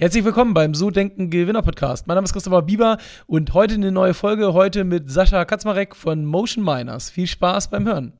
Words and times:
Herzlich 0.00 0.24
willkommen 0.24 0.54
beim 0.54 0.74
So 0.74 0.92
Denken 0.92 1.28
Gewinner 1.28 1.62
Podcast. 1.62 2.06
Mein 2.06 2.14
Name 2.14 2.24
ist 2.24 2.32
Christopher 2.32 2.62
Bieber 2.62 2.98
und 3.26 3.52
heute 3.52 3.74
eine 3.74 3.90
neue 3.90 4.14
Folge, 4.14 4.52
heute 4.52 4.84
mit 4.84 5.10
Sascha 5.10 5.44
Katzmarek 5.44 5.96
von 5.96 6.24
Motion 6.24 6.64
Miners. 6.64 7.10
Viel 7.10 7.26
Spaß 7.26 7.68
beim 7.68 7.84
Hören. 7.84 8.12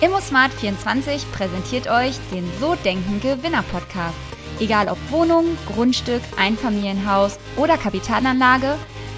ImmoSmart24 0.00 1.30
präsentiert 1.32 1.86
euch 1.90 2.14
den 2.32 2.50
So 2.60 2.76
Denken 2.76 3.20
Gewinner 3.20 3.62
Podcast. 3.64 4.16
Egal 4.58 4.88
ob 4.88 4.96
Wohnung, 5.10 5.44
Grundstück, 5.66 6.22
Einfamilienhaus 6.38 7.38
oder 7.58 7.76
Kapitalanlage, 7.76 8.76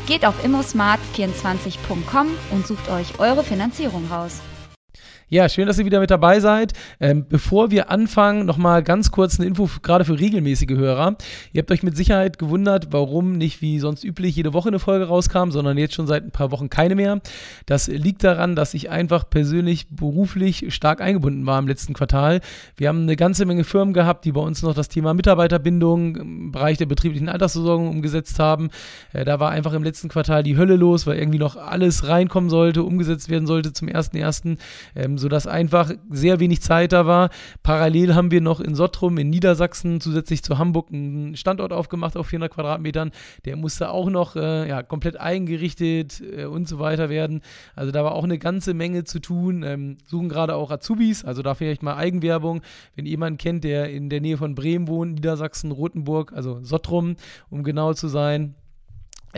geht 0.09 0.27
auf 0.27 0.35
immosmart24.com 0.45 2.27
und 2.51 2.67
sucht 2.67 2.91
euch 2.91 3.21
eure 3.21 3.45
Finanzierung 3.45 4.09
raus. 4.11 4.41
Ja, 5.31 5.49
schön, 5.49 5.67
dass 5.67 5.79
ihr 5.79 5.87
wieder 5.87 6.01
mit 6.01 6.11
dabei 6.11 6.39
seid. 6.39 6.75
Ähm, 7.01 7.25
bevor 7.27 7.71
wir 7.71 7.91
anfangen, 7.91 8.45
nochmal 8.45 8.83
ganz 8.83 9.11
kurz 9.11 9.41
eine 9.41 9.49
Info 9.49 9.71
gerade 9.83 10.05
für 10.05 10.21
regelmäßige 10.21 10.77
Hörer. 10.77 11.17
Ihr 11.53 11.63
habt 11.63 11.71
euch 11.71 11.83
mit 11.83 11.97
Sicherheit 11.97 12.39
gewundert, 12.39 12.89
warum 12.91 13.33
nicht 13.33 13.63
wie 13.63 13.79
sonst 13.79 14.05
üblich 14.05 14.37
jede 14.37 14.53
Woche 14.53 14.69
eine 14.69 14.79
Folge 14.79 15.07
rauskam, 15.07 15.51
sondern 15.51 15.79
jetzt 15.79 15.95
schon 15.95 16.07
seit 16.07 16.25
ein 16.25 16.31
paar 16.31 16.51
Wochen 16.51 16.69
keine 16.69 16.95
mehr. 16.95 17.23
Das 17.65 17.89
liegt 17.89 18.23
daran, 18.23 18.55
dass 18.55 18.75
ich 18.75 18.91
einfach 18.91 19.29
persönlich 19.31 19.89
beruflich 19.89 20.75
stark 20.75 21.01
eingebunden 21.01 21.47
war 21.47 21.59
im 21.59 21.69
letzten 21.69 21.95
Quartal. 21.95 22.41
Wir 22.77 22.89
haben 22.89 23.03
eine 23.03 23.17
ganze 23.17 23.47
Menge 23.47 23.65
Firmen 23.65 23.95
gehabt, 23.95 24.27
die 24.27 24.33
bei 24.33 24.43
uns 24.43 24.63
noch 24.63 24.75
das 24.75 24.91
Thema 24.91 25.15
Mitarbeiterbindung 25.15 26.17
im 26.17 26.53
Bereich 26.53 26.77
der 26.77 26.87
betrieblichen 26.87 27.31
Altersversorgung 27.31 27.89
umgesetzt 27.89 28.39
haben. 28.39 28.69
Äh, 29.15 29.25
da 29.25 29.41
war 29.41 29.51
einfach 29.51 29.73
im 29.73 29.85
letzten 29.85 30.11
Quartal 30.11 30.43
die 30.43 30.59
Hölle 30.59 30.77
los, 30.77 31.07
weil 31.07 31.17
irgendwie 31.17 31.39
noch 31.39 31.57
alles 31.57 32.07
reinkommen 32.09 32.51
sollte, 32.51 32.83
umgesetzt 32.83 33.31
werden 33.31 33.47
sollte 33.47 33.73
zum 33.73 33.89
1.1. 33.89 34.59
Ähm, 34.95 35.14
sodass 35.19 35.47
einfach 35.47 35.93
sehr 36.11 36.41
wenig 36.41 36.61
Zeit 36.63 36.93
da 36.93 37.07
war. 37.07 37.31
Parallel 37.63 38.15
haben 38.15 38.31
wir 38.31 38.41
noch 38.41 38.61
in 38.61 38.75
Sottrum 38.75 39.19
in 39.19 39.31
Niedersachsen 39.31 40.01
zusätzlich 40.01 40.43
zu 40.43 40.59
Hamburg 40.59 40.89
einen 40.93 41.37
Standort 41.37 41.73
aufgemacht 41.73 42.17
auf 42.17 42.29
400 42.29 42.53
Quadratmetern. 42.53 43.11
Der 43.45 43.57
musste 43.57 43.91
auch 43.91 44.11
noch 44.11 44.37
äh, 44.37 44.69
ja, 44.69 44.83
komplett 44.83 45.19
eingerichtet 45.19 46.21
äh, 46.21 46.47
und 46.47 46.69
so 46.69 46.79
weiter 46.79 47.09
werden. 47.09 47.43
Also 47.75 47.93
da 47.93 48.05
war 48.05 48.13
auch 48.13 48.25
eine 48.25 48.39
ganze 48.39 48.75
Menge 48.75 49.05
zu 49.05 49.21
tun. 49.21 49.63
Ähm, 49.63 49.99
suchen 50.07 50.29
gerade 50.29 50.57
auch 50.57 50.71
Azubis, 50.71 51.25
also 51.25 51.43
da 51.43 51.55
vielleicht 51.55 51.83
mal 51.83 51.97
Eigenwerbung. 51.97 52.63
Wenn 52.97 53.07
jemand 53.07 53.39
kennt, 53.39 53.65
der 53.65 53.91
in 53.91 54.11
der 54.11 54.21
Nähe 54.21 54.37
von 54.37 54.55
Bremen 54.55 54.89
wohnt, 54.89 55.15
Niedersachsen, 55.15 55.71
Rothenburg, 55.71 56.33
also 56.33 56.61
Sottrum, 56.63 57.17
um 57.51 57.63
genau 57.63 57.95
zu 57.95 58.09
sein, 58.09 58.55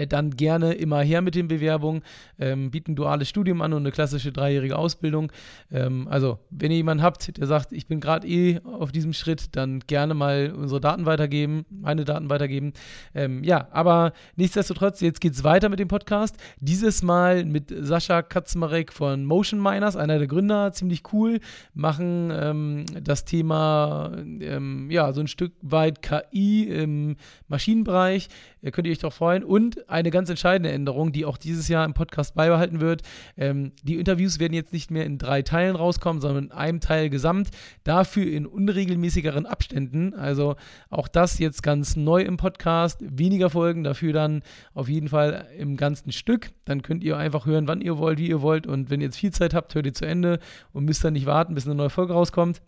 dann 0.04 0.30
gerne 0.30 0.74
immer 0.74 1.00
her 1.00 1.22
mit 1.22 1.34
den 1.34 1.48
Bewerbungen, 1.48 2.02
ähm, 2.38 2.70
bieten 2.70 2.96
duales 2.96 3.28
Studium 3.28 3.62
an 3.62 3.72
und 3.72 3.82
eine 3.82 3.92
klassische 3.92 4.32
dreijährige 4.32 4.76
Ausbildung. 4.76 5.32
Ähm, 5.72 6.06
also, 6.08 6.38
wenn 6.50 6.70
ihr 6.70 6.76
jemanden 6.76 7.02
habt, 7.02 7.38
der 7.38 7.46
sagt, 7.46 7.72
ich 7.72 7.86
bin 7.86 8.00
gerade 8.00 8.26
eh 8.26 8.60
auf 8.64 8.92
diesem 8.92 9.12
Schritt, 9.12 9.56
dann 9.56 9.80
gerne 9.80 10.14
mal 10.14 10.52
unsere 10.56 10.80
Daten 10.80 11.06
weitergeben, 11.06 11.64
meine 11.70 12.04
Daten 12.04 12.28
weitergeben. 12.28 12.72
Ähm, 13.14 13.42
ja, 13.42 13.68
aber 13.70 14.12
nichtsdestotrotz, 14.36 15.00
jetzt 15.00 15.20
geht 15.20 15.32
es 15.32 15.44
weiter 15.44 15.68
mit 15.68 15.78
dem 15.78 15.88
Podcast. 15.88 16.36
Dieses 16.60 17.02
Mal 17.02 17.44
mit 17.44 17.72
Sascha 17.74 18.22
Katzmarek 18.22 18.92
von 18.92 19.24
Motion 19.24 19.62
Miners, 19.62 19.96
einer 19.96 20.18
der 20.18 20.26
Gründer, 20.26 20.72
ziemlich 20.72 21.02
cool, 21.12 21.40
machen 21.74 22.30
ähm, 22.32 22.84
das 23.02 23.24
Thema, 23.24 24.12
ähm, 24.16 24.90
ja, 24.90 25.12
so 25.12 25.20
ein 25.20 25.28
Stück 25.28 25.52
weit 25.62 26.02
KI 26.02 26.64
im 26.64 27.16
Maschinenbereich. 27.48 28.28
Da 28.66 28.72
könnt 28.72 28.88
ihr 28.88 28.92
euch 28.92 28.98
doch 28.98 29.12
freuen. 29.12 29.44
Und 29.44 29.88
eine 29.88 30.10
ganz 30.10 30.28
entscheidende 30.28 30.72
Änderung, 30.72 31.12
die 31.12 31.24
auch 31.24 31.36
dieses 31.36 31.68
Jahr 31.68 31.84
im 31.84 31.94
Podcast 31.94 32.34
beibehalten 32.34 32.80
wird. 32.80 33.02
Ähm, 33.36 33.70
die 33.84 33.94
Interviews 33.94 34.40
werden 34.40 34.54
jetzt 34.54 34.72
nicht 34.72 34.90
mehr 34.90 35.04
in 35.04 35.18
drei 35.18 35.42
Teilen 35.42 35.76
rauskommen, 35.76 36.20
sondern 36.20 36.46
in 36.46 36.50
einem 36.50 36.80
Teil 36.80 37.08
gesamt. 37.08 37.50
Dafür 37.84 38.26
in 38.26 38.44
unregelmäßigeren 38.44 39.46
Abständen. 39.46 40.14
Also 40.14 40.56
auch 40.90 41.06
das 41.06 41.38
jetzt 41.38 41.62
ganz 41.62 41.94
neu 41.94 42.22
im 42.22 42.38
Podcast. 42.38 42.98
Weniger 43.08 43.50
Folgen, 43.50 43.84
dafür 43.84 44.12
dann 44.12 44.42
auf 44.74 44.88
jeden 44.88 45.10
Fall 45.10 45.46
im 45.56 45.76
ganzen 45.76 46.10
Stück. 46.10 46.50
Dann 46.64 46.82
könnt 46.82 47.04
ihr 47.04 47.16
einfach 47.16 47.46
hören, 47.46 47.68
wann 47.68 47.80
ihr 47.80 47.98
wollt, 47.98 48.18
wie 48.18 48.28
ihr 48.28 48.42
wollt. 48.42 48.66
Und 48.66 48.90
wenn 48.90 49.00
ihr 49.00 49.06
jetzt 49.06 49.18
viel 49.18 49.30
Zeit 49.30 49.54
habt, 49.54 49.76
hört 49.76 49.86
ihr 49.86 49.94
zu 49.94 50.06
Ende 50.06 50.40
und 50.72 50.86
müsst 50.86 51.04
dann 51.04 51.12
nicht 51.12 51.26
warten, 51.26 51.54
bis 51.54 51.66
eine 51.66 51.76
neue 51.76 51.90
Folge 51.90 52.14
rauskommt. 52.14 52.60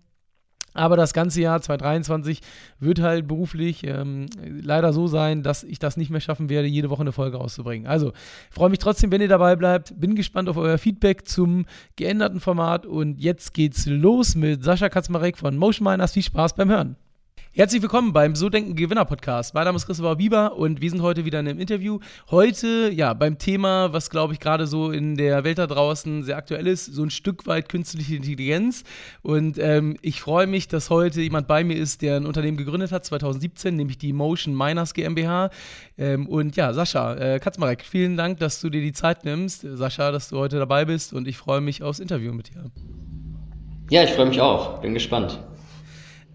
Aber 0.79 0.97
das 0.97 1.13
ganze 1.13 1.41
Jahr 1.41 1.61
2023 1.61 2.41
wird 2.79 3.01
halt 3.01 3.27
beruflich 3.27 3.85
ähm, 3.85 4.27
leider 4.45 4.93
so 4.93 5.09
sein, 5.09 5.43
dass 5.43 5.65
ich 5.65 5.79
das 5.79 5.97
nicht 5.97 6.11
mehr 6.11 6.21
schaffen 6.21 6.49
werde, 6.49 6.69
jede 6.69 6.89
Woche 6.89 7.01
eine 7.01 7.13
Folge 7.13 7.37
rauszubringen. 7.37 7.87
Also, 7.89 8.13
freue 8.51 8.71
mich 8.71 8.79
trotzdem, 8.79 9.11
wenn 9.11 9.21
ihr 9.21 9.29
dabei 9.29 9.57
bleibt. 9.57 9.99
Bin 9.99 10.15
gespannt 10.15 10.49
auf 10.49 10.57
euer 10.57 10.79
Feedback 10.79 11.27
zum 11.27 11.67
geänderten 11.97 12.41
Format. 12.41 12.87
Und 12.87 13.19
jetzt 13.21 13.55
geht's 13.55 13.87
los 13.87 14.35
mit 14.35 14.63
Sascha 14.63 14.89
Katzmarek 14.89 15.37
von 15.37 15.57
Motion 15.57 15.85
Miners. 15.85 16.13
Viel 16.13 16.23
Spaß 16.23 16.55
beim 16.55 16.71
Hören. 16.71 16.97
Herzlich 17.59 17.83
willkommen 17.83 18.13
beim 18.13 18.37
So 18.37 18.49
Denken 18.49 18.77
Gewinner 18.77 19.05
Podcast. 19.05 19.53
Mein 19.53 19.65
Name 19.65 19.75
ist 19.75 19.87
Christopher 19.87 20.15
Bieber 20.15 20.57
und 20.57 20.81
wir 20.81 20.91
sind 20.91 21.03
heute 21.03 21.25
wieder 21.25 21.41
in 21.41 21.49
einem 21.49 21.59
Interview. 21.59 21.99
Heute, 22.31 22.89
ja, 22.95 23.15
beim 23.15 23.37
Thema, 23.37 23.93
was 23.93 24.11
glaube 24.11 24.33
ich 24.33 24.39
gerade 24.39 24.69
so 24.69 24.93
in 24.93 25.17
der 25.17 25.43
Welt 25.43 25.59
da 25.59 25.67
draußen 25.67 26.23
sehr 26.23 26.37
aktuell 26.37 26.69
ist, 26.69 26.85
so 26.85 27.03
ein 27.03 27.11
Stück 27.11 27.49
weit 27.49 27.69
künstliche 27.69 28.15
Intelligenz. 28.15 28.85
Und 29.23 29.59
ähm, 29.59 29.97
ich 30.03 30.21
freue 30.21 30.47
mich, 30.47 30.69
dass 30.69 30.89
heute 30.89 31.21
jemand 31.21 31.49
bei 31.49 31.65
mir 31.65 31.77
ist, 31.77 32.01
der 32.01 32.15
ein 32.19 32.27
Unternehmen 32.27 32.59
gegründet 32.59 32.93
hat, 32.93 33.05
2017, 33.05 33.75
nämlich 33.75 33.99
die 33.99 34.13
Motion 34.13 34.57
Miners 34.57 34.95
GmbH. 34.95 35.51
Ähm, 35.99 36.29
und 36.29 36.55
ja, 36.55 36.73
Sascha 36.73 37.15
äh, 37.15 37.41
Katzmarek, 37.41 37.83
vielen 37.83 38.17
Dank, 38.17 38.39
dass 38.39 38.61
du 38.61 38.71
dir 38.71 38.83
die 38.83 38.93
Zeit 38.93 39.25
nimmst. 39.25 39.63
Sascha, 39.63 40.13
dass 40.13 40.29
du 40.29 40.39
heute 40.39 40.61
dabei 40.61 40.85
bist 40.85 41.13
und 41.13 41.27
ich 41.27 41.37
freue 41.37 41.61
mich 41.61 41.83
aufs 41.83 41.99
Interview 41.99 42.33
mit 42.33 42.55
dir. 42.55 42.71
Ja, 43.91 44.05
ich 44.05 44.11
freue 44.11 44.27
mich 44.27 44.41
auch. 44.41 44.81
Bin 44.81 44.95
gespannt. 44.95 45.41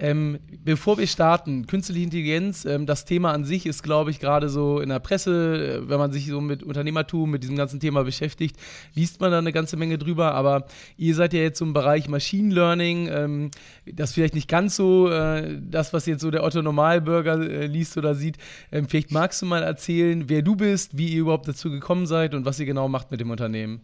Ähm, 0.03 0.39
bevor 0.65 0.97
wir 0.97 1.07
starten, 1.07 1.65
künstliche 1.65 2.03
Intelligenz, 2.03 2.65
ähm, 2.65 2.85
das 2.85 3.05
Thema 3.05 3.31
an 3.31 3.45
sich 3.45 3.65
ist, 3.65 3.83
glaube 3.83 4.11
ich, 4.11 4.19
gerade 4.19 4.49
so 4.49 4.81
in 4.81 4.89
der 4.89 4.99
Presse, 4.99 5.79
äh, 5.81 5.89
wenn 5.89 5.97
man 5.97 6.11
sich 6.11 6.27
so 6.27 6.41
mit 6.41 6.61
Unternehmertum, 6.61 7.31
mit 7.31 7.41
diesem 7.41 7.55
ganzen 7.55 7.79
Thema 7.79 8.03
beschäftigt, 8.03 8.57
liest 8.93 9.21
man 9.21 9.31
da 9.31 9.37
eine 9.37 9.53
ganze 9.53 9.77
Menge 9.77 9.97
drüber. 9.97 10.33
Aber 10.33 10.65
ihr 10.97 11.15
seid 11.15 11.31
ja 11.31 11.39
jetzt 11.39 11.57
so 11.57 11.63
im 11.63 11.71
Bereich 11.71 12.09
Machine 12.09 12.53
Learning, 12.53 13.07
ähm, 13.09 13.51
das 13.85 14.11
vielleicht 14.11 14.35
nicht 14.35 14.49
ganz 14.49 14.75
so 14.75 15.09
äh, 15.09 15.57
das, 15.61 15.93
was 15.93 16.05
jetzt 16.05 16.19
so 16.19 16.31
der 16.31 16.43
Otto 16.43 16.61
Normalbürger 16.61 17.39
äh, 17.39 17.67
liest 17.67 17.95
oder 17.95 18.13
sieht. 18.13 18.37
Ähm, 18.73 18.89
vielleicht 18.89 19.11
magst 19.11 19.41
du 19.41 19.45
mal 19.45 19.63
erzählen, 19.63 20.27
wer 20.27 20.41
du 20.41 20.57
bist, 20.57 20.97
wie 20.97 21.13
ihr 21.13 21.21
überhaupt 21.21 21.47
dazu 21.47 21.71
gekommen 21.71 22.07
seid 22.07 22.33
und 22.35 22.43
was 22.43 22.59
ihr 22.59 22.65
genau 22.65 22.89
macht 22.89 23.09
mit 23.09 23.21
dem 23.21 23.31
Unternehmen. 23.31 23.79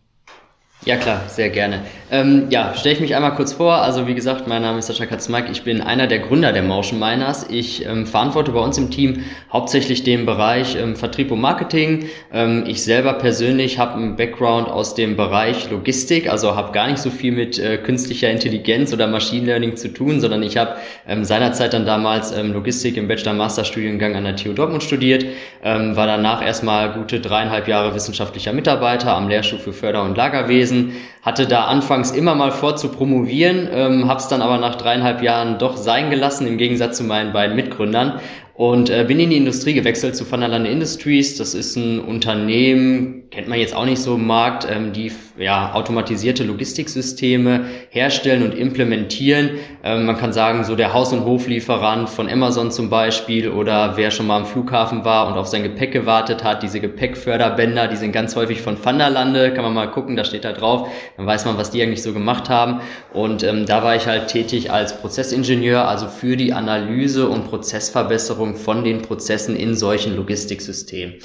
Ja 0.85 0.95
klar, 0.95 1.23
sehr 1.28 1.50
gerne. 1.50 1.81
Ähm, 2.09 2.47
ja, 2.51 2.73
stelle 2.73 2.95
ich 2.95 3.01
mich 3.01 3.13
einmal 3.13 3.35
kurz 3.35 3.51
vor. 3.51 3.73
Also 3.75 4.07
wie 4.07 4.16
gesagt, 4.16 4.47
mein 4.47 4.62
Name 4.62 4.79
ist 4.79 4.88
Sascha 4.88 5.06
Katzmark. 5.06 5.50
Ich 5.51 5.63
bin 5.63 5.81
einer 5.81 6.07
der 6.07 6.19
Gründer 6.19 6.53
der 6.53 6.63
Motion 6.63 7.00
Miners. 7.00 7.45
Ich 7.50 7.85
ähm, 7.85 8.07
verantworte 8.07 8.53
bei 8.53 8.62
uns 8.62 8.78
im 8.78 8.90
Team 8.90 9.25
hauptsächlich 9.51 10.03
den 10.03 10.25
Bereich 10.25 10.78
ähm, 10.78 10.95
Vertrieb 10.95 11.31
und 11.31 11.41
Marketing. 11.41 12.06
Ähm, 12.34 12.63
ich 12.66 12.81
selber 12.81 13.13
persönlich 13.13 13.78
habe 13.78 13.95
einen 13.95 14.16
Background 14.16 14.69
aus 14.69 14.95
dem 14.95 15.17
Bereich 15.17 15.69
Logistik, 15.69 16.29
also 16.29 16.56
habe 16.56 16.72
gar 16.72 16.88
nicht 16.88 17.00
so 17.00 17.09
viel 17.09 17.34
mit 17.34 17.59
äh, 17.59 17.78
künstlicher 17.78 18.31
Intelligenz 18.31 18.94
oder 18.94 19.06
Machine 19.06 19.47
Learning 19.47 19.75
zu 19.75 19.90
tun, 19.90 20.22
sondern 20.22 20.44
ich 20.44 20.56
habe 20.56 20.78
ähm, 21.07 21.25
seinerzeit 21.25 21.73
dann 21.73 21.85
damals 21.85 22.31
ähm, 22.31 22.53
Logistik 22.53 22.96
im 22.96 23.09
Bachelor-Master-Studiengang 23.09 24.16
an 24.16 24.23
der 24.23 24.38
TU 24.38 24.53
Dortmund 24.53 24.84
studiert, 24.84 25.25
war 25.61 26.07
danach 26.07 26.41
erstmal 26.41 26.94
gute 26.94 27.19
dreieinhalb 27.19 27.67
Jahre 27.67 27.94
wissenschaftlicher 27.94 28.53
Mitarbeiter 28.53 29.13
am 29.13 29.28
Lehrstuhl 29.28 29.59
für 29.59 29.73
Förder- 29.73 30.03
und 30.03 30.16
Lagerwesen 30.16 30.69
gewesen, 30.69 30.94
hatte 31.22 31.47
da 31.47 31.66
anfangs 31.66 32.12
immer 32.12 32.35
mal 32.35 32.52
vor 32.52 32.75
zu 32.75 32.90
promovieren, 32.90 33.68
ähm, 33.72 34.07
habe 34.07 34.19
es 34.19 34.28
dann 34.28 34.41
aber 34.41 34.57
nach 34.57 34.75
dreieinhalb 34.75 35.22
Jahren 35.22 35.57
doch 35.59 35.75
sein 35.75 36.09
gelassen, 36.09 36.47
im 36.47 36.57
Gegensatz 36.57 36.97
zu 36.97 37.03
meinen 37.03 37.34
beiden 37.34 37.56
Mitgründern 37.56 38.19
und 38.59 38.90
äh, 38.90 39.06
bin 39.08 39.22
in 39.22 39.30
die 39.30 39.38
Industrie 39.38 39.74
gewechselt 39.74 40.18
zu 40.18 40.30
Van 40.30 40.42
der 40.42 40.50
Lande 40.50 40.70
Industries. 40.70 41.38
Das 41.38 41.53
ist 41.53 41.78
ein 41.78 42.02
Unternehmen, 42.02 43.24
kennt 43.31 43.47
man 43.47 43.58
jetzt 43.58 43.74
auch 43.74 43.86
nicht 43.86 44.02
so 44.02 44.16
im 44.16 44.28
Markt, 44.28 44.68
ähm, 44.70 44.92
die 44.92 45.14
ja, 45.38 45.74
automatisierte 45.74 46.44
Logistiksysteme 46.44 47.68
herstellen 47.90 48.44
und 48.44 48.53
implementieren. 48.53 49.52
Ähm, 49.81 50.06
man 50.06 50.18
kann 50.18 50.34
sagen, 50.34 50.66
so 50.66 50.75
der 50.75 50.94
Haus- 50.94 51.14
und 51.14 51.24
Hoflieferant 51.24 52.09
von 52.09 52.28
Amazon 52.28 52.70
zum 52.70 52.90
Beispiel 52.90 53.50
oder 53.50 53.96
wer 53.96 54.11
schon 54.11 54.28
mal 54.28 54.35
am 54.35 54.46
Flughafen 54.46 55.06
war 55.06 55.29
und 55.29 55.38
auf 55.38 55.47
sein 55.47 55.64
Gepäck 55.64 55.94
gewartet 55.94 56.44
hat, 56.44 56.61
diese 56.61 56.82
Gepäckförderbänder, 56.82 57.88
die 57.88 57.96
sind 57.96 58.11
ganz 58.11 58.35
häufig 58.35 58.61
von 58.61 58.84
Van 58.84 58.97
der 58.97 59.09
Lande, 59.09 59.53
kann 59.53 59.64
man 59.64 59.73
mal 59.73 59.90
gucken, 59.90 60.17
da 60.17 60.26
steht 60.26 60.44
da 60.44 60.52
drauf, 60.52 60.90
dann 61.16 61.26
weiß 61.26 61.46
man, 61.46 61.58
was 61.58 61.72
die 61.72 61.82
eigentlich 61.82 62.03
so 62.03 62.11
gemacht 62.11 62.50
haben. 62.50 62.82
Und 63.14 63.41
ähm, 63.44 63.66
da 63.66 63.84
war 63.84 63.96
ich 63.96 64.06
halt 64.06 64.28
tätig 64.28 64.70
als 64.70 65.00
Prozessingenieur, 65.00 65.88
also 65.88 66.08
für 66.08 66.35
die 66.35 66.52
Analyse 66.52 67.29
und 67.29 67.46
Prozessverbesserung 67.46 68.48
Ausführung 68.49 68.55
von 68.55 68.84
den 68.84 69.01
Prozessen 69.01 69.55
in 69.55 69.75
solchen 69.75 70.16
Logistiksystemen. 70.16 71.16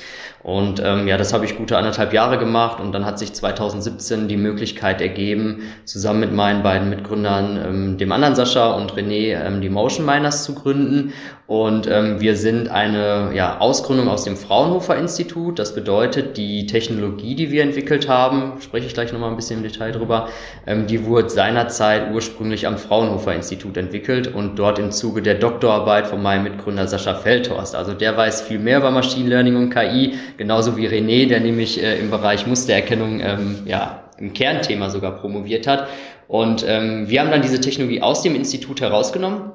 Und 0.43 0.81
ähm, 0.85 1.09
ja, 1.09 1.17
das 1.17 1.33
habe 1.33 1.47
ich 1.47 1.57
gute 1.57 1.79
anderthalb 1.79 2.13
Jahre 2.13 2.39
gemacht 2.39 2.79
und 2.79 2.93
dann 2.93 3.07
hat 3.07 3.19
sich 3.19 3.33
2017 3.33 4.29
die 4.29 4.37
Möglichkeit 4.37 5.01
ergeben, 5.01 5.63
zusammen 5.87 6.21
mit 6.21 6.33
meinen 6.35 6.63
beiden 6.63 6.91
Mitgründern, 6.91 7.65
ähm, 7.67 7.99
dem 7.99 8.13
anderen 8.13 8.35
Sascha 8.35 8.75
und 8.75 8.93
René, 8.93 9.43
ähm, 9.43 9.63
die 9.63 9.71
Motion 9.71 10.05
Miners 10.05 10.45
zu 10.45 10.55
gründen. 10.55 11.15
Und 11.47 11.87
ähm, 11.87 12.21
wir 12.21 12.37
sind 12.37 12.69
eine 12.69 13.33
ja, 13.35 13.59
Ausgründung 13.59 14.09
aus 14.09 14.25
dem 14.25 14.37
Fraunhofer 14.37 14.97
Institut. 14.97 15.59
Das 15.59 15.75
bedeutet, 15.75 16.39
die 16.39 16.67
Technologie, 16.67 17.35
die 17.35 17.51
wir 17.51 17.63
entwickelt 17.63 18.09
haben, 18.09 18.61
spreche 18.61 18.87
ich 18.87 18.95
gleich 18.95 19.13
nochmal 19.13 19.31
ein 19.31 19.37
bisschen 19.37 19.59
im 19.59 19.63
Detail 19.63 19.93
drüber, 19.93 20.29
ähm, 20.67 20.87
die 20.87 21.05
wurde 21.05 21.29
seinerzeit 21.31 22.13
ursprünglich 22.13 22.67
am 22.67 22.77
Fraunhofer 22.79 23.35
Institut 23.35 23.77
entwickelt 23.77 24.35
und 24.35 24.57
dort 24.59 24.79
im 24.79 24.91
Zuge 24.91 25.21
der 25.23 25.35
Doktorarbeit 25.35 26.07
von 26.07 26.23
meinem 26.23 26.45
Mitgründer 26.45 26.87
Sascha 26.87 27.14
Feldhorst. 27.15 27.75
Also 27.75 27.95
der 27.95 28.17
weiß 28.17 28.43
viel 28.43 28.59
mehr 28.59 28.79
über 28.79 28.91
Machine 28.91 29.29
Learning 29.29 29.57
und 29.57 29.71
KI, 29.71 30.15
genauso 30.37 30.77
wie 30.77 30.89
René, 30.89 31.29
der 31.29 31.41
nämlich 31.41 31.83
äh, 31.83 31.99
im 31.99 32.11
Bereich 32.11 32.47
Mustererkennung 32.47 33.21
ähm, 33.21 33.59
ja, 33.67 34.05
im 34.19 34.33
Kernthema 34.33 34.91
sogar 34.91 35.13
promoviert 35.13 35.67
hat. 35.67 35.89
Und 36.29 36.65
ähm, 36.67 37.09
wir 37.09 37.21
haben 37.21 37.31
dann 37.31 37.43
diese 37.43 37.61
Technologie 37.61 38.03
aus 38.03 38.23
dem 38.23 38.35
Institut 38.35 38.81
herausgenommen 38.81 39.53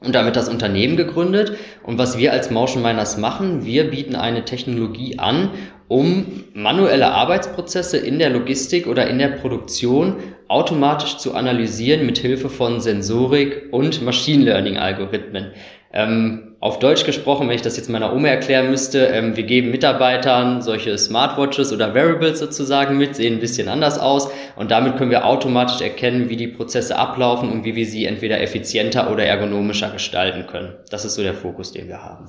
und 0.00 0.14
damit 0.14 0.36
das 0.36 0.48
Unternehmen 0.48 0.96
gegründet. 0.96 1.56
Und 1.82 1.98
was 1.98 2.18
wir 2.18 2.32
als 2.32 2.50
Motion 2.50 2.82
Miners 2.82 3.18
machen, 3.18 3.64
wir 3.64 3.90
bieten 3.90 4.16
eine 4.16 4.44
Technologie 4.44 5.18
an, 5.18 5.50
um 5.88 6.44
manuelle 6.54 7.12
Arbeitsprozesse 7.12 7.98
in 7.98 8.18
der 8.18 8.30
Logistik 8.30 8.86
oder 8.86 9.08
in 9.08 9.18
der 9.18 9.28
Produktion 9.28 10.16
automatisch 10.48 11.18
zu 11.18 11.34
analysieren 11.34 12.06
mit 12.06 12.18
Hilfe 12.18 12.48
von 12.48 12.80
Sensorik 12.80 13.68
und 13.72 14.02
Machine 14.02 14.44
Learning 14.44 14.78
Algorithmen. 14.78 15.52
Ähm, 15.92 16.49
auf 16.60 16.78
Deutsch 16.78 17.04
gesprochen, 17.04 17.48
wenn 17.48 17.56
ich 17.56 17.62
das 17.62 17.78
jetzt 17.78 17.88
meiner 17.88 18.12
Oma 18.14 18.28
erklären 18.28 18.70
müsste, 18.70 19.06
ähm, 19.06 19.36
wir 19.36 19.44
geben 19.44 19.70
Mitarbeitern 19.70 20.60
solche 20.60 20.96
Smartwatches 20.98 21.72
oder 21.72 21.94
Wearables 21.94 22.38
sozusagen 22.38 22.98
mit, 22.98 23.16
sehen 23.16 23.34
ein 23.34 23.40
bisschen 23.40 23.68
anders 23.68 23.98
aus 23.98 24.30
und 24.56 24.70
damit 24.70 24.96
können 24.96 25.10
wir 25.10 25.24
automatisch 25.24 25.80
erkennen, 25.80 26.28
wie 26.28 26.36
die 26.36 26.48
Prozesse 26.48 26.96
ablaufen 26.96 27.50
und 27.50 27.64
wie 27.64 27.74
wir 27.74 27.86
sie 27.86 28.04
entweder 28.04 28.40
effizienter 28.42 29.10
oder 29.10 29.24
ergonomischer 29.24 29.90
gestalten 29.90 30.46
können. 30.46 30.74
Das 30.90 31.06
ist 31.06 31.14
so 31.14 31.22
der 31.22 31.34
Fokus, 31.34 31.72
den 31.72 31.88
wir 31.88 32.02
haben. 32.04 32.28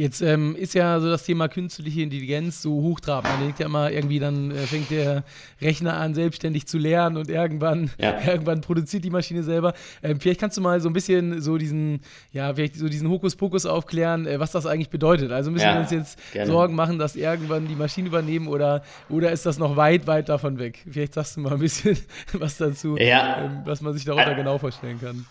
Jetzt 0.00 0.22
ähm, 0.22 0.56
ist 0.56 0.72
ja 0.72 0.98
so 0.98 1.10
das 1.10 1.24
Thema 1.24 1.48
künstliche 1.48 2.00
Intelligenz 2.00 2.62
so 2.62 2.72
hochtrabend. 2.72 3.30
Man 3.32 3.42
denkt 3.42 3.60
ja 3.60 3.66
immer, 3.66 3.90
irgendwie 3.90 4.18
dann 4.18 4.50
äh, 4.50 4.54
fängt 4.60 4.90
der 4.90 5.24
Rechner 5.60 5.98
an, 5.98 6.14
selbstständig 6.14 6.66
zu 6.66 6.78
lernen 6.78 7.18
und 7.18 7.28
irgendwann, 7.28 7.90
ja. 7.98 8.18
irgendwann 8.26 8.62
produziert 8.62 9.04
die 9.04 9.10
Maschine 9.10 9.42
selber. 9.42 9.74
Ähm, 10.02 10.18
vielleicht 10.18 10.40
kannst 10.40 10.56
du 10.56 10.62
mal 10.62 10.80
so 10.80 10.88
ein 10.88 10.94
bisschen 10.94 11.42
so 11.42 11.58
diesen, 11.58 12.00
ja, 12.32 12.54
vielleicht 12.54 12.76
so 12.76 12.88
diesen 12.88 13.10
Hokuspokus 13.10 13.66
aufklären, 13.66 14.26
äh, 14.26 14.40
was 14.40 14.52
das 14.52 14.64
eigentlich 14.64 14.88
bedeutet. 14.88 15.32
Also 15.32 15.50
müssen 15.50 15.66
ja, 15.66 15.74
wir 15.74 15.80
uns 15.82 15.90
jetzt 15.90 16.18
gerne. 16.32 16.50
Sorgen 16.50 16.74
machen, 16.74 16.98
dass 16.98 17.14
irgendwann 17.14 17.68
die 17.68 17.76
Maschinen 17.76 18.06
übernehmen 18.06 18.48
oder, 18.48 18.82
oder 19.10 19.32
ist 19.32 19.44
das 19.44 19.58
noch 19.58 19.76
weit, 19.76 20.06
weit 20.06 20.30
davon 20.30 20.58
weg? 20.58 20.82
Vielleicht 20.90 21.12
sagst 21.12 21.36
du 21.36 21.42
mal 21.42 21.52
ein 21.52 21.58
bisschen 21.58 21.98
was 22.32 22.56
dazu, 22.56 22.96
ja. 22.96 23.44
ähm, 23.44 23.60
was 23.66 23.82
man 23.82 23.92
sich 23.92 24.06
darunter 24.06 24.34
genau 24.34 24.56
vorstellen 24.56 24.98
kann. 24.98 25.26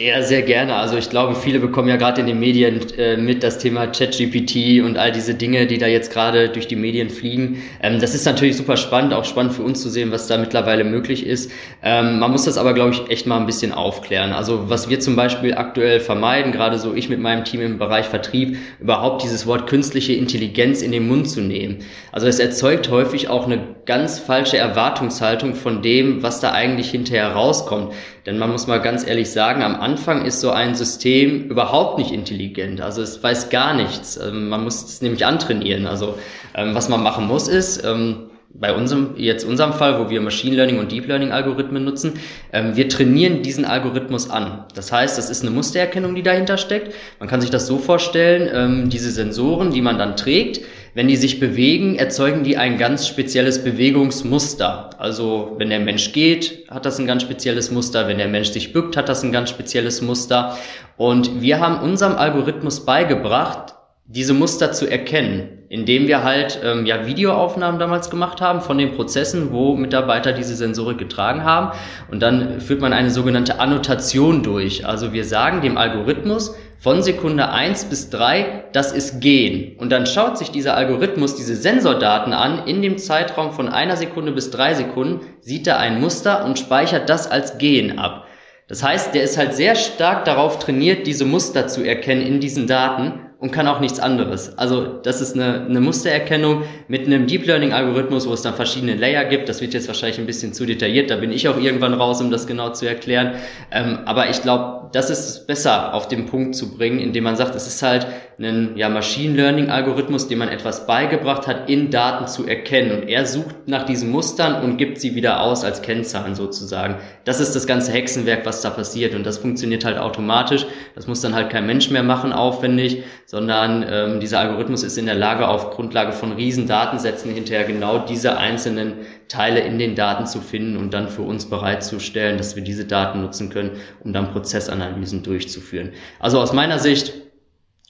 Ja, 0.00 0.22
sehr 0.22 0.42
gerne. 0.42 0.76
Also 0.76 0.96
ich 0.96 1.10
glaube, 1.10 1.34
viele 1.34 1.58
bekommen 1.58 1.88
ja 1.88 1.96
gerade 1.96 2.20
in 2.20 2.28
den 2.28 2.38
Medien 2.38 2.88
äh, 2.96 3.16
mit 3.16 3.42
das 3.42 3.58
Thema 3.58 3.88
ChatGPT 3.88 4.80
und 4.84 4.96
all 4.96 5.10
diese 5.10 5.34
Dinge, 5.34 5.66
die 5.66 5.76
da 5.76 5.88
jetzt 5.88 6.12
gerade 6.12 6.50
durch 6.50 6.68
die 6.68 6.76
Medien 6.76 7.10
fliegen. 7.10 7.60
Ähm, 7.82 7.98
das 7.98 8.14
ist 8.14 8.24
natürlich 8.24 8.56
super 8.56 8.76
spannend, 8.76 9.12
auch 9.12 9.24
spannend 9.24 9.54
für 9.54 9.62
uns 9.62 9.82
zu 9.82 9.88
sehen, 9.88 10.12
was 10.12 10.28
da 10.28 10.38
mittlerweile 10.38 10.84
möglich 10.84 11.26
ist. 11.26 11.50
Ähm, 11.82 12.20
man 12.20 12.30
muss 12.30 12.44
das 12.44 12.58
aber, 12.58 12.74
glaube 12.74 12.92
ich, 12.92 13.10
echt 13.10 13.26
mal 13.26 13.40
ein 13.40 13.46
bisschen 13.46 13.72
aufklären. 13.72 14.32
Also 14.32 14.70
was 14.70 14.88
wir 14.88 15.00
zum 15.00 15.16
Beispiel 15.16 15.54
aktuell 15.54 15.98
vermeiden, 15.98 16.52
gerade 16.52 16.78
so 16.78 16.94
ich 16.94 17.08
mit 17.08 17.18
meinem 17.18 17.42
Team 17.42 17.60
im 17.60 17.78
Bereich 17.78 18.06
Vertrieb, 18.06 18.56
überhaupt 18.78 19.24
dieses 19.24 19.48
Wort 19.48 19.66
künstliche 19.66 20.12
Intelligenz 20.12 20.80
in 20.80 20.92
den 20.92 21.08
Mund 21.08 21.28
zu 21.28 21.40
nehmen. 21.40 21.78
Also 22.12 22.28
es 22.28 22.38
erzeugt 22.38 22.88
häufig 22.88 23.28
auch 23.28 23.46
eine 23.46 23.58
ganz 23.88 24.18
falsche 24.18 24.58
Erwartungshaltung 24.58 25.54
von 25.54 25.80
dem, 25.80 26.22
was 26.22 26.40
da 26.40 26.52
eigentlich 26.52 26.90
hinterher 26.90 27.32
rauskommt. 27.32 27.94
Denn 28.26 28.36
man 28.36 28.52
muss 28.52 28.66
mal 28.66 28.82
ganz 28.82 29.06
ehrlich 29.06 29.30
sagen, 29.30 29.62
am 29.62 29.80
Anfang 29.80 30.26
ist 30.26 30.42
so 30.42 30.50
ein 30.50 30.74
System 30.74 31.48
überhaupt 31.48 31.96
nicht 31.96 32.12
intelligent. 32.12 32.82
Also 32.82 33.00
es 33.00 33.22
weiß 33.22 33.48
gar 33.48 33.72
nichts. 33.72 34.18
Ähm, 34.18 34.50
man 34.50 34.62
muss 34.62 34.84
es 34.84 35.00
nämlich 35.00 35.24
antrainieren. 35.24 35.86
Also 35.86 36.18
ähm, 36.54 36.74
was 36.74 36.90
man 36.90 37.02
machen 37.02 37.26
muss 37.26 37.48
ist, 37.48 37.82
ähm, 37.82 38.28
bei 38.52 38.74
unserem, 38.74 39.14
jetzt 39.16 39.44
unserem 39.44 39.72
Fall, 39.72 39.98
wo 39.98 40.10
wir 40.10 40.20
Machine 40.20 40.56
Learning 40.56 40.78
und 40.78 40.92
Deep 40.92 41.06
Learning 41.06 41.32
Algorithmen 41.32 41.84
nutzen, 41.84 42.14
ähm, 42.52 42.76
wir 42.76 42.90
trainieren 42.90 43.42
diesen 43.42 43.64
Algorithmus 43.64 44.28
an. 44.28 44.64
Das 44.74 44.92
heißt, 44.92 45.16
das 45.16 45.30
ist 45.30 45.42
eine 45.42 45.50
Mustererkennung, 45.50 46.14
die 46.14 46.22
dahinter 46.22 46.58
steckt. 46.58 46.94
Man 47.20 47.28
kann 47.28 47.40
sich 47.40 47.50
das 47.50 47.66
so 47.66 47.78
vorstellen, 47.78 48.50
ähm, 48.52 48.90
diese 48.90 49.10
Sensoren, 49.10 49.70
die 49.70 49.80
man 49.80 49.96
dann 49.96 50.16
trägt, 50.16 50.60
wenn 50.98 51.06
die 51.06 51.14
sich 51.14 51.38
bewegen, 51.38 51.94
erzeugen 51.94 52.42
die 52.42 52.56
ein 52.56 52.76
ganz 52.76 53.06
spezielles 53.06 53.62
Bewegungsmuster. 53.62 54.90
Also 54.98 55.54
wenn 55.56 55.70
der 55.70 55.78
Mensch 55.78 56.10
geht, 56.10 56.68
hat 56.68 56.86
das 56.86 56.98
ein 56.98 57.06
ganz 57.06 57.22
spezielles 57.22 57.70
Muster. 57.70 58.08
Wenn 58.08 58.18
der 58.18 58.26
Mensch 58.26 58.48
sich 58.48 58.72
bückt, 58.72 58.96
hat 58.96 59.08
das 59.08 59.22
ein 59.22 59.30
ganz 59.30 59.50
spezielles 59.50 60.02
Muster. 60.02 60.58
Und 60.96 61.40
wir 61.40 61.60
haben 61.60 61.88
unserem 61.88 62.16
Algorithmus 62.16 62.84
beigebracht, 62.84 63.76
diese 64.06 64.34
Muster 64.34 64.72
zu 64.72 64.90
erkennen, 64.90 65.57
indem 65.68 66.06
wir 66.06 66.24
halt 66.24 66.60
ähm, 66.64 66.86
ja 66.86 67.06
Videoaufnahmen 67.06 67.78
damals 67.78 68.10
gemacht 68.10 68.40
haben 68.40 68.60
von 68.60 68.78
den 68.78 68.92
Prozessen, 68.92 69.52
wo 69.52 69.74
Mitarbeiter 69.76 70.32
diese 70.32 70.54
Sensorik 70.54 70.98
getragen 70.98 71.44
haben. 71.44 71.76
Und 72.10 72.20
dann 72.20 72.60
führt 72.60 72.80
man 72.80 72.92
eine 72.92 73.10
sogenannte 73.10 73.60
Annotation 73.60 74.42
durch. 74.42 74.86
Also 74.86 75.12
wir 75.12 75.24
sagen 75.24 75.60
dem 75.60 75.76
Algorithmus, 75.76 76.54
von 76.80 77.02
Sekunde 77.02 77.48
eins 77.48 77.86
bis 77.86 78.08
drei, 78.08 78.64
das 78.72 78.92
ist 78.92 79.20
Gehen. 79.20 79.76
Und 79.78 79.90
dann 79.90 80.06
schaut 80.06 80.38
sich 80.38 80.52
dieser 80.52 80.76
Algorithmus 80.76 81.34
diese 81.34 81.56
Sensordaten 81.56 82.32
an. 82.32 82.68
In 82.68 82.82
dem 82.82 82.98
Zeitraum 82.98 83.50
von 83.50 83.68
einer 83.68 83.96
Sekunde 83.96 84.30
bis 84.30 84.52
drei 84.52 84.74
Sekunden 84.74 85.26
sieht 85.40 85.66
er 85.66 85.80
ein 85.80 86.00
Muster 86.00 86.44
und 86.44 86.56
speichert 86.56 87.08
das 87.10 87.28
als 87.28 87.58
Gehen 87.58 87.98
ab. 87.98 88.28
Das 88.68 88.84
heißt, 88.84 89.12
der 89.14 89.24
ist 89.24 89.36
halt 89.36 89.54
sehr 89.54 89.74
stark 89.74 90.24
darauf 90.24 90.60
trainiert, 90.60 91.06
diese 91.06 91.24
Muster 91.24 91.66
zu 91.66 91.82
erkennen 91.82 92.22
in 92.22 92.38
diesen 92.38 92.68
Daten 92.68 93.27
und 93.40 93.52
kann 93.52 93.68
auch 93.68 93.78
nichts 93.78 94.00
anderes. 94.00 94.58
Also 94.58 94.84
das 94.84 95.20
ist 95.20 95.34
eine, 95.34 95.64
eine 95.64 95.80
Mustererkennung 95.80 96.64
mit 96.88 97.06
einem 97.06 97.28
Deep 97.28 97.46
Learning 97.46 97.72
Algorithmus, 97.72 98.28
wo 98.28 98.32
es 98.32 98.42
dann 98.42 98.54
verschiedene 98.54 98.96
Layer 98.96 99.24
gibt. 99.26 99.48
Das 99.48 99.60
wird 99.60 99.74
jetzt 99.74 99.86
wahrscheinlich 99.86 100.18
ein 100.18 100.26
bisschen 100.26 100.52
zu 100.52 100.66
detailliert. 100.66 101.10
Da 101.10 101.16
bin 101.16 101.30
ich 101.30 101.48
auch 101.48 101.56
irgendwann 101.56 101.94
raus, 101.94 102.20
um 102.20 102.32
das 102.32 102.48
genau 102.48 102.70
zu 102.70 102.86
erklären. 102.86 103.36
Ähm, 103.70 104.00
aber 104.06 104.28
ich 104.28 104.42
glaube, 104.42 104.90
das 104.92 105.10
ist 105.10 105.46
besser 105.46 105.94
auf 105.94 106.08
den 106.08 106.26
Punkt 106.26 106.56
zu 106.56 106.76
bringen, 106.76 106.98
indem 106.98 107.24
man 107.24 107.36
sagt, 107.36 107.54
es 107.54 107.66
ist 107.66 107.82
halt 107.82 108.06
ein 108.40 108.76
ja, 108.76 108.88
Machine 108.88 109.36
Learning 109.36 109.68
Algorithmus, 109.68 110.28
dem 110.28 110.38
man 110.38 110.48
etwas 110.48 110.86
beigebracht 110.86 111.46
hat, 111.46 111.68
in 111.68 111.90
Daten 111.90 112.26
zu 112.26 112.46
erkennen. 112.46 112.92
Und 112.92 113.08
er 113.08 113.26
sucht 113.26 113.54
nach 113.66 113.84
diesen 113.84 114.10
Mustern 114.10 114.62
und 114.62 114.78
gibt 114.78 114.98
sie 115.00 115.14
wieder 115.14 115.42
aus 115.42 115.64
als 115.64 115.82
Kennzahlen 115.82 116.34
sozusagen. 116.34 116.96
Das 117.24 117.40
ist 117.40 117.54
das 117.54 117.66
ganze 117.66 117.92
Hexenwerk, 117.92 118.46
was 118.46 118.62
da 118.62 118.70
passiert. 118.70 119.14
Und 119.14 119.24
das 119.24 119.38
funktioniert 119.38 119.84
halt 119.84 119.98
automatisch. 119.98 120.66
Das 120.94 121.06
muss 121.06 121.20
dann 121.20 121.34
halt 121.34 121.50
kein 121.50 121.66
Mensch 121.66 121.90
mehr 121.90 122.02
machen, 122.02 122.32
aufwendig, 122.32 123.02
sondern 123.30 123.84
ähm, 123.86 124.20
dieser 124.20 124.40
Algorithmus 124.40 124.82
ist 124.82 124.96
in 124.96 125.04
der 125.04 125.14
Lage, 125.14 125.48
auf 125.48 125.72
Grundlage 125.72 126.12
von 126.12 126.32
riesen 126.32 126.66
Datensätzen 126.66 127.30
hinterher 127.30 127.66
genau 127.66 127.98
diese 127.98 128.38
einzelnen 128.38 128.94
Teile 129.28 129.60
in 129.60 129.78
den 129.78 129.94
Daten 129.94 130.26
zu 130.26 130.40
finden 130.40 130.78
und 130.78 130.94
dann 130.94 131.10
für 131.10 131.20
uns 131.20 131.44
bereitzustellen, 131.44 132.38
dass 132.38 132.56
wir 132.56 132.64
diese 132.64 132.86
Daten 132.86 133.20
nutzen 133.20 133.50
können, 133.50 133.72
um 134.00 134.14
dann 134.14 134.32
Prozessanalysen 134.32 135.22
durchzuführen. 135.24 135.92
Also 136.18 136.40
aus 136.40 136.54
meiner 136.54 136.78
Sicht 136.78 137.12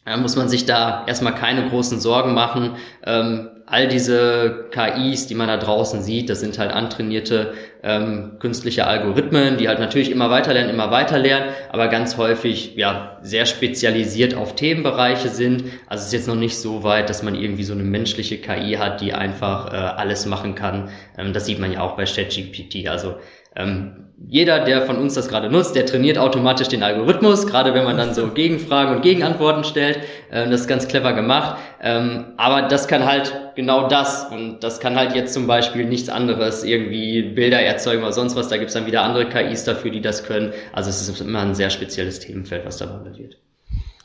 ja, 0.04 0.16
muss 0.16 0.34
man 0.34 0.48
sich 0.48 0.66
da 0.66 1.04
erstmal 1.06 1.36
keine 1.36 1.68
großen 1.68 2.00
Sorgen 2.00 2.34
machen. 2.34 2.74
Ähm, 3.06 3.48
all 3.70 3.88
diese 3.88 4.66
KIs, 4.70 5.26
die 5.26 5.34
man 5.34 5.48
da 5.48 5.56
draußen 5.56 6.02
sieht, 6.02 6.30
das 6.30 6.40
sind 6.40 6.58
halt 6.58 6.72
antrainierte 6.72 7.52
ähm, 7.82 8.38
künstliche 8.38 8.86
Algorithmen, 8.86 9.56
die 9.56 9.68
halt 9.68 9.78
natürlich 9.78 10.10
immer 10.10 10.30
weiter 10.30 10.52
lernen, 10.52 10.70
immer 10.70 10.90
weiter 10.90 11.18
lernen, 11.18 11.50
aber 11.70 11.88
ganz 11.88 12.16
häufig 12.16 12.74
ja 12.76 13.18
sehr 13.22 13.46
spezialisiert 13.46 14.34
auf 14.34 14.54
Themenbereiche 14.54 15.28
sind. 15.28 15.64
Also 15.86 16.02
es 16.02 16.06
ist 16.06 16.12
jetzt 16.12 16.28
noch 16.28 16.34
nicht 16.34 16.56
so 16.58 16.82
weit, 16.82 17.08
dass 17.08 17.22
man 17.22 17.34
irgendwie 17.34 17.64
so 17.64 17.74
eine 17.74 17.84
menschliche 17.84 18.38
KI 18.38 18.76
hat, 18.78 19.00
die 19.00 19.12
einfach 19.12 19.72
äh, 19.72 19.76
alles 19.76 20.26
machen 20.26 20.54
kann. 20.54 20.88
Ähm, 21.16 21.32
das 21.32 21.46
sieht 21.46 21.58
man 21.58 21.72
ja 21.72 21.80
auch 21.80 21.96
bei 21.96 22.04
ChatGPT. 22.04 22.88
Also 22.88 23.16
ähm, 23.56 24.08
jeder, 24.26 24.64
der 24.64 24.82
von 24.82 24.96
uns 24.96 25.14
das 25.14 25.28
gerade 25.28 25.48
nutzt, 25.48 25.76
der 25.76 25.86
trainiert 25.86 26.18
automatisch 26.18 26.68
den 26.68 26.82
Algorithmus, 26.82 27.46
gerade 27.46 27.72
wenn 27.72 27.84
man 27.84 27.96
dann 27.96 28.14
so 28.14 28.28
Gegenfragen 28.34 28.96
und 28.96 29.02
Gegenantworten 29.02 29.64
stellt. 29.64 30.00
Ähm, 30.32 30.50
das 30.50 30.62
ist 30.62 30.66
ganz 30.66 30.88
clever 30.88 31.12
gemacht. 31.12 31.58
Ähm, 31.80 32.26
aber 32.36 32.62
das 32.62 32.88
kann 32.88 33.06
halt 33.06 33.32
genau 33.54 33.88
das. 33.88 34.24
Und 34.30 34.60
das 34.60 34.80
kann 34.80 34.96
halt 34.96 35.14
jetzt 35.14 35.34
zum 35.34 35.46
Beispiel 35.46 35.84
nichts 35.84 36.08
anderes, 36.08 36.64
irgendwie 36.64 37.22
Bilder 37.22 37.60
erzeugen 37.60 38.02
oder 38.02 38.12
sonst 38.12 38.34
was. 38.34 38.48
Da 38.48 38.56
gibt's 38.56 38.74
dann 38.74 38.86
wieder 38.86 39.02
andere 39.02 39.28
KIs 39.28 39.64
dafür, 39.64 39.90
die 39.90 40.00
das 40.00 40.24
können. 40.24 40.52
Also 40.72 40.90
es 40.90 41.08
ist 41.08 41.20
immer 41.20 41.40
ein 41.40 41.54
sehr 41.54 41.70
spezielles 41.70 42.18
Themenfeld, 42.18 42.66
was 42.66 42.78
da 42.78 42.86
behandelt 42.86 43.18
wird. 43.18 43.36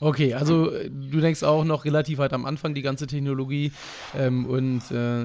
Okay, 0.03 0.33
also 0.33 0.69
äh, 0.69 0.89
du 0.89 1.21
denkst 1.21 1.43
auch 1.43 1.63
noch 1.63 1.85
relativ 1.85 2.17
weit 2.17 2.33
am 2.33 2.45
Anfang 2.45 2.73
die 2.73 2.81
ganze 2.81 3.07
Technologie 3.07 3.71
ähm, 4.17 4.45
und 4.45 4.81
äh, 4.91 5.23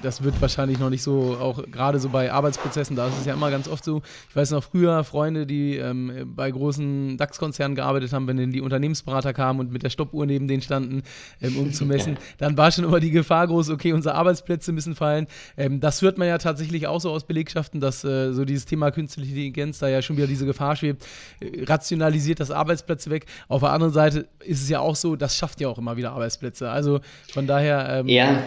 das 0.00 0.22
wird 0.22 0.40
wahrscheinlich 0.40 0.78
noch 0.78 0.90
nicht 0.90 1.02
so, 1.02 1.36
auch 1.40 1.64
gerade 1.72 1.98
so 1.98 2.10
bei 2.10 2.30
Arbeitsprozessen, 2.30 2.94
da 2.94 3.08
ist 3.08 3.18
es 3.18 3.26
ja 3.26 3.34
immer 3.34 3.50
ganz 3.50 3.66
oft 3.66 3.84
so. 3.84 4.02
Ich 4.28 4.36
weiß 4.36 4.52
noch 4.52 4.62
früher 4.62 5.02
Freunde, 5.02 5.44
die 5.44 5.76
ähm, 5.76 6.32
bei 6.36 6.48
großen 6.48 7.16
DAX-Konzernen 7.16 7.74
gearbeitet 7.74 8.12
haben, 8.12 8.28
wenn 8.28 8.36
dann 8.36 8.52
die 8.52 8.60
Unternehmensberater 8.60 9.32
kamen 9.32 9.58
und 9.58 9.72
mit 9.72 9.82
der 9.82 9.90
Stoppuhr 9.90 10.24
neben 10.24 10.46
denen 10.46 10.62
standen, 10.62 11.02
ähm, 11.42 11.56
um 11.56 11.72
zu 11.72 11.84
messen, 11.84 12.16
dann 12.38 12.56
war 12.56 12.70
schon 12.70 12.84
immer 12.84 13.00
die 13.00 13.10
Gefahr 13.10 13.48
groß, 13.48 13.70
okay, 13.70 13.92
unsere 13.92 14.14
Arbeitsplätze 14.14 14.70
müssen 14.70 14.94
fallen. 14.94 15.26
Ähm, 15.56 15.80
das 15.80 16.00
hört 16.00 16.16
man 16.16 16.28
ja 16.28 16.38
tatsächlich 16.38 16.86
auch 16.86 17.00
so 17.00 17.10
aus 17.10 17.24
Belegschaften, 17.24 17.80
dass 17.80 18.04
äh, 18.04 18.32
so 18.32 18.44
dieses 18.44 18.66
Thema 18.66 18.92
künstliche 18.92 19.30
Intelligenz 19.30 19.80
da 19.80 19.88
ja 19.88 20.00
schon 20.00 20.16
wieder 20.16 20.28
diese 20.28 20.46
Gefahr 20.46 20.76
schwebt, 20.76 21.04
äh, 21.40 21.64
rationalisiert 21.64 22.38
das 22.38 22.52
Arbeitsplätze 22.52 23.10
weg. 23.10 23.26
Auf 23.48 23.62
der 23.62 23.72
anderen 23.72 23.95
Seite 23.96 24.28
ist 24.44 24.62
es 24.62 24.68
ja 24.68 24.80
auch 24.80 24.96
so, 24.96 25.16
das 25.16 25.36
schafft 25.36 25.60
ja 25.60 25.68
auch 25.68 25.78
immer 25.78 25.96
wieder 25.96 26.12
Arbeitsplätze. 26.12 26.70
Also 26.70 27.00
von 27.32 27.46
daher. 27.46 28.00
Ähm, 28.00 28.08
ja. 28.08 28.42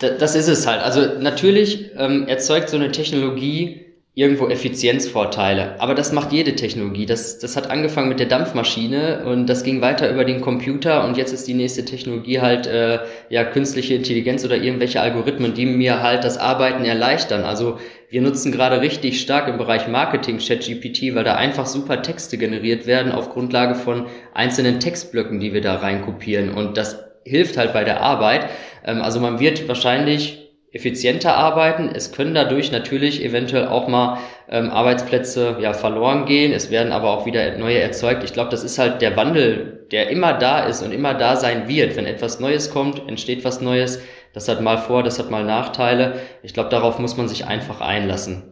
Das 0.00 0.34
ist 0.34 0.48
es 0.48 0.66
halt. 0.66 0.82
Also 0.82 1.18
natürlich 1.20 1.90
ähm, 1.96 2.26
erzeugt 2.28 2.68
so 2.68 2.76
eine 2.76 2.92
Technologie 2.92 3.86
irgendwo 4.18 4.48
Effizienzvorteile. 4.48 5.80
Aber 5.80 5.94
das 5.94 6.10
macht 6.10 6.32
jede 6.32 6.56
Technologie. 6.56 7.06
Das, 7.06 7.38
das 7.38 7.56
hat 7.56 7.70
angefangen 7.70 8.08
mit 8.08 8.18
der 8.18 8.26
Dampfmaschine 8.26 9.24
und 9.24 9.46
das 9.46 9.62
ging 9.62 9.80
weiter 9.80 10.10
über 10.10 10.24
den 10.24 10.40
Computer 10.40 11.04
und 11.04 11.16
jetzt 11.16 11.32
ist 11.32 11.46
die 11.46 11.54
nächste 11.54 11.84
Technologie 11.84 12.40
halt 12.40 12.66
äh, 12.66 12.98
ja 13.30 13.44
künstliche 13.44 13.94
Intelligenz 13.94 14.44
oder 14.44 14.56
irgendwelche 14.56 15.00
Algorithmen, 15.00 15.54
die 15.54 15.66
mir 15.66 16.02
halt 16.02 16.24
das 16.24 16.36
Arbeiten 16.36 16.84
erleichtern. 16.84 17.44
Also 17.44 17.78
wir 18.10 18.22
nutzen 18.22 18.52
gerade 18.52 18.80
richtig 18.80 19.20
stark 19.20 19.48
im 19.48 19.58
Bereich 19.58 19.86
Marketing 19.86 20.38
ChatGPT, 20.38 21.14
weil 21.14 21.24
da 21.24 21.34
einfach 21.34 21.66
super 21.66 22.00
Texte 22.00 22.38
generiert 22.38 22.86
werden 22.86 23.12
auf 23.12 23.30
Grundlage 23.30 23.74
von 23.74 24.06
einzelnen 24.32 24.80
Textblöcken, 24.80 25.40
die 25.40 25.52
wir 25.52 25.60
da 25.60 25.76
reinkopieren 25.76 26.50
und 26.50 26.76
das 26.76 27.04
hilft 27.24 27.58
halt 27.58 27.72
bei 27.72 27.84
der 27.84 28.00
Arbeit. 28.00 28.48
Ähm, 28.84 29.02
also 29.02 29.20
man 29.20 29.40
wird 29.40 29.68
wahrscheinlich 29.68 30.48
effizienter 30.72 31.34
arbeiten. 31.34 31.90
Es 31.94 32.12
können 32.12 32.34
dadurch 32.34 32.70
natürlich 32.72 33.24
eventuell 33.24 33.68
auch 33.68 33.88
mal 33.88 34.18
ähm, 34.50 34.70
Arbeitsplätze 34.70 35.56
ja 35.60 35.72
verloren 35.72 36.26
gehen. 36.26 36.52
Es 36.52 36.70
werden 36.70 36.92
aber 36.92 37.10
auch 37.10 37.26
wieder 37.26 37.56
neue 37.56 37.78
erzeugt. 37.78 38.22
Ich 38.22 38.34
glaube, 38.34 38.50
das 38.50 38.64
ist 38.64 38.78
halt 38.78 39.00
der 39.00 39.16
Wandel, 39.16 39.86
der 39.90 40.10
immer 40.10 40.34
da 40.34 40.66
ist 40.66 40.82
und 40.82 40.92
immer 40.92 41.14
da 41.14 41.36
sein 41.36 41.68
wird. 41.68 41.96
Wenn 41.96 42.04
etwas 42.04 42.38
Neues 42.38 42.70
kommt, 42.70 43.08
entsteht 43.08 43.44
was 43.44 43.62
Neues. 43.62 44.02
Das 44.38 44.46
hat 44.46 44.60
mal 44.60 44.78
Vor-, 44.78 45.02
das 45.02 45.18
hat 45.18 45.30
mal 45.32 45.44
Nachteile. 45.44 46.20
Ich 46.44 46.54
glaube, 46.54 46.68
darauf 46.68 47.00
muss 47.00 47.16
man 47.16 47.26
sich 47.26 47.46
einfach 47.46 47.80
einlassen. 47.80 48.44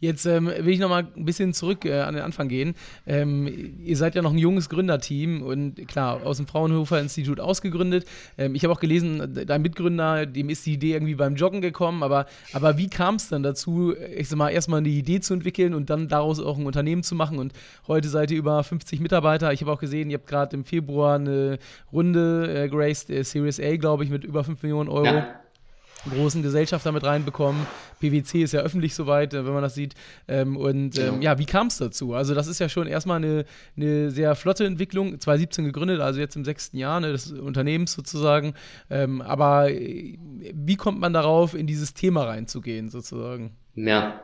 Jetzt 0.00 0.26
ähm, 0.26 0.46
will 0.46 0.68
ich 0.68 0.80
noch 0.80 0.88
mal 0.88 1.06
ein 1.16 1.24
bisschen 1.24 1.52
zurück 1.54 1.84
äh, 1.84 2.00
an 2.00 2.14
den 2.14 2.22
Anfang 2.22 2.48
gehen. 2.48 2.74
Ähm, 3.06 3.78
ihr 3.82 3.96
seid 3.96 4.14
ja 4.14 4.22
noch 4.22 4.32
ein 4.32 4.38
junges 4.38 4.68
Gründerteam 4.68 5.42
und 5.42 5.86
klar, 5.88 6.24
aus 6.24 6.36
dem 6.38 6.46
Fraunhofer 6.46 7.00
Institut 7.00 7.40
ausgegründet. 7.40 8.04
Ähm, 8.36 8.54
ich 8.54 8.64
habe 8.64 8.72
auch 8.72 8.80
gelesen, 8.80 9.34
dein 9.46 9.62
Mitgründer, 9.62 10.26
dem 10.26 10.48
ist 10.48 10.66
die 10.66 10.74
Idee 10.74 10.92
irgendwie 10.92 11.14
beim 11.14 11.36
Joggen 11.36 11.60
gekommen, 11.60 12.02
aber, 12.02 12.26
aber 12.52 12.76
wie 12.78 12.88
kam 12.88 13.16
es 13.16 13.28
dann 13.28 13.42
dazu, 13.42 13.94
ich 14.16 14.28
sag 14.28 14.38
mal, 14.38 14.50
erstmal 14.50 14.78
eine 14.78 14.88
Idee 14.88 15.20
zu 15.20 15.34
entwickeln 15.34 15.74
und 15.74 15.90
dann 15.90 16.08
daraus 16.08 16.40
auch 16.40 16.58
ein 16.58 16.66
Unternehmen 16.66 17.02
zu 17.02 17.14
machen? 17.14 17.38
Und 17.38 17.52
heute 17.86 18.08
seid 18.08 18.30
ihr 18.30 18.38
über 18.38 18.62
50 18.62 19.00
Mitarbeiter. 19.00 19.52
Ich 19.52 19.60
habe 19.60 19.72
auch 19.72 19.80
gesehen, 19.80 20.10
ihr 20.10 20.18
habt 20.18 20.26
gerade 20.26 20.56
im 20.56 20.64
Februar 20.64 21.16
eine 21.16 21.58
Runde 21.92 22.64
äh, 22.64 22.68
geraced, 22.68 23.10
äh, 23.10 23.22
Series 23.22 23.60
A, 23.60 23.76
glaube 23.76 24.04
ich, 24.04 24.10
mit 24.10 24.24
über 24.24 24.44
5 24.44 24.62
Millionen 24.62 24.88
Euro. 24.88 25.06
Ja 25.06 25.43
großen 26.10 26.42
Gesellschafter 26.42 26.92
mit 26.92 27.04
reinbekommen. 27.04 27.66
PwC 28.00 28.42
ist 28.42 28.52
ja 28.52 28.60
öffentlich 28.60 28.94
soweit, 28.94 29.34
äh, 29.34 29.46
wenn 29.46 29.52
man 29.52 29.62
das 29.62 29.74
sieht. 29.74 29.94
Ähm, 30.28 30.56
und 30.56 30.98
ähm, 30.98 31.22
ja, 31.22 31.38
wie 31.38 31.46
kam 31.46 31.68
es 31.68 31.78
dazu? 31.78 32.14
Also 32.14 32.34
das 32.34 32.46
ist 32.46 32.58
ja 32.58 32.68
schon 32.68 32.86
erstmal 32.86 33.16
eine, 33.16 33.44
eine 33.76 34.10
sehr 34.10 34.34
flotte 34.34 34.64
Entwicklung, 34.64 35.18
2017 35.18 35.64
gegründet, 35.64 36.00
also 36.00 36.20
jetzt 36.20 36.36
im 36.36 36.44
sechsten 36.44 36.76
Jahr 36.76 37.00
ne, 37.00 37.12
des 37.12 37.32
Unternehmens 37.32 37.92
sozusagen. 37.92 38.54
Ähm, 38.90 39.22
aber 39.22 39.70
äh, 39.70 40.18
wie 40.52 40.76
kommt 40.76 41.00
man 41.00 41.12
darauf, 41.12 41.54
in 41.54 41.66
dieses 41.66 41.94
Thema 41.94 42.24
reinzugehen 42.24 42.88
sozusagen? 42.90 43.56
Ja. 43.76 44.20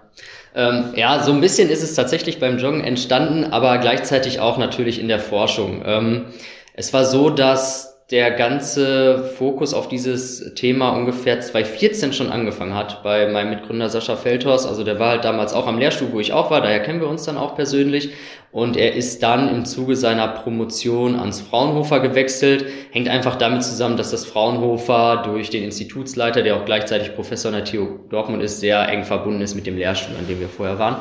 Ähm, 0.55 0.93
ja, 0.95 1.23
so 1.23 1.33
ein 1.33 1.41
bisschen 1.41 1.71
ist 1.71 1.83
es 1.83 1.95
tatsächlich 1.95 2.39
beim 2.39 2.59
Joggen 2.59 2.83
entstanden, 2.83 3.45
aber 3.45 3.79
gleichzeitig 3.79 4.41
auch 4.41 4.59
natürlich 4.59 5.01
in 5.01 5.09
der 5.09 5.21
Forschung. 5.21 5.83
Ähm, 5.85 6.27
es 6.75 6.93
war 6.93 7.05
so, 7.05 7.31
dass 7.31 7.90
der 8.11 8.33
ganze 8.33 9.31
Fokus 9.39 9.73
auf 9.73 9.87
dieses 9.89 10.55
Thema 10.55 10.91
ungefähr 10.91 11.41
2014 11.41 12.13
schon 12.13 12.31
angefangen 12.31 12.75
hat 12.75 13.05
bei 13.05 13.29
meinem 13.29 13.51
Mitgründer 13.51 13.89
Sascha 13.89 14.17
Feldhorst. 14.17 14.67
Also 14.67 14.83
der 14.83 14.99
war 14.99 15.11
halt 15.11 15.25
damals 15.25 15.53
auch 15.53 15.69
am 15.69 15.79
Lehrstuhl, 15.79 16.09
wo 16.11 16.19
ich 16.19 16.33
auch 16.33 16.51
war, 16.51 16.61
daher 16.61 16.81
kennen 16.81 17.01
wir 17.01 17.09
uns 17.09 17.25
dann 17.25 17.37
auch 17.37 17.55
persönlich. 17.55 18.11
Und 18.53 18.77
er 18.77 18.97
ist 18.97 19.23
dann 19.23 19.49
im 19.49 19.65
Zuge 19.65 19.95
seiner 19.95 20.27
Promotion 20.27 21.15
ans 21.15 21.41
Fraunhofer 21.41 22.01
gewechselt. 22.01 22.65
Hängt 22.91 23.09
einfach 23.09 23.37
damit 23.37 23.63
zusammen, 23.63 23.97
dass 23.97 24.11
das 24.11 24.25
Fraunhofer 24.25 25.23
durch 25.25 25.51
den 25.51 25.63
Institutsleiter, 25.63 26.43
der 26.43 26.57
auch 26.57 26.65
gleichzeitig 26.65 27.15
Professor 27.15 27.53
an 27.53 27.59
der 27.59 27.65
TU 27.65 28.01
Dortmund 28.09 28.43
ist, 28.43 28.59
sehr 28.59 28.89
eng 28.89 29.05
verbunden 29.05 29.41
ist 29.41 29.55
mit 29.55 29.69
dem 29.69 29.77
Lehrstuhl, 29.77 30.17
an 30.19 30.27
dem 30.27 30.41
wir 30.41 30.49
vorher 30.49 30.81
waren. 30.81 30.97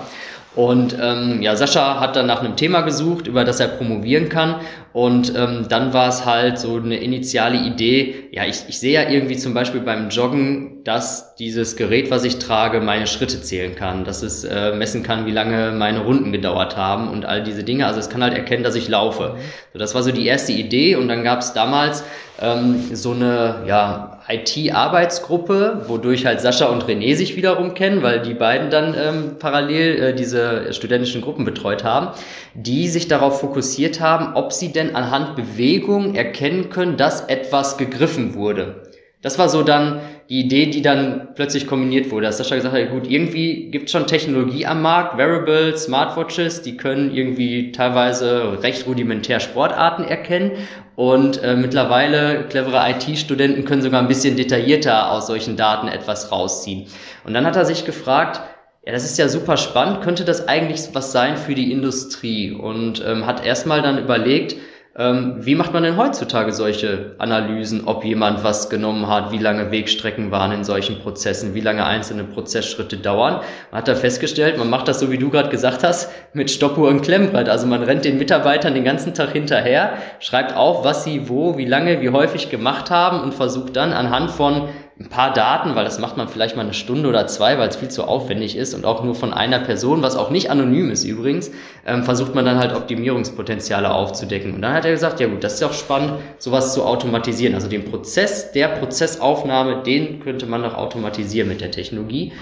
Und 0.55 0.97
ähm, 0.99 1.41
ja, 1.41 1.55
Sascha 1.55 1.99
hat 1.99 2.15
dann 2.15 2.25
nach 2.25 2.41
einem 2.41 2.55
Thema 2.55 2.81
gesucht, 2.81 3.27
über 3.27 3.43
das 3.43 3.59
er 3.59 3.67
promovieren 3.67 4.29
kann. 4.29 4.55
Und 4.93 5.33
ähm, 5.35 5.67
dann 5.69 5.93
war 5.93 6.09
es 6.09 6.25
halt 6.25 6.57
so 6.57 6.77
eine 6.77 6.97
initiale 6.97 7.59
Idee. 7.59 8.29
Ja, 8.31 8.45
ich, 8.45 8.63
ich 8.67 8.79
sehe 8.79 8.93
ja 8.93 9.09
irgendwie 9.09 9.37
zum 9.37 9.53
Beispiel 9.53 9.81
beim 9.81 10.09
Joggen, 10.09 10.78
dass 10.89 11.35
dieses 11.35 11.75
Gerät, 11.75 12.09
was 12.09 12.23
ich 12.23 12.39
trage, 12.39 12.81
meine 12.81 13.05
Schritte 13.05 13.39
zählen 13.43 13.75
kann, 13.75 14.05
dass 14.05 14.23
es 14.23 14.43
äh, 14.43 14.73
messen 14.73 15.03
kann, 15.03 15.27
wie 15.27 15.31
lange 15.31 15.71
meine 15.71 15.99
Runden 15.99 16.31
gedauert 16.31 16.77
haben 16.77 17.11
und 17.11 17.25
all 17.25 17.43
diese 17.43 17.63
Dinge. 17.63 17.85
Also 17.85 17.99
es 17.99 18.09
kann 18.09 18.23
halt 18.23 18.33
erkennen, 18.33 18.63
dass 18.63 18.73
ich 18.73 18.87
laufe. 18.87 19.35
So, 19.71 19.77
das 19.77 19.93
war 19.93 20.01
so 20.01 20.11
die 20.11 20.25
erste 20.25 20.51
Idee. 20.51 20.95
Und 20.95 21.07
dann 21.07 21.23
gab 21.23 21.41
es 21.41 21.53
damals 21.53 22.03
ähm, 22.41 22.89
so 22.91 23.11
eine 23.11 23.65
ja, 23.67 24.19
IT-Arbeitsgruppe, 24.27 25.83
wodurch 25.85 26.25
halt 26.25 26.41
Sascha 26.41 26.65
und 26.65 26.83
René 26.85 27.15
sich 27.15 27.35
wiederum 27.35 27.75
kennen, 27.75 28.01
weil 28.01 28.23
die 28.23 28.33
beiden 28.33 28.71
dann 28.71 28.95
ähm, 28.97 29.35
parallel 29.37 30.01
äh, 30.01 30.15
diese 30.15 30.73
studentischen 30.73 31.21
Gruppen 31.21 31.45
betreut 31.45 31.83
haben, 31.83 32.17
die 32.55 32.87
sich 32.87 33.07
darauf 33.07 33.41
fokussiert 33.41 33.99
haben, 33.99 34.33
ob 34.33 34.53
sie 34.53 34.73
denn 34.73 34.95
anhand 34.95 35.35
Bewegung 35.35 36.15
erkennen 36.15 36.71
können, 36.71 36.97
dass 36.97 37.21
etwas 37.21 37.77
gegriffen 37.77 38.33
wurde. 38.33 38.89
Das 39.21 39.37
war 39.37 39.49
so 39.49 39.63
dann 39.63 39.99
die 40.29 40.41
Idee, 40.41 40.67
die 40.67 40.83
dann 40.83 41.29
plötzlich 41.33 41.65
kombiniert 41.65 42.11
wurde. 42.11 42.27
Dass 42.27 42.37
Sascha 42.37 42.55
gesagt 42.55 42.75
hat, 42.75 42.91
gut, 42.91 43.09
irgendwie 43.09 43.71
gibt 43.71 43.85
es 43.85 43.91
schon 43.91 44.05
Technologie 44.05 44.65
am 44.67 44.83
Markt, 44.83 45.17
Wearables, 45.17 45.85
Smartwatches, 45.85 46.61
die 46.61 46.77
können 46.77 47.11
irgendwie 47.11 47.71
teilweise 47.71 48.61
recht 48.61 48.85
rudimentär 48.85 49.39
Sportarten 49.39 50.03
erkennen 50.03 50.51
und 50.95 51.41
äh, 51.41 51.55
mittlerweile 51.55 52.45
clevere 52.47 52.91
IT-Studenten 52.91 53.65
können 53.65 53.81
sogar 53.81 54.01
ein 54.01 54.07
bisschen 54.07 54.37
detaillierter 54.37 55.11
aus 55.11 55.25
solchen 55.25 55.57
Daten 55.57 55.87
etwas 55.87 56.31
rausziehen. 56.31 56.85
Und 57.23 57.33
dann 57.33 57.47
hat 57.47 57.55
er 57.55 57.65
sich 57.65 57.85
gefragt, 57.85 58.39
ja, 58.85 58.91
das 58.91 59.05
ist 59.05 59.17
ja 59.17 59.29
super 59.29 59.57
spannend, 59.57 60.01
könnte 60.01 60.25
das 60.25 60.47
eigentlich 60.47 60.81
was 60.93 61.11
sein 61.11 61.37
für 61.37 61.55
die 61.55 61.71
Industrie? 61.71 62.51
Und 62.51 63.03
ähm, 63.03 63.25
hat 63.25 63.43
erstmal 63.43 63.81
dann 63.81 63.97
überlegt, 63.97 64.55
ähm, 64.99 65.37
wie 65.39 65.55
macht 65.55 65.71
man 65.71 65.83
denn 65.83 65.95
heutzutage 65.95 66.51
solche 66.51 67.15
Analysen, 67.19 67.87
ob 67.87 68.03
jemand 68.03 68.43
was 68.43 68.69
genommen 68.69 69.07
hat, 69.07 69.31
wie 69.31 69.37
lange 69.37 69.71
Wegstrecken 69.71 70.29
waren 70.29 70.51
in 70.51 70.65
solchen 70.65 70.99
Prozessen, 70.99 71.53
wie 71.55 71.61
lange 71.61 71.85
einzelne 71.85 72.25
Prozessschritte 72.25 72.97
dauern? 72.97 73.39
Man 73.71 73.79
hat 73.79 73.87
da 73.87 73.95
festgestellt, 73.95 74.57
man 74.57 74.69
macht 74.69 74.89
das 74.89 74.99
so, 74.99 75.09
wie 75.09 75.17
du 75.17 75.29
gerade 75.29 75.47
gesagt 75.47 75.85
hast, 75.85 76.11
mit 76.33 76.51
Stoppuhr 76.51 76.89
und 76.89 77.01
Klemmbrett. 77.01 77.47
Also 77.47 77.65
man 77.65 77.81
rennt 77.81 78.03
den 78.03 78.17
Mitarbeitern 78.17 78.73
den 78.73 78.83
ganzen 78.83 79.13
Tag 79.13 79.31
hinterher, 79.31 79.93
schreibt 80.19 80.57
auf, 80.57 80.83
was 80.83 81.05
sie 81.05 81.29
wo, 81.29 81.57
wie 81.57 81.65
lange, 81.65 82.01
wie 82.01 82.09
häufig 82.09 82.49
gemacht 82.49 82.91
haben 82.91 83.21
und 83.21 83.33
versucht 83.33 83.77
dann 83.77 83.93
anhand 83.93 84.31
von 84.31 84.67
ein 84.99 85.07
paar 85.07 85.33
Daten, 85.33 85.75
weil 85.75 85.85
das 85.85 85.97
macht 85.97 86.17
man 86.17 86.27
vielleicht 86.27 86.57
mal 86.57 86.63
eine 86.63 86.73
Stunde 86.73 87.07
oder 87.07 87.25
zwei, 87.25 87.57
weil 87.57 87.69
es 87.69 87.77
viel 87.77 87.87
zu 87.87 88.03
aufwendig 88.03 88.57
ist 88.57 88.73
und 88.73 88.85
auch 88.85 89.01
nur 89.01 89.15
von 89.15 89.33
einer 89.33 89.59
Person, 89.59 90.01
was 90.01 90.17
auch 90.17 90.29
nicht 90.29 90.51
anonym 90.51 90.91
ist 90.91 91.05
übrigens, 91.05 91.51
ähm, 91.85 92.03
versucht 92.03 92.35
man 92.35 92.43
dann 92.43 92.59
halt 92.59 92.75
Optimierungspotenziale 92.75 93.89
aufzudecken. 93.91 94.53
Und 94.53 94.61
dann 94.61 94.73
hat 94.73 94.83
er 94.83 94.91
gesagt, 94.91 95.21
ja 95.21 95.27
gut, 95.27 95.41
das 95.41 95.53
ist 95.53 95.61
ja 95.61 95.67
auch 95.67 95.73
spannend, 95.73 96.15
sowas 96.37 96.73
zu 96.73 96.83
automatisieren. 96.83 97.55
Also 97.55 97.69
den 97.69 97.85
Prozess 97.85 98.51
der 98.51 98.67
Prozessaufnahme, 98.67 99.83
den 99.83 100.19
könnte 100.19 100.45
man 100.47 100.63
doch 100.63 100.73
automatisieren 100.73 101.47
mit 101.47 101.61
der 101.61 101.71
Technologie. 101.71 102.33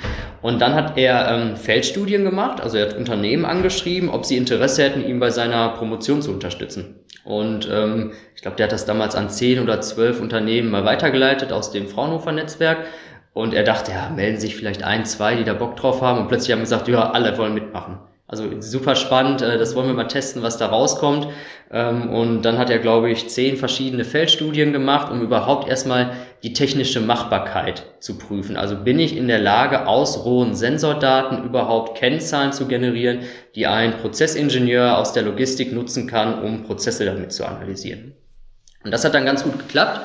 Und 0.42 0.60
dann 0.60 0.74
hat 0.74 0.98
er 0.98 1.30
ähm, 1.30 1.58
Feldstudien 1.58 2.24
gemacht, 2.24 2.60
also 2.60 2.78
er 2.78 2.90
hat 2.90 2.98
Unternehmen 2.98 3.46
angeschrieben, 3.46 4.10
ob 4.10 4.26
sie 4.26 4.36
Interesse 4.36 4.84
hätten, 4.84 5.06
ihn 5.06 5.20
bei 5.20 5.30
seiner 5.30 5.70
Promotion 5.70 6.24
zu 6.24 6.32
unterstützen. 6.32 6.96
Und 7.27 7.67
ähm, 7.69 8.13
ich 8.36 8.41
glaube, 8.41 8.55
der 8.55 8.67
hat 8.67 8.72
das 8.72 8.86
damals 8.86 9.13
an 9.15 9.29
zehn 9.29 9.60
oder 9.60 9.81
zwölf 9.81 10.22
Unternehmen 10.22 10.72
mal 10.72 10.86
weitergeleitet 10.86 11.51
aus 11.51 11.72
dem 11.72 11.89
Fraunhofer-Netzwerk. 11.89 12.86
Und 13.34 13.53
er 13.53 13.63
dachte, 13.63 13.91
ja, 13.91 14.10
melden 14.10 14.39
sich 14.39 14.55
vielleicht 14.55 14.84
ein, 14.84 15.05
zwei, 15.05 15.36
die 15.36 15.43
da 15.43 15.53
Bock 15.53 15.75
drauf 15.75 16.01
haben. 16.01 16.22
Und 16.22 16.29
plötzlich 16.29 16.53
haben 16.53 16.62
gesagt, 16.62 16.88
ja, 16.88 17.12
alle 17.12 17.38
wollen 17.38 17.53
mitmachen. 17.53 18.00
Also 18.29 18.60
super 18.60 18.96
spannend, 18.96 19.41
äh, 19.41 19.57
das 19.57 19.74
wollen 19.74 19.88
wir 19.88 19.93
mal 19.93 20.10
testen, 20.10 20.43
was 20.43 20.57
da 20.57 20.67
rauskommt. 20.67 21.29
Ähm, 21.72 22.10
und 22.10 22.41
dann 22.41 22.57
hat 22.57 22.69
er, 22.69 22.79
glaube 22.79 23.10
ich, 23.10 23.29
zehn 23.29 23.55
verschiedene 23.55 24.03
Feldstudien 24.03 24.74
gemacht, 24.74 25.10
um 25.10 25.22
überhaupt 25.22 25.69
erstmal 25.69 26.12
die 26.43 26.51
technische 26.51 27.00
Machbarkeit 27.00 27.84
zu 28.00 28.17
prüfen. 28.17 28.57
Also 28.57 28.75
bin 28.75 29.00
ich 29.00 29.15
in 29.15 29.29
der 29.29 29.39
Lage, 29.39 29.88
aus 29.88 30.25
rohen 30.25 30.55
Sensordaten 30.55 31.46
überhaupt 31.46 31.98
Kennzahlen 31.98 32.51
zu 32.51 32.67
generieren, 32.67 33.19
die 33.55 33.65
ein 33.65 33.98
Prozessingenieur 33.98 34.98
aus 34.98 35.13
der 35.13 35.24
Logistik 35.24 35.72
nutzen 35.72 36.05
kann, 36.05 36.43
um 36.43 36.63
Prozesse 36.63 37.05
damit 37.05 37.31
zu 37.31 37.46
analysieren. 37.46 38.13
Und 38.84 38.91
das 38.91 39.05
hat 39.05 39.13
dann 39.13 39.25
ganz 39.25 39.43
gut 39.43 39.57
geklappt. 39.57 40.01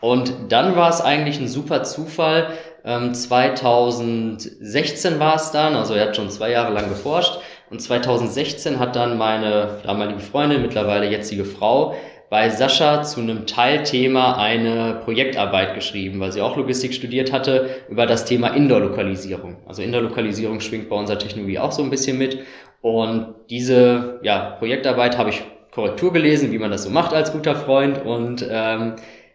Und 0.00 0.32
dann 0.50 0.76
war 0.76 0.90
es 0.90 1.00
eigentlich 1.00 1.40
ein 1.40 1.48
super 1.48 1.82
Zufall. 1.82 2.52
2016 2.84 5.12
ähm, 5.14 5.18
war 5.18 5.36
es 5.36 5.50
dann, 5.50 5.74
also 5.74 5.94
er 5.94 6.08
hat 6.08 6.16
schon 6.16 6.28
zwei 6.28 6.50
Jahre 6.50 6.74
lang 6.74 6.90
geforscht. 6.90 7.38
Und 7.74 7.80
2016 7.80 8.78
hat 8.78 8.94
dann 8.94 9.18
meine 9.18 9.78
damalige 9.82 10.20
Freundin, 10.20 10.62
mittlerweile 10.62 11.10
jetzige 11.10 11.44
Frau, 11.44 11.96
bei 12.30 12.48
Sascha 12.48 13.02
zu 13.02 13.18
einem 13.20 13.48
Teilthema 13.48 14.36
eine 14.36 15.00
Projektarbeit 15.04 15.74
geschrieben, 15.74 16.20
weil 16.20 16.30
sie 16.30 16.40
auch 16.40 16.56
Logistik 16.56 16.94
studiert 16.94 17.32
hatte, 17.32 17.68
über 17.88 18.06
das 18.06 18.26
Thema 18.26 18.54
Indoor-Lokalisierung. 18.54 19.56
Also 19.66 19.82
Indoor-Lokalisierung 19.82 20.60
schwingt 20.60 20.88
bei 20.88 20.94
unserer 20.94 21.18
Technologie 21.18 21.58
auch 21.58 21.72
so 21.72 21.82
ein 21.82 21.90
bisschen 21.90 22.16
mit. 22.16 22.44
Und 22.80 23.34
diese 23.50 24.20
ja, 24.22 24.54
Projektarbeit 24.60 25.18
habe 25.18 25.30
ich 25.30 25.42
Korrektur 25.72 26.12
gelesen, 26.12 26.52
wie 26.52 26.58
man 26.58 26.70
das 26.70 26.84
so 26.84 26.90
macht 26.90 27.12
als 27.12 27.32
guter 27.32 27.56
Freund. 27.56 28.06
Und 28.06 28.46
ähm, 28.48 28.94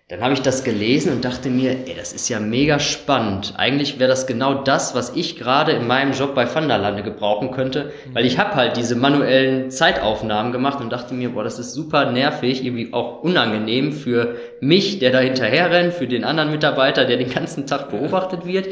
dann 0.10 0.22
habe 0.22 0.34
ich 0.34 0.42
das 0.42 0.63
gelesen 0.63 1.13
und 1.13 1.24
dachte 1.24 1.51
mir, 1.51 1.70
ey, 1.86 1.94
das 1.96 2.13
ist 2.13 2.30
ja 2.30 2.39
mega 2.39 2.80
spannend. 2.80 3.54
Eigentlich 3.58 4.00
wäre 4.00 4.10
das 4.10 4.25
genau 4.25 4.56
das, 4.56 4.96
was 4.96 5.16
ich 5.16 5.38
gerade 5.38 5.72
in 5.74 5.86
meinem 5.86 6.13
Job 6.13 6.34
bei 6.34 6.51
Vanderlande 6.51 7.04
gebrauchen 7.04 7.51
könnte, 7.51 7.92
weil 8.12 8.25
ich 8.25 8.39
habe 8.39 8.56
halt 8.56 8.75
diese 8.75 8.96
manuellen 8.96 9.70
Zeitaufnahmen 9.70 10.51
gemacht 10.51 10.82
und 10.82 10.92
dachte 10.92 11.13
mir, 11.13 11.30
boah, 11.30 11.44
das 11.44 11.60
ist 11.60 11.74
super 11.74 12.12
nervig, 12.12 12.66
irgendwie 12.66 12.92
auch 12.92 13.22
unangenehm 13.22 13.92
für 13.92 14.36
mich, 14.62 14.98
der 14.98 15.12
da 15.12 15.20
hinterher 15.20 15.70
rennt, 15.70 15.94
für 15.94 16.08
den 16.08 16.24
anderen 16.24 16.50
Mitarbeiter, 16.50 17.06
der 17.06 17.18
den 17.18 17.30
ganzen 17.30 17.68
Tag 17.68 17.92
beobachtet 17.92 18.48
wird. 18.48 18.70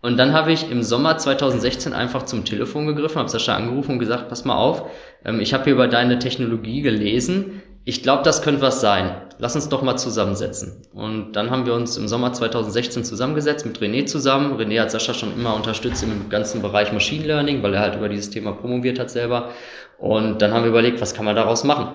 Und 0.00 0.16
dann 0.16 0.32
habe 0.32 0.52
ich 0.52 0.70
im 0.70 0.84
Sommer 0.84 1.18
2016 1.18 1.92
einfach 1.92 2.22
zum 2.22 2.44
Telefon 2.44 2.86
gegriffen, 2.86 3.18
habe 3.18 3.28
Sascha 3.28 3.56
angerufen 3.56 3.92
und 3.92 3.98
gesagt, 3.98 4.28
pass 4.28 4.44
mal 4.44 4.56
auf, 4.56 4.88
ähm, 5.24 5.40
ich 5.40 5.52
habe 5.54 5.64
hier 5.64 5.72
über 5.72 5.88
deine 5.88 6.20
Technologie 6.20 6.82
gelesen. 6.82 7.62
Ich 7.88 8.02
glaube, 8.02 8.22
das 8.22 8.42
könnte 8.42 8.60
was 8.60 8.80
sein 8.80 9.14
lass 9.38 9.54
uns 9.54 9.68
doch 9.68 9.82
mal 9.82 9.96
zusammensetzen. 9.96 10.82
Und 10.92 11.32
dann 11.32 11.50
haben 11.50 11.64
wir 11.66 11.74
uns 11.74 11.96
im 11.96 12.08
Sommer 12.08 12.32
2016 12.32 13.04
zusammengesetzt 13.04 13.64
mit 13.64 13.78
René 13.78 14.06
zusammen. 14.06 14.58
René 14.60 14.80
hat 14.80 14.90
Sascha 14.90 15.14
schon 15.14 15.32
immer 15.32 15.54
unterstützt 15.54 16.02
im 16.02 16.28
ganzen 16.28 16.60
Bereich 16.60 16.92
Machine 16.92 17.24
Learning, 17.24 17.62
weil 17.62 17.74
er 17.74 17.80
halt 17.80 17.96
über 17.96 18.08
dieses 18.08 18.30
Thema 18.30 18.52
promoviert 18.52 18.98
hat 18.98 19.10
selber. 19.10 19.50
Und 19.98 20.42
dann 20.42 20.52
haben 20.52 20.64
wir 20.64 20.70
überlegt, 20.70 21.00
was 21.00 21.14
kann 21.14 21.24
man 21.24 21.36
daraus 21.36 21.64
machen? 21.64 21.88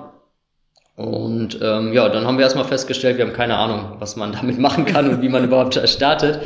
Und 0.96 1.60
ähm, 1.62 1.92
ja, 1.92 2.08
dann 2.10 2.26
haben 2.28 2.38
wir 2.38 2.44
erstmal 2.44 2.66
festgestellt, 2.66 3.18
wir 3.18 3.26
haben 3.26 3.34
keine 3.34 3.58
Ahnung, 3.58 3.96
was 4.00 4.16
man 4.16 4.32
damit 4.42 4.60
machen 4.60 4.86
kann 4.86 5.10
und 5.10 5.22
wie 5.22 5.30
man 5.30 5.44
überhaupt 5.44 5.80
startet. 5.88 6.40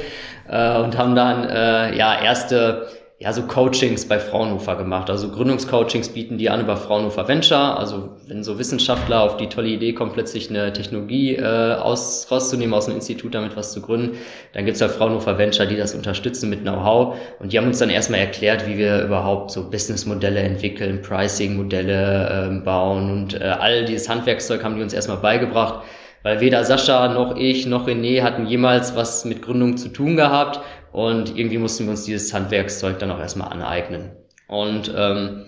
Äh, 0.50 0.80
und 0.80 0.98
haben 0.98 1.16
dann 1.16 1.44
äh, 1.50 1.96
ja 1.96 2.22
erste 2.22 2.88
ja, 3.20 3.34
so 3.34 3.42
Coachings 3.42 4.08
bei 4.08 4.20
Fraunhofer 4.20 4.76
gemacht. 4.76 5.10
Also 5.10 5.32
Gründungscoachings 5.32 6.10
bieten 6.10 6.38
die 6.38 6.52
an 6.52 6.62
über 6.62 6.78
Fraunhofer 6.78 7.28
Venture. 7.28 7.76
Also 7.76 8.10
wenn 8.28 8.44
so 8.44 8.60
Wissenschaftler 8.60 9.24
auf 9.24 9.38
die 9.38 9.50
tolle 9.50 9.70
Idee 9.70 9.94
kommen, 9.94 10.12
plötzlich 10.14 10.52
eine 10.52 10.72
Technologie 10.72 11.36
äh, 11.36 11.74
aus, 11.74 12.28
rauszunehmen 12.30 12.76
aus 12.76 12.86
einem 12.86 12.98
Institut, 12.98 13.34
damit 13.34 13.56
was 13.58 13.72
zu 13.72 13.82
gründen, 13.82 14.18
dann 14.54 14.66
gibt's 14.66 14.82
ja 14.82 14.88
Fraunhofer 14.88 15.40
Venture, 15.40 15.66
die 15.66 15.78
das 15.78 15.96
unterstützen 15.96 16.52
mit 16.52 16.62
Know-how. 16.62 17.18
Und 17.40 17.54
die 17.54 17.58
haben 17.58 17.66
uns 17.66 17.80
dann 17.80 17.90
erstmal 17.90 18.20
erklärt, 18.20 18.68
wie 18.68 18.78
wir 18.78 19.02
überhaupt 19.02 19.50
so 19.50 19.68
Businessmodelle 19.68 20.42
entwickeln, 20.42 21.02
Pricing-Modelle 21.02 22.60
äh, 22.60 22.64
bauen 22.64 23.10
und 23.10 23.42
äh, 23.42 23.46
all 23.46 23.86
dieses 23.86 24.08
Handwerkszeug 24.08 24.64
haben 24.64 24.76
die 24.76 24.84
uns 24.84 24.94
erstmal 24.94 25.18
beigebracht 25.18 25.84
weil 26.24 26.40
weder 26.40 26.64
Sascha 26.64 27.08
noch 27.14 27.36
ich 27.36 27.66
noch 27.66 27.88
René 27.88 28.22
hatten 28.24 28.46
jemals 28.46 28.96
was 28.96 29.26
mit 29.26 29.42
Gründung 29.42 29.78
zu 29.78 29.90
tun 29.90 30.16
gehabt 30.16 30.60
und 30.92 31.38
irgendwie 31.38 31.58
mussten 31.58 31.86
wir 31.86 31.92
uns 31.92 32.04
dieses 32.04 32.34
Handwerkszeug 32.34 33.00
dann 33.00 33.12
auch 33.12 33.20
erstmal 33.20 33.52
aneignen. 33.52 34.12
Und 34.48 34.94
ähm, 34.96 35.46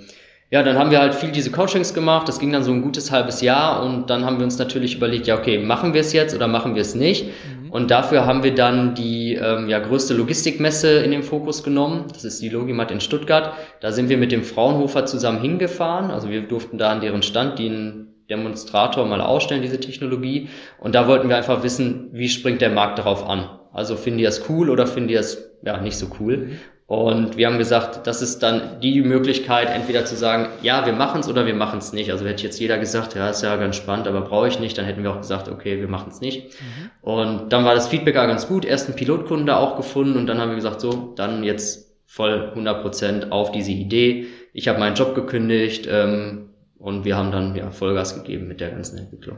ja, 0.52 0.64
dann 0.64 0.78
haben 0.78 0.90
wir 0.90 1.00
halt 1.00 1.14
viel 1.14 1.32
diese 1.32 1.52
Coachings 1.52 1.94
gemacht. 1.94 2.28
Das 2.28 2.40
ging 2.40 2.52
dann 2.52 2.64
so 2.64 2.72
ein 2.72 2.82
gutes 2.82 3.12
halbes 3.12 3.42
Jahr 3.42 3.84
und 3.84 4.10
dann 4.10 4.26
haben 4.26 4.38
wir 4.40 4.46
uns 4.46 4.58
natürlich 4.58 4.96
überlegt, 4.96 5.28
ja, 5.28 5.38
okay, 5.38 5.60
machen 5.60 5.94
wir 5.94 6.02
es 6.02 6.12
jetzt 6.12 6.36
oder 6.36 6.48
machen 6.48 6.74
wir 6.74 6.82
es 6.82 6.96
nicht? 6.96 7.26
Mhm. 7.26 7.70
Und 7.70 7.92
dafür 7.92 8.26
haben 8.26 8.44
wir 8.44 8.56
dann 8.56 8.96
die 8.96 9.36
ähm, 9.36 9.70
ja, 9.70 9.78
größte 9.78 10.16
Logistikmesse 10.16 11.00
in 11.00 11.12
den 11.12 11.22
Fokus 11.22 11.64
genommen. 11.64 12.06
Das 12.12 12.26
ist 12.26 12.42
die 12.42 12.50
Logimat 12.50 12.90
in 12.90 13.00
Stuttgart. 13.00 13.54
Da 13.80 13.92
sind 13.92 14.10
wir 14.10 14.18
mit 14.18 14.32
dem 14.32 14.44
Fraunhofer 14.44 15.06
zusammen 15.06 15.40
hingefahren. 15.40 16.10
Also 16.10 16.32
wir 16.32 16.42
durften 16.42 16.80
da 16.80 16.92
an 16.92 17.02
deren 17.02 17.22
Stand 17.22 17.60
den 17.60 18.09
Demonstrator 18.30 19.06
mal 19.06 19.22
ausstellen, 19.22 19.62
diese 19.62 19.80
Technologie. 19.80 20.50
Und 20.80 20.96
da 20.96 21.08
wollten 21.08 21.30
wir 21.30 21.38
einfach 21.38 21.64
wissen, 21.64 22.10
wie 22.12 22.30
springt 22.30 22.62
der 22.62 22.70
Markt 22.70 23.00
darauf 23.00 23.28
an? 23.28 23.50
Also 23.74 23.96
finden 23.96 24.20
die 24.20 24.24
das 24.24 24.50
cool 24.50 24.70
oder 24.70 24.88
finden 24.88 25.10
die 25.10 25.16
das 25.16 25.50
ja 25.64 25.80
nicht 25.80 25.98
so 25.98 26.08
cool? 26.20 26.38
Mhm. 26.38 26.60
Und 26.90 27.38
wir 27.38 27.46
haben 27.46 27.60
gesagt, 27.60 28.08
das 28.08 28.24
ist 28.24 28.42
dann 28.42 28.80
die 28.82 29.02
Möglichkeit, 29.02 29.70
entweder 29.70 30.06
zu 30.06 30.16
sagen, 30.16 30.48
ja, 30.64 30.88
wir 30.88 30.94
machen 30.94 31.20
es 31.20 31.30
oder 31.30 31.46
wir 31.46 31.54
machen 31.54 31.78
es 31.78 31.94
nicht. 31.94 32.12
Also 32.12 32.26
hätte 32.26 32.42
jetzt 32.42 32.60
jeder 32.60 32.80
gesagt, 32.80 33.14
ja, 33.14 33.30
ist 33.30 33.44
ja 33.44 33.56
ganz 33.58 33.76
spannend, 33.76 34.08
aber 34.08 34.22
brauche 34.22 34.48
ich 34.48 34.60
nicht, 34.60 34.76
dann 34.76 34.86
hätten 34.86 35.04
wir 35.04 35.12
auch 35.12 35.22
gesagt, 35.22 35.50
okay, 35.50 35.80
wir 35.80 35.88
machen 35.88 36.10
es 36.12 36.20
nicht. 36.20 36.48
Mhm. 36.60 36.90
Und 37.04 37.54
dann 37.54 37.64
war 37.64 37.76
das 37.76 37.90
Feedback 37.90 38.18
auch 38.18 38.26
ganz 38.26 38.48
gut, 38.48 38.66
ersten 38.66 38.96
Pilotkunden 38.96 39.46
da 39.46 39.58
auch 39.58 39.78
gefunden 39.78 40.18
und 40.18 40.26
dann 40.26 40.40
haben 40.40 40.50
wir 40.50 40.56
gesagt, 40.56 40.82
so, 40.82 41.14
dann 41.16 41.44
jetzt 41.44 41.96
voll 42.08 42.54
100% 42.56 43.30
auf 43.30 43.52
diese 43.52 43.72
Idee. 43.72 44.26
Ich 44.52 44.68
habe 44.68 44.80
meinen 44.80 44.96
Job 44.96 45.14
gekündigt 45.14 45.88
ähm, 45.88 46.49
und 46.80 47.06
wir 47.06 47.16
haben 47.16 47.32
dann 47.32 47.56
ja 47.56 47.72
Vollgas 47.72 48.16
gegeben 48.16 48.48
mit 48.48 48.62
der 48.62 48.72
ganzen 48.72 48.98
Entwicklung. 48.98 49.38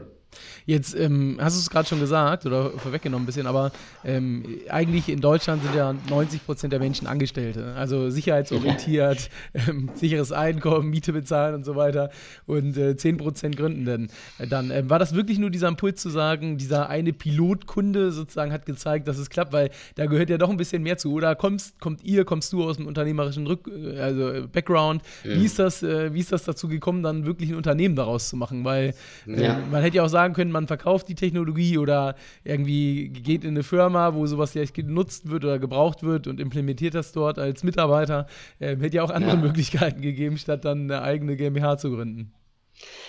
Jetzt 0.66 0.94
ähm, 0.94 1.38
hast 1.40 1.56
du 1.56 1.60
es 1.60 1.70
gerade 1.70 1.88
schon 1.88 2.00
gesagt 2.00 2.46
oder 2.46 2.70
vorweggenommen 2.70 3.24
ein 3.24 3.26
bisschen, 3.26 3.46
aber 3.46 3.72
ähm, 4.04 4.44
eigentlich 4.68 5.08
in 5.08 5.20
Deutschland 5.20 5.62
sind 5.62 5.74
ja 5.74 5.94
90 6.08 6.44
Prozent 6.44 6.72
der 6.72 6.80
Menschen 6.80 7.06
Angestellte, 7.06 7.74
also 7.76 8.10
sicherheitsorientiert, 8.10 9.28
ähm, 9.54 9.90
sicheres 9.94 10.32
Einkommen, 10.32 10.90
Miete 10.90 11.12
bezahlen 11.12 11.54
und 11.54 11.64
so 11.64 11.76
weiter 11.76 12.10
und 12.46 12.76
äh, 12.76 12.96
10 12.96 13.16
Prozent 13.16 13.56
gründen 13.56 13.84
denn 13.84 14.08
dann. 14.48 14.70
Ähm, 14.70 14.88
war 14.90 14.98
das 14.98 15.14
wirklich 15.14 15.38
nur 15.38 15.50
dieser 15.50 15.68
Impuls 15.68 16.00
zu 16.00 16.10
sagen, 16.10 16.58
dieser 16.58 16.88
eine 16.88 17.12
Pilotkunde 17.12 18.12
sozusagen 18.12 18.52
hat 18.52 18.66
gezeigt, 18.66 19.08
dass 19.08 19.18
es 19.18 19.30
klappt, 19.30 19.52
weil 19.52 19.70
da 19.96 20.06
gehört 20.06 20.30
ja 20.30 20.38
doch 20.38 20.50
ein 20.50 20.56
bisschen 20.56 20.82
mehr 20.82 20.98
zu. 20.98 21.12
Oder 21.12 21.34
kommst, 21.34 21.80
kommt 21.80 22.02
ihr, 22.04 22.24
kommst 22.24 22.52
du 22.52 22.64
aus 22.64 22.76
dem 22.76 22.86
unternehmerischen 22.86 23.46
Rück 23.46 23.68
äh, 23.68 23.98
also 23.98 24.30
äh, 24.30 24.40
Background? 24.42 25.02
Ja. 25.24 25.36
Wie 25.36 25.44
ist 25.44 25.58
das, 25.58 25.82
äh, 25.82 26.14
wie 26.14 26.20
ist 26.20 26.32
das 26.32 26.44
dazu 26.44 26.68
gekommen, 26.68 27.02
dann 27.02 27.26
wirklich 27.26 27.50
ein 27.50 27.56
Unternehmen 27.56 27.96
daraus 27.96 28.28
zu 28.28 28.36
machen? 28.36 28.64
Weil 28.64 28.94
äh, 29.26 29.42
ja. 29.42 29.60
man 29.70 29.82
hätte 29.82 29.96
ja 29.96 30.04
auch 30.04 30.08
sagen 30.08 30.21
können, 30.32 30.52
man 30.52 30.66
verkauft 30.66 31.08
die 31.08 31.14
Technologie 31.14 31.78
oder 31.78 32.14
irgendwie 32.44 33.08
geht 33.08 33.44
in 33.44 33.50
eine 33.50 33.62
Firma, 33.62 34.14
wo 34.14 34.26
sowas 34.26 34.52
vielleicht 34.52 34.74
genutzt 34.74 35.30
wird 35.30 35.44
oder 35.44 35.58
gebraucht 35.58 36.02
wird 36.02 36.26
und 36.26 36.40
implementiert 36.40 36.94
das 36.94 37.12
dort 37.12 37.38
als 37.38 37.64
Mitarbeiter. 37.64 38.26
Äh, 38.60 38.76
hätte 38.76 38.96
ja 38.96 39.02
auch 39.02 39.10
andere 39.10 39.34
ja. 39.34 39.42
Möglichkeiten 39.42 40.00
gegeben, 40.00 40.38
statt 40.38 40.64
dann 40.64 40.90
eine 40.90 41.02
eigene 41.02 41.36
GmbH 41.36 41.76
zu 41.78 41.90
gründen. 41.90 42.32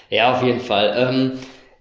Ja, 0.09 0.33
auf 0.33 0.43
jeden 0.43 0.59
Fall. 0.59 0.93
Ähm, 0.97 1.31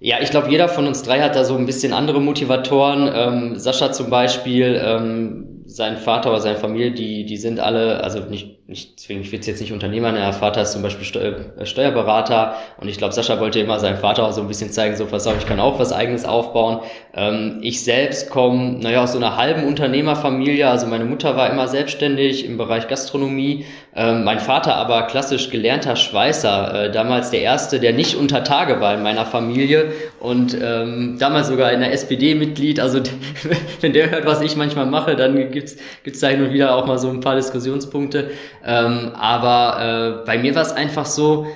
ja, 0.04 0.16
ich 0.20 0.30
glaube, 0.30 0.50
jeder 0.50 0.68
von 0.68 0.86
uns 0.86 1.02
drei 1.02 1.20
hat 1.20 1.36
da 1.36 1.44
so 1.44 1.56
ein 1.56 1.64
bisschen 1.64 1.92
andere 1.92 2.20
Motivatoren. 2.20 3.10
Ähm, 3.14 3.58
Sascha 3.58 3.92
zum 3.92 4.10
Beispiel, 4.10 4.80
ähm, 4.84 5.51
sein 5.74 5.96
Vater 5.96 6.30
oder 6.30 6.40
seine 6.40 6.58
Familie, 6.58 6.92
die, 6.92 7.24
die 7.24 7.36
sind 7.36 7.60
alle, 7.60 8.02
also 8.02 8.20
nicht 8.20 8.62
nicht 8.72 8.98
zwingend, 9.00 9.26
ich 9.26 9.32
will 9.32 9.40
jetzt 9.44 9.60
nicht 9.60 9.72
Unternehmer, 9.72 10.12
ne? 10.12 10.20
der 10.20 10.32
Vater 10.32 10.62
ist 10.62 10.72
zum 10.72 10.82
Beispiel 10.82 11.04
Steu 11.04 11.32
äh, 11.58 11.66
Steuerberater 11.66 12.56
und 12.80 12.88
ich 12.88 12.96
glaube, 12.96 13.12
Sascha 13.12 13.38
wollte 13.38 13.60
immer 13.60 13.78
seinem 13.78 13.98
Vater 13.98 14.24
auch 14.24 14.32
so 14.32 14.40
ein 14.40 14.48
bisschen 14.48 14.70
zeigen, 14.70 14.96
so 14.96 15.04
pass 15.04 15.26
auf, 15.26 15.36
ich 15.38 15.46
kann 15.46 15.60
auch 15.60 15.78
was 15.78 15.92
eigenes 15.92 16.24
aufbauen. 16.24 16.80
Ähm, 17.14 17.58
ich 17.60 17.84
selbst 17.84 18.30
komme, 18.30 18.78
naja, 18.80 19.02
aus 19.02 19.12
so 19.12 19.18
einer 19.18 19.36
halben 19.36 19.64
Unternehmerfamilie, 19.64 20.68
also 20.68 20.86
meine 20.86 21.04
Mutter 21.04 21.36
war 21.36 21.50
immer 21.50 21.68
selbstständig 21.68 22.46
im 22.46 22.56
Bereich 22.56 22.88
Gastronomie, 22.88 23.66
ähm, 23.94 24.24
mein 24.24 24.40
Vater 24.40 24.76
aber 24.76 25.02
klassisch 25.02 25.50
gelernter 25.50 25.96
Schweißer, 25.96 26.84
äh, 26.84 26.90
damals 26.92 27.30
der 27.30 27.42
erste, 27.42 27.78
der 27.78 27.92
nicht 27.92 28.16
unter 28.16 28.42
Tage 28.42 28.80
war 28.80 28.94
in 28.94 29.02
meiner 29.02 29.26
Familie 29.26 29.92
und 30.18 30.56
ähm, 30.62 31.16
damals 31.18 31.48
sogar 31.48 31.72
in 31.72 31.80
der 31.80 31.92
SPD 31.92 32.34
Mitglied, 32.34 32.80
also 32.80 33.00
wenn 33.82 33.92
der 33.92 34.10
hört, 34.10 34.24
was 34.24 34.40
ich 34.40 34.56
manchmal 34.56 34.86
mache, 34.86 35.14
dann 35.14 35.34
gibt's 35.62 35.76
gibt's 36.02 36.20
da 36.20 36.28
hin 36.28 36.42
und 36.42 36.52
wieder 36.52 36.74
auch 36.74 36.86
mal 36.86 36.98
so 36.98 37.08
ein 37.08 37.20
paar 37.20 37.36
Diskussionspunkte. 37.36 38.30
Ähm, 38.64 39.12
aber 39.14 40.22
äh, 40.22 40.26
bei 40.26 40.38
mir 40.38 40.54
war 40.54 40.62
es 40.62 40.72
einfach 40.72 41.06
so, 41.06 41.46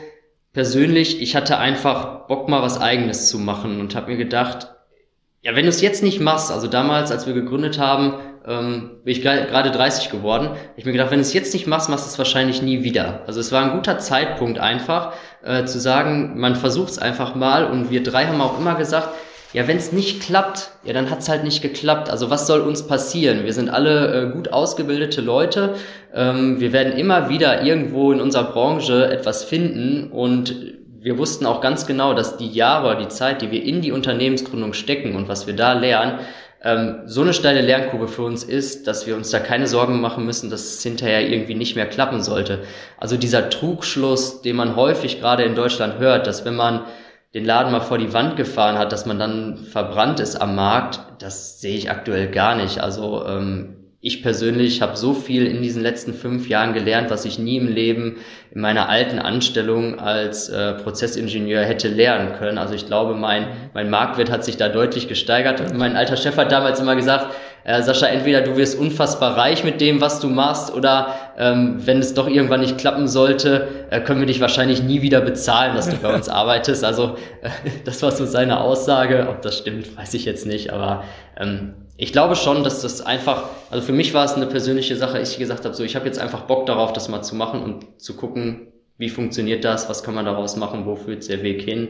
persönlich, 0.53 1.21
ich 1.21 1.37
hatte 1.37 1.59
einfach 1.59 2.27
Bock 2.29 2.49
mal 2.49 2.63
was 2.63 2.81
eigenes 2.81 3.29
zu 3.29 3.39
machen 3.39 3.79
und 3.79 3.95
habe 3.95 4.13
mir 4.13 4.17
gedacht, 4.17 4.69
ja, 5.43 5.55
wenn 5.55 5.65
du 5.65 5.69
es 5.69 5.83
jetzt 5.83 6.03
nicht 6.03 6.19
machst, 6.21 6.51
also 6.51 6.67
damals, 6.67 7.13
als 7.13 7.27
wir 7.27 7.35
gegründet 7.35 7.79
haben, 7.79 8.15
ähm, 8.47 9.01
bin 9.05 9.13
ich 9.13 9.23
gerade 9.23 9.71
30 9.71 10.11
geworden. 10.11 10.51
Ich 10.77 10.85
mir 10.85 10.93
gedacht, 10.93 11.11
wenn 11.11 11.19
du 11.19 11.23
es 11.23 11.35
jetzt 11.35 11.53
nicht 11.53 11.67
machst, 11.67 11.91
machst 11.91 12.07
du 12.07 12.11
es 12.11 12.19
wahrscheinlich 12.19 12.63
nie 12.63 12.85
wieder. 12.85 13.23
Also 13.27 13.39
es 13.39 13.53
war 13.53 13.65
ein 13.65 13.73
guter 13.73 13.99
Zeitpunkt 13.99 14.59
einfach 14.59 15.13
äh, 15.45 15.65
zu 15.65 15.79
sagen, 15.79 16.39
man 16.39 16.57
versucht 16.57 16.91
es 16.91 16.99
einfach 16.99 17.35
mal 17.35 17.67
und 17.67 17.91
wir 17.91 18.03
drei 18.03 18.27
haben 18.27 18.41
auch 18.41 18.59
immer 18.59 18.77
gesagt, 18.77 19.11
ja, 19.57 19.67
wenn 19.67 19.79
es 19.79 19.91
nicht 19.91 20.21
klappt, 20.21 20.69
ja, 20.85 20.93
dann 20.93 21.09
hat 21.09 21.21
es 21.21 21.31
halt 21.31 21.43
nicht 21.43 21.63
geklappt. 21.63 22.11
Also 22.11 22.29
was 22.29 22.47
soll 22.47 22.61
uns 22.61 22.87
passieren? 22.87 23.47
Wir 23.47 23.55
sind 23.55 23.71
alle 23.71 24.25
äh, 24.25 24.31
gut 24.31 24.53
ausgebildete 24.53 25.23
Leute. 25.23 25.77
Ähm, 26.15 26.61
wir 26.61 26.75
werden 26.75 26.93
immer 26.93 27.31
wieder 27.31 27.63
irgendwo 27.63 28.13
in 28.13 28.21
unserer 28.21 28.53
Branche 28.53 29.11
etwas 29.11 29.45
finden 29.45 30.11
und 30.11 30.55
wir 31.01 31.17
wussten 31.17 31.47
auch 31.47 31.63
ganz 31.63 31.87
genau, 31.87 32.13
dass 32.13 32.37
die 32.37 32.51
Jahre, 32.51 32.99
die 32.99 33.09
Zeit, 33.09 33.41
die 33.41 33.51
wir 33.51 33.63
in 33.63 33.81
die 33.81 33.93
Unternehmensgründung 33.93 34.75
stecken 34.75 35.17
und 35.17 35.27
was 35.27 35.47
wir 35.47 35.57
da 35.57 35.73
lernen, 35.73 36.19
ähm, 36.63 36.99
so 37.07 37.23
eine 37.23 37.33
steile 37.33 37.63
Lernkurve 37.63 38.09
für 38.09 38.25
uns 38.25 38.45
ist, 38.45 38.87
dass 38.87 39.07
wir 39.07 39.17
uns 39.17 39.31
da 39.31 39.39
keine 39.39 39.69
Sorgen 39.69 40.03
machen 40.03 40.27
müssen, 40.27 40.51
dass 40.51 40.67
es 40.67 40.83
hinterher 40.83 41.27
irgendwie 41.31 41.55
nicht 41.55 41.77
mehr 41.77 41.87
klappen 41.87 42.23
sollte. 42.23 42.59
Also 42.99 43.17
dieser 43.17 43.49
Trugschluss, 43.49 44.43
den 44.43 44.57
man 44.57 44.77
häufig 44.77 45.19
gerade 45.19 45.45
in 45.45 45.55
Deutschland 45.55 45.99
hört, 45.99 46.27
dass 46.27 46.45
wenn 46.45 46.57
man 46.57 46.83
den 47.37 47.45
Laden 47.45 47.71
mal 47.71 47.81
vor 47.81 47.99
die 47.99 48.15
Wand 48.15 48.37
gefahren 48.37 48.79
hat, 48.79 48.93
dass 48.93 49.05
man 49.05 49.19
dann 49.19 49.59
verbrannt 49.59 50.21
ist 50.21 50.37
am 50.37 50.55
Markt, 50.57 51.01
das 51.19 51.61
sehe 51.61 51.77
ich 51.77 51.91
aktuell 51.91 52.29
gar 52.31 52.55
nicht. 52.55 52.81
Also 52.81 53.27
ähm, 53.27 53.77
ich 54.01 54.23
persönlich 54.23 54.81
habe 54.81 54.97
so 54.97 55.13
viel 55.13 55.47
in 55.47 55.61
diesen 55.61 55.83
letzten 55.83 56.15
fünf 56.15 56.49
Jahren 56.49 56.73
gelernt, 56.73 57.11
was 57.11 57.27
ich 57.27 57.39
nie 57.39 57.59
im 57.59 57.69
Leben 57.69 58.17
in 58.53 58.63
meiner 58.63 58.89
alten 58.89 59.19
Anstellung 59.19 59.99
als 59.99 60.49
äh, 60.49 60.75
Prozessingenieur 60.75 61.63
hätte 61.63 61.89
lernen 61.89 62.33
können. 62.39 62.57
Also 62.57 62.73
ich 62.73 62.87
glaube, 62.87 63.15
mein, 63.15 63.49
mein 63.75 63.91
Marktwert 63.91 64.31
hat 64.31 64.43
sich 64.43 64.57
da 64.57 64.71
deutlich 64.71 65.07
gesteigert. 65.07 65.75
Mein 65.75 65.95
alter 65.95 66.17
Chef 66.17 66.39
hat 66.39 66.53
damals 66.53 66.81
immer 66.81 66.97
gesagt, 66.97 67.35
äh, 67.67 67.83
Sascha, 67.83 68.07
entweder 68.07 68.43
du 68.43 68.57
wirst 68.57 68.79
unfassbar 68.79 69.37
reich 69.37 69.65
mit 69.65 69.81
dem, 69.81 70.01
was 70.01 70.21
du 70.21 70.29
machst, 70.29 70.73
oder 70.73 71.15
ähm, 71.37 71.85
wenn 71.85 71.99
es 71.99 72.15
doch 72.15 72.29
irgendwann 72.29 72.61
nicht 72.61 72.79
klappen 72.79 73.09
sollte, 73.09 73.87
äh, 73.91 74.01
können 74.01 74.21
wir 74.21 74.27
dich 74.27 74.41
wahrscheinlich 74.41 74.85
nie 74.85 75.03
wieder 75.03 75.21
bezahlen, 75.21 75.75
dass 75.75 75.91
du 75.91 75.97
bei 75.97 76.15
uns 76.15 76.29
arbeitest. 76.31 76.85
Also 76.85 77.17
äh, 77.43 77.51
das 77.85 78.03
war 78.05 78.13
so 78.13 78.25
seine 78.25 78.61
Aussage. 78.61 79.27
Ob 79.29 79.43
das 79.43 79.59
stimmt, 79.59 79.97
weiß 79.97 80.15
ich 80.15 80.25
jetzt 80.25 80.47
nicht, 80.47 80.73
aber 80.73 81.03
ähm, 81.37 81.75
ich 81.97 82.13
glaube 82.13 82.37
schon, 82.37 82.63
dass 82.63 82.83
das 82.83 83.05
einfach, 83.05 83.45
also 83.71 83.85
für 83.85 83.93
mich 83.93 84.15
war 84.15 84.25
es 84.25 84.35
eine 84.35 84.47
persönliche 84.47 84.95
Sache, 84.95 85.19
ich 85.19 85.37
gesagt 85.37 85.65
habe, 85.65 85.75
so 85.75 85.83
ich 85.83 85.97
habe 85.97 86.07
jetzt 86.07 86.21
einfach 86.21 86.43
Bock 86.43 86.67
darauf, 86.67 86.93
das 86.93 87.09
mal 87.09 87.23
zu 87.23 87.35
machen 87.35 87.63
und 87.63 88.01
zu 88.01 88.15
gucken, 88.15 88.69
wie 88.99 89.09
funktioniert 89.09 89.65
das, 89.65 89.89
was 89.89 90.05
kann 90.05 90.15
man 90.15 90.25
daraus 90.25 90.57
machen, 90.57 90.87
wo 90.87 90.95
führt 90.95 91.29
der 91.29 91.43
Weg 91.43 91.63
hin. 91.63 91.89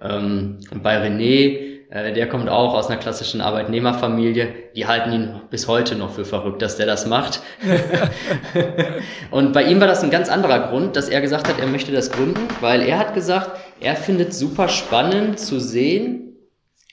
Ähm, 0.00 0.58
und 0.72 0.82
bei 0.82 1.00
René, 1.00 1.71
äh, 1.92 2.12
der 2.14 2.26
kommt 2.28 2.48
auch 2.48 2.72
aus 2.74 2.88
einer 2.88 2.98
klassischen 2.98 3.42
Arbeitnehmerfamilie, 3.42 4.54
die 4.74 4.86
halten 4.86 5.12
ihn 5.12 5.40
bis 5.50 5.68
heute 5.68 5.94
noch 5.94 6.10
für 6.14 6.24
verrückt, 6.24 6.62
dass 6.62 6.76
der 6.76 6.86
das 6.86 7.06
macht. 7.06 7.42
und 9.30 9.52
bei 9.52 9.64
ihm 9.64 9.78
war 9.78 9.86
das 9.86 10.02
ein 10.02 10.10
ganz 10.10 10.30
anderer 10.30 10.70
Grund, 10.70 10.96
dass 10.96 11.10
er 11.10 11.20
gesagt 11.20 11.48
hat, 11.48 11.60
er 11.60 11.66
möchte 11.66 11.92
das 11.92 12.10
gründen, 12.10 12.48
weil 12.60 12.80
er 12.80 12.98
hat 12.98 13.12
gesagt, 13.12 13.50
er 13.80 13.94
findet 13.94 14.32
super 14.32 14.68
spannend 14.68 15.38
zu 15.38 15.60
sehen, 15.60 16.38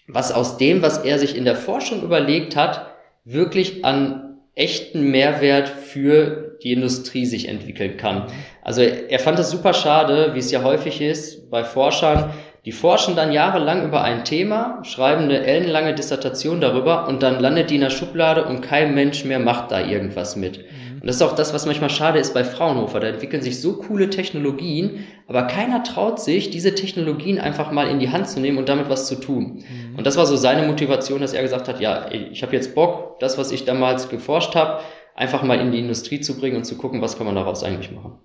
was 0.07 0.33
aus 0.33 0.57
dem, 0.57 0.81
was 0.81 0.97
er 0.97 1.17
sich 1.17 1.38
in 1.38 1.45
der 1.45 1.55
Forschung 1.55 2.03
überlegt 2.03 2.57
hat, 2.57 2.88
wirklich 3.23 3.85
an 3.85 4.39
echten 4.55 5.12
Mehrwert 5.12 5.69
für 5.69 6.57
die 6.62 6.73
Industrie 6.73 7.25
sich 7.25 7.47
entwickeln 7.47 7.95
kann. 7.95 8.27
Also 8.62 8.81
er 8.81 9.19
fand 9.19 9.39
es 9.39 9.49
super 9.49 9.73
schade, 9.73 10.31
wie 10.33 10.39
es 10.39 10.51
ja 10.51 10.62
häufig 10.62 10.99
ist 10.99 11.49
bei 11.49 11.63
Forschern, 11.63 12.33
die 12.69 12.73
forschen 12.73 13.15
dann 13.15 13.32
jahrelang 13.32 13.84
über 13.84 14.03
ein 14.03 14.25
Thema, 14.25 14.84
schreiben 14.84 15.23
eine 15.23 15.43
ellenlange 15.43 15.95
Dissertation 15.95 16.62
darüber 16.62 17.08
und 17.08 17.23
dann 17.23 17.39
landet 17.39 17.71
die 17.71 17.75
in 17.75 17.82
der 17.82 17.89
Schublade 17.89 18.45
und 18.45 18.62
kein 18.62 18.93
Mensch 18.93 19.25
mehr 19.25 19.39
macht 19.39 19.71
da 19.71 19.84
irgendwas 19.84 20.36
mit. 20.36 20.60
Und 20.60 21.08
das 21.08 21.15
ist 21.15 21.23
auch 21.23 21.34
das, 21.34 21.51
was 21.51 21.65
manchmal 21.65 21.89
schade 21.89 22.19
ist 22.19 22.36
bei 22.36 22.43
Fraunhofer. 22.43 22.99
Da 22.99 23.08
entwickeln 23.08 23.41
sich 23.41 23.60
so 23.60 23.77
coole 23.77 24.12
Technologien, 24.12 25.03
aber 25.27 25.47
keiner 25.47 25.84
traut 25.84 26.19
sich, 26.19 26.51
diese 26.51 26.75
Technologien 26.75 27.39
einfach 27.39 27.71
mal 27.71 27.89
in 27.89 27.97
die 27.97 28.12
Hand 28.12 28.29
zu 28.29 28.39
nehmen 28.39 28.60
und 28.60 28.69
damit 28.69 28.88
was 28.88 29.08
zu 29.08 29.15
tun. 29.15 29.63
Mhm. 29.67 29.95
Und 29.97 30.05
das 30.05 30.15
war 30.15 30.27
so 30.27 30.36
seine 30.36 30.67
Motivation, 30.67 31.21
dass 31.21 31.34
er 31.34 31.41
gesagt 31.41 31.67
hat, 31.67 31.79
ja, 31.79 32.12
ich 32.12 32.43
habe 32.43 32.55
jetzt 32.55 32.75
Bock, 32.75 33.19
das, 33.19 33.39
was 33.39 33.51
ich 33.51 33.65
damals 33.65 34.10
geforscht 34.10 34.53
habe, 34.53 34.82
einfach 35.15 35.41
mal 35.41 35.60
in 35.60 35.71
die 35.71 35.79
Industrie 35.79 36.21
zu 36.21 36.38
bringen 36.38 36.58
und 36.58 36.65
zu 36.65 36.77
gucken, 36.77 37.01
was 37.01 37.17
kann 37.17 37.25
man 37.25 37.34
daraus 37.34 37.63
eigentlich 37.63 37.89
machen. 37.89 38.19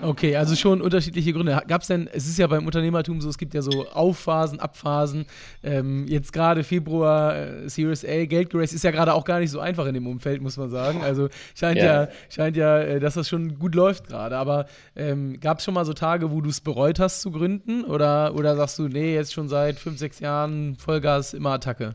Okay, 0.00 0.36
also 0.36 0.56
schon 0.56 0.80
unterschiedliche 0.80 1.32
Gründe. 1.32 1.62
Gab 1.68 1.82
es 1.82 1.88
denn, 1.88 2.08
es 2.12 2.26
ist 2.26 2.38
ja 2.38 2.46
beim 2.46 2.66
Unternehmertum 2.66 3.20
so, 3.20 3.28
es 3.28 3.38
gibt 3.38 3.54
ja 3.54 3.62
so 3.62 3.88
Aufphasen, 3.88 4.60
Abphasen. 4.60 5.26
Ähm, 5.62 6.06
jetzt 6.08 6.32
gerade 6.32 6.64
Februar, 6.64 7.36
äh, 7.36 7.68
Series 7.68 8.04
A, 8.04 8.24
Geld 8.26 8.50
geraced, 8.50 8.74
ist 8.74 8.84
ja 8.84 8.90
gerade 8.90 9.14
auch 9.14 9.24
gar 9.24 9.40
nicht 9.40 9.50
so 9.50 9.60
einfach 9.60 9.86
in 9.86 9.94
dem 9.94 10.06
Umfeld, 10.06 10.42
muss 10.42 10.56
man 10.56 10.70
sagen. 10.70 11.02
Also 11.02 11.28
scheint 11.54 11.78
ja, 11.78 12.04
ja 12.04 12.08
scheint 12.30 12.56
ja, 12.56 12.78
äh, 12.80 13.00
dass 13.00 13.14
das 13.14 13.28
schon 13.28 13.58
gut 13.58 13.74
läuft 13.74 14.08
gerade. 14.08 14.36
Aber 14.36 14.66
ähm, 14.96 15.38
gab 15.40 15.58
es 15.58 15.64
schon 15.64 15.74
mal 15.74 15.84
so 15.84 15.92
Tage, 15.92 16.30
wo 16.30 16.40
du 16.40 16.50
es 16.50 16.60
bereut 16.60 16.98
hast 16.98 17.20
zu 17.20 17.30
gründen? 17.30 17.84
Oder, 17.84 18.34
oder 18.34 18.56
sagst 18.56 18.78
du, 18.78 18.88
nee, 18.88 19.14
jetzt 19.14 19.32
schon 19.32 19.48
seit 19.48 19.78
fünf, 19.78 19.98
sechs 19.98 20.20
Jahren 20.20 20.76
Vollgas, 20.76 21.34
immer 21.34 21.50
Attacke? 21.50 21.94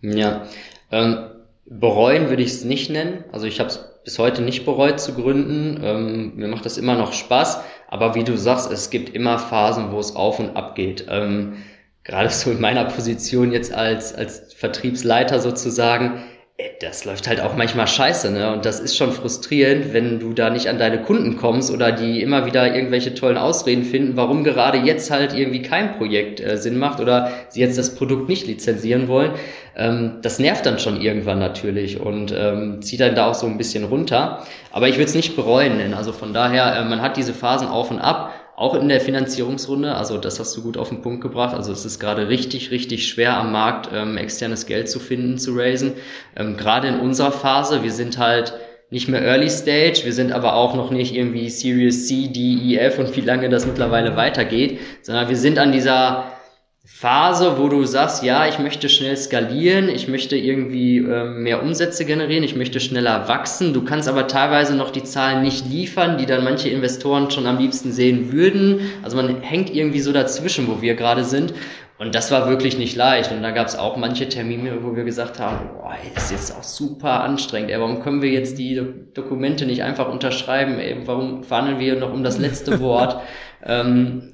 Ja, 0.00 0.46
ähm, 0.90 1.26
bereuen 1.66 2.28
würde 2.28 2.42
ich 2.42 2.50
es 2.50 2.64
nicht 2.64 2.90
nennen. 2.90 3.24
Also 3.32 3.46
ich 3.46 3.58
habe 3.58 3.70
es 3.70 3.93
bis 4.04 4.18
heute 4.18 4.42
nicht 4.42 4.64
bereut 4.64 5.00
zu 5.00 5.14
gründen. 5.14 5.80
Ähm, 5.82 6.32
mir 6.36 6.48
macht 6.48 6.66
das 6.66 6.78
immer 6.78 6.94
noch 6.94 7.12
Spaß. 7.12 7.60
Aber 7.88 8.14
wie 8.14 8.24
du 8.24 8.36
sagst, 8.36 8.70
es 8.70 8.90
gibt 8.90 9.14
immer 9.14 9.38
Phasen, 9.38 9.92
wo 9.92 9.98
es 9.98 10.14
auf 10.14 10.38
und 10.38 10.56
ab 10.56 10.74
geht. 10.74 11.06
Ähm, 11.08 11.54
gerade 12.04 12.28
so 12.30 12.50
in 12.50 12.60
meiner 12.60 12.84
Position 12.84 13.52
jetzt 13.52 13.72
als, 13.72 14.14
als 14.14 14.52
Vertriebsleiter 14.54 15.40
sozusagen, 15.40 16.22
äh, 16.56 16.68
das 16.80 17.04
läuft 17.04 17.26
halt 17.26 17.40
auch 17.40 17.56
manchmal 17.56 17.86
scheiße, 17.86 18.30
ne? 18.30 18.52
Und 18.52 18.64
das 18.64 18.78
ist 18.78 18.96
schon 18.96 19.12
frustrierend, 19.12 19.92
wenn 19.92 20.20
du 20.20 20.32
da 20.32 20.50
nicht 20.50 20.68
an 20.68 20.78
deine 20.78 21.02
Kunden 21.02 21.36
kommst 21.36 21.70
oder 21.70 21.90
die 21.90 22.20
immer 22.20 22.46
wieder 22.46 22.74
irgendwelche 22.74 23.14
tollen 23.14 23.38
Ausreden 23.38 23.84
finden, 23.84 24.16
warum 24.16 24.44
gerade 24.44 24.78
jetzt 24.78 25.10
halt 25.10 25.32
irgendwie 25.32 25.62
kein 25.62 25.96
Projekt 25.96 26.40
äh, 26.40 26.56
Sinn 26.56 26.78
macht 26.78 27.00
oder 27.00 27.30
sie 27.48 27.60
jetzt 27.60 27.78
das 27.78 27.94
Produkt 27.94 28.28
nicht 28.28 28.46
lizenzieren 28.46 29.08
wollen. 29.08 29.32
Ähm, 29.76 30.18
das 30.22 30.38
nervt 30.38 30.66
dann 30.66 30.78
schon 30.78 31.00
irgendwann 31.00 31.38
natürlich 31.38 32.00
und 32.00 32.32
ähm, 32.36 32.82
zieht 32.82 33.00
dann 33.00 33.14
da 33.14 33.26
auch 33.26 33.34
so 33.34 33.46
ein 33.46 33.58
bisschen 33.58 33.84
runter. 33.84 34.44
Aber 34.72 34.88
ich 34.88 34.96
würde 34.96 35.06
es 35.06 35.14
nicht 35.14 35.36
bereuen 35.36 35.76
nennen. 35.76 35.94
Also 35.94 36.12
von 36.12 36.32
daher, 36.32 36.76
äh, 36.76 36.84
man 36.84 37.02
hat 37.02 37.16
diese 37.16 37.34
Phasen 37.34 37.68
auf 37.68 37.90
und 37.90 37.98
ab 37.98 38.32
auch 38.56 38.74
in 38.76 38.88
der 38.88 39.00
Finanzierungsrunde, 39.00 39.96
also 39.96 40.16
das 40.16 40.38
hast 40.38 40.56
du 40.56 40.62
gut 40.62 40.76
auf 40.76 40.88
den 40.88 41.02
Punkt 41.02 41.22
gebracht. 41.22 41.54
Also 41.54 41.72
es 41.72 41.84
ist 41.84 41.98
gerade 41.98 42.28
richtig, 42.28 42.70
richtig 42.70 43.08
schwer 43.08 43.36
am 43.36 43.50
Markt 43.50 43.90
ähm, 43.92 44.16
externes 44.16 44.66
Geld 44.66 44.88
zu 44.88 45.00
finden, 45.00 45.38
zu 45.38 45.54
raisen. 45.56 45.94
Ähm, 46.36 46.56
gerade 46.56 46.88
in 46.88 47.00
unserer 47.00 47.32
Phase, 47.32 47.82
wir 47.82 47.90
sind 47.90 48.18
halt 48.18 48.54
nicht 48.90 49.08
mehr 49.08 49.22
Early 49.22 49.50
Stage, 49.50 50.02
wir 50.04 50.12
sind 50.12 50.30
aber 50.30 50.54
auch 50.54 50.76
noch 50.76 50.92
nicht 50.92 51.16
irgendwie 51.16 51.50
Series 51.50 52.06
C, 52.06 52.28
D, 52.28 52.40
E, 52.40 52.76
F 52.76 53.00
und 53.00 53.16
wie 53.16 53.22
lange 53.22 53.48
das 53.48 53.66
mittlerweile 53.66 54.14
weitergeht, 54.14 54.78
sondern 55.02 55.28
wir 55.28 55.36
sind 55.36 55.58
an 55.58 55.72
dieser 55.72 56.26
Phase, 56.86 57.56
wo 57.58 57.68
du 57.68 57.84
sagst, 57.86 58.22
ja, 58.22 58.46
ich 58.46 58.58
möchte 58.58 58.90
schnell 58.90 59.16
skalieren, 59.16 59.88
ich 59.88 60.06
möchte 60.06 60.36
irgendwie 60.36 60.98
ähm, 60.98 61.42
mehr 61.42 61.62
Umsätze 61.62 62.04
generieren, 62.04 62.44
ich 62.44 62.56
möchte 62.56 62.78
schneller 62.78 63.26
wachsen. 63.26 63.72
Du 63.72 63.82
kannst 63.82 64.06
aber 64.06 64.26
teilweise 64.26 64.76
noch 64.76 64.90
die 64.90 65.02
Zahlen 65.02 65.42
nicht 65.42 65.66
liefern, 65.66 66.18
die 66.18 66.26
dann 66.26 66.44
manche 66.44 66.68
Investoren 66.68 67.30
schon 67.30 67.46
am 67.46 67.56
liebsten 67.56 67.90
sehen 67.90 68.32
würden. 68.32 68.80
Also 69.02 69.16
man 69.16 69.40
hängt 69.40 69.74
irgendwie 69.74 70.00
so 70.00 70.12
dazwischen, 70.12 70.68
wo 70.68 70.82
wir 70.82 70.94
gerade 70.94 71.24
sind. 71.24 71.54
Und 71.96 72.14
das 72.14 72.30
war 72.30 72.50
wirklich 72.50 72.76
nicht 72.76 72.96
leicht. 72.96 73.32
Und 73.32 73.42
da 73.42 73.52
gab 73.52 73.66
es 73.66 73.76
auch 73.76 73.96
manche 73.96 74.28
Termine, 74.28 74.82
wo 74.82 74.94
wir 74.94 75.04
gesagt 75.04 75.40
haben, 75.40 75.70
boah, 75.74 75.94
das 76.14 76.24
ist 76.24 76.32
jetzt 76.32 76.54
auch 76.54 76.64
super 76.64 77.22
anstrengend. 77.22 77.70
Ey, 77.70 77.80
warum 77.80 78.00
können 78.00 78.20
wir 78.20 78.30
jetzt 78.30 78.58
die 78.58 78.82
Dokumente 79.14 79.64
nicht 79.64 79.82
einfach 79.82 80.10
unterschreiben? 80.10 80.78
Ey, 80.78 80.98
warum 81.06 81.44
verhandeln 81.44 81.78
wir 81.78 81.96
noch 81.96 82.12
um 82.12 82.22
das 82.22 82.36
letzte 82.38 82.78
Wort? 82.80 83.22
ähm, 83.64 84.33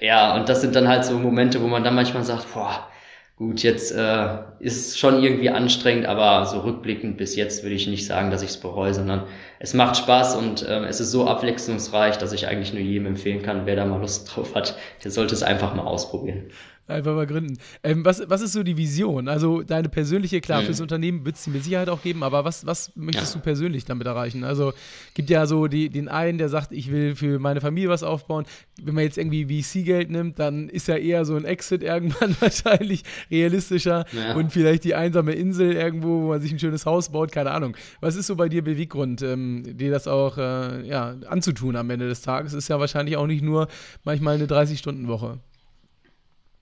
ja, 0.00 0.34
und 0.34 0.48
das 0.48 0.60
sind 0.60 0.74
dann 0.74 0.88
halt 0.88 1.04
so 1.04 1.18
Momente, 1.18 1.62
wo 1.62 1.66
man 1.66 1.84
dann 1.84 1.94
manchmal 1.94 2.24
sagt, 2.24 2.52
boah, 2.54 2.88
gut, 3.36 3.62
jetzt 3.62 3.92
äh, 3.92 4.38
ist 4.58 4.98
schon 4.98 5.22
irgendwie 5.22 5.50
anstrengend, 5.50 6.06
aber 6.06 6.44
so 6.46 6.60
rückblickend 6.60 7.16
bis 7.16 7.36
jetzt 7.36 7.62
würde 7.62 7.74
ich 7.74 7.86
nicht 7.86 8.06
sagen, 8.06 8.30
dass 8.30 8.42
ich 8.42 8.50
es 8.50 8.60
bereue, 8.60 8.92
sondern 8.94 9.24
es 9.58 9.72
macht 9.74 9.96
Spaß 9.96 10.36
und 10.36 10.62
äh, 10.62 10.84
es 10.86 11.00
ist 11.00 11.10
so 11.10 11.26
abwechslungsreich, 11.26 12.18
dass 12.18 12.32
ich 12.32 12.48
eigentlich 12.48 12.74
nur 12.74 12.82
jedem 12.82 13.06
empfehlen 13.06 13.42
kann, 13.42 13.66
wer 13.66 13.76
da 13.76 13.86
mal 13.86 14.00
Lust 14.00 14.34
drauf 14.34 14.54
hat, 14.54 14.76
der 15.04 15.10
sollte 15.10 15.34
es 15.34 15.42
einfach 15.42 15.74
mal 15.74 15.86
ausprobieren. 15.86 16.50
Einfach 16.90 17.14
mal 17.14 17.26
gründen. 17.26 17.58
Ähm, 17.82 18.04
was, 18.04 18.22
was 18.28 18.42
ist 18.42 18.52
so 18.52 18.62
die 18.62 18.76
Vision? 18.76 19.28
Also 19.28 19.62
deine 19.62 19.88
persönliche, 19.88 20.40
klar, 20.40 20.62
mhm. 20.62 20.66
fürs 20.66 20.80
Unternehmen 20.80 21.24
wird 21.24 21.36
es 21.36 21.44
die 21.44 21.50
mit 21.50 21.64
Sicherheit 21.64 21.88
auch 21.88 22.02
geben, 22.02 22.22
aber 22.22 22.44
was, 22.44 22.66
was 22.66 22.92
möchtest 22.96 23.34
ja. 23.34 23.40
du 23.40 23.44
persönlich 23.44 23.84
damit 23.84 24.06
erreichen? 24.06 24.44
Also 24.44 24.72
gibt 25.14 25.30
ja 25.30 25.46
so 25.46 25.66
die, 25.66 25.88
den 25.88 26.08
einen, 26.08 26.38
der 26.38 26.48
sagt, 26.48 26.72
ich 26.72 26.90
will 26.90 27.14
für 27.14 27.38
meine 27.38 27.60
Familie 27.60 27.88
was 27.88 28.02
aufbauen. 28.02 28.44
Wenn 28.82 28.94
man 28.94 29.04
jetzt 29.04 29.18
irgendwie 29.18 29.62
VC-Geld 29.62 30.10
nimmt, 30.10 30.38
dann 30.38 30.68
ist 30.68 30.88
ja 30.88 30.96
eher 30.96 31.24
so 31.24 31.36
ein 31.36 31.44
Exit 31.44 31.82
irgendwann 31.82 32.36
wahrscheinlich 32.40 33.04
realistischer 33.30 34.04
ja. 34.12 34.34
und 34.34 34.52
vielleicht 34.52 34.84
die 34.84 34.94
einsame 34.94 35.32
Insel 35.32 35.72
irgendwo, 35.72 36.22
wo 36.22 36.28
man 36.28 36.40
sich 36.40 36.52
ein 36.52 36.58
schönes 36.58 36.86
Haus 36.86 37.10
baut, 37.10 37.32
keine 37.32 37.50
Ahnung. 37.50 37.76
Was 38.00 38.16
ist 38.16 38.26
so 38.26 38.36
bei 38.36 38.48
dir 38.48 38.62
Beweggrund, 38.62 39.22
ähm, 39.22 39.76
dir 39.76 39.90
das 39.90 40.06
auch 40.08 40.38
äh, 40.38 40.86
ja, 40.86 41.14
anzutun 41.26 41.76
am 41.76 41.90
Ende 41.90 42.08
des 42.08 42.22
Tages? 42.22 42.52
Ist 42.52 42.68
ja 42.68 42.80
wahrscheinlich 42.80 43.16
auch 43.16 43.26
nicht 43.26 43.42
nur 43.42 43.68
manchmal 44.04 44.34
eine 44.34 44.46
30-Stunden-Woche. 44.46 45.38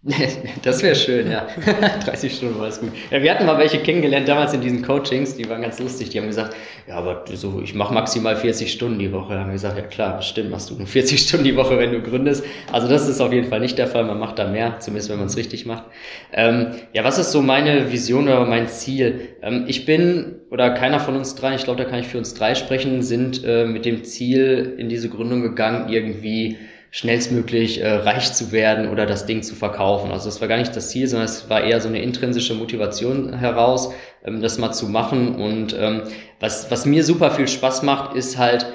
Das 0.63 0.83
wäre 0.83 0.95
schön, 0.95 1.31
ja. 1.31 1.47
30 2.05 2.33
Stunden 2.33 2.59
war 2.59 2.67
das 2.67 2.81
gut. 2.81 2.91
Ja, 3.11 3.23
wir 3.23 3.31
hatten 3.33 3.47
mal 3.47 3.59
welche 3.59 3.79
kennengelernt 3.79 4.29
damals 4.29 4.55
in 4.55 4.61
diesen 4.61 4.83
Coachings, 4.83 5.37
die 5.37 5.49
waren 5.49 5.63
ganz 5.63 5.79
lustig. 5.81 6.11
Die 6.11 6.21
haben 6.21 6.29
gesagt, 6.29 6.55
ja, 6.87 6.95
aber 6.95 7.25
so, 7.35 7.61
ich 7.63 7.75
mache 7.75 7.93
maximal 7.93 8.37
40 8.37 8.73
Stunden 8.73 8.99
die 8.99 9.13
Woche. 9.13 9.35
Da 9.35 9.41
haben 9.41 9.49
wir 9.49 9.55
gesagt, 9.55 9.77
ja 9.77 9.83
klar, 9.83 10.17
bestimmt 10.17 10.51
machst 10.51 10.71
du 10.71 10.77
nur 10.77 10.87
40 10.87 11.21
Stunden 11.29 11.45
die 11.45 11.57
Woche, 11.57 11.79
wenn 11.79 11.93
du 11.93 12.01
gründest. 12.01 12.45
Also 12.73 12.89
das 12.89 13.09
ist 13.09 13.21
auf 13.21 13.33
jeden 13.33 13.49
Fall 13.49 13.61
nicht 13.61 13.77
der 13.77 13.89
Fall. 13.89 14.05
Man 14.05 14.19
macht 14.19 14.39
da 14.39 14.47
mehr, 14.47 14.79
zumindest 14.79 15.11
wenn 15.11 15.19
man 15.19 15.27
es 15.27 15.37
richtig 15.37 15.67
macht. 15.67 15.85
Ähm, 16.33 16.69
ja, 16.93 17.03
was 17.03 17.19
ist 17.19 17.33
so 17.33 17.43
meine 17.43 17.91
Vision 17.91 18.25
oder 18.25 18.45
mein 18.47 18.69
Ziel? 18.69 19.37
Ähm, 19.43 19.65
ich 19.67 19.85
bin, 19.85 20.37
oder 20.51 20.71
keiner 20.71 21.01
von 21.01 21.17
uns 21.17 21.35
drei, 21.35 21.57
ich 21.57 21.65
glaube, 21.65 21.83
da 21.83 21.89
kann 21.89 21.99
ich 21.99 22.07
für 22.07 22.19
uns 22.19 22.35
drei 22.35 22.55
sprechen, 22.55 23.03
sind 23.03 23.43
äh, 23.45 23.65
mit 23.65 23.85
dem 23.85 24.05
Ziel 24.05 24.77
in 24.79 24.89
diese 24.89 25.09
Gründung 25.09 25.43
gegangen, 25.43 25.89
irgendwie 25.89 26.57
schnellstmöglich 26.91 27.81
äh, 27.81 27.91
reich 27.91 28.33
zu 28.33 28.51
werden 28.53 28.89
oder 28.91 29.07
das 29.07 29.27
Ding 29.27 29.43
zu 29.43 29.55
verkaufen. 29.55 30.11
Also 30.11 30.27
das 30.27 30.41
war 30.41 30.49
gar 30.49 30.57
nicht 30.57 30.75
das 30.75 30.91
Ziel, 30.91 31.07
sondern 31.07 31.27
es 31.27 31.49
war 31.51 31.63
eher 31.63 31.81
so 31.81 31.89
eine 31.89 32.03
intrinsische 32.03 32.55
Motivation 32.55 33.35
heraus, 33.35 33.93
ähm, 34.25 34.41
das 34.41 34.59
mal 34.59 34.73
zu 34.73 34.87
machen. 34.87 35.35
Und 35.35 35.77
ähm, 35.79 36.03
was, 36.41 36.71
was 36.71 36.87
mir 36.87 37.05
super 37.05 37.31
viel 37.31 37.49
Spaß 37.49 37.83
macht, 37.83 38.17
ist 38.17 38.39
halt 38.39 38.67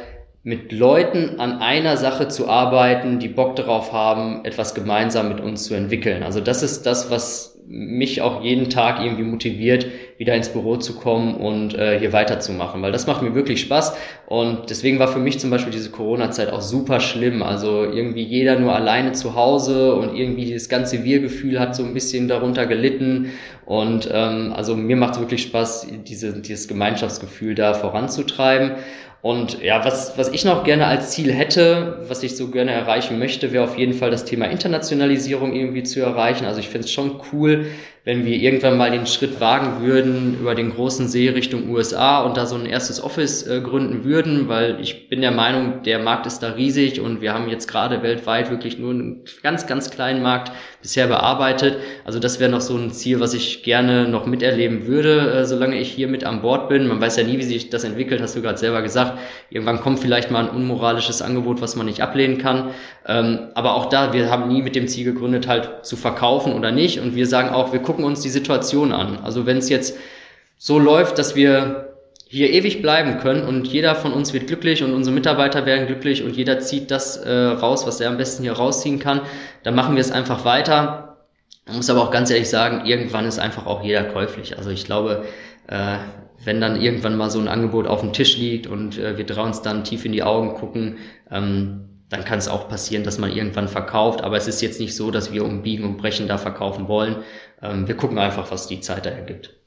mit 0.43 0.73
Leuten 0.73 1.39
an 1.39 1.59
einer 1.59 1.95
Sache 1.95 2.27
zu 2.27 2.49
arbeiten, 2.49 3.19
die 3.19 3.29
Bock 3.29 3.55
darauf 3.55 3.93
haben, 3.93 4.43
etwas 4.43 4.75
gemeinsam 4.75 5.29
mit 5.29 5.39
uns 5.39 5.63
zu 5.63 5.73
entwickeln. 5.73 6.21
Also 6.21 6.41
das 6.41 6.63
ist 6.63 6.85
das, 6.85 7.09
was 7.09 7.53
mich 7.65 8.21
auch 8.21 8.43
jeden 8.43 8.69
Tag 8.69 8.99
irgendwie 8.99 9.23
motiviert, 9.23 9.87
wieder 10.17 10.35
ins 10.35 10.49
Büro 10.49 10.75
zu 10.75 10.95
kommen 10.95 11.35
und 11.35 11.75
äh, 11.75 11.97
hier 11.97 12.11
weiterzumachen, 12.11 12.81
weil 12.81 12.91
das 12.91 13.07
macht 13.07 13.21
mir 13.21 13.35
wirklich 13.35 13.61
Spaß. 13.61 13.95
Und 14.27 14.69
deswegen 14.69 14.99
war 14.99 15.07
für 15.07 15.19
mich 15.19 15.39
zum 15.39 15.49
Beispiel 15.49 15.71
diese 15.71 15.91
Corona-Zeit 15.91 16.51
auch 16.51 16.59
super 16.59 16.99
schlimm, 16.99 17.41
also 17.41 17.85
irgendwie 17.85 18.23
jeder 18.23 18.59
nur 18.59 18.75
alleine 18.75 19.13
zu 19.13 19.35
Hause 19.35 19.95
und 19.95 20.13
irgendwie 20.13 20.53
das 20.53 20.67
ganze 20.67 21.05
Wir-Gefühl 21.05 21.57
hat 21.57 21.73
so 21.73 21.83
ein 21.85 21.93
bisschen 21.93 22.27
darunter 22.27 22.65
gelitten. 22.65 23.31
Und 23.65 24.09
ähm, 24.11 24.51
also 24.53 24.75
mir 24.75 24.97
macht 24.97 25.13
es 25.15 25.21
wirklich 25.21 25.43
Spaß, 25.43 25.87
diese, 26.05 26.33
dieses 26.41 26.67
Gemeinschaftsgefühl 26.67 27.55
da 27.55 27.73
voranzutreiben 27.73 28.73
und 29.23 29.61
ja, 29.61 29.85
was, 29.85 30.17
was 30.17 30.27
ich 30.27 30.43
noch 30.43 30.65
gerne 30.65 30.85
als 30.85 31.11
Ziel 31.11 31.31
hätte, 31.31 32.03
was 32.09 32.23
ich 32.23 32.35
so 32.35 32.49
gerne 32.49 32.71
erreichen 32.71 33.19
möchte, 33.19 33.53
wäre 33.53 33.63
auf 33.63 33.77
jeden 33.77 33.93
Fall 33.93 34.11
das 34.11 34.25
Thema 34.25 34.47
Internationalisierung 34.47 35.53
irgendwie 35.53 35.83
zu 35.83 36.01
erreichen. 36.01 36.43
Also 36.43 36.59
ich 36.59 36.67
finde 36.67 36.87
es 36.87 36.91
schon 36.91 37.21
cool, 37.31 37.67
wenn 38.05 38.25
wir 38.25 38.35
irgendwann 38.35 38.77
mal 38.77 38.91
den 38.91 39.07
Schritt 39.07 39.39
wagen 39.39 39.81
würden 39.81 40.37
über 40.37 40.55
den 40.55 40.73
großen 40.73 41.07
See 41.07 41.29
Richtung 41.29 41.69
USA 41.69 42.21
und 42.23 42.35
da 42.35 42.45
so 42.45 42.55
ein 42.55 42.65
erstes 42.65 43.01
Office 43.01 43.47
äh, 43.47 43.61
gründen 43.61 44.03
würden, 44.03 44.49
weil 44.49 44.77
ich 44.81 45.07
bin 45.07 45.21
der 45.21 45.31
Meinung, 45.31 45.83
der 45.83 45.99
Markt 45.99 46.25
ist 46.25 46.39
da 46.39 46.49
riesig 46.49 46.99
und 46.99 47.21
wir 47.21 47.33
haben 47.33 47.47
jetzt 47.47 47.67
gerade 47.67 48.03
weltweit 48.03 48.51
wirklich 48.51 48.77
nur 48.77 48.91
einen 48.91 49.23
ganz, 49.41 49.67
ganz 49.67 49.89
kleinen 49.89 50.21
Markt 50.21 50.51
bisher 50.81 51.07
bearbeitet. 51.07 51.77
Also 52.03 52.19
das 52.19 52.41
wäre 52.41 52.51
noch 52.51 52.59
so 52.59 52.75
ein 52.75 52.91
Ziel, 52.91 53.21
was 53.21 53.33
ich 53.33 53.63
gerne 53.63 54.09
noch 54.09 54.25
miterleben 54.25 54.85
würde, 54.85 55.31
äh, 55.31 55.45
solange 55.45 55.79
ich 55.79 55.89
hier 55.89 56.09
mit 56.09 56.25
an 56.25 56.41
Bord 56.41 56.67
bin. 56.67 56.87
Man 56.87 56.99
weiß 56.99 57.15
ja 57.15 57.23
nie, 57.23 57.37
wie 57.37 57.43
sich 57.43 57.69
das 57.69 57.85
entwickelt, 57.85 58.21
hast 58.21 58.35
du 58.35 58.41
gerade 58.41 58.57
selber 58.57 58.81
gesagt. 58.81 59.17
Irgendwann 59.49 59.79
kommt 59.79 59.99
vielleicht 59.99 60.29
mal 60.29 60.45
ein 60.45 60.53
unmoralisches 60.53 61.21
Angebot, 61.21 61.61
was 61.61 61.77
man 61.77 61.85
nicht 61.85 62.01
ablehnen 62.01 62.37
kann. 62.37 62.71
Ähm, 63.05 63.49
aber 63.53 63.75
auch 63.75 63.87
da, 63.87 64.13
wir 64.13 64.29
haben 64.29 64.47
nie 64.47 64.61
mit 64.61 64.75
dem 64.75 64.87
Ziel 64.87 65.05
gegründet, 65.05 65.47
halt 65.47 65.85
zu 65.85 65.95
verkaufen 65.95 66.53
oder 66.53 66.71
nicht. 66.71 66.99
Und 66.99 67.15
wir 67.15 67.27
sagen 67.27 67.49
auch, 67.49 67.71
wir 67.71 67.79
gucken 67.79 67.92
gucken 67.93 68.05
uns 68.05 68.21
die 68.21 68.29
Situation 68.29 68.91
an. 68.91 69.19
Also 69.23 69.45
wenn 69.45 69.57
es 69.57 69.69
jetzt 69.69 69.95
so 70.57 70.79
läuft, 70.79 71.19
dass 71.19 71.35
wir 71.35 71.93
hier 72.27 72.49
ewig 72.49 72.81
bleiben 72.81 73.19
können 73.19 73.47
und 73.47 73.67
jeder 73.67 73.93
von 73.93 74.11
uns 74.11 74.33
wird 74.33 74.47
glücklich 74.47 74.83
und 74.83 74.95
unsere 74.95 75.13
Mitarbeiter 75.13 75.67
werden 75.67 75.85
glücklich 75.85 76.23
und 76.23 76.35
jeder 76.35 76.57
zieht 76.57 76.89
das 76.89 77.17
äh, 77.17 77.31
raus, 77.31 77.85
was 77.85 78.01
er 78.01 78.09
am 78.09 78.17
besten 78.17 78.41
hier 78.41 78.53
rausziehen 78.53 78.97
kann, 78.97 79.21
dann 79.61 79.75
machen 79.75 79.93
wir 79.93 80.01
es 80.01 80.11
einfach 80.11 80.43
weiter. 80.43 81.17
Man 81.67 81.75
muss 81.75 81.91
aber 81.91 82.01
auch 82.01 82.09
ganz 82.09 82.31
ehrlich 82.31 82.49
sagen, 82.49 82.87
irgendwann 82.87 83.25
ist 83.25 83.37
einfach 83.37 83.67
auch 83.67 83.83
jeder 83.83 84.05
käuflich. 84.05 84.57
Also 84.57 84.71
ich 84.71 84.85
glaube, 84.85 85.25
äh, 85.67 85.97
wenn 86.43 86.59
dann 86.59 86.81
irgendwann 86.81 87.17
mal 87.17 87.29
so 87.29 87.39
ein 87.39 87.47
Angebot 87.47 87.85
auf 87.85 88.01
dem 88.01 88.13
Tisch 88.13 88.37
liegt 88.37 88.65
und 88.65 88.97
äh, 88.97 89.15
wir 89.17 89.27
drei 89.27 89.43
uns 89.43 89.61
dann 89.61 89.83
tief 89.83 90.03
in 90.03 90.11
die 90.11 90.23
Augen 90.23 90.55
gucken, 90.55 90.97
ähm, 91.29 91.89
dann 92.13 92.25
kann 92.25 92.37
es 92.37 92.47
auch 92.47 92.69
passieren, 92.69 93.03
dass 93.03 93.17
man 93.17 93.31
irgendwann 93.31 93.67
verkauft. 93.67 94.23
Aber 94.23 94.37
es 94.37 94.47
ist 94.47 94.61
jetzt 94.61 94.79
nicht 94.79 94.95
so, 94.95 95.09
dass 95.09 95.33
wir 95.33 95.43
um 95.43 95.63
Biegen 95.63 95.83
und 95.83 95.97
Brechen 95.97 96.27
da 96.27 96.37
verkaufen 96.37 96.87
wollen. 96.87 97.17
Ähm, 97.63 97.87
wir 97.87 97.97
gucken 97.97 98.19
einfach, 98.19 98.51
was 98.51 98.67
die 98.67 98.81
Zeit 98.81 99.05
da 99.07 99.09
ergibt. 99.09 99.62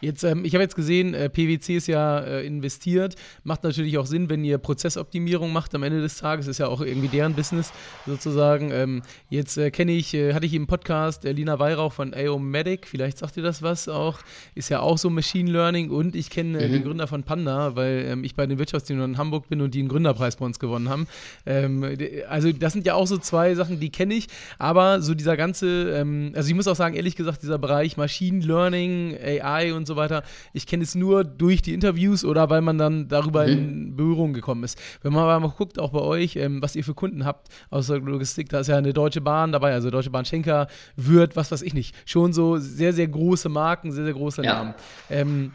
Jetzt, 0.00 0.24
ähm, 0.24 0.44
ich 0.44 0.54
habe 0.54 0.62
jetzt 0.62 0.76
gesehen, 0.76 1.14
äh, 1.14 1.28
PwC 1.28 1.76
ist 1.76 1.86
ja 1.86 2.20
äh, 2.20 2.46
investiert. 2.46 3.16
Macht 3.44 3.64
natürlich 3.64 3.98
auch 3.98 4.06
Sinn, 4.06 4.28
wenn 4.28 4.44
ihr 4.44 4.58
Prozessoptimierung 4.58 5.52
macht 5.52 5.74
am 5.74 5.82
Ende 5.82 6.00
des 6.00 6.18
Tages. 6.18 6.46
Ist 6.46 6.58
ja 6.58 6.68
auch 6.68 6.80
irgendwie 6.80 7.08
deren 7.08 7.34
Business 7.34 7.72
sozusagen. 8.06 8.70
Ähm, 8.72 9.02
jetzt 9.30 9.56
äh, 9.56 9.70
kenne 9.70 9.92
ich, 9.92 10.14
äh, 10.14 10.34
hatte 10.34 10.46
ich 10.46 10.54
im 10.54 10.66
Podcast 10.66 11.24
äh, 11.24 11.32
Lina 11.32 11.58
Weihrauch 11.58 11.92
von 11.92 12.14
AOMedic. 12.14 12.86
Vielleicht 12.86 13.18
sagt 13.18 13.36
ihr 13.36 13.42
das 13.42 13.62
was 13.62 13.88
auch. 13.88 14.18
Ist 14.54 14.68
ja 14.68 14.80
auch 14.80 14.98
so 14.98 15.10
Machine 15.10 15.50
Learning. 15.50 15.90
Und 15.90 16.14
ich 16.14 16.30
kenne 16.30 16.58
äh, 16.58 16.68
mhm. 16.68 16.72
den 16.72 16.84
Gründer 16.84 17.06
von 17.06 17.22
Panda, 17.22 17.76
weil 17.76 18.06
ähm, 18.08 18.24
ich 18.24 18.34
bei 18.34 18.46
den 18.46 18.58
Wirtschaftsdienern 18.58 19.12
in 19.12 19.18
Hamburg 19.18 19.48
bin 19.48 19.60
und 19.60 19.74
die 19.74 19.80
einen 19.80 19.88
Gründerpreis 19.88 20.36
bei 20.36 20.44
uns 20.44 20.58
gewonnen 20.58 20.88
haben. 20.88 21.06
Ähm, 21.46 21.84
also 22.28 22.52
das 22.52 22.72
sind 22.72 22.86
ja 22.86 22.94
auch 22.94 23.06
so 23.06 23.18
zwei 23.18 23.54
Sachen, 23.54 23.80
die 23.80 23.90
kenne 23.90 24.14
ich. 24.14 24.26
Aber 24.58 25.00
so 25.00 25.14
dieser 25.14 25.36
ganze, 25.36 25.90
ähm, 25.90 26.32
also 26.34 26.48
ich 26.48 26.54
muss 26.54 26.68
auch 26.68 26.76
sagen, 26.76 26.94
ehrlich 26.94 27.16
gesagt, 27.16 27.42
dieser 27.42 27.58
Bereich 27.58 27.96
Machine 27.96 28.44
Learning, 28.44 29.16
AI 29.22 29.72
und 29.72 29.85
und 29.86 29.94
so 29.94 29.96
weiter. 29.96 30.22
Ich 30.52 30.66
kenne 30.66 30.82
es 30.82 30.94
nur 30.94 31.22
durch 31.22 31.62
die 31.62 31.72
Interviews 31.72 32.24
oder 32.24 32.50
weil 32.50 32.60
man 32.60 32.76
dann 32.76 33.08
darüber 33.08 33.46
mhm. 33.46 33.52
in 33.52 33.96
Berührung 33.96 34.32
gekommen 34.32 34.64
ist. 34.64 34.78
Wenn 35.02 35.12
man 35.12 35.22
aber 35.22 35.38
mal 35.38 35.54
guckt, 35.56 35.78
auch 35.78 35.90
bei 35.90 36.00
euch, 36.00 36.36
ähm, 36.36 36.60
was 36.60 36.74
ihr 36.74 36.84
für 36.84 36.94
Kunden 36.94 37.24
habt 37.24 37.48
aus 37.70 37.86
der 37.86 37.98
Logistik, 37.98 38.48
da 38.48 38.60
ist 38.60 38.66
ja 38.66 38.76
eine 38.76 38.92
Deutsche 38.92 39.20
Bahn 39.20 39.52
dabei, 39.52 39.72
also 39.72 39.90
Deutsche 39.90 40.10
Bahn 40.10 40.24
Schenker, 40.24 40.66
Würth, 40.96 41.36
was 41.36 41.52
weiß 41.52 41.62
ich 41.62 41.74
nicht. 41.74 41.94
Schon 42.04 42.32
so 42.32 42.58
sehr, 42.58 42.92
sehr 42.92 43.06
große 43.06 43.48
Marken, 43.48 43.92
sehr, 43.92 44.04
sehr 44.04 44.14
große 44.14 44.42
ja. 44.42 44.54
Namen. 44.54 44.74
Ähm, 45.08 45.52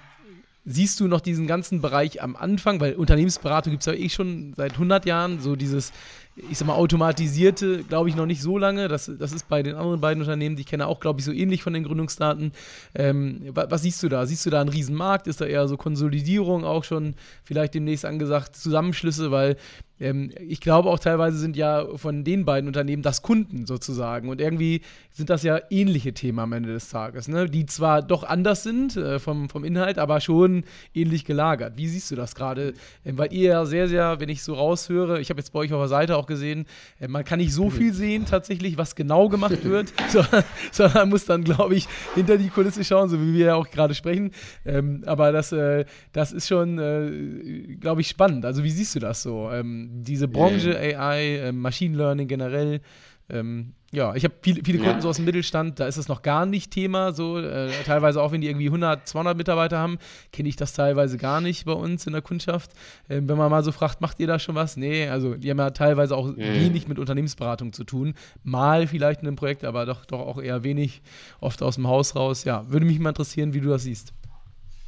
Siehst 0.64 1.00
du 1.00 1.08
noch 1.08 1.22
diesen 1.22 1.48
ganzen 1.48 1.82
Bereich 1.82 2.22
am 2.22 2.36
Anfang, 2.36 2.80
weil 2.80 2.94
Unternehmensberatung 2.94 3.72
gibt 3.72 3.82
es 3.82 3.88
ja 3.88 3.94
eh 3.94 4.10
schon 4.10 4.54
seit 4.56 4.74
100 4.74 5.08
Jahren, 5.08 5.40
so 5.40 5.56
dieses 5.56 5.92
ich 6.36 6.58
sag 6.58 6.68
mal, 6.68 6.76
automatisierte, 6.76 7.84
glaube 7.84 8.10
ich, 8.10 8.16
noch 8.16 8.26
nicht 8.26 8.42
so 8.42 8.58
lange. 8.58 8.88
Das, 8.88 9.12
das 9.20 9.34
ist 9.34 9.50
bei 9.50 9.64
den 9.64 9.76
anderen 9.76 10.00
beiden 10.00 10.22
Unternehmen, 10.22 10.56
die 10.56 10.62
ich 10.62 10.68
kenne, 10.68 10.88
auch, 10.88 11.00
glaube 11.00 11.20
ich, 11.20 11.26
so 11.26 11.32
ähnlich 11.32 11.62
von 11.62 11.74
den 11.74 11.84
Gründungsdaten. 11.84 12.54
Ähm, 12.96 13.42
was, 13.50 13.70
was, 13.70 13.82
siehst 13.82 14.02
du 14.02 14.10
da? 14.10 14.26
Siehst 14.26 14.46
du 14.46 14.50
da 14.50 14.62
einen 14.62 14.70
Riesenmarkt? 14.70 15.28
Ist 15.28 15.42
da 15.42 15.46
eher 15.46 15.68
so 15.68 15.78
Konsolidierung 15.78 16.64
auch 16.64 16.84
schon 16.84 17.16
vielleicht 17.44 17.74
demnächst 17.74 18.06
angesagt, 18.06 18.56
Zusammenschlüsse? 18.56 19.32
Weil 19.32 19.58
ähm, 20.02 20.32
ich 20.40 20.60
glaube 20.60 20.90
auch 20.90 21.00
teilweise 21.00 21.38
sind 21.38 21.56
ja 21.56 21.86
von 21.96 22.24
den 22.24 22.44
beiden 22.44 22.68
Unternehmen 22.68 23.04
das 23.04 23.22
Kunden 23.22 23.66
sozusagen. 23.66 24.30
Und 24.30 24.42
irgendwie 24.42 24.82
sind 25.12 25.30
das 25.30 25.44
ja 25.44 25.60
ähnliche 25.70 26.14
Themen 26.14 26.40
am 26.40 26.54
Ende 26.54 26.74
des 26.74 26.90
Tages, 26.90 27.28
ne? 27.28 27.48
die 27.48 27.66
zwar 27.68 28.02
doch 28.02 28.24
anders 28.24 28.64
sind 28.64 28.98
äh, 28.98 29.20
vom, 29.20 29.48
vom 29.48 29.64
Inhalt, 29.64 30.00
aber 30.00 30.20
schon 30.20 30.64
ähnlich 30.94 31.24
gelagert. 31.24 31.78
Wie 31.78 31.88
siehst 31.88 32.10
du 32.12 32.16
das 32.16 32.34
gerade? 32.36 32.74
Ähm, 33.06 33.18
weil 33.18 33.32
ihr 33.32 33.50
ja 33.50 33.66
sehr, 33.66 33.88
sehr, 33.88 34.20
wenn 34.20 34.30
ich 34.30 34.44
so 34.44 34.56
raushöre, 34.56 35.22
ich 35.22 35.30
habe 35.30 35.40
jetzt 35.40 35.54
bei 35.54 35.60
euch 35.60 35.72
auf 35.72 35.82
der 35.82 35.88
Seite 35.88 36.18
auch 36.18 36.21
gesehen, 36.26 36.66
äh, 37.00 37.08
man 37.08 37.24
kann 37.24 37.40
nicht 37.40 37.54
so 37.54 37.70
viel 37.70 37.94
sehen 37.94 38.26
tatsächlich, 38.26 38.78
was 38.78 38.96
genau 38.96 39.30
gemacht 39.30 39.64
wird, 39.64 39.94
sondern, 40.10 40.44
sondern 40.72 41.10
muss 41.10 41.26
dann, 41.26 41.44
glaube 41.44 41.76
ich, 41.76 41.88
hinter 42.16 42.38
die 42.38 42.50
Kulisse 42.50 42.84
schauen, 42.84 43.10
so 43.10 43.20
wie 43.22 43.34
wir 43.34 43.46
ja 43.48 43.56
auch 43.56 43.70
gerade 43.70 43.94
sprechen. 43.94 44.32
Ähm, 44.66 45.04
aber 45.06 45.32
das, 45.32 45.52
äh, 45.52 45.86
das 46.12 46.32
ist 46.32 46.48
schon, 46.48 46.78
äh, 46.80 47.76
glaube 47.80 48.02
ich, 48.02 48.08
spannend. 48.08 48.46
Also 48.46 48.64
wie 48.64 48.72
siehst 48.72 48.96
du 48.96 49.00
das 49.00 49.24
so? 49.24 49.50
Ähm, 49.52 49.90
diese 50.04 50.28
Branche 50.28 50.78
AI, 50.78 51.38
äh, 51.38 51.52
Machine 51.52 51.98
Learning 51.98 52.28
generell. 52.28 52.82
Ähm, 53.30 53.74
ja, 53.94 54.16
ich 54.16 54.24
habe 54.24 54.34
viele, 54.42 54.62
viele 54.64 54.78
Kunden 54.78 54.96
ja. 54.96 55.02
so 55.02 55.10
aus 55.10 55.18
dem 55.18 55.26
Mittelstand, 55.26 55.80
da 55.82 55.86
ist 55.86 55.98
es 55.98 56.08
noch 56.08 56.22
gar 56.22 56.46
nicht 56.46 56.72
Thema. 56.72 57.12
So, 57.12 57.38
äh, 57.38 57.70
teilweise 57.86 58.22
auch 58.22 58.32
wenn 58.32 58.40
die 58.40 58.48
irgendwie 58.48 58.68
100, 58.68 59.06
200 59.06 59.36
Mitarbeiter 59.36 59.80
haben, 59.80 60.00
kenne 60.32 60.48
ich 60.48 60.56
das 60.56 60.72
teilweise 60.72 61.18
gar 61.18 61.42
nicht 61.42 61.66
bei 61.66 61.74
uns 61.74 62.08
in 62.08 62.14
der 62.14 62.22
Kundschaft. 62.22 62.72
Ähm, 63.10 63.28
wenn 63.28 63.38
man 63.38 63.52
mal 63.52 63.64
so 63.64 63.74
fragt, 63.74 64.00
macht 64.00 64.20
ihr 64.22 64.28
da 64.28 64.40
schon 64.40 64.56
was? 64.56 64.78
Nee, 64.78 65.10
also 65.10 65.36
die 65.36 65.50
haben 65.50 65.60
ja 65.60 65.72
teilweise 65.72 66.16
auch 66.16 66.28
mhm. 66.28 66.38
wenig 66.38 66.88
mit 66.88 67.00
Unternehmensberatung 67.00 67.74
zu 67.74 67.84
tun. 67.84 68.14
Mal 68.44 68.88
vielleicht 68.88 69.22
in 69.22 69.28
einem 69.28 69.36
Projekt, 69.36 69.66
aber 69.66 69.86
doch, 69.86 70.06
doch 70.06 70.20
auch 70.20 70.42
eher 70.42 70.64
wenig, 70.64 71.02
oft 71.42 71.62
aus 71.62 71.76
dem 71.76 71.88
Haus 71.88 72.16
raus. 72.16 72.46
Ja, 72.46 72.66
würde 72.70 72.86
mich 72.86 72.98
mal 73.00 73.10
interessieren, 73.10 73.54
wie 73.54 73.60
du 73.60 73.70
das 73.70 73.84
siehst. 73.84 74.14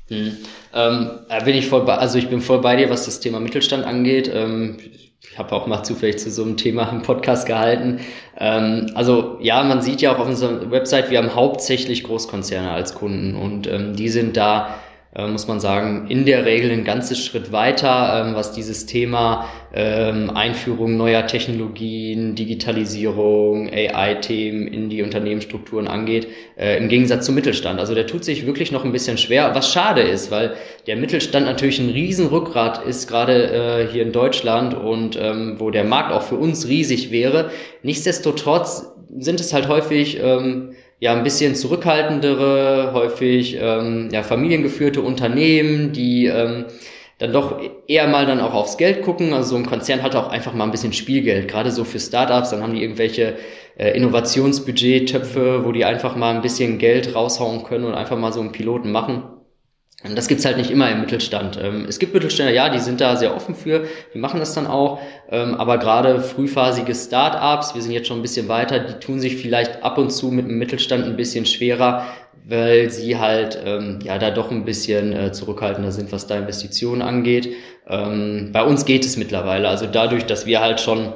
Hm. 0.07 0.37
Ähm, 0.73 1.09
bin 1.43 1.55
ich 1.55 1.67
voll 1.67 1.83
bei, 1.85 1.97
also 1.97 2.17
ich 2.17 2.29
bin 2.29 2.41
voll 2.41 2.61
bei 2.61 2.77
dir, 2.77 2.89
was 2.89 3.03
das 3.03 3.19
Thema 3.19 3.41
Mittelstand 3.41 3.83
angeht. 3.83 4.31
Ähm, 4.33 4.77
ich 4.79 5.12
habe 5.37 5.51
auch 5.53 5.67
mal 5.67 5.83
zufällig 5.83 6.19
zu 6.19 6.29
so 6.29 6.43
einem 6.43 6.57
Thema 6.57 6.89
im 6.89 7.01
Podcast 7.01 7.47
gehalten. 7.47 7.99
Ähm, 8.37 8.91
also 8.95 9.37
ja, 9.41 9.63
man 9.63 9.81
sieht 9.81 10.01
ja 10.01 10.13
auch 10.13 10.19
auf 10.19 10.27
unserer 10.27 10.69
Website, 10.71 11.09
wir 11.09 11.17
haben 11.17 11.33
hauptsächlich 11.35 12.03
Großkonzerne 12.03 12.71
als 12.71 12.93
Kunden 12.93 13.35
und 13.35 13.67
ähm, 13.67 13.95
die 13.95 14.09
sind 14.09 14.37
da 14.37 14.75
muss 15.15 15.47
man 15.47 15.59
sagen, 15.59 16.07
in 16.09 16.25
der 16.25 16.45
Regel 16.45 16.71
ein 16.71 16.83
ganzes 16.83 17.23
Schritt 17.23 17.51
weiter, 17.51 18.25
ähm, 18.25 18.35
was 18.35 18.51
dieses 18.51 18.87
Thema 18.87 19.47
ähm, 19.71 20.31
Einführung 20.31 20.97
neuer 20.97 21.27
Technologien, 21.27 22.33
Digitalisierung, 22.33 23.69
AI-Themen 23.69 24.67
in 24.67 24.89
die 24.89 25.03
Unternehmensstrukturen 25.03 25.87
angeht, 25.87 26.27
äh, 26.57 26.77
im 26.77 26.89
Gegensatz 26.89 27.27
zum 27.27 27.35
Mittelstand. 27.35 27.79
Also 27.79 27.93
der 27.93 28.07
tut 28.07 28.23
sich 28.23 28.47
wirklich 28.47 28.71
noch 28.71 28.85
ein 28.85 28.91
bisschen 28.91 29.19
schwer, 29.19 29.53
was 29.53 29.71
schade 29.71 30.01
ist, 30.01 30.31
weil 30.31 30.55
der 30.87 30.95
Mittelstand 30.95 31.45
natürlich 31.45 31.79
ein 31.79 31.91
Riesenrückgrat 31.91 32.83
ist, 32.83 33.07
gerade 33.07 33.51
äh, 33.51 33.87
hier 33.91 34.01
in 34.01 34.13
Deutschland 34.13 34.73
und 34.73 35.15
ähm, 35.21 35.55
wo 35.59 35.69
der 35.69 35.83
Markt 35.83 36.11
auch 36.11 36.23
für 36.23 36.37
uns 36.37 36.67
riesig 36.67 37.11
wäre. 37.11 37.51
Nichtsdestotrotz 37.83 38.91
sind 39.19 39.39
es 39.39 39.53
halt 39.53 39.67
häufig 39.67 40.19
ja 40.99 41.13
ein 41.13 41.23
bisschen 41.23 41.55
zurückhaltendere, 41.55 42.91
häufig 42.93 43.57
ähm, 43.59 44.09
ja 44.11 44.23
familiengeführte 44.23 45.01
Unternehmen, 45.01 45.91
die 45.91 46.27
ähm, 46.27 46.65
dann 47.19 47.31
doch 47.31 47.59
eher 47.87 48.07
mal 48.07 48.25
dann 48.25 48.39
auch 48.39 48.53
aufs 48.53 48.77
Geld 48.77 49.01
gucken. 49.01 49.33
Also 49.33 49.51
so 49.51 49.55
ein 49.55 49.65
Konzern 49.65 50.03
hat 50.03 50.15
auch 50.15 50.29
einfach 50.29 50.53
mal 50.53 50.65
ein 50.65 50.71
bisschen 50.71 50.93
Spielgeld, 50.93 51.47
gerade 51.47 51.71
so 51.71 51.83
für 51.83 51.99
Startups. 51.99 52.49
Dann 52.49 52.61
haben 52.61 52.73
die 52.73 52.81
irgendwelche 52.81 53.37
äh, 53.77 53.95
Innovationsbudget-Töpfe, 53.95 55.65
wo 55.65 55.71
die 55.71 55.85
einfach 55.85 56.15
mal 56.15 56.35
ein 56.35 56.41
bisschen 56.41 56.77
Geld 56.79 57.15
raushauen 57.15 57.63
können 57.63 57.85
und 57.85 57.93
einfach 57.93 58.17
mal 58.17 58.33
so 58.33 58.41
einen 58.41 58.51
Piloten 58.51 58.91
machen. 58.91 59.23
Und 60.03 60.17
das 60.17 60.27
gibt's 60.27 60.43
halt 60.45 60.57
nicht 60.57 60.69
immer 60.69 60.91
im 60.91 60.99
Mittelstand. 61.01 61.57
Ähm, 61.61 61.85
es 61.87 61.97
gibt 61.97 62.13
Mittelständler, 62.13 62.53
ja, 62.53 62.69
die 62.69 62.79
sind 62.79 62.99
da 62.99 63.15
sehr 63.15 63.35
offen 63.35 63.55
für, 63.55 63.85
die 64.13 64.19
machen 64.19 64.39
das 64.39 64.53
dann 64.53 64.67
auch. 64.67 64.99
Ähm, 65.31 65.55
aber 65.55 65.77
gerade 65.77 66.19
frühphasige 66.19 66.93
Start-ups, 66.93 67.73
wir 67.73 67.81
sind 67.81 67.93
jetzt 67.93 68.07
schon 68.07 68.19
ein 68.19 68.21
bisschen 68.21 68.49
weiter, 68.49 68.79
die 68.79 68.99
tun 68.99 69.19
sich 69.19 69.37
vielleicht 69.37 69.81
ab 69.81 69.97
und 69.97 70.11
zu 70.11 70.29
mit 70.29 70.45
dem 70.45 70.57
Mittelstand 70.57 71.05
ein 71.05 71.15
bisschen 71.15 71.45
schwerer, 71.45 72.05
weil 72.45 72.89
sie 72.89 73.17
halt 73.17 73.57
ähm, 73.65 73.99
ja 74.03 74.17
da 74.17 74.29
doch 74.29 74.51
ein 74.51 74.65
bisschen 74.65 75.13
äh, 75.13 75.31
zurückhaltender 75.31 75.91
sind, 75.91 76.11
was 76.11 76.27
da 76.27 76.37
Investitionen 76.37 77.01
angeht. 77.01 77.49
Ähm, 77.87 78.49
bei 78.51 78.63
uns 78.63 78.83
geht 78.83 79.05
es 79.05 79.15
mittlerweile. 79.15 79.69
Also 79.69 79.85
dadurch, 79.85 80.25
dass 80.25 80.45
wir 80.45 80.59
halt 80.59 80.81
schon 80.81 81.13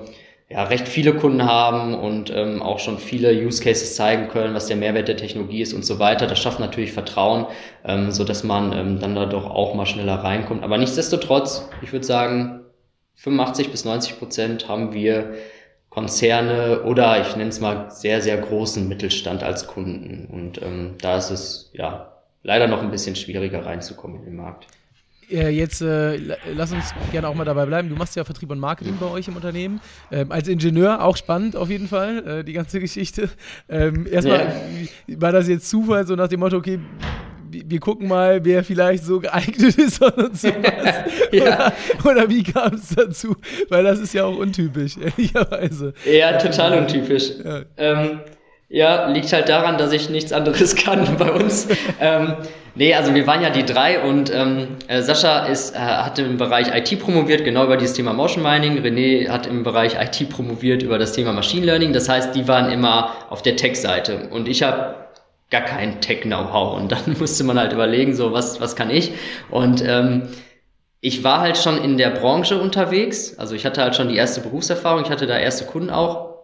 ja, 0.50 0.64
recht 0.64 0.88
viele 0.88 1.14
Kunden 1.14 1.44
haben 1.44 1.94
und 1.94 2.30
ähm, 2.34 2.62
auch 2.62 2.80
schon 2.80 3.00
viele 3.00 3.34
Use 3.34 3.62
Cases 3.62 3.96
zeigen 3.96 4.30
können, 4.30 4.54
was 4.54 4.68
der 4.68 4.78
Mehrwert 4.78 5.10
der 5.10 5.18
Technologie 5.18 5.62
ist 5.62 5.74
und 5.74 5.86
so 5.86 6.00
weiter. 6.00 6.26
Das 6.26 6.40
schafft 6.40 6.60
natürlich 6.60 6.94
Vertrauen, 6.94 7.48
ähm, 7.84 8.12
so 8.12 8.24
dass 8.24 8.46
man 8.46 8.72
ähm, 8.72 9.00
dann 9.00 9.16
da 9.16 9.26
doch 9.26 9.46
auch 9.46 9.76
mal 9.76 9.86
schneller 9.86 10.16
reinkommt. 10.16 10.64
Aber 10.64 10.78
nichtsdestotrotz, 10.78 11.70
ich 11.82 11.92
würde 11.92 12.06
sagen, 12.06 12.62
85 13.16 13.72
bis 13.72 13.84
90 13.84 14.20
Prozent 14.20 14.70
haben 14.70 14.94
wir 14.94 15.34
Konzerne 15.90 16.84
oder 16.84 17.20
ich 17.20 17.36
nenne 17.36 17.50
es 17.50 17.60
mal 17.60 17.92
sehr, 17.92 18.22
sehr 18.22 18.38
großen 18.38 18.88
Mittelstand 18.88 19.44
als 19.44 19.68
Kunden. 19.68 20.28
Und 20.32 20.62
ähm, 20.62 20.96
da 21.02 21.18
ist 21.18 21.30
es 21.30 21.72
ja 21.74 22.14
leider 22.44 22.68
noch 22.68 22.82
ein 22.82 22.92
bisschen 22.92 23.18
schwieriger 23.18 23.66
reinzukommen 23.66 24.20
in 24.20 24.26
den 24.26 24.36
Markt. 24.38 24.68
Äh, 25.30 25.50
jetzt 25.50 25.82
äh, 25.82 26.18
lass 26.56 26.72
uns 26.72 26.94
gerne 27.12 27.28
auch 27.28 27.36
mal 27.36 27.46
dabei 27.46 27.66
bleiben. 27.66 27.90
Du 27.90 27.96
machst 27.96 28.16
ja 28.16 28.24
Vertrieb 28.24 28.50
und 28.52 28.60
Marketing 28.60 28.98
bei 29.00 29.08
euch 29.08 29.28
im 29.28 29.36
Unternehmen. 29.36 29.82
Ähm, 30.12 30.32
als 30.32 30.48
Ingenieur 30.48 31.04
auch 31.04 31.18
spannend 31.18 31.56
auf 31.56 31.70
jeden 31.70 31.88
Fall, 31.88 32.28
äh, 32.28 32.44
die 32.44 32.54
ganze 32.54 32.80
Geschichte. 32.88 33.30
Ähm, 33.70 34.08
erstmal 34.10 34.54
ja. 35.08 35.22
war 35.22 35.32
das 35.32 35.48
jetzt 35.48 35.70
Zufall, 35.70 36.08
so 36.08 36.16
nach 36.16 36.28
dem 36.28 36.40
Motto, 36.40 36.58
okay, 36.58 36.80
wir 37.50 37.80
gucken 37.80 38.08
mal, 38.08 38.44
wer 38.44 38.64
vielleicht 38.64 39.04
so 39.04 39.20
geeignet 39.20 39.78
ist 39.78 40.02
und 40.02 40.38
sowas. 40.38 40.94
ja. 41.32 41.74
oder, 42.04 42.12
oder, 42.12 42.30
wie 42.30 42.44
kam 42.44 42.74
es 42.74 42.90
dazu? 42.90 43.36
Weil 43.70 43.84
das 43.84 44.00
ist 44.00 44.14
ja 44.14 44.26
auch 44.26 44.38
untypisch, 44.38 44.98
ehrlicherweise. 44.98 45.94
Ja, 46.06 46.38
total 46.38 46.80
untypisch. 46.80 47.32
Ja. 47.44 47.62
Ähm, 47.78 48.20
ja, 48.70 49.08
liegt 49.08 49.32
halt 49.32 49.48
daran, 49.48 49.78
dass 49.78 49.94
ich 49.94 50.10
nichts 50.10 50.34
anderes 50.34 50.76
kann 50.84 51.18
bei 51.18 51.32
uns. 51.32 51.68
ähm, 52.02 52.36
nee, 52.76 52.94
also 52.94 53.16
wir 53.16 53.26
waren 53.26 53.42
ja 53.42 53.50
die 53.50 53.64
drei 53.64 54.02
und 54.02 54.34
ähm, 54.34 54.78
äh, 54.88 55.02
Sascha 55.02 55.46
ist, 55.46 55.74
äh, 55.74 55.80
hat 55.80 56.20
im 56.20 56.38
Bereich 56.38 56.68
IT 56.76 57.00
promoviert, 57.00 57.46
genau 57.46 57.64
über 57.64 57.78
dieses 57.78 57.96
Thema 57.96 58.14
Motion 58.14 58.44
Mining. 58.44 58.78
René 58.80 59.30
hat 59.30 59.48
im 59.48 59.64
Bereich 59.64 59.96
IT 59.96 60.30
promoviert 60.30 60.84
über 60.84 60.98
das 60.98 61.14
Thema 61.14 61.32
Machine 61.32 61.66
Learning. 61.66 61.94
Das 61.94 62.10
heißt, 62.10 62.36
die 62.36 62.48
waren 62.48 62.70
immer 62.70 63.12
auf 63.30 63.42
der 63.42 63.56
Tech-Seite 63.56 64.28
und 64.32 64.50
ich 64.50 64.64
habe 64.64 64.96
gar 65.50 65.62
kein 65.62 66.02
Tech-Know-how 66.02 66.76
und 66.76 66.92
dann 66.92 67.16
musste 67.20 67.46
man 67.46 67.58
halt 67.58 67.72
überlegen, 67.72 68.14
so 68.14 68.34
was, 68.34 68.60
was 68.60 68.76
kann 68.76 68.90
ich? 68.90 69.14
Und 69.50 69.82
ähm, 69.86 70.24
ich 71.00 71.24
war 71.24 71.40
halt 71.40 71.58
schon 71.58 71.82
in 71.82 71.98
der 71.98 72.10
Branche 72.10 72.60
unterwegs, 72.60 73.38
also 73.38 73.56
ich 73.56 73.66
hatte 73.66 73.82
halt 73.82 73.96
schon 73.96 74.10
die 74.10 74.18
erste 74.18 74.42
Berufserfahrung, 74.42 75.04
ich 75.04 75.10
hatte 75.10 75.28
da 75.28 75.38
erste 75.38 75.66
Kunden 75.66 75.90
auch 75.90 76.37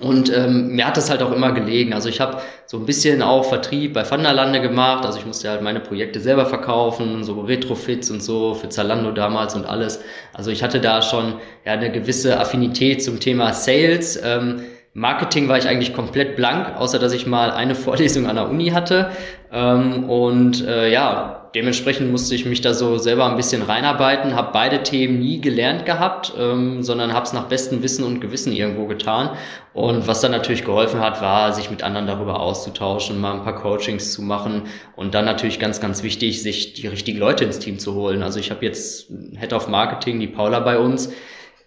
und 0.00 0.32
ähm, 0.34 0.68
mir 0.74 0.86
hat 0.86 0.96
das 0.96 1.10
halt 1.10 1.22
auch 1.22 1.32
immer 1.32 1.52
gelegen. 1.52 1.92
Also 1.92 2.08
ich 2.08 2.20
habe 2.20 2.38
so 2.66 2.78
ein 2.78 2.86
bisschen 2.86 3.22
auch 3.22 3.44
Vertrieb 3.44 3.92
bei 3.92 4.10
Vanderlande 4.10 4.60
gemacht. 4.60 5.04
Also 5.04 5.18
ich 5.18 5.26
musste 5.26 5.50
halt 5.50 5.60
meine 5.60 5.80
Projekte 5.80 6.20
selber 6.20 6.46
verkaufen, 6.46 7.22
so 7.22 7.40
Retrofits 7.40 8.10
und 8.10 8.22
so 8.22 8.54
für 8.54 8.70
Zalando 8.70 9.12
damals 9.12 9.54
und 9.54 9.66
alles. 9.66 10.00
Also 10.32 10.50
ich 10.50 10.62
hatte 10.62 10.80
da 10.80 11.02
schon 11.02 11.34
ja 11.66 11.72
eine 11.72 11.92
gewisse 11.92 12.40
Affinität 12.40 13.04
zum 13.04 13.20
Thema 13.20 13.52
Sales. 13.52 14.18
Ähm, 14.24 14.62
Marketing 14.92 15.48
war 15.48 15.56
ich 15.56 15.68
eigentlich 15.68 15.94
komplett 15.94 16.34
blank, 16.34 16.76
außer 16.76 16.98
dass 16.98 17.12
ich 17.12 17.26
mal 17.26 17.50
eine 17.52 17.74
Vorlesung 17.76 18.26
an 18.26 18.36
der 18.36 18.48
Uni 18.48 18.70
hatte. 18.70 19.10
Ähm, 19.52 20.10
und 20.10 20.66
äh, 20.66 20.90
ja, 20.90 21.48
dementsprechend 21.54 22.10
musste 22.10 22.34
ich 22.34 22.44
mich 22.44 22.60
da 22.60 22.74
so 22.74 22.98
selber 22.98 23.26
ein 23.26 23.36
bisschen 23.36 23.62
reinarbeiten, 23.62 24.34
habe 24.34 24.50
beide 24.52 24.82
Themen 24.82 25.20
nie 25.20 25.40
gelernt 25.40 25.86
gehabt, 25.86 26.32
ähm, 26.36 26.82
sondern 26.82 27.12
habe 27.12 27.24
es 27.24 27.32
nach 27.32 27.44
bestem 27.44 27.82
Wissen 27.84 28.04
und 28.04 28.20
Gewissen 28.20 28.52
irgendwo 28.52 28.86
getan. 28.86 29.30
Und 29.74 30.08
was 30.08 30.20
dann 30.20 30.32
natürlich 30.32 30.64
geholfen 30.64 31.00
hat, 31.00 31.22
war, 31.22 31.52
sich 31.52 31.70
mit 31.70 31.84
anderen 31.84 32.08
darüber 32.08 32.40
auszutauschen, 32.40 33.20
mal 33.20 33.34
ein 33.34 33.44
paar 33.44 33.54
Coachings 33.54 34.12
zu 34.12 34.22
machen 34.22 34.62
und 34.96 35.14
dann 35.14 35.24
natürlich 35.24 35.60
ganz, 35.60 35.80
ganz 35.80 36.02
wichtig, 36.02 36.42
sich 36.42 36.72
die 36.74 36.88
richtigen 36.88 37.18
Leute 37.18 37.44
ins 37.44 37.60
Team 37.60 37.78
zu 37.78 37.94
holen. 37.94 38.24
Also 38.24 38.40
ich 38.40 38.50
habe 38.50 38.64
jetzt 38.64 39.08
Head 39.38 39.52
of 39.52 39.68
Marketing, 39.68 40.18
die 40.18 40.26
Paula 40.26 40.58
bei 40.58 40.78
uns 40.78 41.12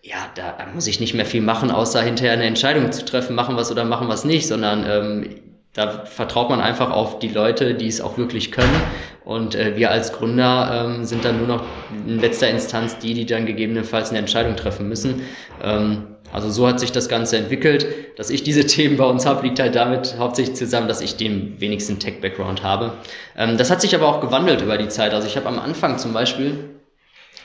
ja, 0.04 0.30
da 0.36 0.58
muss 0.74 0.86
ich 0.88 1.00
nicht 1.00 1.14
mehr 1.14 1.26
viel 1.26 1.42
machen, 1.42 1.72
außer 1.72 2.02
hinterher 2.02 2.34
eine 2.34 2.44
Entscheidung 2.44 2.92
zu 2.92 3.06
treffen, 3.06 3.36
machen 3.36 3.56
was 3.56 3.72
oder 3.72 3.86
machen 3.86 4.10
was 4.10 4.26
nicht, 4.26 4.46
sondern 4.48 4.86
ähm, 4.86 5.30
da 5.72 6.06
vertraut 6.06 6.50
man 6.50 6.60
einfach 6.60 6.92
auf 6.92 7.20
die 7.20 7.30
Leute, 7.30 7.74
die 7.74 7.88
es 7.88 8.02
auch 8.02 8.18
wirklich 8.18 8.52
können. 8.52 8.76
Und 9.24 9.56
äh, 9.56 9.78
wir 9.78 9.92
als 9.92 10.12
Gründer 10.12 10.86
ähm, 10.86 11.06
sind 11.06 11.24
dann 11.24 11.38
nur 11.38 11.48
noch 11.48 11.64
in 12.06 12.20
letzter 12.20 12.50
Instanz 12.50 12.98
die, 13.00 13.14
die 13.14 13.26
dann 13.26 13.46
gegebenenfalls 13.46 14.10
eine 14.10 14.20
Entscheidung 14.20 14.58
treffen 14.58 14.90
müssen. 14.90 15.22
Ähm, 15.64 16.08
also 16.34 16.50
so 16.50 16.68
hat 16.68 16.82
sich 16.82 16.92
das 16.92 17.08
Ganze 17.08 17.38
entwickelt. 17.38 17.88
Dass 18.18 18.30
ich 18.30 18.44
diese 18.44 18.66
Themen 18.68 18.98
bei 18.98 19.06
uns 19.06 19.26
habe, 19.26 19.48
liegt 19.48 19.62
halt 19.62 19.74
damit 19.74 20.18
hauptsächlich 20.20 20.58
zusammen, 20.58 20.90
dass 20.90 21.00
ich 21.00 21.16
den 21.16 21.60
wenigsten 21.62 22.00
Tech-Background 22.00 22.62
habe. 22.62 22.92
Ähm, 23.38 23.58
das 23.58 23.72
hat 23.72 23.80
sich 23.80 23.96
aber 23.96 24.10
auch 24.10 24.20
gewandelt 24.20 24.62
über 24.62 24.78
die 24.78 24.90
Zeit. 24.90 25.14
Also 25.14 25.28
ich 25.28 25.38
habe 25.38 25.48
am 25.48 25.60
Anfang 25.60 25.98
zum 25.98 26.12
Beispiel 26.12 26.72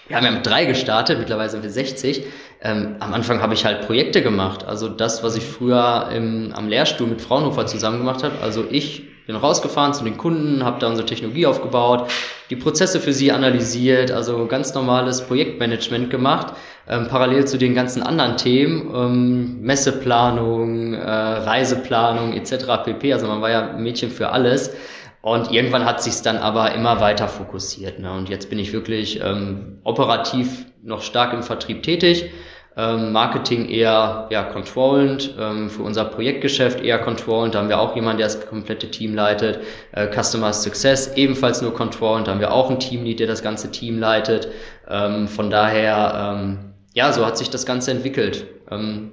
wir 0.09 0.17
haben 0.17 0.25
ja 0.25 0.31
mit 0.31 0.47
drei 0.47 0.65
gestartet, 0.65 1.19
mittlerweile 1.19 1.51
sind 1.51 1.63
wir 1.63 1.71
60. 1.71 2.25
Ähm, 2.61 2.97
am 2.99 3.15
Anfang 3.15 3.41
habe 3.41 3.55
ich 3.55 3.65
halt 3.65 3.87
Projekte 3.87 4.23
gemacht. 4.23 4.65
Also 4.67 4.89
das, 4.89 5.23
was 5.23 5.37
ich 5.37 5.45
früher 5.45 6.09
im, 6.15 6.53
am 6.55 6.69
Lehrstuhl 6.69 7.07
mit 7.07 7.21
Fraunhofer 7.21 7.67
zusammen 7.67 7.99
gemacht 7.99 8.25
habe. 8.25 8.35
Also 8.43 8.65
ich 8.69 9.05
bin 9.29 9.37
rausgefahren 9.37 9.93
zu 9.93 10.05
den 10.05 10.17
Kunden, 10.17 10.65
habe 10.65 10.81
da 10.81 10.89
unsere 10.89 11.07
Technologie 11.07 11.47
aufgebaut, 11.47 12.11
die 12.49 12.57
Prozesse 12.57 12.99
für 12.99 13.13
sie 13.13 13.31
analysiert, 13.31 14.11
also 14.11 14.47
ganz 14.47 14.73
normales 14.73 15.21
Projektmanagement 15.27 16.09
gemacht, 16.09 16.55
ähm, 16.89 17.09
parallel 17.09 17.45
zu 17.45 17.59
den 17.59 17.75
ganzen 17.75 18.03
anderen 18.03 18.39
Themen, 18.39 18.91
ähm, 18.95 19.61
Messeplanung, 19.61 20.95
äh, 20.95 21.11
Reiseplanung 21.11 22.33
etc. 22.33 22.85
pp. 22.87 23.13
Also 23.13 23.27
man 23.27 23.43
war 23.43 23.51
ja 23.51 23.75
Mädchen 23.75 24.11
für 24.11 24.31
alles. 24.31 24.75
Und 25.23 25.51
irgendwann 25.51 25.85
hat 25.85 26.03
sich 26.03 26.23
dann 26.23 26.37
aber 26.37 26.75
immer 26.75 27.01
weiter 27.01 27.29
fokussiert. 27.29 27.99
Ne? 27.99 28.13
Und 28.13 28.29
jetzt 28.29 28.51
bin 28.51 28.59
ich 28.59 28.73
wirklich 28.73 29.21
ähm, 29.23 29.79
operativ 29.85 30.67
noch 30.83 31.03
stark 31.03 31.33
im 31.33 31.43
Vertrieb 31.43 31.83
tätig. 31.83 32.31
Ähm, 32.77 33.11
Marketing 33.11 33.69
eher 33.69 34.29
ja, 34.31 34.45
controllend, 34.45 35.35
ähm, 35.37 35.69
für 35.69 35.83
unser 35.83 36.05
Projektgeschäft 36.05 36.81
eher 36.81 37.01
controllend. 37.01 37.57
Da 37.57 37.59
haben 37.59 37.69
wir 37.69 37.81
auch 37.81 37.97
jemanden, 37.97 38.19
der 38.19 38.29
das 38.29 38.47
komplette 38.47 38.89
Team 38.89 39.17
leitet. 39.17 39.59
Äh, 39.91 40.07
Customer 40.15 40.53
Success 40.53 41.13
ebenfalls 41.17 41.61
nur 41.61 41.75
controllend. 41.75 42.29
Da 42.29 42.33
haben 42.33 42.41
wir 42.41 42.53
auch 42.53 42.71
ein 42.71 42.79
Teamlead, 42.79 43.19
der 43.19 43.27
das 43.27 43.43
ganze 43.43 43.73
Team 43.73 43.99
leitet. 43.99 44.47
Ähm, 44.89 45.27
von 45.27 45.51
daher, 45.51 46.37
ähm, 46.39 46.59
ja, 46.95 47.13
so 47.13 47.27
hat 47.27 47.37
sich 47.37 47.51
das 47.51 47.67
Ganze 47.67 47.91
entwickelt. 47.91 48.47
Ähm, 48.71 49.11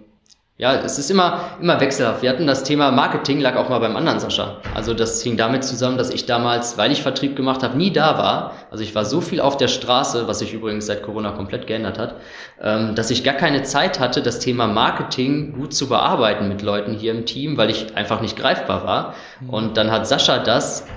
ja, 0.58 0.74
es 0.76 0.98
ist 0.98 1.12
immer, 1.12 1.58
immer 1.60 1.82
wechselhaft. 1.82 2.22
Wir 2.22 2.30
hatten 2.30 2.48
das 2.48 2.64
Thema 2.64 2.90
Marketing, 2.90 3.42
lag 3.42 3.58
auch 3.58 3.68
mal 3.68 3.80
beim 3.80 3.98
anderen 3.98 4.22
Sascha. 4.22 4.62
Also 4.74 4.94
das 4.94 5.22
hing 5.22 5.36
damit 5.36 5.66
zusammen, 5.66 5.98
dass 5.98 6.10
ich 6.12 6.28
damals, 6.28 6.78
weil 6.78 6.94
ich 6.94 7.02
Vertrieb 7.02 7.36
gemacht 7.36 7.62
habe, 7.62 7.78
nie 7.78 7.92
da 7.92 8.18
war. 8.18 8.54
Also 8.72 8.82
ich 8.82 8.96
war 8.96 9.04
so 9.04 9.20
viel 9.20 9.42
auf 9.42 9.58
der 9.58 9.68
Straße, 9.68 10.30
was 10.30 10.40
sich 10.40 10.54
übrigens 10.54 10.86
seit 10.86 11.04
Corona 11.04 11.32
komplett 11.32 11.68
geändert 11.68 12.00
hat, 12.00 12.16
ähm, 12.62 12.96
dass 12.96 13.12
ich 13.12 13.26
gar 13.26 13.34
keine 13.34 13.64
Zeit 13.64 14.00
hatte, 14.00 14.22
das 14.22 14.40
Thema 14.40 14.66
Marketing 14.68 15.56
gut 15.56 15.74
zu 15.74 15.90
bearbeiten 15.90 16.48
mit 16.48 16.62
Leuten 16.62 16.94
hier 16.94 17.12
im 17.12 17.26
Team, 17.26 17.58
weil 17.58 17.70
ich 17.70 17.98
einfach 17.98 18.22
nicht 18.22 18.38
greifbar 18.38 18.86
war. 18.86 19.14
Und 19.50 19.76
dann 19.76 19.92
hat 19.92 20.08
Sascha 20.08 20.38
das 20.38 20.88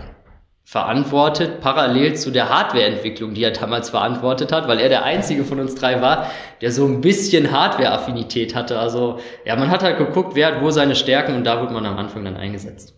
verantwortet, 0.69 1.63
parallel 1.63 2.15
zu 2.17 2.31
der 2.31 2.51
Hardwareentwicklung, 2.51 3.33
die 3.33 3.43
er 3.43 3.53
damals 3.53 3.89
verantwortet 3.89 4.53
hat, 4.53 4.69
weil 4.69 4.81
er 4.81 4.91
der 4.91 5.03
einzige 5.03 5.43
von 5.43 5.61
uns 5.61 5.75
drei 5.75 6.03
war, 6.03 6.31
der 6.61 6.73
so 6.73 6.85
ein 6.85 7.01
bisschen 7.01 7.51
Hardware-Affinität 7.53 8.55
hatte. 8.55 8.79
Also 8.79 9.19
ja, 9.47 9.57
man 9.57 9.71
hat 9.71 9.83
halt 9.83 9.97
geguckt, 9.97 10.35
wer 10.35 10.49
hat 10.49 10.61
wo 10.61 10.71
seine 10.71 10.95
Stärken 10.95 11.37
und 11.37 11.45
da 11.45 11.63
wurde 11.63 11.73
man 11.73 11.87
am 11.87 11.97
Anfang 11.97 12.23
dann 12.23 12.37
eingesetzt. 12.37 12.98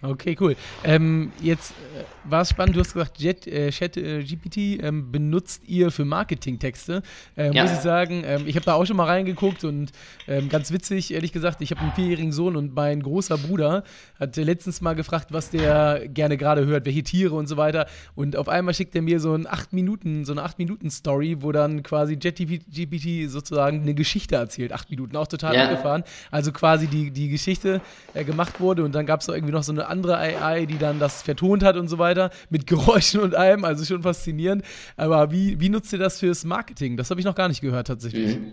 Okay, 0.00 0.36
cool. 0.38 0.54
Ähm, 0.84 1.32
jetzt 1.42 1.72
äh, 1.72 2.04
war 2.30 2.42
es 2.42 2.50
spannend, 2.50 2.76
du 2.76 2.80
hast 2.80 2.92
gesagt, 2.92 3.18
Jet, 3.18 3.48
äh, 3.48 3.70
Chat 3.70 3.96
äh, 3.96 4.22
GPT 4.22 4.80
ähm, 4.80 5.10
benutzt 5.10 5.62
ihr 5.66 5.90
für 5.90 6.04
Marketingtexte. 6.04 7.02
Äh, 7.36 7.52
ja. 7.52 7.62
Muss 7.62 7.72
ich 7.72 7.78
sagen, 7.78 8.22
ähm, 8.24 8.44
ich 8.46 8.54
habe 8.54 8.64
da 8.64 8.74
auch 8.74 8.84
schon 8.84 8.96
mal 8.96 9.06
reingeguckt 9.06 9.64
und 9.64 9.90
ähm, 10.28 10.48
ganz 10.48 10.70
witzig, 10.70 11.12
ehrlich 11.12 11.32
gesagt, 11.32 11.60
ich 11.62 11.72
habe 11.72 11.80
einen 11.80 11.92
vierjährigen 11.92 12.30
Sohn 12.30 12.54
und 12.54 12.76
mein 12.76 13.02
großer 13.02 13.38
Bruder 13.38 13.82
hat 14.20 14.36
letztens 14.36 14.80
mal 14.80 14.94
gefragt, 14.94 15.32
was 15.32 15.50
der 15.50 16.06
gerne 16.06 16.36
gerade 16.36 16.64
hört, 16.64 16.86
welche 16.86 17.02
Tiere 17.02 17.34
und 17.34 17.48
so 17.48 17.56
weiter. 17.56 17.86
Und 18.14 18.36
auf 18.36 18.48
einmal 18.48 18.74
schickt 18.74 18.94
er 18.94 19.02
mir 19.02 19.18
so 19.18 19.34
ein 19.34 19.48
8 19.48 19.72
Minuten, 19.72 20.24
so 20.24 20.30
eine 20.30 20.44
8 20.44 20.60
Minuten 20.60 20.90
Story, 20.90 21.38
wo 21.40 21.50
dann 21.50 21.82
quasi 21.82 22.16
Jet 22.22 22.36
GPT 22.36 23.28
sozusagen 23.28 23.82
eine 23.82 23.94
Geschichte 23.94 24.36
erzählt. 24.36 24.72
8 24.72 24.90
Minuten, 24.90 25.16
auch 25.16 25.26
total 25.26 25.56
ja. 25.56 25.64
abgefahren. 25.64 26.04
Also 26.30 26.52
quasi 26.52 26.86
die, 26.86 27.10
die 27.10 27.28
Geschichte 27.30 27.80
äh, 28.14 28.22
gemacht 28.22 28.60
wurde 28.60 28.84
und 28.84 28.94
dann 28.94 29.04
gab 29.04 29.22
es 29.22 29.26
irgendwie 29.26 29.52
noch 29.52 29.64
so 29.64 29.72
eine 29.72 29.87
andere 29.88 30.18
AI, 30.18 30.66
die 30.66 30.78
dann 30.78 30.98
das 30.98 31.22
vertont 31.22 31.62
hat 31.62 31.76
und 31.76 31.88
so 31.88 31.98
weiter, 31.98 32.30
mit 32.50 32.66
Geräuschen 32.66 33.20
und 33.20 33.34
allem, 33.34 33.64
also 33.64 33.84
schon 33.84 34.02
faszinierend. 34.02 34.62
Aber 34.96 35.30
wie, 35.30 35.60
wie 35.60 35.68
nutzt 35.68 35.92
ihr 35.92 35.98
das 35.98 36.20
fürs 36.20 36.44
Marketing? 36.44 36.96
Das 36.96 37.10
habe 37.10 37.20
ich 37.20 37.26
noch 37.26 37.34
gar 37.34 37.48
nicht 37.48 37.60
gehört 37.60 37.86
tatsächlich. 37.86 38.36
Mhm. 38.36 38.52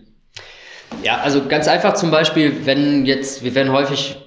Ja, 1.04 1.18
also 1.18 1.46
ganz 1.48 1.68
einfach 1.68 1.94
zum 1.96 2.12
Beispiel, 2.12 2.66
wenn 2.66 3.06
jetzt, 3.06 3.44
wir 3.44 3.56
werden 3.56 3.72
häufig 3.72 4.18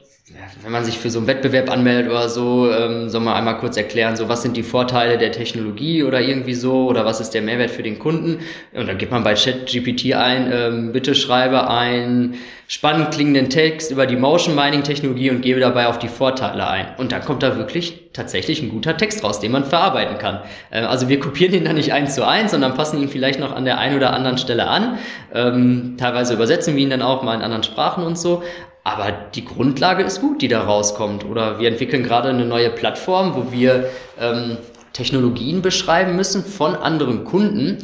wenn 0.63 0.73
man 0.73 0.85
sich 0.85 0.99
für 0.99 1.09
so 1.09 1.19
einen 1.19 1.29
Wettbewerb 1.29 1.71
anmeldet 1.71 2.11
oder 2.11 2.29
so, 2.29 2.71
ähm, 2.71 3.09
soll 3.09 3.21
man 3.21 3.35
einmal 3.35 3.59
kurz 3.59 3.77
erklären, 3.77 4.17
so 4.17 4.29
was 4.29 4.43
sind 4.43 4.57
die 4.57 4.63
Vorteile 4.63 5.17
der 5.17 5.31
Technologie 5.31 6.03
oder 6.03 6.21
irgendwie 6.21 6.55
so 6.55 6.87
oder 6.87 7.05
was 7.05 7.21
ist 7.21 7.31
der 7.31 7.43
Mehrwert 7.43 7.71
für 7.71 7.83
den 7.83 7.99
Kunden. 7.99 8.41
Und 8.73 8.89
dann 8.89 8.99
gibt 8.99 9.13
man 9.13 9.23
bei 9.23 9.35
ChatGPT 9.35 10.15
ein, 10.15 10.51
ähm, 10.53 10.93
bitte 10.93 11.15
schreibe 11.15 11.71
einen 11.71 12.35
spannend 12.67 13.13
klingenden 13.13 13.49
Text 13.49 13.91
über 13.91 14.07
die 14.07 14.17
Motion 14.17 14.55
Mining 14.55 14.83
Technologie 14.83 15.31
und 15.31 15.41
gebe 15.41 15.61
dabei 15.61 15.87
auf 15.87 15.99
die 15.99 16.09
Vorteile 16.09 16.69
ein. 16.69 16.87
Und 16.99 17.13
dann 17.13 17.23
kommt 17.23 17.43
da 17.43 17.57
wirklich 17.57 18.09
tatsächlich 18.13 18.61
ein 18.61 18.69
guter 18.69 18.97
Text 18.97 19.25
raus, 19.25 19.41
den 19.41 19.53
man 19.53 19.65
verarbeiten 19.65 20.19
kann. 20.19 20.41
Äh, 20.71 20.81
also 20.81 21.09
wir 21.09 21.21
kopieren 21.21 21.53
den 21.53 21.65
dann 21.65 21.77
nicht 21.77 21.93
eins 21.93 22.15
zu 22.15 22.27
eins, 22.27 22.51
sondern 22.51 22.75
passen 22.75 23.01
ihn 23.01 23.09
vielleicht 23.09 23.39
noch 23.39 23.55
an 23.55 23.65
der 23.65 23.79
einen 23.79 23.97
oder 23.97 24.13
anderen 24.13 24.39
Stelle 24.39 24.67
an. 24.67 24.99
Ähm, 25.33 25.95
teilweise 25.99 26.35
übersetzen 26.35 26.75
wir 26.75 26.83
ihn 26.83 26.91
dann 26.91 27.03
auch 27.03 27.23
mal 27.23 27.35
in 27.35 27.43
anderen 27.43 27.63
Sprachen 27.63 28.05
und 28.05 28.19
so. 28.19 28.43
Aber 28.89 29.13
die 29.35 29.45
Grundlage 29.45 30.03
ist 30.03 30.23
gut, 30.23 30.41
die 30.41 30.49
da 30.49 30.63
rauskommt. 30.63 31.23
Oder 31.27 31.59
wir 31.59 31.69
entwickeln 31.69 32.03
gerade 32.03 32.31
eine 32.31 32.47
neue 32.47 32.71
Plattform, 32.71 33.35
wo 33.37 33.53
wir 33.53 33.91
ähm, 34.19 34.57
Technologien 34.95 35.61
beschreiben 35.61 36.17
müssen 36.17 36.43
von 36.43 36.75
anderen 36.75 37.25
Kunden. 37.25 37.77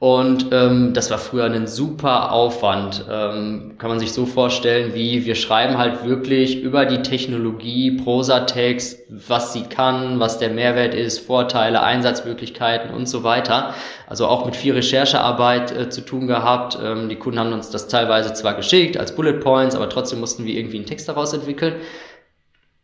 Und 0.00 0.52
ähm, 0.52 0.94
das 0.94 1.10
war 1.10 1.18
früher 1.18 1.46
ein 1.46 1.66
super 1.66 2.30
Aufwand. 2.30 3.04
Ähm, 3.10 3.74
kann 3.78 3.90
man 3.90 3.98
sich 3.98 4.12
so 4.12 4.26
vorstellen, 4.26 4.94
wie 4.94 5.26
wir 5.26 5.34
schreiben 5.34 5.76
halt 5.76 6.04
wirklich 6.04 6.62
über 6.62 6.86
die 6.86 7.02
Technologie 7.02 7.90
Prosatext, 7.90 9.00
was 9.08 9.52
sie 9.52 9.64
kann, 9.64 10.20
was 10.20 10.38
der 10.38 10.50
Mehrwert 10.50 10.94
ist, 10.94 11.18
Vorteile, 11.26 11.82
Einsatzmöglichkeiten 11.82 12.94
und 12.94 13.08
so 13.08 13.24
weiter. 13.24 13.74
Also 14.06 14.28
auch 14.28 14.46
mit 14.46 14.54
viel 14.54 14.74
Recherchearbeit 14.74 15.76
äh, 15.76 15.88
zu 15.88 16.02
tun 16.02 16.28
gehabt. 16.28 16.78
Ähm, 16.80 17.08
die 17.08 17.16
Kunden 17.16 17.40
haben 17.40 17.52
uns 17.52 17.70
das 17.70 17.88
teilweise 17.88 18.32
zwar 18.34 18.54
geschickt 18.54 18.96
als 18.96 19.16
Bullet 19.16 19.40
Points, 19.40 19.74
aber 19.74 19.88
trotzdem 19.88 20.20
mussten 20.20 20.44
wir 20.44 20.54
irgendwie 20.54 20.76
einen 20.76 20.86
Text 20.86 21.08
daraus 21.08 21.32
entwickeln. 21.32 21.74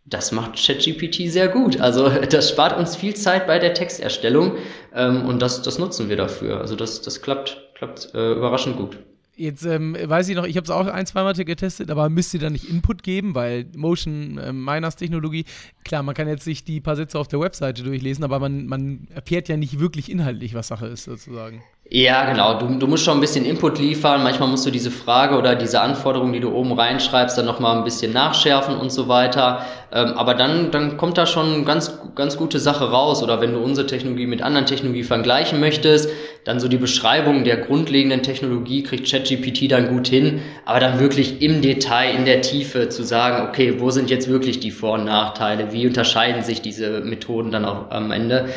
Das 0.07 0.33
macht 0.33 0.57
ChatGPT 0.57 1.31
sehr 1.31 1.49
gut. 1.49 1.81
Also 1.81 2.09
das 2.31 2.51
spart 2.51 2.79
uns 2.79 2.97
viel 2.97 3.15
Zeit 3.15 3.47
bei 3.47 3.59
der 3.59 3.75
Texterstellung 3.75 4.57
ähm, 4.95 5.25
und 5.27 5.41
das, 5.41 5.63
das 5.63 5.79
nutzen 5.79 6.09
wir 6.09 6.17
dafür. 6.17 6.61
Also 6.61 6.77
das, 6.77 7.03
das 7.03 7.23
klappt, 7.23 7.57
klappt 7.75 8.15
äh, 8.15 8.33
überraschend 8.33 8.77
gut. 8.77 8.99
Jetzt 9.37 9.65
ähm, 9.65 9.97
weiß 10.01 10.29
ich 10.29 10.37
noch, 10.37 10.45
ich 10.45 10.57
habe 10.57 10.65
es 10.65 10.71
auch 10.71 10.87
ein, 10.87 11.07
zwei 11.07 11.25
Mal 11.25 11.35
getestet, 11.35 11.91
aber 11.91 12.09
müsst 12.09 12.33
ihr 12.35 12.41
da 12.41 12.51
nicht 12.51 12.69
Input 12.71 13.03
geben, 13.03 13.35
weil 13.35 13.67
Motion 13.75 14.39
äh, 14.39 14.53
Miners 14.53 14.95
Technologie, 14.95 15.45
klar, 15.85 16.05
man 16.05 16.15
kann 16.15 16.29
jetzt 16.29 16.45
sich 16.45 16.63
die 16.63 16.81
paar 16.81 16.95
Sätze 16.95 17.19
auf 17.19 17.27
der 17.27 17.41
Webseite 17.41 17.83
durchlesen, 17.83 18.23
aber 18.23 18.39
man, 18.39 18.67
man 18.67 19.09
erfährt 19.13 19.49
ja 19.49 19.57
nicht 19.57 19.81
wirklich 19.81 20.09
inhaltlich, 20.09 20.55
was 20.55 20.69
Sache 20.69 20.87
ist, 20.87 21.05
sozusagen. 21.05 21.65
Ja, 21.91 22.25
genau. 22.25 22.59
Du, 22.59 22.79
du 22.79 22.87
musst 22.87 23.05
schon 23.05 23.19
ein 23.19 23.21
bisschen 23.21 23.45
Input 23.45 23.79
liefern. 23.79 24.23
Manchmal 24.23 24.49
musst 24.49 24.65
du 24.65 24.71
diese 24.71 24.91
Frage 24.91 25.37
oder 25.37 25.55
diese 25.55 25.83
Anforderung, 25.83 26.33
die 26.33 26.41
du 26.41 26.51
oben 26.51 26.73
reinschreibst, 26.73 27.37
dann 27.37 27.45
nochmal 27.45 27.77
ein 27.77 27.85
bisschen 27.85 28.13
nachschärfen 28.13 28.77
und 28.77 28.91
so 28.91 29.07
weiter. 29.07 29.67
Ähm, 29.93 30.15
aber 30.15 30.35
dann, 30.35 30.71
dann 30.71 30.97
kommt 30.97 31.19
da 31.19 31.27
schon 31.27 31.67
ganz, 31.67 31.99
ganz 32.15 32.39
gute 32.39 32.59
Sache 32.59 32.91
raus. 32.91 33.23
Oder 33.23 33.43
wenn 33.43 33.53
du 33.53 33.59
unsere 33.61 33.87
Technologie 33.87 34.27
mit 34.27 34.41
anderen 34.41 34.65
Technologie 34.65 35.03
vergleichen 35.03 35.61
möchtest, 35.61 36.09
dann 36.45 36.59
so 36.59 36.69
die 36.69 36.79
Beschreibung 36.79 37.45
der 37.45 37.59
grundlegenden 37.59 38.23
Technologie 38.23 38.83
kriegt 38.83 39.11
ChatGPT 39.11 39.71
dann 39.71 39.89
gut 39.89 40.09
hin. 40.09 40.41
Aber 40.65 40.81
dann 40.81 40.99
wirklich 40.99 41.43
im 41.43 41.61
Detail, 41.61 42.15
in 42.15 42.25
der 42.25 42.41
Tiefe 42.41 42.89
zu 42.89 43.03
sagen, 43.03 43.47
okay, 43.47 43.79
wo 43.79 43.91
sind 43.91 44.09
jetzt 44.09 44.29
wirklich 44.29 44.59
die 44.59 44.71
Vor- 44.71 44.95
und 44.95 45.05
Nachteile? 45.05 45.71
Wie 45.73 45.87
unterscheiden 45.87 46.43
sich 46.45 46.63
diese 46.63 47.01
Methoden 47.03 47.51
dann 47.51 47.67
auch 47.67 47.91
am 47.91 48.11
Ende? 48.11 48.49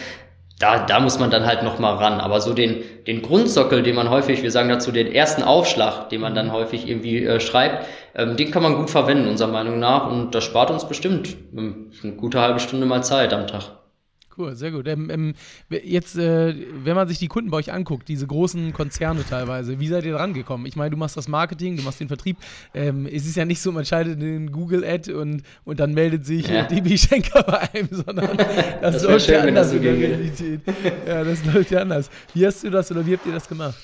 da, 0.60 0.80
da 0.80 1.00
muss 1.00 1.20
man 1.20 1.30
dann 1.30 1.46
halt 1.46 1.64
noch 1.64 1.80
mal 1.80 1.96
ran. 1.96 2.20
Aber 2.20 2.42
so 2.42 2.54
den, 2.54 2.84
den 3.08 3.22
Grundsockel, 3.22 3.84
den 3.84 3.96
man 3.96 4.10
häufig, 4.10 4.44
wir 4.44 4.52
sagen 4.52 4.68
dazu 4.68 4.92
den 4.92 5.12
ersten 5.12 5.42
Aufschlag, 5.42 6.10
den 6.10 6.22
man 6.22 6.36
dann 6.36 6.52
häufig 6.52 6.88
irgendwie 6.88 7.24
äh, 7.24 7.40
schreibt, 7.40 7.86
ähm, 8.14 8.36
den 8.36 8.52
kann 8.52 8.62
man 8.62 8.76
gut 8.76 8.90
verwenden, 8.90 9.30
unserer 9.30 9.52
Meinung 9.52 9.80
nach. 9.80 10.12
Und 10.12 10.36
das 10.36 10.44
spart 10.44 10.70
uns 10.70 10.86
bestimmt 10.88 11.36
ähm, 11.56 11.92
eine 12.04 12.14
gute 12.14 12.42
halbe 12.42 12.60
Stunde 12.60 12.86
mal 12.86 13.04
Zeit 13.04 13.34
am 13.34 13.48
Tag. 13.48 13.72
Cool, 14.38 14.56
sehr 14.56 14.70
gut. 14.70 14.88
Ähm, 14.88 15.10
ähm, 15.10 15.34
jetzt, 15.70 16.16
äh, 16.16 16.54
wenn 16.84 16.96
man 16.96 17.08
sich 17.08 17.18
die 17.18 17.28
Kunden 17.28 17.50
bei 17.50 17.58
euch 17.58 17.74
anguckt, 17.74 18.08
diese 18.08 18.28
großen 18.28 18.72
Konzerne 18.72 19.26
teilweise, 19.28 19.80
wie 19.80 19.88
seid 19.88 20.06
ihr 20.06 20.14
dran 20.14 20.36
gekommen? 20.36 20.68
Ich 20.68 20.76
meine, 20.76 20.92
du 20.92 20.98
machst 20.98 21.18
das 21.18 21.28
Marketing, 21.28 21.76
du 21.76 21.82
machst 21.82 22.00
den 22.00 22.08
Vertrieb. 22.08 22.38
Ähm, 22.76 23.08
es 23.08 23.26
ist 23.26 23.36
ja 23.36 23.46
nicht 23.46 23.60
so, 23.60 23.72
man 23.72 23.84
schaltet 23.84 24.22
den 24.22 24.52
Google-Ad 24.52 25.12
und, 25.12 25.42
und 25.66 25.80
dann 25.80 25.96
meldet 25.96 26.28
sich 26.28 26.48
ja. 26.48 26.64
DB 26.64 26.98
Schenker 26.98 27.42
bei 27.42 27.74
einem, 27.74 27.90
sondern 27.90 28.38
das, 28.82 29.02
das 29.02 29.04
läuft 29.04 29.28
ja 29.28 29.42
anders 29.42 29.74
in 29.74 29.82
der 29.82 29.94
Realität. 29.94 30.62
Ja, 31.08 31.24
das 31.24 31.44
läuft 31.44 31.72
ja 31.72 31.82
anders. 31.82 32.12
Wie 32.36 32.46
hast 32.46 32.64
du 32.64 32.70
das 32.70 32.92
oder 32.92 33.04
wie 33.08 33.14
habt 33.14 33.26
ihr 33.26 33.34
das 33.34 33.48
gemacht? 33.48 33.76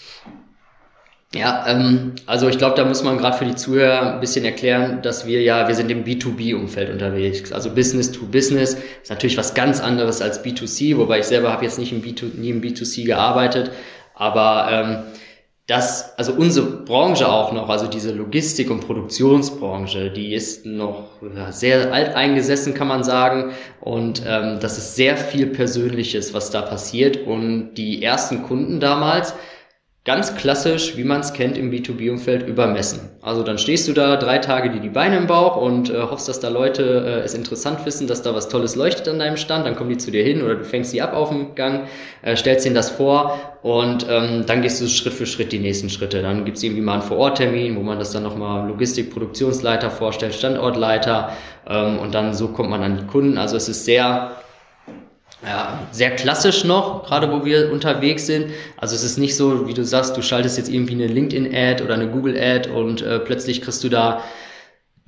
Ja, 1.35 1.65
ähm, 1.67 2.13
also 2.27 2.47
ich 2.47 2.59
glaube, 2.59 2.75
da 2.75 2.85
muss 2.85 3.03
man 3.03 3.17
gerade 3.17 3.37
für 3.37 3.45
die 3.45 3.55
Zuhörer 3.55 4.13
ein 4.13 4.19
bisschen 4.19 4.45
erklären, 4.45 5.01
dass 5.01 5.25
wir 5.25 5.41
ja, 5.41 5.67
wir 5.67 5.73
sind 5.73 5.89
im 5.89 6.03
B2B-Umfeld 6.03 6.91
unterwegs. 6.91 7.51
Also 7.51 7.71
Business 7.71 8.11
to 8.11 8.25
Business 8.27 8.75
ist 8.75 9.09
natürlich 9.09 9.35
was 9.37 9.55
ganz 9.55 9.81
anderes 9.81 10.21
als 10.21 10.45
B2C, 10.45 10.95
wobei 10.97 11.19
ich 11.19 11.25
selber 11.25 11.51
habe 11.51 11.63
jetzt 11.63 11.79
nicht 11.79 11.91
im 11.91 12.03
B2, 12.03 12.37
nie 12.37 12.49
im 12.49 12.61
B2C 12.61 13.05
gearbeitet, 13.05 13.71
aber 14.13 14.67
ähm, 14.71 15.03
das, 15.65 16.17
also 16.19 16.33
unsere 16.33 16.65
Branche 16.83 17.27
auch 17.27 17.53
noch, 17.53 17.69
also 17.69 17.87
diese 17.87 18.11
Logistik- 18.11 18.69
und 18.69 18.81
Produktionsbranche, 18.81 20.11
die 20.11 20.33
ist 20.33 20.65
noch 20.65 21.07
sehr 21.51 21.93
alt 21.93 22.15
eingesessen, 22.15 22.73
kann 22.73 22.89
man 22.89 23.05
sagen. 23.05 23.53
Und 23.79 24.23
ähm, 24.27 24.59
das 24.59 24.77
ist 24.77 24.97
sehr 24.97 25.15
viel 25.15 25.47
Persönliches, 25.47 26.33
was 26.33 26.51
da 26.51 26.61
passiert. 26.61 27.25
Und 27.25 27.75
die 27.75 28.03
ersten 28.03 28.43
Kunden 28.43 28.81
damals, 28.81 29.33
ganz 30.05 30.35
klassisch, 30.35 30.97
wie 30.97 31.05
man 31.05 31.21
es 31.21 31.31
kennt 31.31 31.57
im 31.57 31.71
B2B-Umfeld, 31.71 32.45
übermessen. 32.45 33.09
Also 33.21 33.41
dann 33.41 33.57
stehst 33.57 33.87
du 33.87 33.93
da 33.93 34.17
drei 34.17 34.37
Tage 34.37 34.69
dir 34.69 34.81
die 34.81 34.89
Beine 34.89 35.15
im 35.15 35.27
Bauch 35.27 35.55
und 35.55 35.89
äh, 35.89 36.01
hoffst, 36.01 36.27
dass 36.27 36.41
da 36.41 36.49
Leute 36.49 36.83
äh, 36.83 37.19
es 37.21 37.33
interessant 37.33 37.85
wissen, 37.85 38.05
dass 38.05 38.21
da 38.21 38.35
was 38.35 38.49
Tolles 38.49 38.75
leuchtet 38.75 39.07
an 39.07 39.19
deinem 39.19 39.37
Stand. 39.37 39.65
Dann 39.65 39.77
kommen 39.77 39.89
die 39.89 39.97
zu 39.97 40.11
dir 40.11 40.21
hin 40.21 40.41
oder 40.41 40.55
du 40.55 40.65
fängst 40.65 40.91
sie 40.91 41.01
ab 41.01 41.13
auf 41.13 41.29
dem 41.29 41.55
Gang, 41.55 41.87
äh, 42.21 42.35
stellst 42.35 42.65
ihnen 42.65 42.75
das 42.75 42.89
vor 42.89 43.39
und 43.61 44.05
ähm, 44.09 44.43
dann 44.45 44.61
gehst 44.61 44.81
du 44.81 44.87
Schritt 44.87 45.13
für 45.13 45.25
Schritt 45.25 45.53
die 45.53 45.59
nächsten 45.59 45.89
Schritte. 45.89 46.21
Dann 46.21 46.43
gibt's 46.43 46.61
irgendwie 46.63 46.81
mal 46.81 46.95
einen 46.95 47.01
Vororttermin, 47.01 47.77
wo 47.77 47.81
man 47.81 47.97
das 47.97 48.11
dann 48.11 48.23
nochmal 48.23 48.67
Logistik, 48.67 49.09
Produktionsleiter 49.09 49.89
vorstellt, 49.89 50.33
Standortleiter 50.33 51.31
ähm, 51.65 51.99
und 51.99 52.13
dann 52.13 52.33
so 52.33 52.49
kommt 52.49 52.69
man 52.69 52.83
an 52.83 52.97
die 52.97 53.05
Kunden. 53.05 53.37
Also 53.37 53.55
es 53.55 53.69
ist 53.69 53.85
sehr 53.85 54.31
ja, 55.45 55.87
sehr 55.91 56.11
klassisch 56.11 56.63
noch, 56.63 57.05
gerade 57.05 57.31
wo 57.31 57.43
wir 57.43 57.71
unterwegs 57.71 58.25
sind. 58.25 58.51
Also 58.77 58.95
es 58.95 59.03
ist 59.03 59.17
nicht 59.17 59.35
so, 59.35 59.67
wie 59.67 59.73
du 59.73 59.83
sagst, 59.83 60.15
du 60.15 60.21
schaltest 60.21 60.57
jetzt 60.57 60.69
irgendwie 60.69 60.93
eine 60.93 61.07
LinkedIn-Ad 61.07 61.83
oder 61.83 61.95
eine 61.95 62.07
Google-Ad 62.07 62.69
und 62.69 63.01
äh, 63.01 63.19
plötzlich 63.19 63.61
kriegst 63.61 63.83
du 63.83 63.89
da 63.89 64.23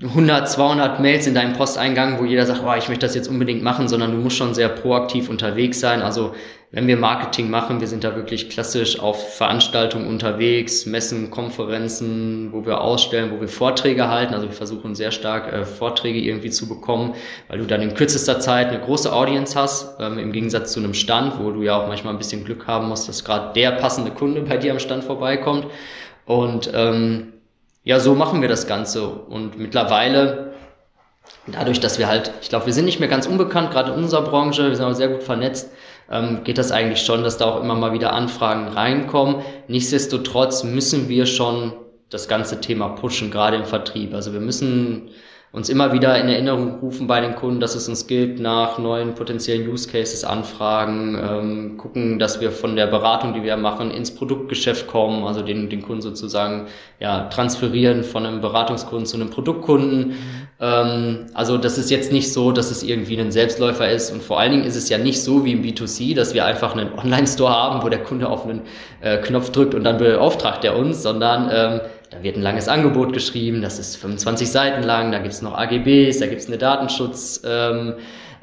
100, 0.04 0.50
200 0.50 1.00
Mails 1.00 1.26
in 1.26 1.36
deinem 1.36 1.54
Posteingang, 1.54 2.20
wo 2.20 2.26
jeder 2.26 2.46
sagt, 2.46 2.62
oh, 2.66 2.74
ich 2.78 2.90
möchte 2.90 3.06
das 3.06 3.16
jetzt 3.16 3.30
unbedingt 3.30 3.64
machen, 3.64 3.88
sondern 3.88 4.12
du 4.12 4.18
musst 4.18 4.36
schon 4.36 4.54
sehr 4.54 4.68
proaktiv 4.68 5.30
unterwegs 5.30 5.80
sein. 5.80 6.02
Also 6.02 6.36
wenn 6.72 6.86
wir 6.88 6.98
Marketing 6.98 7.50
machen, 7.50 7.80
wir 7.80 7.88
sind 7.88 8.04
da 8.04 8.14
wirklich 8.14 8.50
klassisch 8.50 9.00
auf 9.00 9.38
Veranstaltungen 9.38 10.08
unterwegs, 10.08 10.86
Messen, 10.86 11.32
Konferenzen, 11.32 12.50
wo 12.52 12.66
wir 12.66 12.82
ausstellen, 12.82 13.32
wo 13.32 13.40
wir 13.40 13.48
Vorträge 13.48 14.10
halten. 14.10 14.34
Also 14.34 14.48
wir 14.48 14.54
versuchen 14.54 14.96
sehr 14.96 15.12
stark 15.12 15.54
äh, 15.54 15.64
Vorträge 15.64 16.20
irgendwie 16.20 16.50
zu 16.50 16.68
bekommen, 16.68 17.14
weil 17.48 17.60
du 17.60 17.66
dann 17.66 17.82
in 17.82 17.94
kürzester 17.94 18.42
Zeit 18.42 18.68
eine 18.68 18.82
große 18.82 19.14
Audience 19.14 19.58
hast, 19.58 19.96
ähm, 20.02 20.18
im 20.18 20.34
Gegensatz 20.34 20.74
zu 20.74 20.82
einem 20.82 20.94
Stand, 20.94 21.40
wo 21.40 21.52
du 21.52 21.62
ja 21.62 21.82
auch 21.82 21.88
manchmal 21.88 22.14
ein 22.14 22.18
bisschen 22.18 22.44
Glück 22.44 22.68
haben 22.68 22.90
musst, 22.90 23.08
dass 23.08 23.24
gerade 23.24 23.54
der 23.54 23.72
passende 23.72 24.12
Kunde 24.12 24.42
bei 24.42 24.58
dir 24.58 24.74
am 24.74 24.80
Stand 24.80 25.06
vorbeikommt. 25.06 25.68
Und 26.26 26.70
ähm, 26.74 27.32
ja, 27.86 28.00
so 28.00 28.16
machen 28.16 28.42
wir 28.42 28.50
das 28.50 28.68
Ganze. 28.68 29.08
Und 29.08 29.58
mittlerweile, 29.60 30.54
dadurch, 31.46 31.80
dass 31.80 32.00
wir 32.00 32.08
halt, 32.08 32.32
ich 32.42 32.50
glaube, 32.50 32.66
wir 32.66 32.74
sind 32.74 32.86
nicht 32.86 33.00
mehr 33.00 33.08
ganz 33.08 33.28
unbekannt, 33.28 33.72
gerade 33.72 33.94
in 33.94 34.00
unserer 34.00 34.24
Branche, 34.24 34.68
wir 34.68 34.76
sind 34.76 34.86
auch 34.86 34.94
sehr 34.94 35.10
gut 35.10 35.24
vernetzt, 35.24 35.72
ähm, 36.12 36.44
geht 36.44 36.58
das 36.58 36.72
eigentlich 36.72 37.02
schon, 37.02 37.24
dass 37.24 37.38
da 37.38 37.46
auch 37.46 37.62
immer 37.62 37.76
mal 37.76 37.94
wieder 37.94 38.14
Anfragen 38.14 38.68
reinkommen. 38.68 39.44
Nichtsdestotrotz 39.68 40.64
müssen 40.64 41.10
wir 41.10 41.28
schon 41.28 41.74
das 42.10 42.28
ganze 42.28 42.60
Thema 42.60 42.90
pushen, 42.90 43.30
gerade 43.30 43.58
im 43.58 43.66
Vertrieb. 43.66 44.16
Also 44.16 44.34
wir 44.34 44.40
müssen 44.40 45.12
uns 45.56 45.70
immer 45.70 45.94
wieder 45.94 46.20
in 46.20 46.28
Erinnerung 46.28 46.80
rufen 46.82 47.08
bei 47.08 47.22
den 47.22 47.34
Kunden, 47.34 47.62
dass 47.62 47.76
es 47.76 47.88
uns 47.88 48.08
gilt, 48.08 48.42
nach 48.42 48.78
neuen 48.78 49.16
potenziellen 49.16 49.70
Use 49.70 49.90
Cases 49.90 50.26
anfragen, 50.26 51.18
ähm, 51.18 51.78
gucken, 51.78 52.20
dass 52.20 52.42
wir 52.42 52.52
von 52.52 52.76
der 52.76 52.88
Beratung, 52.88 53.34
die 53.34 53.42
wir 53.42 53.56
machen, 53.56 53.90
ins 53.90 54.14
Produktgeschäft 54.14 54.86
kommen, 54.88 55.24
also 55.24 55.42
den, 55.42 55.70
den 55.70 55.82
Kunden 55.82 56.02
sozusagen 56.02 56.68
ja, 57.00 57.30
transferieren 57.30 58.04
von 58.04 58.26
einem 58.26 58.42
Beratungskunden 58.42 59.06
zu 59.06 59.16
einem 59.16 59.30
Produktkunden. 59.30 60.16
Ähm, 60.60 61.28
also 61.34 61.58
das 61.58 61.78
ist 61.78 61.90
jetzt 61.90 62.12
nicht 62.12 62.34
so, 62.34 62.52
dass 62.52 62.70
es 62.70 62.84
irgendwie 62.84 63.18
ein 63.18 63.32
Selbstläufer 63.32 63.90
ist 63.90 64.12
und 64.12 64.22
vor 64.22 64.38
allen 64.38 64.52
Dingen 64.52 64.66
ist 64.66 64.76
es 64.76 64.90
ja 64.90 64.98
nicht 64.98 65.24
so 65.24 65.46
wie 65.46 65.54
im 65.54 65.64
B2C, 65.64 66.16
dass 66.16 66.34
wir 66.34 66.44
einfach 66.44 66.76
einen 66.76 66.94
Online-Store 67.00 67.54
haben, 67.54 67.82
wo 67.82 67.88
der 67.88 68.04
Kunde 68.04 68.28
auf 68.28 68.44
einen 68.46 68.62
äh, 69.00 69.20
Knopf 69.20 69.52
drückt 69.52 69.74
und 69.74 69.86
dann 69.86 70.00
beauftragt 70.00 70.66
er 70.66 70.76
uns, 70.76 71.02
sondern 71.02 71.50
ähm, 71.50 71.80
da 72.10 72.24
wird 72.24 72.38
ein 72.38 72.42
langes 72.42 72.68
Angebot 72.68 73.14
geschrieben, 73.14 73.62
das 73.62 73.80
ist 73.80 73.98
25 73.98 74.50
Seiten 74.50 74.84
lang, 74.84 75.12
da 75.12 75.20
gibt's 75.20 75.42
noch 75.42 75.58
AGBs, 75.58 76.20
da 76.20 76.28
gibt's 76.28 76.48
eine 76.48 76.58
Datenschutz. 76.58 77.42
Ähm, 77.46 77.96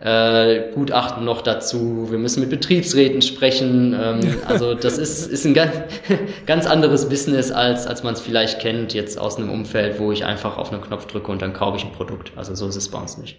äh, 0.03 0.73
Gutachten 0.75 1.25
noch 1.25 1.43
dazu, 1.43 2.09
wir 2.11 2.19
müssen 2.19 2.41
mit 2.41 2.51
Betriebsräten 2.51 3.23
sprechen. 3.23 3.97
Ähm, 3.99 4.21
also 4.49 4.75
das 4.75 4.99
ist, 4.99 5.31
ist 5.31 5.45
ein 5.45 5.55
ganz, 5.55 5.73
ganz 6.47 6.67
anderes 6.67 7.09
Business, 7.09 7.53
als, 7.53 7.87
als 7.87 8.03
man 8.03 8.15
es 8.15 8.21
vielleicht 8.21 8.59
kennt, 8.59 8.95
jetzt 8.95 9.17
aus 9.17 9.37
einem 9.37 9.51
Umfeld, 9.51 10.01
wo 10.01 10.11
ich 10.11 10.25
einfach 10.25 10.59
auf 10.59 10.73
einen 10.73 10.83
Knopf 10.83 11.07
drücke 11.07 11.31
und 11.31 11.41
dann 11.41 11.53
kaufe 11.53 11.77
ich 11.77 11.85
ein 11.85 11.93
Produkt. 11.93 12.33
Also 12.35 12.55
so 12.57 12.67
ist 12.67 12.77
es 12.77 12.91
bei 12.91 12.99
uns 12.99 13.17
nicht. 13.17 13.39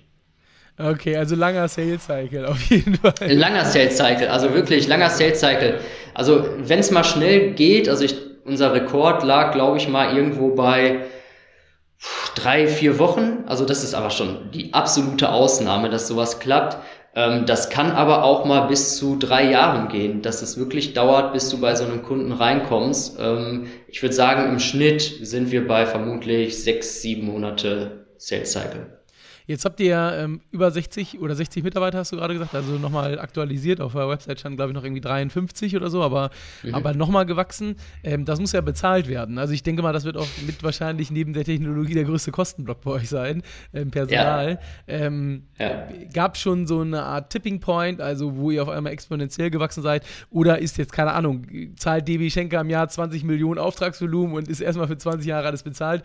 Okay, 0.80 1.18
also 1.18 1.36
langer 1.36 1.68
Sales 1.68 2.06
Cycle 2.06 2.46
auf 2.46 2.62
jeden 2.64 2.96
Fall. 2.96 3.14
Langer 3.28 3.66
Sales 3.66 3.98
Cycle, 3.98 4.30
also 4.30 4.54
wirklich 4.54 4.88
langer 4.88 5.10
Sales 5.10 5.40
Cycle. 5.40 5.80
Also 6.14 6.48
wenn 6.58 6.80
es 6.80 6.90
mal 6.90 7.04
schnell 7.04 7.52
geht, 7.52 7.90
also 7.90 8.06
ich, 8.06 8.16
unser 8.46 8.74
Rekord 8.74 9.24
lag, 9.24 9.52
glaube 9.52 9.78
ich, 9.78 9.88
mal 9.88 10.16
irgendwo 10.16 10.56
bei 10.56 11.06
drei, 12.36 12.68
vier 12.68 13.00
Wochen. 13.00 13.44
Also 13.48 13.66
das 13.66 13.84
ist 13.84 13.94
aber 13.94 14.10
schon 14.10 14.52
die 14.52 14.74
absolute 14.74 15.30
Ausnahme, 15.30 15.90
dass 15.90 16.08
sowas 16.08 16.40
klappt. 16.40 16.78
Ähm, 17.16 17.46
das 17.46 17.70
kann 17.70 17.92
aber 17.92 18.24
auch 18.24 18.46
mal 18.46 18.62
bis 18.68 18.98
zu 18.98 19.18
drei 19.18 19.50
Jahren 19.50 19.88
gehen, 19.88 20.22
dass 20.22 20.42
es 20.42 20.58
wirklich 20.58 20.94
dauert, 20.94 21.34
bis 21.34 21.50
du 21.50 21.60
bei 21.60 21.76
so 21.76 21.86
einem 21.86 22.04
Kunden 22.04 22.32
reinkommst. 22.32 23.18
Ähm, 23.20 23.68
ich 23.88 24.02
würde 24.02 24.16
sagen, 24.16 24.50
im 24.52 24.60
Schnitt 24.60 25.02
sind 25.22 25.52
wir 25.52 25.68
bei 25.68 25.86
vermutlich 25.86 26.64
sechs, 26.64 27.02
sieben 27.02 27.28
Monate 27.28 28.06
Sales 28.18 28.52
Cycle. 28.52 29.03
Jetzt 29.46 29.66
habt 29.66 29.80
ihr 29.80 30.14
ähm, 30.16 30.42
über 30.52 30.72
60 30.72 31.20
oder 31.20 31.36
60 31.36 31.64
Mitarbeiter, 31.64 32.00
hast 32.00 32.12
du 32.12 32.18
gerade 32.18 32.34
gesagt, 32.34 32.56
also 32.56 32.74
nochmal 32.74 33.20
aktualisiert. 33.20 33.82
Auf 33.82 33.94
der 33.94 34.08
Website 34.08 34.40
stand, 34.40 34.56
glaube 34.56 34.72
ich, 34.72 34.76
noch 34.76 34.84
irgendwie 34.84 35.02
53 35.02 35.76
oder 35.76 35.90
so, 35.90 36.02
aber, 36.02 36.30
mhm. 36.64 36.76
aber 36.76 36.94
nochmal 36.94 37.26
gewachsen. 37.26 37.76
Ähm, 38.04 38.26
das 38.26 38.40
muss 38.40 38.52
ja 38.54 38.62
bezahlt 38.62 39.08
werden. 39.08 39.38
Also 39.38 39.54
ich 39.54 39.64
denke 39.64 39.82
mal, 39.82 39.94
das 39.94 40.06
wird 40.06 40.18
auch 40.18 40.28
mit 40.46 40.64
wahrscheinlich 40.64 41.12
neben 41.12 41.34
der 41.34 41.44
Technologie 41.44 41.94
der 41.94 42.06
größte 42.06 42.32
Kostenblock 42.32 42.82
bei 42.82 42.92
euch 42.92 43.10
sein, 43.10 43.44
ähm, 43.74 43.92
Personal. 43.92 44.60
Ja. 44.88 44.94
Ähm, 44.96 45.44
ja. 45.60 45.88
Gab 46.14 46.38
schon 46.38 46.66
so 46.66 46.82
eine 46.82 47.04
Art 47.04 47.30
Tipping 47.30 47.60
Point, 47.60 48.02
also 48.02 48.36
wo 48.38 48.52
ihr 48.52 48.64
auf 48.64 48.70
einmal 48.70 48.94
exponentiell 48.94 49.50
gewachsen 49.50 49.84
seid? 49.84 50.06
Oder 50.30 50.60
ist 50.60 50.78
jetzt, 50.78 50.94
keine 50.94 51.14
Ahnung, 51.14 51.46
zahlt 51.76 52.08
DB 52.08 52.30
Schenker 52.30 52.62
im 52.62 52.70
Jahr 52.70 52.88
20 52.88 53.24
Millionen 53.24 53.60
Auftragsvolumen 53.60 54.36
und 54.36 54.48
ist 54.48 54.62
erstmal 54.62 54.88
für 54.88 54.98
20 54.98 55.28
Jahre 55.28 55.48
alles 55.48 55.64
bezahlt? 55.64 56.04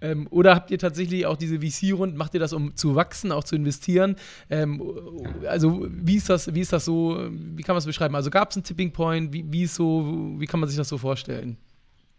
Ähm, 0.00 0.26
oder 0.30 0.54
habt 0.54 0.70
ihr 0.70 0.78
tatsächlich 0.78 1.26
auch 1.26 1.36
diese 1.36 1.60
VC-Runden, 1.60 2.16
macht 2.16 2.34
ihr 2.34 2.40
das, 2.40 2.52
um 2.52 2.76
zu 2.76 2.94
wachsen, 2.94 3.32
auch 3.32 3.44
zu 3.44 3.56
investieren? 3.56 4.16
Ähm, 4.48 4.82
also 5.46 5.86
wie 5.90 6.16
ist 6.16 6.28
das, 6.28 6.54
wie 6.54 6.60
ist 6.60 6.72
das 6.72 6.84
so, 6.84 7.28
wie 7.30 7.62
kann 7.62 7.74
man 7.74 7.78
es 7.78 7.86
beschreiben? 7.86 8.14
Also 8.14 8.30
gab 8.30 8.50
es 8.50 8.56
einen 8.56 8.64
Tipping 8.64 8.92
Point, 8.92 9.32
wie, 9.32 9.44
wie 9.50 9.62
ist 9.62 9.74
so, 9.74 10.34
wie 10.38 10.46
kann 10.46 10.60
man 10.60 10.68
sich 10.68 10.78
das 10.78 10.88
so 10.88 10.98
vorstellen? 10.98 11.56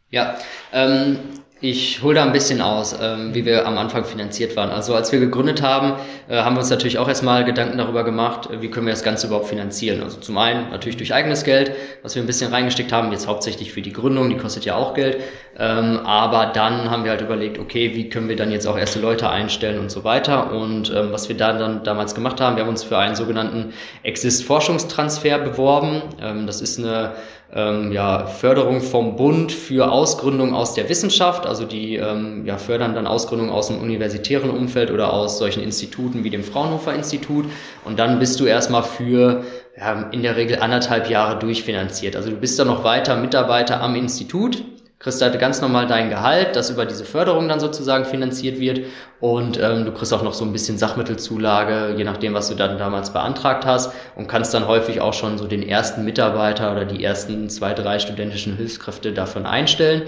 Ja, 0.09 0.37
ähm, 0.73 1.17
ich 1.61 2.01
hole 2.01 2.15
da 2.15 2.23
ein 2.23 2.31
bisschen 2.31 2.59
aus, 2.59 2.97
ähm, 2.99 3.35
wie 3.35 3.45
wir 3.45 3.67
am 3.67 3.77
Anfang 3.77 4.03
finanziert 4.03 4.55
waren. 4.55 4.71
Also 4.71 4.95
als 4.95 5.11
wir 5.11 5.19
gegründet 5.19 5.61
haben, 5.61 5.93
äh, 6.27 6.37
haben 6.37 6.55
wir 6.55 6.61
uns 6.61 6.71
natürlich 6.71 6.97
auch 6.97 7.07
erstmal 7.07 7.45
Gedanken 7.45 7.77
darüber 7.77 8.03
gemacht, 8.03 8.49
äh, 8.49 8.61
wie 8.61 8.71
können 8.71 8.87
wir 8.87 8.93
das 8.93 9.03
Ganze 9.03 9.27
überhaupt 9.27 9.47
finanzieren. 9.47 10.01
Also 10.01 10.19
zum 10.19 10.39
einen 10.39 10.71
natürlich 10.71 10.97
durch 10.97 11.13
eigenes 11.13 11.43
Geld, 11.43 11.71
was 12.01 12.15
wir 12.15 12.23
ein 12.23 12.25
bisschen 12.25 12.51
reingesteckt 12.51 12.91
haben, 12.91 13.11
jetzt 13.11 13.27
hauptsächlich 13.27 13.71
für 13.71 13.83
die 13.83 13.93
Gründung, 13.93 14.29
die 14.29 14.37
kostet 14.37 14.65
ja 14.65 14.75
auch 14.75 14.95
Geld. 14.95 15.17
Ähm, 15.59 15.99
aber 16.03 16.47
dann 16.47 16.89
haben 16.89 17.03
wir 17.03 17.11
halt 17.11 17.21
überlegt, 17.21 17.59
okay, 17.59 17.91
wie 17.93 18.09
können 18.09 18.27
wir 18.27 18.35
dann 18.35 18.51
jetzt 18.51 18.65
auch 18.65 18.77
erste 18.77 18.99
Leute 18.99 19.29
einstellen 19.29 19.79
und 19.79 19.91
so 19.91 20.03
weiter. 20.03 20.51
Und 20.51 20.91
ähm, 20.95 21.11
was 21.11 21.29
wir 21.29 21.37
da 21.37 21.53
dann 21.53 21.83
damals 21.83 22.15
gemacht 22.15 22.41
haben, 22.41 22.55
wir 22.55 22.63
haben 22.63 22.69
uns 22.69 22.83
für 22.83 22.97
einen 22.97 23.15
sogenannten 23.15 23.73
Exist-Forschungstransfer 24.01 25.37
beworben. 25.37 26.01
Ähm, 26.19 26.47
das 26.47 26.59
ist 26.59 26.79
eine 26.79 27.11
ähm, 27.53 27.91
ja, 27.91 28.25
Förderung 28.25 28.81
vom 28.81 29.15
Bund 29.15 29.51
für 29.51 29.91
Ausgründung 29.91 30.53
aus 30.53 30.73
der 30.73 30.87
Wissenschaft. 30.87 31.45
Also 31.45 31.65
die 31.65 31.95
ähm, 31.95 32.45
ja, 32.45 32.57
fördern 32.57 32.95
dann 32.95 33.07
Ausgründung 33.07 33.49
aus 33.49 33.67
dem 33.67 33.79
universitären 33.79 34.49
Umfeld 34.49 34.91
oder 34.91 35.11
aus 35.13 35.37
solchen 35.37 35.61
Instituten 35.61 36.23
wie 36.23 36.29
dem 36.29 36.43
Fraunhofer 36.43 36.93
Institut. 36.93 37.45
Und 37.83 37.99
dann 37.99 38.19
bist 38.19 38.39
du 38.39 38.45
erstmal 38.45 38.83
für 38.83 39.43
ja, 39.77 40.09
in 40.11 40.23
der 40.23 40.37
Regel 40.37 40.59
anderthalb 40.59 41.09
Jahre 41.09 41.39
durchfinanziert. 41.39 42.15
Also 42.15 42.29
du 42.29 42.37
bist 42.37 42.57
dann 42.57 42.67
noch 42.67 42.83
weiter 42.83 43.17
Mitarbeiter 43.17 43.81
am 43.81 43.95
Institut 43.95 44.63
kriegst 45.01 45.21
halt 45.21 45.37
ganz 45.39 45.61
normal 45.61 45.87
dein 45.87 46.09
Gehalt, 46.09 46.55
das 46.55 46.69
über 46.69 46.85
diese 46.85 47.05
Förderung 47.05 47.47
dann 47.47 47.59
sozusagen 47.59 48.05
finanziert 48.05 48.59
wird. 48.59 48.85
Und 49.19 49.59
ähm, 49.59 49.85
du 49.85 49.91
kriegst 49.91 50.13
auch 50.13 50.21
noch 50.21 50.33
so 50.33 50.45
ein 50.45 50.53
bisschen 50.53 50.77
Sachmittelzulage, 50.77 51.95
je 51.97 52.03
nachdem, 52.03 52.33
was 52.33 52.49
du 52.49 52.55
dann 52.55 52.77
damals 52.77 53.11
beantragt 53.11 53.65
hast. 53.65 53.93
Und 54.15 54.27
kannst 54.27 54.53
dann 54.53 54.67
häufig 54.67 55.01
auch 55.01 55.13
schon 55.13 55.37
so 55.37 55.47
den 55.47 55.67
ersten 55.67 56.05
Mitarbeiter 56.05 56.71
oder 56.71 56.85
die 56.85 57.03
ersten 57.03 57.49
zwei, 57.49 57.73
drei 57.73 57.99
studentischen 57.99 58.55
Hilfskräfte 58.55 59.11
davon 59.11 59.45
einstellen. 59.45 60.03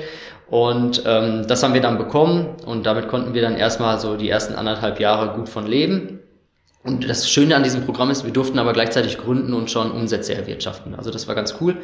Und 0.47 1.03
ähm, 1.07 1.47
das 1.47 1.63
haben 1.63 1.73
wir 1.73 1.81
dann 1.81 1.97
bekommen. 1.97 2.55
Und 2.65 2.85
damit 2.85 3.07
konnten 3.07 3.33
wir 3.33 3.41
dann 3.41 3.57
erstmal 3.57 3.99
so 3.99 4.15
die 4.15 4.29
ersten 4.29 4.53
anderthalb 4.53 4.99
Jahre 4.99 5.35
gut 5.35 5.49
von 5.49 5.65
leben 5.65 6.22
und 6.83 7.09
das 7.09 7.29
Schöne 7.29 7.55
an 7.55 7.63
diesem 7.63 7.85
Programm 7.85 8.11
ist, 8.11 8.25
wir 8.25 8.33
durften 8.33 8.59
aber 8.59 8.73
gleichzeitig 8.73 9.17
gründen 9.17 9.53
und 9.53 9.71
schon 9.71 9.89
Umsätze 9.91 10.35
erwirtschaften. 10.35 10.95
Also 10.95 11.11
das 11.11 11.29
war 11.29 11.35
ganz 11.35 11.55
cool. 11.61 11.77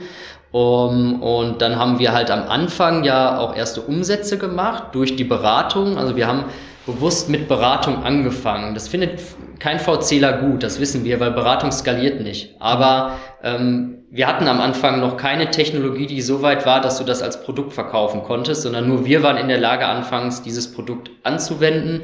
Um, 0.51 1.21
und 1.21 1.61
dann 1.61 1.77
haben 1.77 1.99
wir 1.99 2.11
halt 2.11 2.29
am 2.31 2.49
Anfang 2.49 3.05
ja 3.05 3.37
auch 3.37 3.55
erste 3.55 3.81
Umsätze 3.81 4.37
gemacht 4.37 4.87
durch 4.93 5.15
die 5.15 5.23
Beratung. 5.23 5.97
Also 5.97 6.17
wir 6.17 6.27
haben 6.27 6.45
bewusst 6.85 7.29
mit 7.29 7.47
Beratung 7.47 8.03
angefangen. 8.03 8.73
Das 8.73 8.87
findet 8.87 9.19
kein 9.59 9.79
VCler 9.79 10.33
gut, 10.33 10.63
das 10.63 10.79
wissen 10.79 11.03
wir, 11.03 11.19
weil 11.19 11.31
Beratung 11.31 11.71
skaliert 11.71 12.21
nicht. 12.21 12.55
Aber 12.59 13.17
ähm, 13.43 13.99
wir 14.11 14.25
hatten 14.25 14.47
am 14.47 14.59
Anfang 14.59 14.99
noch 14.99 15.17
keine 15.17 15.51
Technologie, 15.51 16.07
die 16.07 16.21
so 16.21 16.41
weit 16.41 16.65
war, 16.65 16.81
dass 16.81 16.97
du 16.97 17.03
das 17.03 17.21
als 17.21 17.43
Produkt 17.43 17.73
verkaufen 17.73 18.23
konntest, 18.23 18.63
sondern 18.63 18.87
nur 18.87 19.05
wir 19.05 19.21
waren 19.21 19.37
in 19.37 19.47
der 19.47 19.59
Lage, 19.59 19.85
anfangs 19.85 20.41
dieses 20.41 20.71
Produkt 20.71 21.11
anzuwenden. 21.23 22.01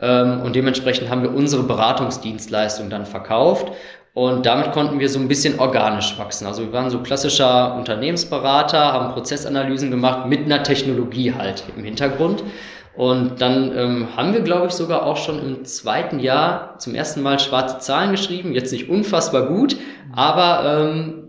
Ähm, 0.00 0.42
und 0.42 0.54
dementsprechend 0.54 1.08
haben 1.08 1.22
wir 1.22 1.34
unsere 1.34 1.62
Beratungsdienstleistung 1.62 2.90
dann 2.90 3.06
verkauft. 3.06 3.72
Und 4.12 4.46
damit 4.46 4.72
konnten 4.72 4.98
wir 4.98 5.08
so 5.08 5.18
ein 5.18 5.28
bisschen 5.28 5.58
organisch 5.58 6.18
wachsen. 6.18 6.46
Also 6.46 6.62
wir 6.62 6.72
waren 6.72 6.88
so 6.90 7.00
klassischer 7.00 7.74
Unternehmensberater, 7.76 8.92
haben 8.92 9.12
Prozessanalysen 9.12 9.90
gemacht 9.90 10.26
mit 10.26 10.46
einer 10.46 10.62
Technologie 10.62 11.34
halt 11.34 11.64
im 11.76 11.84
Hintergrund. 11.84 12.42
Und 12.96 13.42
dann 13.42 13.76
ähm, 13.76 14.08
haben 14.16 14.32
wir, 14.32 14.40
glaube 14.40 14.68
ich, 14.68 14.72
sogar 14.72 15.04
auch 15.04 15.18
schon 15.18 15.38
im 15.38 15.64
zweiten 15.64 16.18
Jahr 16.18 16.78
zum 16.78 16.94
ersten 16.94 17.22
Mal 17.22 17.38
schwarze 17.38 17.78
Zahlen 17.78 18.10
geschrieben. 18.10 18.52
Jetzt 18.52 18.72
nicht 18.72 18.88
unfassbar 18.88 19.46
gut, 19.46 19.76
aber 20.14 20.64
ähm, 20.64 21.26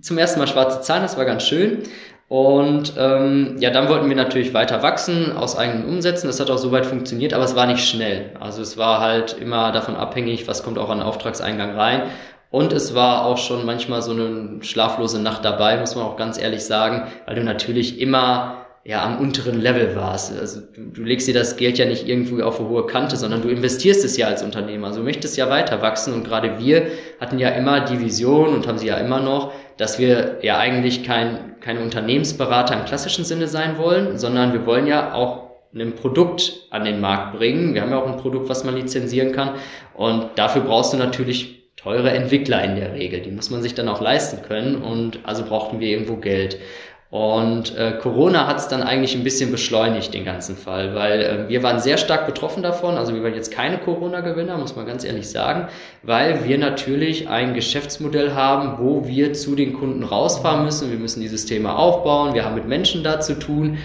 zum 0.00 0.18
ersten 0.18 0.38
Mal 0.38 0.46
schwarze 0.46 0.80
Zahlen, 0.82 1.02
das 1.02 1.18
war 1.18 1.24
ganz 1.24 1.42
schön. 1.42 1.82
Und 2.28 2.92
ähm, 2.96 3.56
ja, 3.58 3.70
dann 3.70 3.88
wollten 3.88 4.08
wir 4.08 4.14
natürlich 4.14 4.54
weiter 4.54 4.84
wachsen 4.84 5.36
aus 5.36 5.58
eigenen 5.58 5.84
Umsätzen. 5.84 6.28
Das 6.28 6.38
hat 6.38 6.48
auch 6.48 6.58
soweit 6.58 6.86
funktioniert, 6.86 7.34
aber 7.34 7.42
es 7.42 7.56
war 7.56 7.66
nicht 7.66 7.84
schnell. 7.84 8.30
Also 8.38 8.62
es 8.62 8.78
war 8.78 9.00
halt 9.00 9.32
immer 9.32 9.72
davon 9.72 9.96
abhängig, 9.96 10.46
was 10.46 10.62
kommt 10.62 10.78
auch 10.78 10.90
an 10.90 11.02
Auftragseingang 11.02 11.74
rein. 11.74 12.02
Und 12.52 12.72
es 12.72 12.94
war 12.94 13.24
auch 13.24 13.36
schon 13.36 13.66
manchmal 13.66 14.02
so 14.02 14.12
eine 14.12 14.62
schlaflose 14.62 15.20
Nacht 15.20 15.44
dabei, 15.44 15.78
muss 15.78 15.96
man 15.96 16.04
auch 16.04 16.16
ganz 16.16 16.40
ehrlich 16.40 16.64
sagen, 16.64 17.08
weil 17.26 17.34
du 17.34 17.42
natürlich 17.42 18.00
immer 18.00 18.66
ja 18.84 19.04
am 19.04 19.18
unteren 19.18 19.60
Level 19.60 19.94
warst. 19.94 20.36
Also 20.38 20.60
du, 20.60 20.90
du 20.90 21.02
legst 21.02 21.28
dir 21.28 21.34
das 21.34 21.56
Geld 21.56 21.78
ja 21.78 21.84
nicht 21.84 22.08
irgendwo 22.08 22.42
auf 22.42 22.58
eine 22.58 22.68
hohe 22.68 22.86
Kante, 22.86 23.16
sondern 23.16 23.42
du 23.42 23.48
investierst 23.48 24.04
es 24.04 24.16
ja 24.16 24.26
als 24.26 24.42
Unternehmer. 24.42 24.88
Also 24.88 25.00
du 25.00 25.04
möchtest 25.04 25.36
ja 25.36 25.50
weiter 25.50 25.82
wachsen 25.82 26.14
und 26.14 26.24
gerade 26.24 26.58
wir 26.58 26.86
hatten 27.20 27.38
ja 27.38 27.50
immer 27.50 27.80
die 27.80 28.00
Vision 28.00 28.54
und 28.54 28.66
haben 28.66 28.78
sie 28.78 28.86
ja 28.86 28.96
immer 28.96 29.20
noch, 29.20 29.52
dass 29.76 29.98
wir 29.98 30.38
ja 30.42 30.58
eigentlich 30.58 31.04
kein, 31.04 31.60
keine 31.60 31.80
Unternehmensberater 31.80 32.78
im 32.78 32.86
klassischen 32.86 33.24
Sinne 33.24 33.48
sein 33.48 33.76
wollen, 33.76 34.18
sondern 34.18 34.52
wir 34.52 34.64
wollen 34.64 34.86
ja 34.86 35.12
auch 35.12 35.50
ein 35.74 35.94
Produkt 35.94 36.66
an 36.70 36.84
den 36.84 37.00
Markt 37.00 37.36
bringen. 37.36 37.74
Wir 37.74 37.82
haben 37.82 37.90
ja 37.90 38.02
auch 38.02 38.10
ein 38.10 38.16
Produkt, 38.16 38.48
was 38.48 38.64
man 38.64 38.74
lizenzieren 38.74 39.32
kann 39.32 39.50
und 39.94 40.26
dafür 40.36 40.62
brauchst 40.62 40.94
du 40.94 40.96
natürlich 40.96 41.60
teure 41.76 42.10
Entwickler 42.10 42.62
in 42.62 42.76
der 42.76 42.92
Regel. 42.92 43.20
Die 43.20 43.30
muss 43.30 43.50
man 43.50 43.62
sich 43.62 43.74
dann 43.74 43.88
auch 43.88 44.02
leisten 44.02 44.42
können 44.42 44.82
und 44.82 45.20
also 45.22 45.44
brauchten 45.44 45.80
wir 45.80 45.88
irgendwo 45.88 46.16
Geld. 46.16 46.58
Und 47.10 47.76
äh, 47.76 47.98
Corona 48.00 48.46
hat 48.46 48.58
es 48.58 48.68
dann 48.68 48.84
eigentlich 48.84 49.16
ein 49.16 49.24
bisschen 49.24 49.50
beschleunigt, 49.50 50.14
den 50.14 50.24
ganzen 50.24 50.56
Fall, 50.56 50.94
weil 50.94 51.20
äh, 51.20 51.48
wir 51.48 51.60
waren 51.64 51.80
sehr 51.80 51.98
stark 51.98 52.24
betroffen 52.24 52.62
davon. 52.62 52.96
Also 52.96 53.14
wir 53.14 53.22
waren 53.24 53.34
jetzt 53.34 53.50
keine 53.52 53.78
Corona-Gewinner, 53.78 54.56
muss 54.58 54.76
man 54.76 54.86
ganz 54.86 55.04
ehrlich 55.04 55.28
sagen, 55.28 55.66
weil 56.04 56.44
wir 56.44 56.56
natürlich 56.56 57.28
ein 57.28 57.54
Geschäftsmodell 57.54 58.34
haben, 58.34 58.78
wo 58.78 59.08
wir 59.08 59.32
zu 59.32 59.56
den 59.56 59.72
Kunden 59.72 60.04
rausfahren 60.04 60.64
müssen. 60.64 60.92
Wir 60.92 60.98
müssen 61.00 61.20
die 61.20 61.26
Systeme 61.26 61.74
aufbauen, 61.74 62.34
wir 62.34 62.44
haben 62.44 62.54
mit 62.54 62.68
Menschen 62.68 63.02
da 63.02 63.18
zu 63.18 63.36
tun 63.36 63.78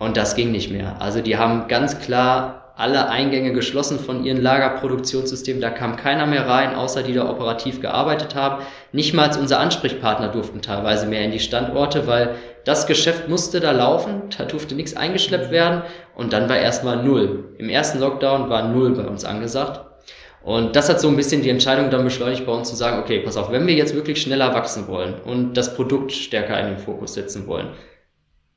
und 0.00 0.16
das 0.16 0.34
ging 0.34 0.50
nicht 0.50 0.72
mehr. 0.72 1.00
Also 1.00 1.20
die 1.20 1.36
haben 1.36 1.68
ganz 1.68 2.00
klar 2.00 2.62
alle 2.76 3.08
Eingänge 3.08 3.52
geschlossen 3.52 3.98
von 3.98 4.24
ihren 4.24 4.40
Lagerproduktionssystemen. 4.40 5.60
Da 5.60 5.70
kam 5.70 5.96
keiner 5.96 6.26
mehr 6.26 6.48
rein, 6.48 6.74
außer 6.74 7.02
die 7.02 7.12
da 7.12 7.28
operativ 7.28 7.80
gearbeitet 7.80 8.34
haben. 8.34 8.64
Nicht 8.92 9.14
mal 9.14 9.30
unser 9.38 9.60
Ansprechpartner 9.60 10.28
durften 10.28 10.62
teilweise 10.62 11.06
mehr 11.06 11.24
in 11.24 11.30
die 11.30 11.38
Standorte, 11.38 12.06
weil 12.06 12.34
das 12.64 12.86
Geschäft 12.86 13.28
musste 13.28 13.60
da 13.60 13.72
laufen, 13.72 14.22
da 14.36 14.44
durfte 14.44 14.74
nichts 14.74 14.96
eingeschleppt 14.96 15.50
werden 15.50 15.82
und 16.14 16.32
dann 16.32 16.48
war 16.48 16.56
erstmal 16.56 17.02
null. 17.02 17.54
Im 17.58 17.68
ersten 17.68 17.98
Lockdown 17.98 18.48
war 18.48 18.68
null 18.68 18.94
bei 18.94 19.04
uns 19.04 19.24
angesagt. 19.24 19.80
Und 20.42 20.74
das 20.74 20.88
hat 20.88 21.00
so 21.00 21.08
ein 21.08 21.16
bisschen 21.16 21.42
die 21.42 21.50
Entscheidung 21.50 21.90
dann 21.90 22.04
beschleunigt 22.04 22.46
bei 22.46 22.52
uns 22.52 22.68
zu 22.68 22.74
sagen, 22.74 23.00
okay, 23.00 23.20
pass 23.20 23.36
auf, 23.36 23.52
wenn 23.52 23.66
wir 23.66 23.74
jetzt 23.74 23.94
wirklich 23.94 24.20
schneller 24.20 24.54
wachsen 24.54 24.88
wollen 24.88 25.14
und 25.24 25.56
das 25.56 25.76
Produkt 25.76 26.10
stärker 26.10 26.58
in 26.58 26.66
den 26.66 26.78
Fokus 26.78 27.14
setzen 27.14 27.46
wollen, 27.46 27.68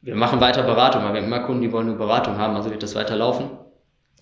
wir 0.02 0.16
machen 0.16 0.42
weiter 0.42 0.64
Beratung, 0.64 1.04
weil 1.04 1.14
wir 1.14 1.22
haben 1.22 1.28
immer 1.28 1.42
Kunden, 1.42 1.62
die 1.62 1.72
wollen 1.72 1.88
nur 1.88 1.98
Beratung 1.98 2.38
haben, 2.38 2.56
also 2.56 2.70
wird 2.72 2.84
das 2.84 2.96
weiter 2.96 3.16
laufen. 3.16 3.50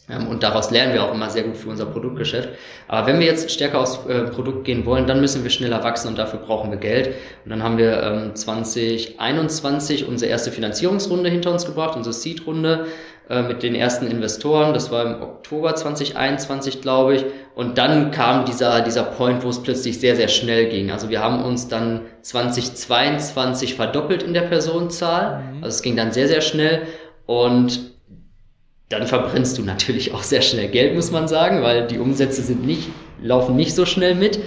Ähm, 0.10 0.28
und 0.28 0.44
daraus 0.44 0.72
lernen 0.72 0.94
wir 0.94 1.04
auch 1.04 1.14
immer 1.14 1.30
sehr 1.30 1.44
gut 1.44 1.58
für 1.58 1.70
unser 1.70 1.86
Produktgeschäft. 1.86 2.50
Aber 2.88 3.08
wenn 3.08 3.20
wir 3.20 3.26
jetzt 3.26 3.50
stärker 3.50 3.80
aufs 3.80 4.06
äh, 4.08 4.24
Produkt 4.24 4.66
gehen 4.66 4.86
wollen, 4.86 5.08
dann 5.08 5.22
müssen 5.22 5.44
wir 5.44 5.50
schneller 5.50 5.84
wachsen 5.84 6.10
und 6.10 6.18
dafür 6.18 6.40
brauchen 6.40 6.72
wir 6.72 6.78
Geld. 6.78 7.16
Und 7.46 7.52
dann 7.52 7.64
haben 7.64 7.78
wir 7.78 8.04
ähm, 8.04 8.36
2021 8.36 10.08
unsere 10.08 10.30
erste 10.30 10.52
Finanzierungsrunde 10.52 11.30
hinter 11.30 11.52
uns 11.52 11.66
gebracht, 11.66 11.96
unsere 11.96 12.14
Seed-Runde 12.14 12.88
äh, 13.30 13.42
mit 13.44 13.64
den 13.64 13.76
ersten 13.76 14.08
Investoren. 14.08 14.74
Das 14.74 14.92
war 14.92 15.06
im 15.06 15.22
Oktober 15.22 15.74
2021, 15.74 16.82
glaube 16.82 17.16
ich. 17.16 17.26
Und 17.56 17.78
dann 17.78 18.12
kam 18.12 18.44
dieser, 18.44 18.82
dieser 18.82 19.04
Point, 19.04 19.44
wo 19.44 19.50
es 19.50 19.64
plötzlich 19.64 20.02
sehr, 20.02 20.18
sehr 20.18 20.28
schnell 20.28 20.68
ging. 20.68 20.92
Also 20.92 21.10
wir 21.10 21.22
haben 21.22 21.42
uns 21.42 21.70
dann 21.70 22.02
2022 22.24 23.76
verdoppelt 23.76 24.24
in 24.24 24.34
der 24.34 24.42
Personenzahl. 24.42 25.42
Mhm. 25.42 25.64
Also 25.64 25.76
es 25.76 25.82
ging 25.82 25.96
dann 25.96 26.12
sehr, 26.12 26.28
sehr 26.28 26.42
schnell. 26.42 26.82
Und 27.26 27.93
dann 29.00 29.08
verbrennst 29.08 29.58
du 29.58 29.64
natürlich 29.64 30.14
auch 30.14 30.24
sehr 30.24 30.42
schnell 30.42 30.68
Geld, 30.68 30.96
muss 30.96 31.12
man 31.12 31.28
sagen, 31.28 31.62
weil 31.62 31.88
die 31.88 32.00
Umsätze 32.00 32.42
sind 32.42 32.66
nicht, 32.66 32.90
laufen 33.22 33.56
nicht 33.56 33.76
so 33.76 33.86
schnell 33.86 34.16
mit. 34.16 34.40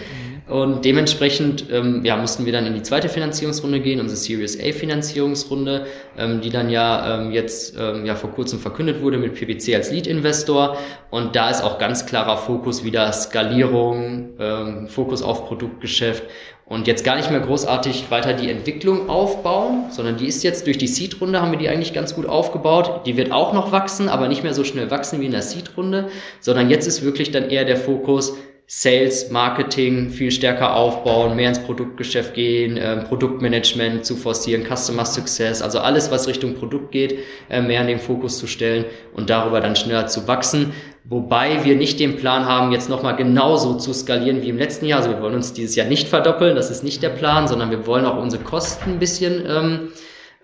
Und 0.49 0.85
dementsprechend 0.85 1.67
ähm, 1.73 2.05
ja, 2.05 2.17
mussten 2.17 2.47
wir 2.47 2.53
dann 2.53 2.67
in 2.67 2.75
die 2.75 2.83
zweite 2.83 3.09
Finanzierungsrunde 3.09 3.81
gehen, 3.81 3.99
unsere 3.99 4.17
Series 4.17 4.61
A 4.61 4.73
Finanzierungsrunde, 4.73 5.87
ähm, 6.17 6.41
die 6.41 6.51
dann 6.51 6.71
ja 6.71 7.21
ähm, 7.21 7.33
jetzt 7.33 7.75
ähm, 7.77 8.07
ja 8.07 8.15
vor 8.15 8.31
kurzem 8.31 8.61
verkündet 8.61 9.03
wurde 9.03 9.19
mit 9.19 9.35
PwC 9.35 9.75
als 9.75 9.91
Lead-Investor. 9.91 10.77
Und 11.11 11.35
da 11.35 11.51
ist 11.51 11.63
auch 11.63 11.79
ganz 11.79 12.07
klarer 12.07 12.37
Fokus 12.37 12.85
wieder 12.85 13.13
Skalierung, 13.13 14.35
ähm, 14.39 14.87
Fokus 14.87 15.21
auf 15.21 15.47
Produktgeschäft 15.47 16.23
und 16.67 16.89
jetzt 16.89 17.05
gar 17.05 17.15
nicht 17.15 17.31
mehr 17.31 17.41
großartig 17.41 18.11
weiter 18.11 18.33
die 18.33 18.51
Entwicklung 18.51 19.09
aufbauen, 19.09 19.85
sondern 19.91 20.17
die 20.17 20.27
ist 20.27 20.43
jetzt 20.43 20.67
durch 20.67 20.79
die 20.79 20.89
Seed-Runde 20.89 21.41
haben 21.41 21.53
wir 21.53 21.59
die 21.59 21.69
eigentlich 21.69 21.93
ganz 21.93 22.15
gut 22.15 22.27
aufgebaut. 22.27 23.07
Die 23.07 23.17
wird 23.17 23.31
auch 23.31 23.53
noch 23.53 23.71
wachsen, 23.71 24.09
aber 24.09 24.27
nicht 24.27 24.43
mehr 24.43 24.53
so 24.53 24.65
schnell 24.65 24.91
wachsen 24.91 25.21
wie 25.21 25.27
in 25.27 25.33
der 25.33 25.43
Seed-Runde, 25.43 26.09
sondern 26.41 26.69
jetzt 26.69 26.89
ist 26.89 27.05
wirklich 27.05 27.31
dann 27.31 27.51
eher 27.51 27.65
der 27.65 27.77
Fokus, 27.77 28.37
Sales, 28.69 29.31
Marketing 29.31 30.11
viel 30.11 30.33
stärker 30.33 30.75
aufbauen, 30.75 31.37
mehr 31.37 31.51
ins 31.51 31.61
Produktgeschäft 31.61 32.35
gehen, 32.35 32.77
äh, 32.77 32.97
Produktmanagement 33.05 34.05
zu 34.05 34.17
forcieren, 34.17 34.65
Customer 34.65 35.05
Success, 35.05 35.63
also 35.63 35.79
alles, 35.79 36.11
was 36.11 36.27
Richtung 36.27 36.55
Produkt 36.55 36.91
geht, 36.91 37.21
äh, 37.49 37.63
mehr 37.63 37.83
in 37.83 37.87
den 37.87 38.01
Fokus 38.01 38.39
zu 38.39 38.49
stellen 38.49 38.85
und 39.15 39.31
darüber 39.31 39.61
dann 39.61 39.77
schneller 39.77 40.09
zu 40.09 40.27
wachsen. 40.27 40.73
Wobei 41.09 41.65
wir 41.65 41.77
nicht 41.77 42.01
den 42.01 42.17
Plan 42.17 42.47
haben, 42.47 42.73
jetzt 42.73 42.89
nochmal 42.89 43.15
genauso 43.15 43.75
zu 43.75 43.93
skalieren 43.93 44.43
wie 44.43 44.49
im 44.49 44.59
letzten 44.59 44.87
Jahr. 44.87 44.99
Also 44.99 45.11
wir 45.11 45.23
wollen 45.23 45.37
uns 45.37 45.53
dieses 45.53 45.77
Jahr 45.77 45.87
nicht 45.87 46.09
verdoppeln, 46.09 46.57
das 46.57 46.71
ist 46.71 46.83
nicht 46.83 47.01
der 47.01 47.11
Plan, 47.11 47.47
sondern 47.47 47.71
wir 47.71 47.87
wollen 47.87 48.05
auch 48.05 48.21
unsere 48.21 48.43
Kosten 48.43 48.93
ein 48.93 48.99
bisschen 48.99 49.45
ähm, 49.49 49.93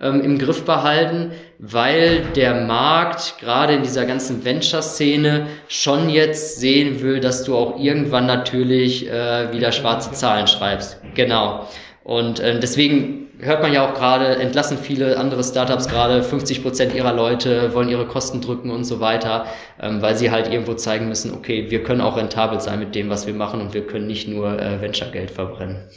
ähm, 0.01 0.21
im 0.21 0.39
Griff 0.39 0.65
behalten, 0.65 1.33
weil 1.59 2.21
der 2.37 2.67
Markt 2.67 3.39
gerade 3.41 3.75
in 3.75 3.83
dieser 3.83 4.05
ganzen 4.05 4.45
Venture-Szene 4.45 5.49
schon 5.67 6.09
jetzt 6.09 6.61
sehen 6.61 7.03
will, 7.03 7.19
dass 7.19 7.43
du 7.43 7.57
auch 7.57 7.81
irgendwann 7.81 8.27
natürlich 8.27 9.09
äh, 9.11 9.53
wieder 9.53 9.73
schwarze 9.73 10.13
Zahlen 10.13 10.47
schreibst. 10.47 11.01
Genau. 11.15 11.67
Und 12.05 12.39
äh, 12.39 12.61
deswegen 12.61 13.22
hört 13.43 13.61
man 13.61 13.73
ja 13.73 13.87
auch 13.87 13.95
gerade, 13.95 14.37
entlassen 14.37 14.79
viele 14.79 15.19
andere 15.19 15.43
Startups 15.43 15.89
gerade 15.89 16.23
50 16.23 16.63
Prozent 16.63 16.95
ihrer 16.95 17.13
Leute, 17.13 17.75
wollen 17.75 17.89
ihre 17.89 18.07
Kosten 18.07 18.41
drücken 18.41 18.71
und 18.71 18.85
so 18.85 19.01
weiter, 19.01 19.47
ähm, 19.81 20.01
weil 20.01 20.17
sie 20.17 20.31
halt 20.31 20.49
irgendwo 20.51 20.75
zeigen 20.75 21.09
müssen, 21.09 21.35
okay, 21.35 21.71
wir 21.71 21.83
können 21.83 22.01
auch 22.01 22.17
rentabel 22.17 22.61
sein 22.61 22.79
mit 22.79 22.95
dem, 22.95 23.11
was 23.11 23.27
wir 23.27 23.35
machen 23.35 23.61
und 23.61 23.75
wir 23.75 23.87
können 23.87 24.07
nicht 24.07 24.29
nur 24.29 24.59
äh, 24.61 24.81
Venture-Geld 24.81 25.31
verbrennen. 25.31 25.89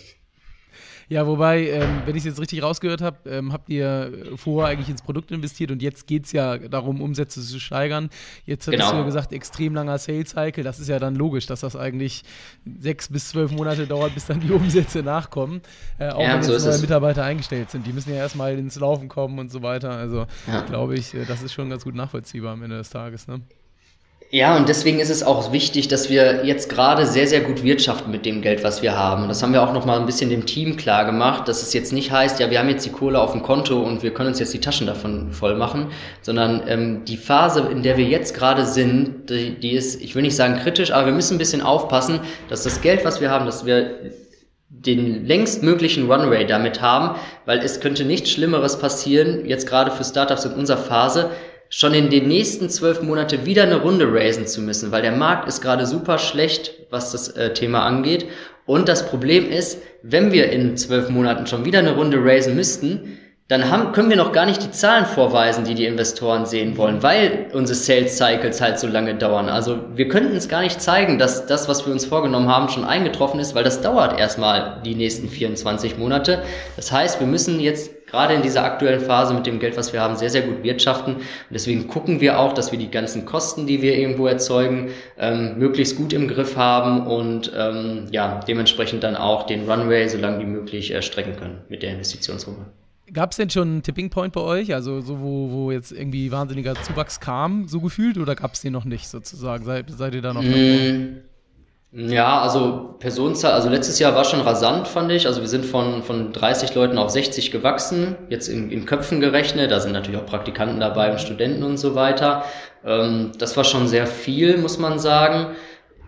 Ja, 1.08 1.28
wobei, 1.28 1.70
ähm, 1.70 2.02
wenn 2.06 2.16
ich 2.16 2.22
es 2.22 2.26
jetzt 2.26 2.40
richtig 2.40 2.64
rausgehört 2.64 3.02
habe, 3.02 3.30
ähm, 3.30 3.54
habt 3.54 3.70
ihr 3.70 4.12
vorher 4.36 4.72
eigentlich 4.72 4.90
ins 4.90 5.02
Produkt 5.02 5.32
investiert 5.32 5.72
und 5.72 5.82
jetzt 5.82 6.08
geht 6.08 6.26
es 6.26 6.32
ja 6.32 6.58
darum, 6.58 7.02
Umsätze 7.02 7.42
zu 7.42 7.60
steigern. 7.60 8.10
Jetzt 8.46 8.68
hattest 8.68 8.82
genau. 8.82 8.92
du 8.92 8.98
ja 9.00 9.06
gesagt, 9.06 9.34
extrem 9.34 9.76
langer 9.76 9.98
Sales 9.98 10.32
Cycle. 10.32 10.64
Das 10.64 10.80
ist 10.80 10.88
ja 10.88 11.00
dann 11.00 11.16
logisch, 11.16 11.46
dass 11.46 11.62
das 11.62 11.76
eigentlich 11.76 12.24
sechs 12.80 13.10
bis 13.10 13.30
zwölf 13.30 13.52
Monate 13.52 13.88
dauert, 13.88 14.14
bis 14.14 14.26
dann 14.26 14.40
die 14.40 14.52
Umsätze 14.52 15.04
nachkommen. 15.04 15.62
Äh, 16.00 16.10
auch 16.10 16.22
ja, 16.22 16.36
wenn 16.36 16.44
so 16.44 16.54
jetzt 16.54 16.66
neue 16.66 16.80
Mitarbeiter 16.80 17.24
eingestellt 17.24 17.70
sind. 17.70 17.86
Die 17.86 17.94
müssen 17.94 18.10
ja 18.10 18.18
erstmal 18.18 18.58
ins 18.58 18.80
Laufen 18.80 19.08
kommen 19.08 19.38
und 19.40 19.52
so 19.52 19.62
weiter. 19.62 19.92
Also 19.92 20.26
ja. 20.48 20.62
glaube 20.62 20.96
ich, 20.96 21.14
äh, 21.14 21.26
das 21.26 21.44
ist 21.44 21.54
schon 21.54 21.70
ganz 21.70 21.84
gut 21.84 21.96
nachvollziehbar 21.96 22.54
am 22.54 22.64
Ende 22.64 22.78
des 22.78 22.90
Tages. 22.90 23.28
Ne? 23.28 23.42
Ja, 24.32 24.58
und 24.58 24.68
deswegen 24.68 25.00
ist 25.00 25.12
es 25.12 25.24
auch 25.24 25.52
wichtig, 25.52 25.88
dass 25.88 26.10
wir 26.10 26.46
jetzt 26.46 26.68
gerade 26.68 27.06
sehr, 27.06 27.28
sehr 27.28 27.42
gut 27.42 27.64
wirtschaften 27.64 28.12
mit 28.12 28.26
dem 28.26 28.42
Geld, 28.42 28.64
was 28.64 28.82
wir 28.82 28.98
haben. 28.98 29.28
Das 29.28 29.42
haben 29.44 29.54
wir 29.54 29.62
auch 29.62 29.72
noch 29.72 29.86
mal 29.86 30.00
ein 30.00 30.08
bisschen 30.08 30.30
dem 30.32 30.46
Team 30.48 30.78
klar 30.78 31.06
gemacht, 31.06 31.48
dass 31.48 31.62
es 31.62 31.74
jetzt 31.74 31.94
nicht 31.94 32.12
heißt, 32.12 32.40
ja, 32.40 32.50
wir 32.50 32.60
haben 32.60 32.68
jetzt 32.68 32.86
die 32.86 32.92
Kohle 32.92 33.22
auf 33.22 33.34
dem 33.34 33.44
Konto 33.44 33.80
und 33.80 34.02
wir 34.02 34.14
können 34.14 34.30
uns 34.30 34.40
jetzt 34.40 34.54
die 34.54 34.60
Taschen 34.60 34.88
davon 34.88 35.32
voll 35.32 35.56
machen, 35.56 35.92
sondern 36.22 36.64
ähm, 36.68 37.06
die 37.06 37.18
Phase, 37.18 37.70
in 37.72 37.84
der 37.84 37.98
wir 37.98 38.06
jetzt 38.06 38.34
gerade 38.34 38.66
sind, 38.66 39.30
die, 39.30 39.60
die 39.60 39.72
ist, 39.72 40.02
ich 40.02 40.16
will 40.16 40.24
nicht 40.24 40.36
sagen 40.36 40.58
kritisch, 40.58 40.92
aber 40.92 41.06
wir 41.06 41.14
müssen 41.14 41.36
ein 41.36 41.40
bisschen 41.40 41.62
aufpassen, 41.62 42.20
dass 42.50 42.64
das 42.64 42.82
Geld, 42.82 43.06
was 43.06 43.22
wir 43.22 43.30
haben, 43.30 43.46
dass 43.46 43.66
wir 43.66 44.12
den 44.70 45.26
längst 45.26 45.64
möglichen 45.64 46.12
Runway 46.12 46.46
damit 46.46 46.82
haben, 46.82 47.18
weil 47.46 47.60
es 47.60 47.80
könnte 47.80 48.04
nichts 48.04 48.32
Schlimmeres 48.32 48.80
passieren, 48.80 49.46
jetzt 49.46 49.68
gerade 49.68 49.92
für 49.92 50.04
Startups 50.04 50.46
in 50.46 50.54
unserer 50.54 50.78
Phase, 50.78 51.30
schon 51.70 51.94
in 51.94 52.10
den 52.10 52.28
nächsten 52.28 52.70
zwölf 52.70 53.02
Monate 53.02 53.46
wieder 53.46 53.64
eine 53.64 53.82
Runde 53.82 54.12
raisen 54.12 54.48
zu 54.48 54.62
müssen, 54.62 54.92
weil 54.92 55.02
der 55.02 55.12
Markt 55.12 55.48
ist 55.48 55.62
gerade 55.62 55.86
super 55.86 56.18
schlecht, 56.18 56.74
was 56.90 57.12
das 57.12 57.30
äh, 57.30 57.54
Thema 57.54 57.84
angeht. 57.84 58.26
Und 58.66 58.90
das 58.90 59.08
Problem 59.08 59.50
ist, 59.50 59.82
wenn 60.02 60.32
wir 60.32 60.50
in 60.52 60.78
zwölf 60.78 61.10
Monaten 61.10 61.48
schon 61.48 61.66
wieder 61.66 61.80
eine 61.80 61.96
Runde 61.96 62.18
raisen 62.24 62.56
müssten, 62.56 63.20
dann 63.48 63.70
haben, 63.70 63.92
können 63.92 64.10
wir 64.10 64.18
noch 64.18 64.32
gar 64.32 64.48
nicht 64.48 64.64
die 64.64 64.72
Zahlen 64.72 65.06
vorweisen, 65.06 65.66
die 65.66 65.76
die 65.76 65.86
Investoren 65.86 66.48
sehen 66.48 66.78
wollen, 66.78 67.04
weil 67.04 67.46
unsere 67.54 67.78
Sales 67.78 68.18
Cycles 68.18 68.60
halt 68.60 68.80
so 68.80 68.88
lange 68.88 69.14
dauern. 69.14 69.50
Also 69.50 69.82
wir 69.94 70.08
könnten 70.08 70.36
es 70.36 70.50
gar 70.50 70.62
nicht 70.62 70.82
zeigen, 70.82 71.20
dass 71.20 71.46
das, 71.46 71.70
was 71.70 71.86
wir 71.86 71.94
uns 71.94 72.06
vorgenommen 72.06 72.48
haben, 72.48 72.70
schon 72.70 72.86
eingetroffen 72.86 73.40
ist, 73.40 73.54
weil 73.54 73.64
das 73.64 73.82
dauert 73.82 74.20
erstmal 74.20 74.82
die 74.84 74.96
nächsten 74.96 75.30
24 75.30 76.00
Monate. 76.00 76.42
Das 76.76 76.92
heißt, 76.92 77.20
wir 77.20 77.28
müssen 77.28 77.60
jetzt 77.60 77.92
gerade 78.16 78.34
in 78.34 78.42
dieser 78.42 78.64
aktuellen 78.64 79.02
Phase 79.02 79.34
mit 79.34 79.46
dem 79.46 79.60
Geld, 79.60 79.76
was 79.76 79.92
wir 79.92 80.02
haben, 80.02 80.16
sehr, 80.16 80.30
sehr 80.30 80.44
gut 80.44 80.64
wirtschaften. 80.64 81.16
Und 81.16 81.24
deswegen 81.52 81.88
gucken 81.88 82.22
wir 82.22 82.40
auch, 82.40 82.54
dass 82.54 82.72
wir 82.72 82.80
die 82.80 82.90
ganzen 82.90 83.26
Kosten, 83.26 83.68
die 83.68 83.82
wir 83.82 83.98
irgendwo 83.98 84.26
erzeugen, 84.26 84.92
ähm, 85.18 85.58
möglichst 85.58 85.98
gut 85.98 86.14
im 86.14 86.30
Griff 86.30 86.56
haben 86.56 87.06
und 87.08 87.52
ähm, 87.56 88.08
ja, 88.12 88.40
dementsprechend 88.48 89.04
dann 89.04 89.18
auch 89.18 89.46
den 89.46 89.70
Runway 89.70 90.08
so 90.08 90.18
lange 90.18 90.40
wie 90.40 90.46
möglich 90.46 90.94
äh, 90.94 91.02
strecken 91.02 91.36
können 91.36 91.62
mit 91.68 91.84
der 91.84 91.92
Investitionssumme. 91.92 92.66
Gab 93.12 93.32
es 93.32 93.38
denn 93.38 93.50
schon 93.50 93.68
einen 93.68 93.84
Tipping 93.84 94.10
Point 94.10 94.34
bei 94.34 94.42
euch, 94.42 94.74
also 94.74 95.02
so 95.02 95.20
wo, 95.20 95.52
wo 95.52 95.72
jetzt 95.72 95.92
irgendwie 95.92 96.32
wahnsinniger 96.32 96.74
Zuwachs 96.76 97.20
kam, 97.20 97.68
so 97.68 97.82
gefühlt, 97.82 98.18
oder 98.18 98.34
gab 98.34 98.54
es 98.54 98.62
den 98.62 98.74
noch 98.74 98.86
nicht 98.86 99.10
sozusagen? 99.10 99.66
Seid, 99.66 99.92
seid 99.92 100.16
ihr 100.16 100.22
da 100.22 100.34
noch? 100.34 100.42
Mm, 100.42 101.18
ja, 101.98 102.42
also 102.42 102.96
Personenzahl, 103.00 103.54
also 103.54 103.70
letztes 103.70 104.00
Jahr 104.00 104.14
war 104.16 104.26
schon 104.26 104.42
rasant, 104.42 104.86
fand 104.86 105.14
ich. 105.14 105.28
Also 105.28 105.40
wir 105.40 105.48
sind 105.48 105.66
von, 105.66 106.04
von 106.04 106.34
30 106.34 106.76
Leuten 106.76 106.98
auf 106.98 107.10
60 107.10 107.52
gewachsen, 107.52 108.18
jetzt 108.28 108.50
in, 108.50 108.70
in 108.70 108.86
Köpfen 108.86 109.22
gerechnet. 109.22 109.72
Da 109.72 109.80
sind 109.80 109.94
natürlich 109.94 110.20
auch 110.20 110.26
Praktikanten 110.26 110.82
dabei 110.82 111.10
und 111.10 111.22
Studenten 111.22 111.64
und 111.64 111.78
so 111.78 111.96
weiter. 111.96 112.44
Ähm, 112.86 113.32
das 113.40 113.56
war 113.56 113.64
schon 113.64 113.88
sehr 113.88 114.08
viel, 114.08 114.58
muss 114.58 114.78
man 114.78 115.00
sagen. 115.00 115.56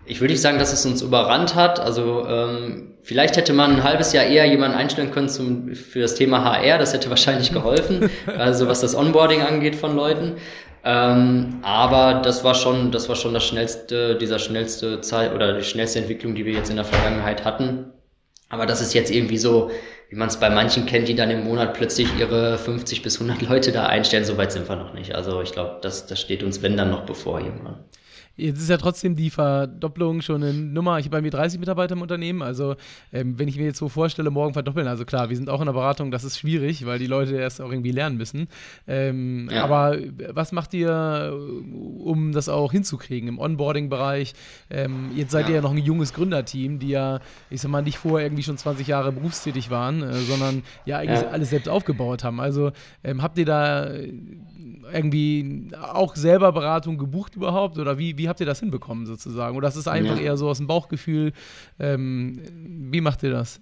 Ich 0.04 0.20
würde 0.20 0.32
nicht 0.32 0.42
sagen, 0.42 0.58
dass 0.58 0.74
es 0.74 0.84
uns 0.84 1.00
überrannt 1.00 1.54
hat. 1.54 1.80
Also 1.80 2.26
ähm, 2.28 2.94
vielleicht 3.02 3.38
hätte 3.38 3.54
man 3.54 3.76
ein 3.76 3.82
halbes 3.82 4.12
Jahr 4.12 4.24
eher 4.24 4.44
jemanden 4.44 4.76
einstellen 4.76 5.10
können 5.10 5.30
zum, 5.30 5.74
für 5.74 6.00
das 6.00 6.14
Thema 6.16 6.44
HR. 6.44 6.76
Das 6.76 6.92
hätte 6.92 7.08
wahrscheinlich 7.08 7.50
geholfen, 7.54 8.10
also 8.36 8.68
was 8.68 8.82
das 8.82 8.94
Onboarding 8.94 9.40
angeht 9.40 9.74
von 9.74 9.96
Leuten. 9.96 10.36
Ähm, 10.88 11.58
aber 11.60 12.22
das 12.22 12.44
war 12.44 12.54
schon, 12.54 12.90
das 12.92 13.10
war 13.10 13.16
schon 13.16 13.34
das 13.34 13.44
schnellste, 13.44 14.16
dieser 14.16 14.38
schnellste 14.38 15.02
Zeit 15.02 15.34
oder 15.34 15.52
die 15.52 15.62
schnellste 15.62 15.98
Entwicklung, 15.98 16.34
die 16.34 16.46
wir 16.46 16.54
jetzt 16.54 16.70
in 16.70 16.76
der 16.76 16.86
Vergangenheit 16.86 17.44
hatten. 17.44 17.92
Aber 18.48 18.64
das 18.64 18.80
ist 18.80 18.94
jetzt 18.94 19.10
irgendwie 19.10 19.36
so, 19.36 19.70
wie 20.08 20.16
man 20.16 20.28
es 20.28 20.40
bei 20.40 20.48
manchen 20.48 20.86
kennt, 20.86 21.06
die 21.08 21.14
dann 21.14 21.30
im 21.30 21.44
Monat 21.44 21.74
plötzlich 21.74 22.08
ihre 22.18 22.56
50 22.56 23.02
bis 23.02 23.20
100 23.20 23.42
Leute 23.42 23.70
da 23.70 23.84
einstellen. 23.84 24.24
So 24.24 24.38
weit 24.38 24.50
sind 24.50 24.66
wir 24.66 24.76
noch 24.76 24.94
nicht. 24.94 25.14
Also 25.14 25.42
ich 25.42 25.52
glaube, 25.52 25.76
das, 25.82 26.06
das 26.06 26.22
steht 26.22 26.42
uns, 26.42 26.62
wenn 26.62 26.78
dann 26.78 26.90
noch 26.90 27.04
bevor 27.04 27.38
irgendwann. 27.38 27.84
Jetzt 28.38 28.60
ist 28.60 28.70
ja 28.70 28.76
trotzdem 28.76 29.16
die 29.16 29.30
Verdopplung 29.30 30.22
schon 30.22 30.44
eine 30.44 30.52
Nummer. 30.52 31.00
Ich 31.00 31.06
habe 31.06 31.16
bei 31.16 31.22
mir 31.22 31.30
30 31.30 31.58
Mitarbeiter 31.58 31.96
im 31.96 32.02
Unternehmen. 32.02 32.40
Also, 32.40 32.76
ähm, 33.12 33.36
wenn 33.36 33.48
ich 33.48 33.56
mir 33.56 33.64
jetzt 33.64 33.78
so 33.78 33.88
vorstelle, 33.88 34.30
morgen 34.30 34.52
verdoppeln, 34.52 34.86
also 34.86 35.04
klar, 35.04 35.28
wir 35.28 35.36
sind 35.36 35.50
auch 35.50 35.58
in 35.58 35.66
der 35.66 35.72
Beratung, 35.72 36.12
das 36.12 36.22
ist 36.22 36.38
schwierig, 36.38 36.86
weil 36.86 37.00
die 37.00 37.08
Leute 37.08 37.34
erst 37.34 37.60
auch 37.60 37.72
irgendwie 37.72 37.90
lernen 37.90 38.16
müssen. 38.16 38.46
Ähm, 38.86 39.48
ja. 39.50 39.64
Aber 39.64 39.98
was 40.32 40.52
macht 40.52 40.72
ihr, 40.72 41.36
um 41.98 42.30
das 42.30 42.48
auch 42.48 42.70
hinzukriegen 42.70 43.28
im 43.28 43.40
Onboarding-Bereich? 43.40 44.34
Ähm, 44.70 45.10
jetzt 45.16 45.32
seid 45.32 45.46
ja. 45.46 45.48
ihr 45.48 45.54
ja 45.56 45.60
noch 45.60 45.72
ein 45.72 45.78
junges 45.78 46.14
Gründerteam, 46.14 46.78
die 46.78 46.90
ja, 46.90 47.18
ich 47.50 47.60
sag 47.60 47.72
mal, 47.72 47.82
nicht 47.82 47.98
vorher 47.98 48.24
irgendwie 48.24 48.44
schon 48.44 48.56
20 48.56 48.86
Jahre 48.86 49.10
berufstätig 49.10 49.68
waren, 49.70 50.04
äh, 50.04 50.12
sondern 50.14 50.62
ja 50.86 50.98
eigentlich 50.98 51.22
ja. 51.22 51.30
alles 51.30 51.50
selbst 51.50 51.68
aufgebaut 51.68 52.22
haben. 52.22 52.38
Also, 52.38 52.70
ähm, 53.02 53.20
habt 53.20 53.36
ihr 53.36 53.46
da 53.46 53.90
irgendwie 54.92 55.70
auch 55.80 56.16
selber 56.16 56.52
Beratung 56.52 56.98
gebucht 56.98 57.36
überhaupt? 57.36 57.78
Oder 57.78 57.98
wie, 57.98 58.16
wie 58.18 58.27
habt 58.28 58.40
ihr 58.40 58.46
das 58.46 58.60
hinbekommen 58.60 59.06
sozusagen? 59.06 59.56
Oder 59.56 59.68
ist 59.68 59.76
es 59.76 59.88
einfach 59.88 60.16
ja. 60.16 60.22
eher 60.22 60.36
so 60.36 60.48
aus 60.48 60.58
dem 60.58 60.66
Bauchgefühl? 60.66 61.32
Ähm, 61.78 62.40
wie 62.90 63.00
macht 63.00 63.22
ihr 63.22 63.30
das? 63.30 63.60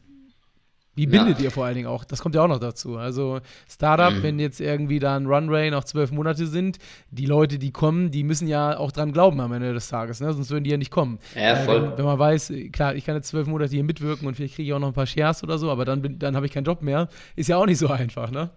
Wie 0.97 1.07
bindet 1.07 1.39
ja. 1.39 1.45
ihr 1.45 1.51
vor 1.51 1.67
allen 1.67 1.75
Dingen 1.75 1.89
auch? 1.89 2.05
Das 2.05 2.23
kommt 2.23 2.35
ja 2.35 2.43
auch 2.43 2.49
noch 2.49 2.59
dazu. 2.59 2.97
Also 2.97 3.41
Startup, 3.69 4.15
mhm. 4.15 4.23
wenn 4.23 4.39
jetzt 4.39 4.63
irgendwie 4.63 4.99
da 4.99 5.15
ein 5.15 5.27
Runway 5.27 5.71
noch 5.71 5.85
zwölf 5.85 6.11
Monate 6.11 6.47
sind, 6.47 6.79
die 7.11 7.27
Leute, 7.27 7.59
die 7.59 7.71
kommen, 7.71 8.11
die 8.11 8.25
müssen 8.25 8.49
ja 8.49 8.79
auch 8.79 8.91
dran 8.91 9.13
glauben 9.13 9.39
am 9.41 9.53
Ende 9.53 9.75
des 9.75 9.89
Tages, 9.89 10.21
ne? 10.21 10.33
sonst 10.33 10.51
würden 10.51 10.65
die 10.65 10.71
ja 10.71 10.79
nicht 10.79 10.91
kommen. 10.91 11.19
Ja, 11.35 11.53
äh, 11.53 11.57
voll. 11.57 11.83
Wenn, 11.83 11.99
wenn, 11.99 12.05
man 12.07 12.19
weiß, 12.19 12.51
klar, 12.73 12.95
ich 12.95 13.05
kann 13.05 13.15
jetzt 13.15 13.29
zwölf 13.29 13.47
Monate 13.47 13.73
hier 13.73 13.85
mitwirken 13.85 14.27
und 14.27 14.37
vielleicht 14.37 14.55
kriege 14.55 14.69
ich 14.69 14.73
auch 14.73 14.79
noch 14.79 14.89
ein 14.89 14.95
paar 14.95 15.07
Shares 15.07 15.43
oder 15.43 15.59
so, 15.59 15.71
aber 15.71 15.85
dann, 15.85 16.19
dann 16.19 16.35
habe 16.35 16.47
ich 16.47 16.53
keinen 16.53 16.65
Job 16.65 16.81
mehr. 16.81 17.09
Ist 17.37 17.51
ja 17.51 17.59
auch 17.59 17.67
nicht 17.67 17.79
so 17.79 17.89
einfach, 17.91 18.31
ne? 18.31 18.49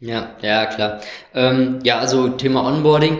Ja, 0.00 0.36
ja, 0.42 0.66
klar. 0.66 1.00
Ähm, 1.34 1.78
ja, 1.82 1.98
also 1.98 2.28
Thema 2.28 2.62
Onboarding 2.62 3.18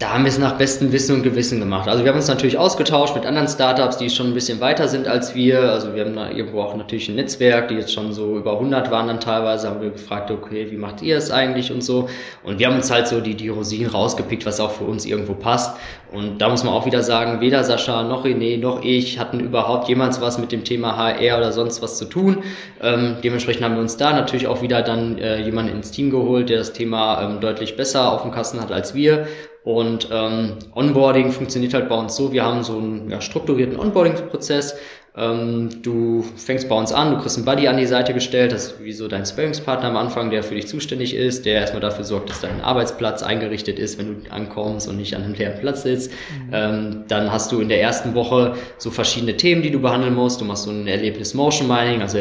da 0.00 0.12
haben 0.12 0.24
wir 0.24 0.28
es 0.28 0.38
nach 0.38 0.58
bestem 0.58 0.90
Wissen 0.90 1.14
und 1.14 1.22
Gewissen 1.22 1.60
gemacht. 1.60 1.88
Also 1.88 2.02
wir 2.02 2.10
haben 2.10 2.16
uns 2.16 2.26
natürlich 2.26 2.58
ausgetauscht 2.58 3.14
mit 3.14 3.24
anderen 3.24 3.46
Startups, 3.46 3.96
die 3.96 4.10
schon 4.10 4.26
ein 4.26 4.34
bisschen 4.34 4.60
weiter 4.60 4.88
sind 4.88 5.06
als 5.06 5.36
wir. 5.36 5.60
Also 5.60 5.94
wir 5.94 6.04
haben 6.04 6.16
da 6.16 6.30
irgendwo 6.30 6.62
auch 6.62 6.74
natürlich 6.74 7.08
ein 7.08 7.14
Netzwerk, 7.14 7.68
die 7.68 7.76
jetzt 7.76 7.92
schon 7.92 8.12
so 8.12 8.36
über 8.36 8.54
100 8.54 8.90
waren 8.90 9.06
dann 9.06 9.20
teilweise. 9.20 9.68
Haben 9.68 9.80
wir 9.80 9.90
gefragt, 9.90 10.32
okay, 10.32 10.66
wie 10.68 10.76
macht 10.76 11.00
ihr 11.00 11.16
es 11.16 11.30
eigentlich 11.30 11.70
und 11.70 11.84
so. 11.84 12.08
Und 12.42 12.58
wir 12.58 12.66
haben 12.66 12.74
uns 12.74 12.90
halt 12.90 13.06
so 13.06 13.20
die, 13.20 13.36
die 13.36 13.48
Rosinen 13.50 13.88
rausgepickt, 13.88 14.44
was 14.46 14.58
auch 14.58 14.72
für 14.72 14.82
uns 14.82 15.06
irgendwo 15.06 15.34
passt. 15.34 15.76
Und 16.10 16.38
da 16.38 16.48
muss 16.48 16.64
man 16.64 16.74
auch 16.74 16.86
wieder 16.86 17.04
sagen, 17.04 17.40
weder 17.40 17.62
Sascha 17.62 18.02
noch 18.02 18.24
René 18.24 18.58
noch 18.58 18.82
ich 18.82 19.20
hatten 19.20 19.38
überhaupt 19.38 19.88
jemals 19.88 20.20
was 20.20 20.38
mit 20.38 20.50
dem 20.50 20.64
Thema 20.64 20.96
HR 20.96 21.38
oder 21.38 21.52
sonst 21.52 21.82
was 21.82 21.98
zu 21.98 22.06
tun. 22.06 22.42
Ähm, 22.82 23.18
dementsprechend 23.22 23.62
haben 23.64 23.76
wir 23.76 23.80
uns 23.80 23.96
da 23.96 24.12
natürlich 24.12 24.48
auch 24.48 24.60
wieder 24.60 24.82
dann 24.82 25.18
äh, 25.18 25.40
jemanden 25.42 25.76
ins 25.76 25.92
Team 25.92 26.10
geholt, 26.10 26.48
der 26.48 26.58
das 26.58 26.72
Thema 26.72 27.22
ähm, 27.22 27.40
deutlich 27.40 27.76
besser 27.76 28.10
auf 28.10 28.22
dem 28.22 28.32
Kasten 28.32 28.60
hat 28.60 28.72
als 28.72 28.94
wir 28.96 29.28
und 29.64 30.08
ähm, 30.12 30.58
Onboarding 30.74 31.32
funktioniert 31.32 31.72
halt 31.72 31.88
bei 31.88 31.96
uns 31.96 32.14
so, 32.14 32.32
wir 32.32 32.44
haben 32.44 32.62
so 32.62 32.76
einen 32.76 33.10
ja, 33.10 33.22
strukturierten 33.22 33.78
Onboarding-Prozess. 33.78 34.76
Ähm, 35.16 35.80
du 35.82 36.22
fängst 36.36 36.68
bei 36.68 36.76
uns 36.76 36.92
an, 36.92 37.12
du 37.12 37.18
kriegst 37.18 37.38
einen 37.38 37.46
Buddy 37.46 37.66
an 37.68 37.78
die 37.78 37.86
Seite 37.86 38.12
gestellt, 38.12 38.52
das 38.52 38.66
ist 38.66 38.84
wie 38.84 38.92
so 38.92 39.08
dein 39.08 39.24
Sparringspartner 39.24 39.88
am 39.88 39.96
Anfang, 39.96 40.30
der 40.30 40.42
für 40.42 40.54
dich 40.54 40.66
zuständig 40.66 41.14
ist, 41.14 41.46
der 41.46 41.60
erstmal 41.60 41.80
dafür 41.80 42.04
sorgt, 42.04 42.28
dass 42.28 42.40
dein 42.42 42.60
Arbeitsplatz 42.60 43.22
eingerichtet 43.22 43.78
ist, 43.78 43.96
wenn 43.98 44.24
du 44.24 44.30
ankommst 44.30 44.86
und 44.86 44.98
nicht 44.98 45.14
an 45.16 45.22
einem 45.22 45.34
leeren 45.34 45.58
Platz 45.60 45.84
sitzt. 45.84 46.10
Mhm. 46.10 46.50
Ähm, 46.52 47.04
dann 47.08 47.32
hast 47.32 47.50
du 47.50 47.60
in 47.60 47.70
der 47.70 47.80
ersten 47.80 48.14
Woche 48.14 48.56
so 48.76 48.90
verschiedene 48.90 49.36
Themen, 49.36 49.62
die 49.62 49.70
du 49.70 49.80
behandeln 49.80 50.14
musst. 50.14 50.42
Du 50.42 50.44
machst 50.44 50.64
so 50.64 50.70
ein 50.72 50.86
Erlebnis 50.86 51.32
Motion 51.32 51.68
Mining, 51.68 52.02
also 52.02 52.18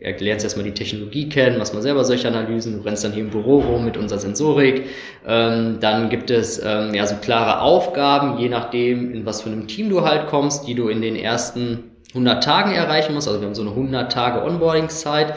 lernst 0.00 0.44
erstmal 0.44 0.64
die 0.64 0.72
Technologie 0.72 1.28
kennen, 1.28 1.58
machst 1.58 1.74
mal 1.74 1.82
selber 1.82 2.04
solche 2.04 2.26
Analysen, 2.28 2.78
du 2.78 2.84
rennst 2.84 3.04
dann 3.04 3.12
hier 3.12 3.22
im 3.22 3.30
Büro 3.30 3.60
rum 3.60 3.84
mit 3.84 3.96
unserer 3.96 4.18
Sensorik. 4.18 4.86
Ähm, 5.26 5.78
dann 5.80 6.08
gibt 6.08 6.30
es 6.30 6.60
ähm, 6.64 6.94
ja 6.94 7.06
so 7.06 7.16
klare 7.16 7.60
Aufgaben, 7.60 8.38
je 8.38 8.48
nachdem, 8.48 9.12
in 9.12 9.26
was 9.26 9.42
für 9.42 9.50
einem 9.50 9.66
Team 9.66 9.90
du 9.90 10.02
halt 10.02 10.26
kommst, 10.26 10.66
die 10.66 10.74
du 10.74 10.88
in 10.88 11.02
den 11.02 11.16
ersten 11.16 11.90
100 12.10 12.42
Tagen 12.42 12.72
erreichen 12.72 13.14
musst. 13.14 13.28
Also 13.28 13.40
wir 13.40 13.46
haben 13.46 13.54
so 13.54 13.62
eine 13.62 13.70
100 13.70 14.10
Tage 14.10 14.42
Onboardingszeit. 14.42 15.34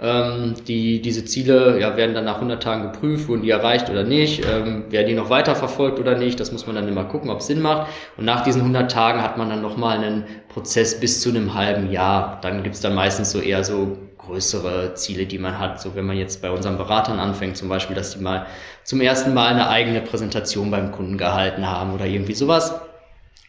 Ähm, 0.00 0.54
die, 0.68 1.00
diese 1.00 1.24
Ziele 1.24 1.80
ja, 1.80 1.96
werden 1.96 2.14
dann 2.14 2.26
nach 2.26 2.36
100 2.36 2.62
Tagen 2.62 2.92
geprüft, 2.92 3.28
wurden 3.28 3.42
die 3.42 3.50
erreicht 3.50 3.88
oder 3.88 4.04
nicht, 4.04 4.44
ähm, 4.44 4.84
werden 4.90 5.06
die 5.08 5.14
noch 5.14 5.30
weiter 5.30 5.54
verfolgt 5.54 5.98
oder 5.98 6.16
nicht. 6.16 6.38
Das 6.38 6.52
muss 6.52 6.66
man 6.66 6.76
dann 6.76 6.88
immer 6.88 7.04
gucken, 7.04 7.30
ob 7.30 7.40
es 7.40 7.46
Sinn 7.46 7.62
macht. 7.62 7.88
Und 8.16 8.26
nach 8.26 8.42
diesen 8.42 8.60
100 8.60 8.90
Tagen 8.90 9.22
hat 9.22 9.38
man 9.38 9.48
dann 9.48 9.62
nochmal 9.62 9.98
einen 9.98 10.24
Prozess 10.48 11.00
bis 11.00 11.20
zu 11.20 11.30
einem 11.30 11.54
halben 11.54 11.90
Jahr. 11.90 12.38
Dann 12.42 12.62
gibt's 12.62 12.80
dann 12.80 12.94
meistens 12.94 13.30
so 13.30 13.40
eher 13.40 13.64
so 13.64 13.96
größere 14.18 14.94
Ziele, 14.94 15.26
die 15.26 15.38
man 15.38 15.58
hat. 15.58 15.80
So 15.80 15.94
wenn 15.94 16.04
man 16.04 16.16
jetzt 16.16 16.42
bei 16.42 16.50
unseren 16.50 16.76
Beratern 16.76 17.18
anfängt, 17.18 17.56
zum 17.56 17.68
Beispiel, 17.68 17.96
dass 17.96 18.12
die 18.16 18.22
mal 18.22 18.46
zum 18.84 19.00
ersten 19.00 19.32
Mal 19.34 19.48
eine 19.48 19.68
eigene 19.68 20.00
Präsentation 20.00 20.70
beim 20.70 20.92
Kunden 20.92 21.16
gehalten 21.16 21.66
haben 21.66 21.94
oder 21.94 22.06
irgendwie 22.06 22.34
sowas. 22.34 22.74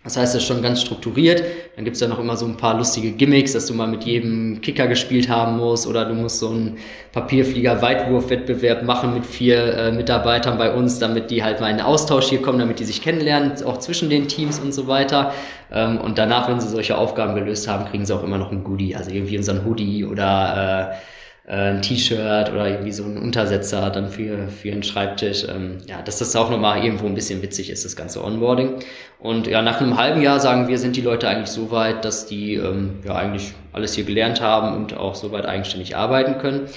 Das 0.07 0.15
heißt, 0.15 0.35
das 0.35 0.41
ist 0.41 0.47
schon 0.47 0.61
ganz 0.61 0.79
strukturiert. 0.79 1.43
Dann 1.75 1.83
gibt's 1.83 1.99
ja 1.99 2.07
noch 2.07 2.17
immer 2.17 2.37
so 2.37 2.45
ein 2.45 2.55
paar 2.55 2.77
lustige 2.77 3.11
Gimmicks, 3.11 3.51
dass 3.51 3.65
du 3.65 3.73
mal 3.73 3.87
mit 3.87 4.05
jedem 4.05 4.61
Kicker 4.61 4.87
gespielt 4.87 5.27
haben 5.27 5.57
musst 5.57 5.85
oder 5.85 6.05
du 6.05 6.13
musst 6.13 6.39
so 6.39 6.47
einen 6.47 6.77
Papierflieger-Weitwurf-Wettbewerb 7.11 8.83
machen 8.83 9.13
mit 9.13 9.25
vier 9.25 9.73
äh, 9.73 9.91
Mitarbeitern 9.91 10.57
bei 10.57 10.73
uns, 10.73 10.97
damit 10.99 11.29
die 11.29 11.43
halt 11.43 11.59
mal 11.59 11.69
in 11.71 11.77
den 11.77 11.85
Austausch 11.85 12.29
hier 12.29 12.41
kommen, 12.41 12.59
damit 12.59 12.79
die 12.79 12.85
sich 12.85 13.01
kennenlernen, 13.01 13.61
auch 13.65 13.79
zwischen 13.79 14.09
den 14.09 14.29
Teams 14.29 14.59
und 14.59 14.73
so 14.73 14.87
weiter. 14.87 15.33
Ähm, 15.73 15.99
und 15.99 16.17
danach, 16.17 16.47
wenn 16.47 16.61
sie 16.61 16.69
solche 16.69 16.97
Aufgaben 16.97 17.35
gelöst 17.35 17.67
haben, 17.67 17.83
kriegen 17.83 18.05
sie 18.05 18.15
auch 18.15 18.23
immer 18.23 18.37
noch 18.37 18.53
ein 18.53 18.63
Goodie, 18.63 18.95
also 18.95 19.11
irgendwie 19.11 19.37
unseren 19.37 19.65
Hoodie 19.65 20.05
oder 20.05 20.93
äh, 20.93 21.16
ein 21.47 21.81
T-Shirt 21.81 22.51
oder 22.51 22.69
irgendwie 22.69 22.91
so 22.91 23.05
ein 23.05 23.17
Untersetzer 23.17 23.89
dann 23.89 24.09
für, 24.09 24.49
für 24.49 24.69
einen 24.69 24.83
Schreibtisch. 24.83 25.45
Ähm, 25.47 25.77
ja, 25.87 26.01
dass 26.01 26.19
das 26.19 26.35
auch 26.35 26.49
nochmal 26.49 26.83
irgendwo 26.83 27.05
ein 27.05 27.15
bisschen 27.15 27.41
witzig 27.41 27.69
ist, 27.69 27.85
das 27.85 27.95
ganze 27.95 28.21
Onboarding. 28.23 28.75
Und 29.19 29.47
ja, 29.47 29.61
nach 29.61 29.79
einem 29.79 29.97
halben 29.97 30.21
Jahr 30.21 30.41
sagen 30.41 30.67
wir, 30.67 30.77
sind 30.77 30.97
die 30.97 31.01
Leute 31.01 31.29
eigentlich 31.29 31.49
so 31.49 31.71
weit, 31.71 32.03
dass 32.03 32.25
die 32.25 32.55
ähm, 32.55 32.99
ja 33.05 33.15
eigentlich 33.15 33.53
alles 33.71 33.93
hier 33.93 34.03
gelernt 34.03 34.41
haben 34.41 34.75
und 34.75 34.97
auch 34.97 35.15
so 35.15 35.31
weit 35.31 35.45
eigenständig 35.45 35.95
arbeiten 35.95 36.37
können. 36.37 36.67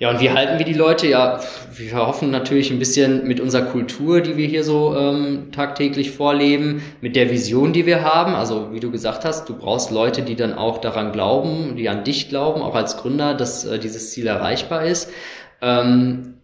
Ja, 0.00 0.08
und 0.08 0.18
wie 0.18 0.30
halten 0.30 0.56
wir 0.56 0.64
die 0.64 0.72
Leute? 0.72 1.06
Ja, 1.06 1.40
wir 1.76 1.94
hoffen 1.94 2.30
natürlich 2.30 2.70
ein 2.70 2.78
bisschen 2.78 3.28
mit 3.28 3.38
unserer 3.38 3.66
Kultur, 3.66 4.22
die 4.22 4.38
wir 4.38 4.46
hier 4.46 4.64
so 4.64 4.96
ähm, 4.96 5.52
tagtäglich 5.52 6.12
vorleben, 6.12 6.82
mit 7.02 7.16
der 7.16 7.30
Vision, 7.30 7.74
die 7.74 7.84
wir 7.84 8.02
haben. 8.02 8.34
Also 8.34 8.72
wie 8.72 8.80
du 8.80 8.90
gesagt 8.90 9.26
hast, 9.26 9.46
du 9.50 9.58
brauchst 9.58 9.90
Leute, 9.90 10.22
die 10.22 10.36
dann 10.36 10.54
auch 10.54 10.78
daran 10.78 11.12
glauben, 11.12 11.76
die 11.76 11.90
an 11.90 12.02
dich 12.02 12.30
glauben, 12.30 12.62
auch 12.62 12.74
als 12.74 12.96
Gründer, 12.96 13.34
dass 13.34 13.66
äh, 13.66 13.78
dieses 13.78 14.12
Ziel 14.12 14.26
erreichbar 14.26 14.86
ist. 14.86 15.12
Ähm, 15.60 16.36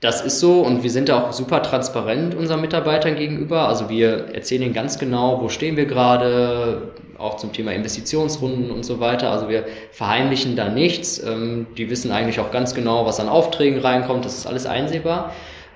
das 0.00 0.24
ist 0.24 0.38
so 0.38 0.60
und 0.60 0.84
wir 0.84 0.90
sind 0.90 1.08
da 1.08 1.24
auch 1.24 1.32
super 1.32 1.64
transparent 1.64 2.36
unseren 2.36 2.60
Mitarbeitern 2.60 3.16
gegenüber. 3.16 3.68
Also 3.68 3.88
wir 3.88 4.32
erzählen 4.32 4.62
ihnen 4.62 4.74
ganz 4.74 4.96
genau, 4.96 5.42
wo 5.42 5.48
stehen 5.48 5.76
wir 5.76 5.86
gerade, 5.86 6.92
auch 7.20 7.36
zum 7.36 7.52
Thema 7.52 7.72
Investitionsrunden 7.72 8.70
und 8.70 8.84
so 8.84 8.98
weiter. 8.98 9.30
Also 9.30 9.48
wir 9.48 9.66
verheimlichen 9.92 10.56
da 10.56 10.68
nichts. 10.68 11.22
Ähm, 11.22 11.66
die 11.76 11.90
wissen 11.90 12.10
eigentlich 12.10 12.40
auch 12.40 12.50
ganz 12.50 12.74
genau, 12.74 13.06
was 13.06 13.20
an 13.20 13.28
Aufträgen 13.28 13.80
reinkommt. 13.80 14.24
Das 14.24 14.36
ist 14.36 14.46
alles 14.46 14.66
einsehbar. 14.66 15.32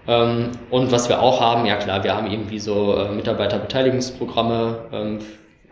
Ähm, 0.09 0.51
und 0.71 0.91
was 0.91 1.09
wir 1.09 1.21
auch 1.21 1.41
haben, 1.41 1.67
ja 1.67 1.77
klar, 1.77 2.03
wir 2.03 2.17
haben 2.17 2.31
irgendwie 2.31 2.59
so 2.59 2.97
äh, 2.97 3.13
Mitarbeiterbeteiligungsprogramme, 3.13 4.79
ähm, 4.93 5.19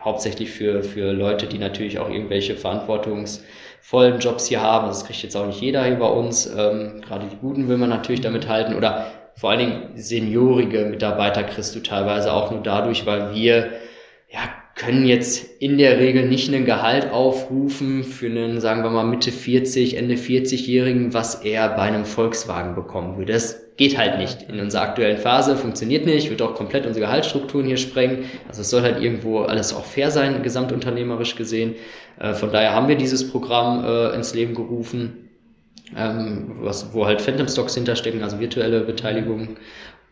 hauptsächlich 0.01 0.51
für, 0.51 0.83
für 0.83 1.13
Leute, 1.13 1.47
die 1.47 1.59
natürlich 1.59 1.99
auch 1.99 2.11
irgendwelche 2.11 2.57
verantwortungsvollen 2.57 4.19
Jobs 4.19 4.47
hier 4.47 4.61
haben. 4.61 4.89
Das 4.89 5.05
kriegt 5.05 5.23
jetzt 5.23 5.37
auch 5.37 5.47
nicht 5.47 5.61
jeder 5.61 5.85
hier 5.85 5.95
bei 5.95 6.09
uns. 6.09 6.51
Gerade 6.53 7.27
die 7.31 7.37
Guten 7.37 7.69
will 7.69 7.77
man 7.77 7.91
natürlich 7.91 8.21
damit 8.21 8.49
halten. 8.49 8.75
Oder 8.75 9.07
vor 9.37 9.51
allen 9.51 9.61
Dingen 9.61 9.91
seniorige 9.95 10.87
Mitarbeiter 10.87 11.45
kriegst 11.45 11.77
du 11.77 11.81
teilweise 11.81 12.33
auch 12.33 12.51
nur 12.51 12.65
dadurch, 12.65 13.07
weil 13.07 13.33
wir 13.33 13.71
ja 14.29 14.41
können 14.75 15.05
jetzt 15.05 15.61
in 15.61 15.77
der 15.77 15.99
Regel 15.99 16.29
nicht 16.29 16.53
ein 16.53 16.65
Gehalt 16.65 17.11
aufrufen 17.11 18.05
für 18.05 18.27
einen, 18.27 18.61
sagen 18.61 18.83
wir 18.83 18.91
mal, 18.91 19.05
Mitte 19.05 19.31
40, 19.31 19.97
Ende 19.97 20.15
40-Jährigen, 20.15 21.13
was 21.13 21.45
er 21.45 21.69
bei 21.71 21.83
einem 21.83 22.05
Volkswagen 22.05 22.75
bekommen 22.75 23.19
würde. 23.19 23.35
Das 23.35 23.63
geht 23.77 23.99
halt 23.99 24.19
nicht. 24.19 24.49
In 24.49 24.61
unserer 24.61 24.83
aktuellen 24.83 25.19
Phase 25.19 25.57
funktioniert 25.57 26.07
nicht, 26.07 26.31
wird 26.31 26.43
auch 26.43 26.55
komplett 26.55 26.87
unsere 26.87 27.07
Gehaltsstrukturen 27.07 27.67
hier 27.67 27.77
sprengen. 27.77 28.25
Also 28.49 28.63
es 28.63 28.71
soll 28.71 28.83
halt 28.83 29.03
irgendwo 29.03 29.41
alles 29.41 29.75
auch 29.75 29.85
fair 29.85 30.11
sein, 30.11 30.43
gesamtunternehmerisch 30.43 31.37
gesehen. 31.37 31.75
Äh, 32.19 32.35
von 32.35 32.51
daher 32.51 32.75
haben 32.75 32.89
wir 32.89 32.97
dieses 32.97 33.31
Programm 33.31 33.85
äh, 33.85 34.15
ins 34.15 34.35
Leben 34.35 34.55
gerufen, 34.55 35.29
ähm, 35.97 36.57
was, 36.61 36.95
wo 36.95 37.07
halt 37.07 37.21
Phantom 37.21 37.49
Stocks 37.49 37.75
hinterstecken, 37.75 38.23
also 38.23 38.41
virtuelle 38.41 38.81
Beteiligung 38.81 39.57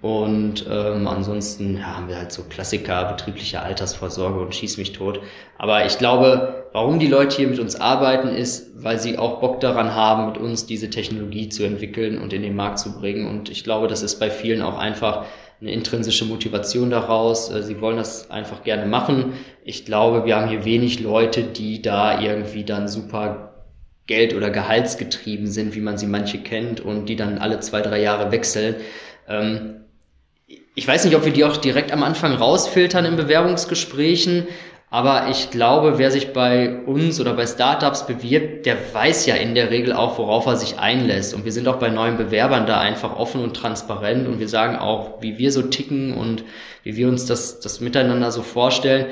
und 0.03 0.65
ähm, 0.71 1.07
ansonsten 1.07 1.77
ja, 1.77 1.97
haben 1.97 2.09
wir 2.09 2.17
halt 2.17 2.33
so 2.33 2.43
Klassiker, 2.45 3.05
betriebliche 3.05 3.61
Altersvorsorge 3.61 4.41
und 4.41 4.55
schieß 4.55 4.79
mich 4.79 4.93
tot. 4.93 5.21
Aber 5.59 5.85
ich 5.85 5.99
glaube, 5.99 6.65
warum 6.73 6.99
die 6.99 7.07
Leute 7.07 7.37
hier 7.37 7.49
mit 7.49 7.59
uns 7.59 7.77
arbeiten, 7.77 8.29
ist, 8.29 8.83
weil 8.83 8.99
sie 8.99 9.19
auch 9.19 9.41
Bock 9.41 9.61
daran 9.61 9.95
haben, 9.95 10.29
mit 10.29 10.39
uns 10.39 10.65
diese 10.65 10.89
Technologie 10.89 11.51
zu 11.51 11.65
entwickeln 11.65 12.19
und 12.19 12.33
in 12.33 12.41
den 12.41 12.57
Markt 12.57 12.79
zu 12.79 12.99
bringen. 12.99 13.27
Und 13.27 13.51
ich 13.51 13.63
glaube, 13.63 13.89
das 13.89 14.03
ist 14.03 14.19
bei 14.19 14.31
vielen 14.31 14.63
auch 14.63 14.79
einfach 14.79 15.27
eine 15.61 15.71
intrinsische 15.71 16.25
Motivation 16.25 16.89
daraus. 16.89 17.51
Äh, 17.51 17.63
sie 17.63 17.83
wollen 17.83 17.99
das 17.99 18.31
einfach 18.31 18.63
gerne 18.65 18.87
machen. 18.87 19.35
Ich 19.65 19.85
glaube, 19.85 20.25
wir 20.25 20.37
haben 20.37 20.49
hier 20.49 20.65
wenig 20.65 21.01
Leute, 21.01 21.43
die 21.43 21.83
da 21.83 22.23
irgendwie 22.23 22.65
dann 22.65 22.89
super 22.89 23.67
Geld- 24.07 24.35
oder 24.35 24.49
Gehaltsgetrieben 24.49 25.47
sind, 25.47 25.75
wie 25.75 25.81
man 25.81 25.99
sie 25.99 26.07
manche 26.07 26.39
kennt 26.39 26.81
und 26.81 27.05
die 27.11 27.17
dann 27.17 27.37
alle 27.37 27.61
zwei, 27.61 27.83
drei 27.83 28.01
Jahre 28.01 28.33
wechseln. 28.33 28.77
Ähm, 29.29 29.80
ich 30.75 30.87
weiß 30.87 31.05
nicht, 31.05 31.17
ob 31.17 31.25
wir 31.25 31.33
die 31.33 31.45
auch 31.45 31.57
direkt 31.57 31.93
am 31.93 32.03
Anfang 32.03 32.35
rausfiltern 32.35 33.05
in 33.05 33.17
Bewerbungsgesprächen, 33.17 34.47
aber 34.93 35.29
ich 35.31 35.51
glaube, 35.51 35.99
wer 35.99 36.11
sich 36.11 36.33
bei 36.33 36.81
uns 36.85 37.21
oder 37.21 37.35
bei 37.35 37.47
Startups 37.47 38.07
bewirbt, 38.07 38.67
der 38.67 38.77
weiß 38.93 39.25
ja 39.27 39.37
in 39.37 39.55
der 39.55 39.71
Regel 39.71 39.93
auch, 39.93 40.19
worauf 40.19 40.47
er 40.47 40.57
sich 40.57 40.81
einlässt. 40.81 41.33
Und 41.33 41.45
wir 41.45 41.53
sind 41.53 41.69
auch 41.69 41.77
bei 41.77 41.91
neuen 41.91 42.17
Bewerbern 42.17 42.67
da 42.67 42.81
einfach 42.81 43.17
offen 43.17 43.41
und 43.41 43.55
transparent 43.55 44.27
und 44.27 44.41
wir 44.41 44.49
sagen 44.49 44.75
auch, 44.75 45.23
wie 45.23 45.39
wir 45.39 45.53
so 45.53 45.63
ticken 45.63 46.13
und 46.13 46.43
wie 46.83 46.97
wir 46.97 47.07
uns 47.07 47.25
das, 47.25 47.61
das 47.61 47.81
miteinander 47.81 48.33
so 48.33 48.43
vorstellen. 48.43 49.07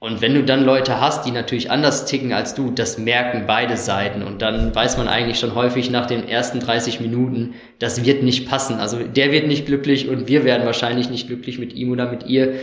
Und 0.00 0.22
wenn 0.22 0.32
du 0.32 0.42
dann 0.42 0.64
Leute 0.64 0.98
hast, 0.98 1.26
die 1.26 1.30
natürlich 1.30 1.70
anders 1.70 2.06
ticken 2.06 2.32
als 2.32 2.54
du, 2.54 2.70
das 2.70 2.96
merken 2.96 3.44
beide 3.46 3.76
Seiten. 3.76 4.22
Und 4.22 4.40
dann 4.40 4.74
weiß 4.74 4.96
man 4.96 5.08
eigentlich 5.08 5.38
schon 5.38 5.54
häufig 5.54 5.90
nach 5.90 6.06
den 6.06 6.26
ersten 6.26 6.58
30 6.58 7.00
Minuten, 7.00 7.54
das 7.78 8.02
wird 8.06 8.22
nicht 8.22 8.48
passen. 8.48 8.76
Also 8.76 9.02
der 9.02 9.30
wird 9.30 9.46
nicht 9.46 9.66
glücklich 9.66 10.08
und 10.08 10.26
wir 10.26 10.44
werden 10.44 10.64
wahrscheinlich 10.64 11.10
nicht 11.10 11.26
glücklich 11.26 11.58
mit 11.58 11.74
ihm 11.74 11.92
oder 11.92 12.10
mit 12.10 12.24
ihr. 12.24 12.54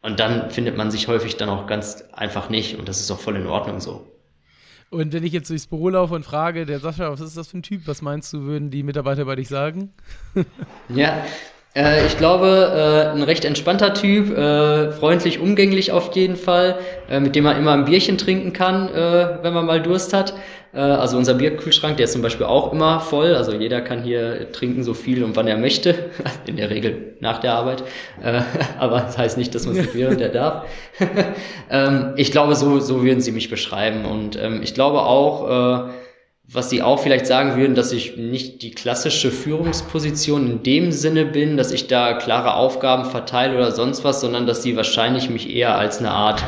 Und 0.00 0.20
dann 0.20 0.50
findet 0.50 0.78
man 0.78 0.90
sich 0.90 1.06
häufig 1.06 1.36
dann 1.36 1.50
auch 1.50 1.66
ganz 1.66 2.02
einfach 2.12 2.48
nicht 2.48 2.78
und 2.78 2.88
das 2.88 2.98
ist 2.98 3.10
auch 3.10 3.20
voll 3.20 3.36
in 3.36 3.46
Ordnung 3.46 3.80
so. 3.80 4.06
Und 4.88 5.12
wenn 5.12 5.22
ich 5.22 5.34
jetzt 5.34 5.50
durchs 5.50 5.66
Büro 5.66 5.90
laufe 5.90 6.14
und 6.14 6.24
frage, 6.24 6.64
der 6.64 6.80
Sascha, 6.80 7.12
was 7.12 7.20
ist 7.20 7.36
das 7.36 7.48
für 7.48 7.58
ein 7.58 7.62
Typ? 7.62 7.82
Was 7.84 8.00
meinst 8.00 8.32
du, 8.32 8.40
würden 8.40 8.70
die 8.70 8.82
Mitarbeiter 8.82 9.26
bei 9.26 9.36
dich 9.36 9.48
sagen? 9.48 9.92
ja, 10.88 11.24
äh, 11.74 12.06
ich 12.06 12.16
glaube, 12.16 12.72
äh, 12.74 13.16
ein 13.16 13.22
recht 13.22 13.44
entspannter 13.44 13.94
Typ, 13.94 14.36
äh, 14.36 14.90
freundlich, 14.92 15.38
umgänglich 15.38 15.92
auf 15.92 16.14
jeden 16.16 16.36
Fall, 16.36 16.78
äh, 17.08 17.20
mit 17.20 17.36
dem 17.36 17.44
man 17.44 17.56
immer 17.56 17.72
ein 17.72 17.84
Bierchen 17.84 18.18
trinken 18.18 18.52
kann, 18.52 18.88
äh, 18.88 19.38
wenn 19.42 19.54
man 19.54 19.66
mal 19.66 19.80
Durst 19.80 20.12
hat. 20.12 20.34
Äh, 20.72 20.80
also 20.80 21.16
unser 21.16 21.34
Bierkühlschrank, 21.34 21.96
der 21.96 22.04
ist 22.04 22.12
zum 22.12 22.22
Beispiel 22.22 22.46
auch 22.46 22.72
immer 22.72 23.00
voll. 23.00 23.34
Also 23.34 23.52
jeder 23.52 23.80
kann 23.80 24.02
hier 24.02 24.50
trinken 24.52 24.82
so 24.82 24.94
viel 24.94 25.22
und 25.22 25.36
wann 25.36 25.46
er 25.46 25.56
möchte. 25.56 26.10
In 26.46 26.56
der 26.56 26.70
Regel 26.70 27.14
nach 27.20 27.38
der 27.38 27.54
Arbeit. 27.54 27.84
aber 28.78 29.00
das 29.00 29.16
heißt 29.16 29.38
nicht, 29.38 29.54
dass 29.54 29.66
man 29.66 29.76
es 29.76 29.82
nicht 29.82 29.94
während 29.94 30.20
er 30.20 30.30
darf. 30.30 30.66
ähm, 31.70 32.14
ich 32.16 32.32
glaube, 32.32 32.56
so, 32.56 32.80
so 32.80 33.04
würden 33.04 33.20
sie 33.20 33.32
mich 33.32 33.48
beschreiben. 33.48 34.04
Und 34.04 34.36
ähm, 34.36 34.60
ich 34.62 34.74
glaube 34.74 35.02
auch, 35.02 35.90
was 36.52 36.68
sie 36.68 36.82
auch 36.82 36.98
vielleicht 36.98 37.26
sagen 37.26 37.56
würden, 37.56 37.76
dass 37.76 37.92
ich 37.92 38.16
nicht 38.16 38.62
die 38.62 38.72
klassische 38.72 39.30
Führungsposition 39.30 40.50
in 40.50 40.62
dem 40.64 40.90
Sinne 40.90 41.24
bin, 41.24 41.56
dass 41.56 41.70
ich 41.70 41.86
da 41.86 42.14
klare 42.14 42.54
Aufgaben 42.54 43.04
verteile 43.04 43.56
oder 43.56 43.70
sonst 43.70 44.02
was, 44.02 44.20
sondern 44.20 44.46
dass 44.46 44.62
sie 44.62 44.76
wahrscheinlich 44.76 45.30
mich 45.30 45.54
eher 45.54 45.76
als 45.76 45.98
eine 45.98 46.10
Art, 46.10 46.42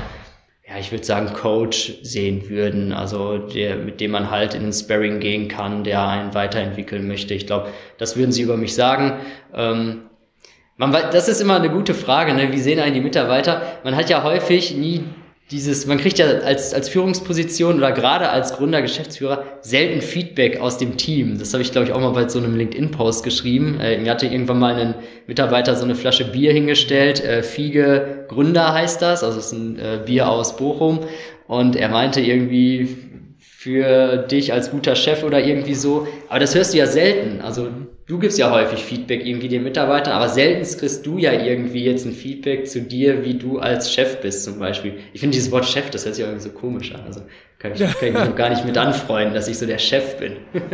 ja, 0.69 0.77
ich 0.81 0.91
würde 0.91 1.05
sagen, 1.05 1.33
Coach 1.33 1.93
sehen 2.03 2.49
würden, 2.49 2.93
also 2.93 3.39
der, 3.39 3.77
mit 3.77 4.01
dem 4.01 4.11
man 4.11 4.29
halt 4.29 4.55
in 4.55 4.63
den 4.63 4.73
Sparring 4.73 5.21
gehen 5.21 5.47
kann, 5.47 5.85
der 5.85 6.09
einen 6.09 6.35
weiterentwickeln 6.35 7.07
möchte. 7.07 7.35
Ich 7.35 7.47
glaube, 7.47 7.69
das 7.99 8.17
würden 8.17 8.33
sie 8.33 8.43
über 8.43 8.57
mich 8.57 8.75
sagen. 8.75 9.21
Ähm, 9.55 10.03
man, 10.77 10.91
das 10.91 11.29
ist 11.29 11.41
immer 11.41 11.57
eine 11.57 11.71
gute 11.71 11.95
Frage, 11.95 12.35
ne? 12.35 12.51
wie 12.51 12.59
sehen 12.59 12.81
einen 12.81 12.95
die 12.95 13.01
Mitarbeiter? 13.01 13.63
Man 13.85 13.95
hat 13.95 14.11
ja 14.11 14.25
häufig 14.25 14.75
nie 14.75 15.05
dieses, 15.53 15.87
man 15.87 15.99
kriegt 15.99 16.19
ja 16.19 16.27
als, 16.27 16.73
als 16.73 16.89
Führungsposition 16.89 17.77
oder 17.77 17.93
gerade 17.93 18.31
als 18.31 18.55
Gründer, 18.55 18.81
Geschäftsführer 18.81 19.45
selten 19.61 20.01
Feedback 20.01 20.59
aus 20.61 20.79
dem 20.79 20.97
Team. 20.97 21.39
Das 21.39 21.53
habe 21.53 21.63
ich, 21.63 21.71
glaube 21.71 21.87
ich, 21.87 21.93
auch 21.93 22.01
mal 22.01 22.11
bei 22.11 22.27
so 22.27 22.39
einem 22.39 22.57
LinkedIn-Post 22.57 23.23
geschrieben. 23.23 23.79
Äh, 23.79 23.99
mir 23.99 24.11
hatte 24.11 24.27
irgendwann 24.27 24.59
mal 24.59 24.75
ein 24.75 24.95
Mitarbeiter 25.27 25.77
so 25.77 25.85
eine 25.85 25.95
Flasche 25.95 26.25
Bier 26.25 26.53
hingestellt. 26.53 27.23
Äh, 27.23 27.43
Fiege 27.43 28.25
Gründer 28.29 28.73
heißt 28.73 29.03
das, 29.03 29.23
also 29.23 29.39
es 29.39 29.47
ist 29.47 29.53
ein 29.53 29.79
äh, 29.79 30.01
Bier 30.07 30.29
aus 30.29 30.57
Bochum. 30.57 31.01
Und 31.47 31.77
er 31.77 31.91
meinte 31.91 32.23
irgendwie, 32.23 32.97
für 33.63 34.17
dich 34.17 34.53
als 34.53 34.73
guter 34.73 34.97
Chef 34.97 35.23
oder 35.23 35.45
irgendwie 35.45 35.75
so. 35.75 36.09
Aber 36.29 36.41
das 36.41 36.53
hörst 36.57 36.75
du 36.75 36.79
ja 36.79 36.87
selten. 36.87 37.41
Also 37.43 37.69
du 38.13 38.19
gibst 38.19 38.39
ja 38.39 38.51
häufig 38.51 38.85
Feedback 38.85 39.25
irgendwie 39.25 39.49
den 39.49 39.63
Mitarbeitern, 39.63 40.13
aber 40.13 40.29
selten 40.29 40.63
kriegst 40.79 41.07
du 41.07 41.17
ja 41.17 41.33
irgendwie 41.33 41.83
jetzt 41.83 42.05
ein 42.05 42.13
Feedback 42.13 42.69
zu 42.69 42.83
dir, 42.83 43.25
wie 43.25 43.39
du 43.39 43.59
als 43.59 43.91
Chef 43.91 44.21
bist 44.21 44.45
zum 44.45 44.59
Beispiel. 44.59 44.99
Ich 45.15 45.21
finde 45.21 45.35
dieses 45.35 45.51
Wort 45.51 45.65
Chef, 45.65 45.89
das 45.89 46.05
hört 46.05 46.17
sich 46.17 46.25
irgendwie 46.25 46.43
so 46.43 46.51
komisch 46.51 46.95
an. 46.95 47.05
Also 47.07 47.23
kann 47.59 47.73
ich, 47.73 47.79
kann 47.81 48.09
ich 48.09 48.13
mich 48.13 48.25
noch 48.25 48.37
gar 48.37 48.51
nicht 48.51 48.67
mit 48.67 48.77
anfreunden, 48.77 49.33
dass 49.33 49.49
ich 49.49 49.57
so 49.57 49.65
der 49.65 49.79
Chef 49.79 50.19
bin. 50.19 50.37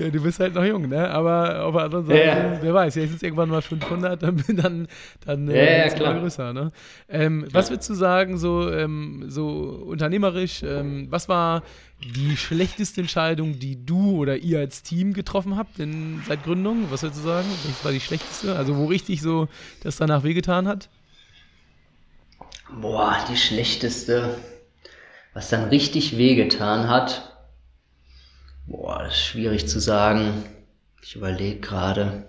Ja, 0.00 0.08
du 0.08 0.22
bist 0.22 0.40
halt 0.40 0.54
noch 0.54 0.64
jung, 0.64 0.88
ne? 0.88 1.10
Aber 1.10 1.62
auf 1.66 1.74
der 1.74 1.84
anderen 1.84 2.06
Seite, 2.06 2.26
ja. 2.26 2.62
wer 2.62 2.72
weiß, 2.72 2.94
jetzt 2.94 3.16
ist 3.16 3.22
irgendwann 3.22 3.50
mal 3.50 3.60
500, 3.60 4.22
dann, 4.22 4.42
dann, 4.48 4.88
dann 5.26 5.46
ja, 5.48 5.54
äh, 5.54 5.88
ja, 5.88 5.94
klar. 5.94 6.18
größer, 6.18 6.54
ne? 6.54 6.72
Ähm, 7.06 7.46
was 7.52 7.68
würdest 7.68 7.90
du 7.90 7.94
sagen, 7.94 8.38
so, 8.38 8.72
ähm, 8.72 9.26
so 9.28 9.84
unternehmerisch, 9.86 10.62
ähm, 10.62 11.08
was 11.10 11.28
war 11.28 11.62
die 12.14 12.38
schlechteste 12.38 13.02
Entscheidung, 13.02 13.58
die 13.58 13.84
du 13.84 14.16
oder 14.16 14.38
ihr 14.38 14.60
als 14.60 14.82
Team 14.82 15.12
getroffen 15.12 15.58
habt 15.58 15.78
in, 15.78 16.22
seit 16.26 16.44
Gründung? 16.44 16.86
Was 16.90 17.02
würdest 17.02 17.20
du 17.20 17.28
sagen? 17.28 17.46
Was 17.64 17.84
war 17.84 17.92
die 17.92 18.00
schlechteste? 18.00 18.56
Also 18.56 18.78
wo 18.78 18.86
richtig 18.86 19.20
so 19.20 19.48
das 19.82 19.98
danach 19.98 20.24
wehgetan 20.24 20.66
hat? 20.66 20.88
Boah, 22.80 23.18
die 23.30 23.36
schlechteste. 23.36 24.38
Was 25.34 25.50
dann 25.50 25.68
richtig 25.68 26.16
wehgetan 26.16 26.88
hat, 26.88 27.29
Boah, 28.70 29.02
das 29.02 29.14
ist 29.14 29.24
schwierig 29.24 29.66
zu 29.66 29.80
sagen. 29.80 30.44
Ich 31.02 31.16
überlege 31.16 31.58
gerade. 31.58 32.22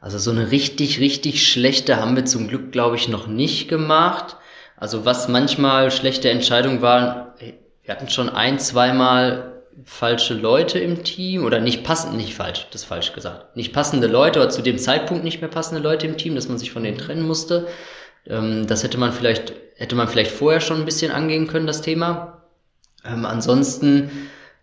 Also 0.00 0.18
so 0.18 0.32
eine 0.32 0.50
richtig, 0.50 0.98
richtig 0.98 1.46
schlechte 1.46 1.98
haben 1.98 2.16
wir 2.16 2.24
zum 2.24 2.48
Glück, 2.48 2.72
glaube 2.72 2.96
ich, 2.96 3.08
noch 3.08 3.28
nicht 3.28 3.68
gemacht. 3.68 4.36
Also 4.76 5.04
was 5.04 5.28
manchmal 5.28 5.92
schlechte 5.92 6.30
Entscheidungen 6.30 6.82
waren, 6.82 7.28
wir 7.38 7.94
hatten 7.94 8.08
schon 8.08 8.28
ein, 8.28 8.58
zweimal 8.58 9.62
falsche 9.84 10.34
Leute 10.34 10.80
im 10.80 11.04
Team 11.04 11.44
oder 11.44 11.60
nicht 11.60 11.84
passend, 11.84 12.16
nicht 12.16 12.34
falsch, 12.34 12.66
das 12.72 12.82
ist 12.82 12.88
falsch 12.88 13.12
gesagt. 13.12 13.56
Nicht 13.56 13.72
passende 13.72 14.08
Leute 14.08 14.40
oder 14.40 14.50
zu 14.50 14.62
dem 14.62 14.78
Zeitpunkt 14.78 15.22
nicht 15.22 15.40
mehr 15.40 15.50
passende 15.50 15.80
Leute 15.80 16.08
im 16.08 16.16
Team, 16.16 16.34
dass 16.34 16.48
man 16.48 16.58
sich 16.58 16.72
von 16.72 16.82
denen 16.82 16.98
trennen 16.98 17.22
musste. 17.22 17.68
Ähm, 18.26 18.66
das 18.66 18.82
hätte 18.82 18.98
man 18.98 19.12
vielleicht, 19.12 19.52
hätte 19.76 19.94
man 19.94 20.08
vielleicht 20.08 20.32
vorher 20.32 20.60
schon 20.60 20.78
ein 20.78 20.86
bisschen 20.86 21.12
angehen 21.12 21.46
können, 21.46 21.68
das 21.68 21.82
Thema. 21.82 22.42
Ähm, 23.04 23.24
ansonsten 23.24 24.10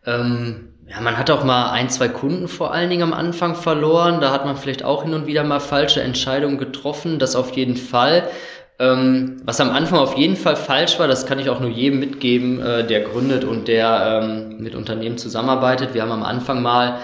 ähm, 0.07 0.69
ja, 0.89 1.01
man 1.01 1.17
hat 1.17 1.29
auch 1.29 1.43
mal 1.43 1.71
ein, 1.71 1.89
zwei 1.89 2.07
Kunden 2.07 2.47
vor 2.47 2.73
allen 2.73 2.89
Dingen 2.89 3.03
am 3.03 3.13
Anfang 3.13 3.55
verloren. 3.55 4.21
Da 4.21 4.31
hat 4.31 4.45
man 4.45 4.55
vielleicht 4.55 4.83
auch 4.83 5.03
hin 5.03 5.13
und 5.13 5.27
wieder 5.27 5.43
mal 5.43 5.59
falsche 5.59 6.01
Entscheidungen 6.01 6.57
getroffen. 6.57 7.19
Das 7.19 7.35
auf 7.35 7.55
jeden 7.55 7.75
Fall. 7.75 8.23
Ähm, 8.79 9.41
was 9.43 9.59
am 9.59 9.71
Anfang 9.71 9.99
auf 9.99 10.15
jeden 10.17 10.35
Fall 10.35 10.55
falsch 10.55 10.97
war, 10.99 11.07
das 11.07 11.25
kann 11.25 11.39
ich 11.39 11.49
auch 11.49 11.59
nur 11.59 11.69
jedem 11.69 11.99
mitgeben, 11.99 12.61
äh, 12.61 12.85
der 12.85 13.01
gründet 13.01 13.43
und 13.43 13.67
der 13.67 14.21
ähm, 14.23 14.57
mit 14.59 14.75
Unternehmen 14.75 15.17
zusammenarbeitet. 15.17 15.93
Wir 15.93 16.03
haben 16.03 16.11
am 16.11 16.23
Anfang 16.23 16.61
mal 16.61 16.99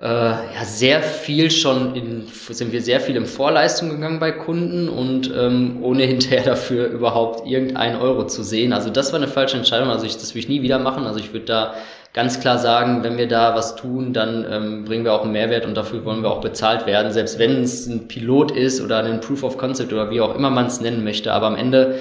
äh, 0.00 0.06
ja, 0.06 0.64
sehr 0.64 1.02
viel 1.02 1.50
schon 1.50 1.94
in, 1.94 2.26
sind 2.26 2.72
wir 2.72 2.80
sehr 2.80 3.00
viel 3.00 3.16
in 3.16 3.26
Vorleistung 3.26 3.90
gegangen 3.90 4.18
bei 4.18 4.32
Kunden 4.32 4.88
und 4.88 5.30
ähm, 5.36 5.78
ohne 5.82 6.02
hinterher 6.04 6.42
dafür 6.42 6.86
überhaupt 6.88 7.46
irgendeinen 7.46 8.00
Euro 8.00 8.26
zu 8.26 8.42
sehen. 8.42 8.72
Also 8.72 8.88
das 8.88 9.12
war 9.12 9.20
eine 9.20 9.28
falsche 9.28 9.58
Entscheidung. 9.58 9.90
Also 9.90 10.06
ich, 10.06 10.14
das 10.14 10.34
will 10.34 10.40
ich 10.40 10.48
nie 10.48 10.62
wieder 10.62 10.78
machen. 10.78 11.06
Also 11.06 11.20
ich 11.20 11.34
würde 11.34 11.44
da 11.44 11.74
ganz 12.12 12.40
klar 12.40 12.58
sagen, 12.58 13.02
wenn 13.02 13.16
wir 13.18 13.28
da 13.28 13.54
was 13.54 13.76
tun, 13.76 14.12
dann 14.12 14.44
ähm, 14.50 14.84
bringen 14.84 15.04
wir 15.04 15.12
auch 15.12 15.22
einen 15.22 15.32
Mehrwert 15.32 15.64
und 15.64 15.76
dafür 15.76 16.04
wollen 16.04 16.22
wir 16.22 16.30
auch 16.30 16.40
bezahlt 16.40 16.86
werden, 16.86 17.12
selbst 17.12 17.38
wenn 17.38 17.62
es 17.62 17.86
ein 17.86 18.08
Pilot 18.08 18.50
ist 18.50 18.80
oder 18.80 19.04
ein 19.04 19.20
Proof 19.20 19.44
of 19.44 19.58
Concept 19.58 19.92
oder 19.92 20.10
wie 20.10 20.20
auch 20.20 20.34
immer 20.34 20.50
man 20.50 20.66
es 20.66 20.80
nennen 20.80 21.04
möchte. 21.04 21.32
Aber 21.32 21.46
am 21.46 21.56
Ende 21.56 22.00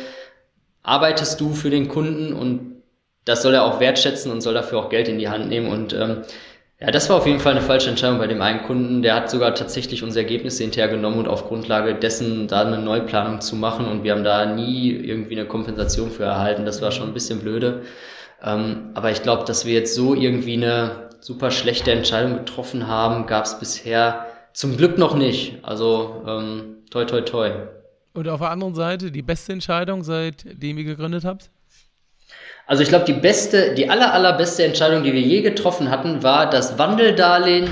arbeitest 0.83 1.39
du 1.39 1.53
für 1.53 1.69
den 1.69 1.87
Kunden 1.87 2.33
und 2.33 2.81
das 3.25 3.43
soll 3.43 3.53
er 3.53 3.63
auch 3.63 3.79
wertschätzen 3.79 4.31
und 4.31 4.41
soll 4.41 4.55
dafür 4.55 4.79
auch 4.79 4.89
Geld 4.89 5.07
in 5.07 5.19
die 5.19 5.29
Hand 5.29 5.49
nehmen. 5.49 5.69
Und 5.69 5.93
ähm, 5.93 6.23
ja, 6.79 6.89
das 6.89 7.09
war 7.09 7.17
auf 7.17 7.27
jeden 7.27 7.39
Fall 7.39 7.51
eine 7.51 7.61
falsche 7.61 7.89
Entscheidung 7.89 8.17
bei 8.17 8.27
dem 8.27 8.41
einen 8.41 8.63
Kunden. 8.63 9.03
Der 9.03 9.13
hat 9.13 9.29
sogar 9.29 9.53
tatsächlich 9.53 10.01
unsere 10.01 10.23
Ergebnisse 10.23 10.63
hinterher 10.63 10.89
genommen 10.89 11.19
und 11.19 11.27
auf 11.27 11.47
Grundlage 11.47 11.93
dessen 11.93 12.47
da 12.47 12.61
eine 12.61 12.79
Neuplanung 12.79 13.41
zu 13.41 13.55
machen. 13.55 13.85
Und 13.85 14.03
wir 14.03 14.13
haben 14.13 14.23
da 14.23 14.45
nie 14.45 14.89
irgendwie 14.89 15.37
eine 15.37 15.47
Kompensation 15.47 16.09
für 16.09 16.23
erhalten. 16.23 16.65
Das 16.65 16.81
war 16.81 16.91
schon 16.91 17.09
ein 17.09 17.13
bisschen 17.13 17.39
blöde. 17.39 17.81
Ähm, 18.43 18.91
aber 18.93 19.11
ich 19.11 19.21
glaube, 19.21 19.45
dass 19.45 19.65
wir 19.65 19.73
jetzt 19.73 19.95
so 19.95 20.13
irgendwie 20.13 20.53
eine 20.53 21.09
super 21.19 21.51
schlechte 21.51 21.91
Entscheidung 21.91 22.37
getroffen 22.37 22.87
haben, 22.87 23.25
gab 23.25 23.45
es 23.45 23.59
bisher 23.59 24.27
zum 24.53 24.77
Glück 24.77 24.97
noch 24.97 25.15
nicht. 25.15 25.57
Also 25.63 26.23
ähm, 26.27 26.77
toi 26.89 27.05
toi 27.05 27.21
toi. 27.21 27.51
Und 28.13 28.27
auf 28.27 28.39
der 28.39 28.49
anderen 28.49 28.75
Seite 28.75 29.11
die 29.11 29.21
beste 29.21 29.53
Entscheidung, 29.53 30.03
seitdem 30.03 30.77
ihr 30.77 30.83
gegründet 30.83 31.25
habt? 31.25 31.49
Also 32.67 32.83
ich 32.83 32.89
glaube, 32.89 33.05
die 33.05 33.13
beste, 33.13 33.73
die 33.73 33.89
aller, 33.89 34.13
allerbeste 34.13 34.63
Entscheidung, 34.63 35.03
die 35.03 35.13
wir 35.13 35.21
je 35.21 35.41
getroffen 35.41 35.89
hatten, 35.89 36.21
war 36.21 36.49
das 36.49 36.77
Wandeldarlehen 36.77 37.69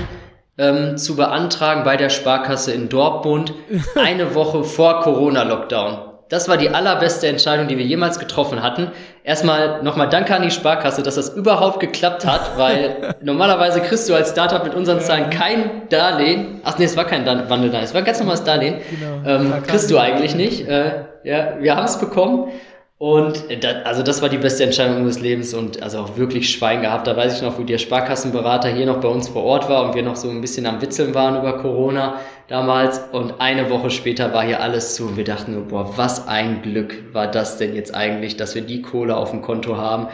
ähm, 0.58 0.96
zu 0.96 1.16
beantragen 1.16 1.84
bei 1.84 1.96
der 1.96 2.10
Sparkasse 2.10 2.72
in 2.72 2.88
Dortmund 2.88 3.54
eine 3.94 4.34
Woche 4.34 4.64
vor 4.64 5.00
Corona-Lockdown. 5.00 6.07
Das 6.28 6.48
war 6.48 6.58
die 6.58 6.68
allerbeste 6.68 7.26
Entscheidung, 7.26 7.68
die 7.68 7.78
wir 7.78 7.84
jemals 7.86 8.18
getroffen 8.18 8.62
hatten. 8.62 8.90
Erstmal 9.24 9.82
nochmal 9.82 10.08
danke 10.10 10.34
an 10.34 10.42
die 10.42 10.50
Sparkasse, 10.50 11.02
dass 11.02 11.14
das 11.14 11.30
überhaupt 11.30 11.80
geklappt 11.80 12.26
hat, 12.26 12.58
weil 12.58 13.14
normalerweise 13.22 13.80
kriegst 13.80 14.08
du 14.08 14.14
als 14.14 14.30
Startup 14.30 14.62
mit 14.62 14.74
unseren 14.74 15.00
Zahlen 15.00 15.30
kein 15.30 15.88
Darlehen. 15.88 16.60
Ach 16.64 16.78
nee, 16.78 16.84
es 16.84 16.96
war 16.96 17.06
kein 17.06 17.24
Wandeldarlehen, 17.24 17.84
es 17.84 17.94
war 17.94 18.02
ein 18.02 18.04
ganz 18.04 18.18
normales 18.18 18.44
Darlehen. 18.44 18.76
Genau. 18.90 19.28
Ähm, 19.28 19.62
kriegst 19.66 19.90
du 19.90 19.98
eigentlich 19.98 20.34
nicht. 20.34 20.68
Äh, 20.68 21.04
ja, 21.24 21.54
wir 21.60 21.76
haben 21.76 21.84
es 21.84 21.98
bekommen. 21.98 22.50
Und 22.98 23.44
das, 23.62 23.86
also 23.86 24.02
das 24.02 24.22
war 24.22 24.28
die 24.28 24.38
beste 24.38 24.64
Entscheidung 24.64 24.96
unseres 24.96 25.20
Lebens 25.20 25.54
und 25.54 25.80
also 25.84 26.00
auch 26.00 26.16
wirklich 26.16 26.50
Schwein 26.50 26.82
gehabt. 26.82 27.06
Da 27.06 27.16
weiß 27.16 27.36
ich 27.36 27.42
noch, 27.42 27.56
wo 27.56 27.62
der 27.62 27.78
Sparkassenberater 27.78 28.68
hier 28.70 28.86
noch 28.86 29.00
bei 29.00 29.06
uns 29.06 29.28
vor 29.28 29.44
Ort 29.44 29.68
war 29.68 29.84
und 29.84 29.94
wir 29.94 30.02
noch 30.02 30.16
so 30.16 30.28
ein 30.28 30.40
bisschen 30.40 30.66
am 30.66 30.82
Witzeln 30.82 31.14
waren 31.14 31.38
über 31.38 31.58
Corona. 31.58 32.18
damals 32.48 33.00
und 33.12 33.40
eine 33.40 33.70
Woche 33.70 33.90
später 33.90 34.32
war 34.32 34.42
hier 34.42 34.60
alles 34.60 34.94
zu 34.96 35.06
und 35.06 35.16
wir 35.16 35.24
dachten 35.24 35.52
nur, 35.52 35.68
boah, 35.68 35.96
was 35.96 36.26
ein 36.26 36.62
Glück 36.62 37.04
war 37.12 37.30
das 37.30 37.58
denn 37.58 37.74
jetzt 37.74 37.94
eigentlich, 37.94 38.36
dass 38.36 38.54
wir 38.54 38.62
die 38.62 38.82
Kohle 38.82 39.16
auf 39.16 39.30
dem 39.30 39.42
Konto 39.42 39.76
haben. 39.76 40.08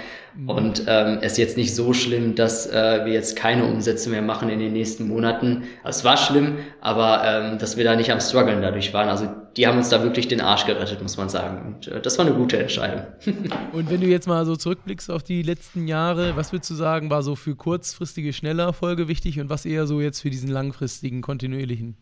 Und 0.47 0.85
ähm, 0.89 1.19
es 1.23 1.33
ist 1.33 1.39
jetzt 1.39 1.57
nicht 1.57 1.75
so 1.75 1.93
schlimm, 1.93 2.35
dass 2.35 2.67
äh, 2.67 3.05
wir 3.05 3.13
jetzt 3.13 3.37
keine 3.37 3.65
Umsätze 3.65 4.11
mehr 4.11 4.23
machen 4.23 4.49
in 4.49 4.59
den 4.59 4.73
nächsten 4.73 5.07
Monaten. 5.07 5.63
Also 5.85 5.99
es 5.99 6.05
war 6.05 6.17
schlimm, 6.17 6.59
aber 6.81 7.23
ähm, 7.25 7.59
dass 7.59 7.77
wir 7.77 7.85
da 7.85 7.95
nicht 7.95 8.11
am 8.11 8.21
struggeln 8.21 8.61
dadurch 8.61 8.93
waren. 8.93 9.09
Also 9.09 9.29
die 9.57 9.67
haben 9.69 9.79
uns 9.79 9.91
da 9.91 10.03
wirklich 10.03 10.27
den 10.27 10.41
Arsch 10.41 10.67
gerettet, 10.67 11.01
muss 11.01 11.17
man 11.17 11.29
sagen. 11.29 11.75
Und 11.75 11.87
äh, 11.87 12.01
das 12.01 12.19
war 12.19 12.27
eine 12.27 12.35
gute 12.35 12.59
Entscheidung. 12.59 13.07
und 13.73 13.91
wenn 13.91 14.01
du 14.01 14.09
jetzt 14.09 14.27
mal 14.27 14.45
so 14.45 14.57
zurückblickst 14.57 15.09
auf 15.11 15.23
die 15.23 15.43
letzten 15.43 15.87
Jahre, 15.87 16.37
was 16.37 16.53
würdest 16.53 16.71
du 16.71 16.75
sagen, 16.75 17.11
war 17.11 17.23
so 17.23 17.37
für 17.37 17.55
kurzfristige, 17.55 18.33
schnelle 18.33 18.63
Erfolge 18.63 19.07
wichtig 19.07 19.39
und 19.39 19.51
was 19.51 19.65
eher 19.65 19.87
so 19.87 20.01
jetzt 20.01 20.21
für 20.21 20.31
diesen 20.31 20.51
langfristigen, 20.51 21.23
kontinuierlichen? 21.23 21.97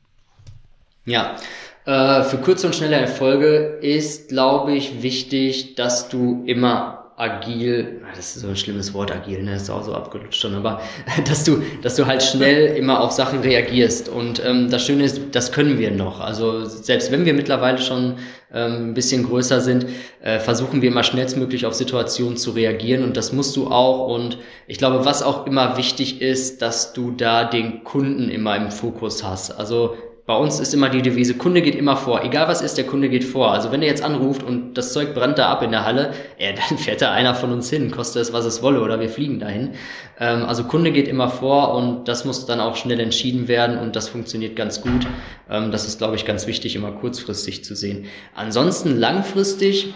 Ja, 1.04 1.36
äh, 1.84 2.22
für 2.22 2.38
kurze 2.38 2.68
und 2.68 2.76
schnelle 2.76 2.96
Erfolge 2.96 3.78
ist, 3.82 4.28
glaube 4.28 4.72
ich, 4.72 5.02
wichtig, 5.02 5.74
dass 5.74 6.08
du 6.08 6.44
immer 6.46 7.01
agil, 7.16 8.00
das 8.14 8.36
ist 8.36 8.42
so 8.42 8.48
ein 8.48 8.56
schlimmes 8.56 8.94
Wort, 8.94 9.12
agil, 9.12 9.42
ne? 9.42 9.52
Das 9.52 9.62
ist 9.62 9.70
auch 9.70 9.84
so 9.84 9.94
abgelutscht 9.94 10.40
schon, 10.40 10.54
aber 10.54 10.80
dass 11.26 11.44
du, 11.44 11.62
dass 11.82 11.96
du 11.96 12.06
halt 12.06 12.22
schnell 12.22 12.76
immer 12.76 13.00
auf 13.00 13.12
Sachen 13.12 13.40
reagierst. 13.40 14.08
Und 14.08 14.44
ähm, 14.44 14.70
das 14.70 14.84
Schöne 14.84 15.04
ist, 15.04 15.20
das 15.32 15.52
können 15.52 15.78
wir 15.78 15.90
noch. 15.90 16.20
Also 16.20 16.64
selbst 16.64 17.12
wenn 17.12 17.24
wir 17.24 17.34
mittlerweile 17.34 17.78
schon 17.78 18.16
ähm, 18.52 18.90
ein 18.90 18.94
bisschen 18.94 19.24
größer 19.24 19.60
sind, 19.60 19.86
äh, 20.22 20.38
versuchen 20.38 20.82
wir 20.82 20.90
immer 20.90 21.02
schnellstmöglich 21.02 21.66
auf 21.66 21.74
Situationen 21.74 22.36
zu 22.36 22.52
reagieren 22.52 23.04
und 23.04 23.16
das 23.16 23.32
musst 23.32 23.56
du 23.56 23.68
auch. 23.68 24.08
Und 24.08 24.38
ich 24.66 24.78
glaube, 24.78 25.04
was 25.04 25.22
auch 25.22 25.46
immer 25.46 25.76
wichtig 25.76 26.22
ist, 26.22 26.62
dass 26.62 26.92
du 26.92 27.10
da 27.10 27.44
den 27.44 27.84
Kunden 27.84 28.30
immer 28.30 28.56
im 28.56 28.70
Fokus 28.70 29.22
hast. 29.22 29.50
Also 29.50 29.96
bei 30.24 30.36
uns 30.36 30.60
ist 30.60 30.72
immer 30.72 30.88
die 30.88 31.02
Devise, 31.02 31.34
Kunde 31.34 31.62
geht 31.62 31.74
immer 31.74 31.96
vor. 31.96 32.22
Egal 32.22 32.46
was 32.46 32.62
ist, 32.62 32.78
der 32.78 32.86
Kunde 32.86 33.08
geht 33.08 33.24
vor. 33.24 33.50
Also 33.50 33.72
wenn 33.72 33.82
er 33.82 33.88
jetzt 33.88 34.04
anruft 34.04 34.44
und 34.44 34.74
das 34.74 34.92
Zeug 34.92 35.14
brennt 35.14 35.36
da 35.38 35.48
ab 35.48 35.62
in 35.62 35.72
der 35.72 35.84
Halle, 35.84 36.12
ja, 36.38 36.50
dann 36.68 36.78
fährt 36.78 37.02
da 37.02 37.10
einer 37.10 37.34
von 37.34 37.52
uns 37.52 37.68
hin, 37.68 37.90
kostet 37.90 38.22
es, 38.22 38.32
was 38.32 38.44
es 38.44 38.62
wolle, 38.62 38.80
oder 38.80 39.00
wir 39.00 39.08
fliegen 39.08 39.40
dahin. 39.40 39.72
Ähm, 40.20 40.44
also 40.44 40.62
Kunde 40.64 40.92
geht 40.92 41.08
immer 41.08 41.28
vor 41.28 41.74
und 41.74 42.06
das 42.06 42.24
muss 42.24 42.46
dann 42.46 42.60
auch 42.60 42.76
schnell 42.76 43.00
entschieden 43.00 43.48
werden 43.48 43.78
und 43.78 43.96
das 43.96 44.08
funktioniert 44.08 44.54
ganz 44.54 44.80
gut. 44.80 45.08
Ähm, 45.50 45.72
das 45.72 45.88
ist, 45.88 45.98
glaube 45.98 46.14
ich, 46.14 46.24
ganz 46.24 46.46
wichtig, 46.46 46.76
immer 46.76 46.92
kurzfristig 46.92 47.64
zu 47.64 47.74
sehen. 47.74 48.06
Ansonsten 48.36 48.96
langfristig 48.96 49.92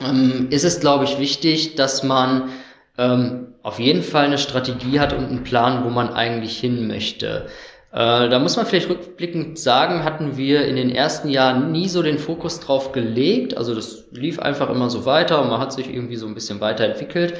ähm, 0.00 0.46
ist 0.48 0.64
es, 0.64 0.80
glaube 0.80 1.04
ich, 1.04 1.18
wichtig, 1.18 1.74
dass 1.74 2.02
man 2.04 2.48
ähm, 2.96 3.48
auf 3.62 3.80
jeden 3.80 4.02
Fall 4.02 4.24
eine 4.26 4.38
Strategie 4.38 5.00
hat 5.00 5.12
und 5.12 5.26
einen 5.26 5.44
Plan, 5.44 5.84
wo 5.84 5.90
man 5.90 6.08
eigentlich 6.10 6.58
hin 6.58 6.86
möchte. 6.86 7.48
Äh, 7.94 8.28
da 8.28 8.40
muss 8.40 8.56
man 8.56 8.66
vielleicht 8.66 8.90
rückblickend 8.90 9.56
sagen, 9.56 10.02
hatten 10.02 10.36
wir 10.36 10.66
in 10.66 10.74
den 10.74 10.90
ersten 10.90 11.28
Jahren 11.28 11.70
nie 11.70 11.86
so 11.86 12.02
den 12.02 12.18
Fokus 12.18 12.58
drauf 12.58 12.90
gelegt. 12.90 13.56
Also 13.56 13.72
das 13.72 14.06
lief 14.10 14.40
einfach 14.40 14.68
immer 14.68 14.90
so 14.90 15.06
weiter 15.06 15.40
und 15.40 15.48
man 15.48 15.60
hat 15.60 15.72
sich 15.72 15.88
irgendwie 15.88 16.16
so 16.16 16.26
ein 16.26 16.34
bisschen 16.34 16.60
weiterentwickelt. 16.60 17.34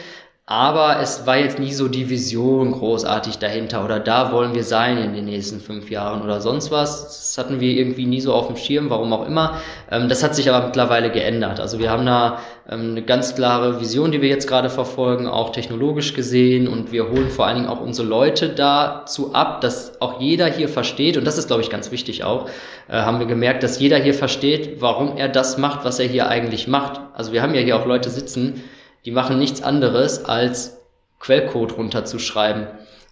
Aber 0.46 1.00
es 1.00 1.26
war 1.26 1.38
jetzt 1.38 1.58
nie 1.58 1.72
so 1.72 1.88
die 1.88 2.10
Vision 2.10 2.72
großartig 2.72 3.38
dahinter 3.38 3.82
oder 3.82 3.98
da 3.98 4.30
wollen 4.30 4.54
wir 4.54 4.62
sein 4.62 4.98
in 4.98 5.14
den 5.14 5.24
nächsten 5.24 5.58
fünf 5.58 5.90
Jahren 5.90 6.20
oder 6.20 6.42
sonst 6.42 6.70
was. 6.70 7.04
Das 7.04 7.38
hatten 7.38 7.60
wir 7.60 7.72
irgendwie 7.72 8.04
nie 8.04 8.20
so 8.20 8.34
auf 8.34 8.48
dem 8.48 8.56
Schirm, 8.56 8.90
warum 8.90 9.14
auch 9.14 9.26
immer. 9.26 9.58
Ähm, 9.90 10.10
das 10.10 10.22
hat 10.22 10.36
sich 10.36 10.50
aber 10.50 10.66
mittlerweile 10.66 11.10
geändert. 11.10 11.60
Also 11.60 11.78
wir 11.78 11.90
haben 11.90 12.04
da 12.04 12.40
ähm, 12.68 12.90
eine 12.90 13.00
ganz 13.00 13.34
klare 13.34 13.80
Vision, 13.80 14.12
die 14.12 14.20
wir 14.20 14.28
jetzt 14.28 14.46
gerade 14.46 14.68
verfolgen, 14.68 15.26
auch 15.26 15.48
technologisch 15.48 16.12
gesehen 16.12 16.68
und 16.68 16.92
wir 16.92 17.08
holen 17.08 17.30
vor 17.30 17.46
allen 17.46 17.56
Dingen 17.56 17.68
auch 17.70 17.80
unsere 17.80 18.06
Leute 18.06 18.50
dazu 18.50 19.32
ab, 19.32 19.62
dass 19.62 19.98
auch 20.02 20.20
jeder 20.20 20.44
hier 20.44 20.68
versteht 20.68 21.16
und 21.16 21.26
das 21.26 21.38
ist, 21.38 21.46
glaube 21.46 21.62
ich, 21.62 21.70
ganz 21.70 21.90
wichtig 21.90 22.22
auch, 22.22 22.50
äh, 22.88 22.92
haben 22.92 23.18
wir 23.18 23.26
gemerkt, 23.26 23.62
dass 23.62 23.80
jeder 23.80 23.96
hier 23.96 24.12
versteht, 24.12 24.82
warum 24.82 25.16
er 25.16 25.30
das 25.30 25.56
macht, 25.56 25.86
was 25.86 25.98
er 26.00 26.06
hier 26.06 26.28
eigentlich 26.28 26.68
macht. 26.68 27.00
Also 27.14 27.32
wir 27.32 27.40
haben 27.40 27.54
ja 27.54 27.62
hier 27.62 27.78
auch 27.78 27.86
Leute 27.86 28.10
sitzen, 28.10 28.62
die 29.04 29.10
machen 29.10 29.38
nichts 29.38 29.62
anderes, 29.62 30.24
als 30.24 30.78
Quellcode 31.20 31.76
runterzuschreiben. 31.76 32.66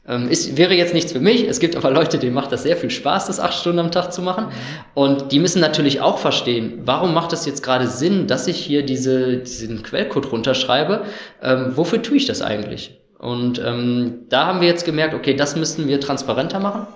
Ähm, 0.07 0.29
ist, 0.29 0.57
wäre 0.57 0.75
jetzt 0.75 0.95
nichts 0.95 1.13
für 1.13 1.21
mich. 1.21 1.47
Es 1.47 1.61
gibt 1.61 1.77
aber 1.77 1.91
Leute, 1.91 2.19
denen 2.19 2.35
macht 2.35 2.51
das 2.51 2.65
sehr 2.65 2.77
viel 2.77 2.91
Spaß, 2.91 3.27
das 3.27 3.39
acht 3.39 3.55
Stunden 3.55 3.79
am 3.79 3.93
Tag 3.93 4.13
zu 4.13 4.21
machen. 4.21 4.49
Und 4.95 5.31
die 5.31 5.39
müssen 5.39 5.61
natürlich 5.61 6.01
auch 6.01 6.19
verstehen, 6.19 6.81
warum 6.85 7.15
macht 7.15 7.33
es 7.33 7.47
jetzt 7.47 7.63
gerade 7.63 7.87
Sinn, 7.87 8.27
dass 8.27 8.49
ich 8.49 8.57
hier 8.57 8.85
diese, 8.85 9.39
diesen 9.39 9.83
Quellcode 9.83 10.33
runterschreibe? 10.33 11.05
Ähm, 11.41 11.77
wofür 11.77 12.03
tue 12.03 12.17
ich 12.17 12.27
das 12.27 12.43
eigentlich? 12.43 12.99
Und 13.19 13.63
ähm, 13.65 14.27
da 14.29 14.47
haben 14.47 14.61
wir 14.61 14.67
jetzt 14.67 14.85
gemerkt, 14.85 15.15
okay, 15.15 15.35
das 15.35 15.55
müssen 15.55 15.87
wir 15.87 16.01
transparenter 16.01 16.59
machen. 16.59 16.89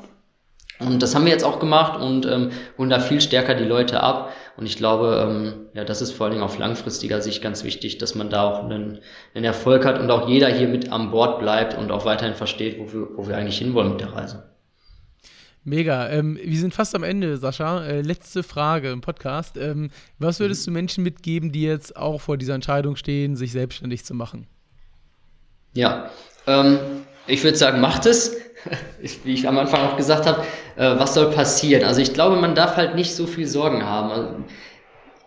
Und 0.78 1.02
das 1.02 1.14
haben 1.14 1.24
wir 1.24 1.32
jetzt 1.32 1.44
auch 1.44 1.58
gemacht 1.58 2.00
und 2.00 2.26
ähm, 2.26 2.50
holen 2.76 2.90
da 2.90 3.00
viel 3.00 3.20
stärker 3.20 3.54
die 3.54 3.64
Leute 3.64 4.02
ab. 4.02 4.32
Und 4.56 4.66
ich 4.66 4.76
glaube, 4.76 5.26
ähm, 5.26 5.66
ja, 5.74 5.84
das 5.84 6.02
ist 6.02 6.12
vor 6.12 6.26
allen 6.26 6.32
Dingen 6.32 6.44
auf 6.44 6.58
langfristiger 6.58 7.20
Sicht 7.20 7.42
ganz 7.42 7.64
wichtig, 7.64 7.98
dass 7.98 8.14
man 8.14 8.30
da 8.30 8.42
auch 8.42 8.64
einen, 8.64 8.98
einen 9.34 9.44
Erfolg 9.44 9.86
hat 9.86 9.98
und 9.98 10.10
auch 10.10 10.28
jeder 10.28 10.48
hier 10.48 10.68
mit 10.68 10.92
an 10.92 11.10
Bord 11.10 11.38
bleibt 11.38 11.76
und 11.76 11.90
auch 11.90 12.04
weiterhin 12.04 12.34
versteht, 12.34 12.78
wo 12.78 12.92
wir, 12.92 13.08
wo 13.16 13.28
wir 13.28 13.36
eigentlich 13.36 13.58
hinwollen 13.58 13.90
mit 13.90 14.00
der 14.00 14.12
Reise. 14.12 14.50
Mega. 15.64 16.08
Ähm, 16.10 16.38
wir 16.40 16.58
sind 16.58 16.74
fast 16.74 16.94
am 16.94 17.02
Ende, 17.02 17.38
Sascha. 17.38 17.84
Äh, 17.84 18.02
letzte 18.02 18.42
Frage 18.42 18.90
im 18.90 19.00
Podcast. 19.00 19.56
Ähm, 19.56 19.90
was 20.18 20.38
würdest 20.38 20.64
du 20.66 20.70
Menschen 20.70 21.02
mitgeben, 21.02 21.50
die 21.50 21.62
jetzt 21.62 21.96
auch 21.96 22.20
vor 22.20 22.36
dieser 22.36 22.54
Entscheidung 22.54 22.94
stehen, 22.94 23.34
sich 23.34 23.50
selbstständig 23.50 24.04
zu 24.04 24.14
machen? 24.14 24.46
Ja, 25.74 26.10
ähm, 26.46 26.78
ich 27.26 27.42
würde 27.44 27.56
sagen, 27.56 27.80
macht 27.80 28.06
es 28.06 28.36
wie 29.24 29.34
ich 29.34 29.48
am 29.48 29.58
Anfang 29.58 29.80
auch 29.80 29.96
gesagt 29.96 30.26
habe, 30.26 30.42
äh, 30.76 30.98
was 30.98 31.14
soll 31.14 31.30
passieren? 31.30 31.84
Also 31.84 32.00
ich 32.00 32.12
glaube, 32.12 32.36
man 32.36 32.54
darf 32.54 32.76
halt 32.76 32.94
nicht 32.94 33.14
so 33.14 33.26
viel 33.26 33.46
Sorgen 33.46 33.84
haben. 33.84 34.10
Also 34.10 34.28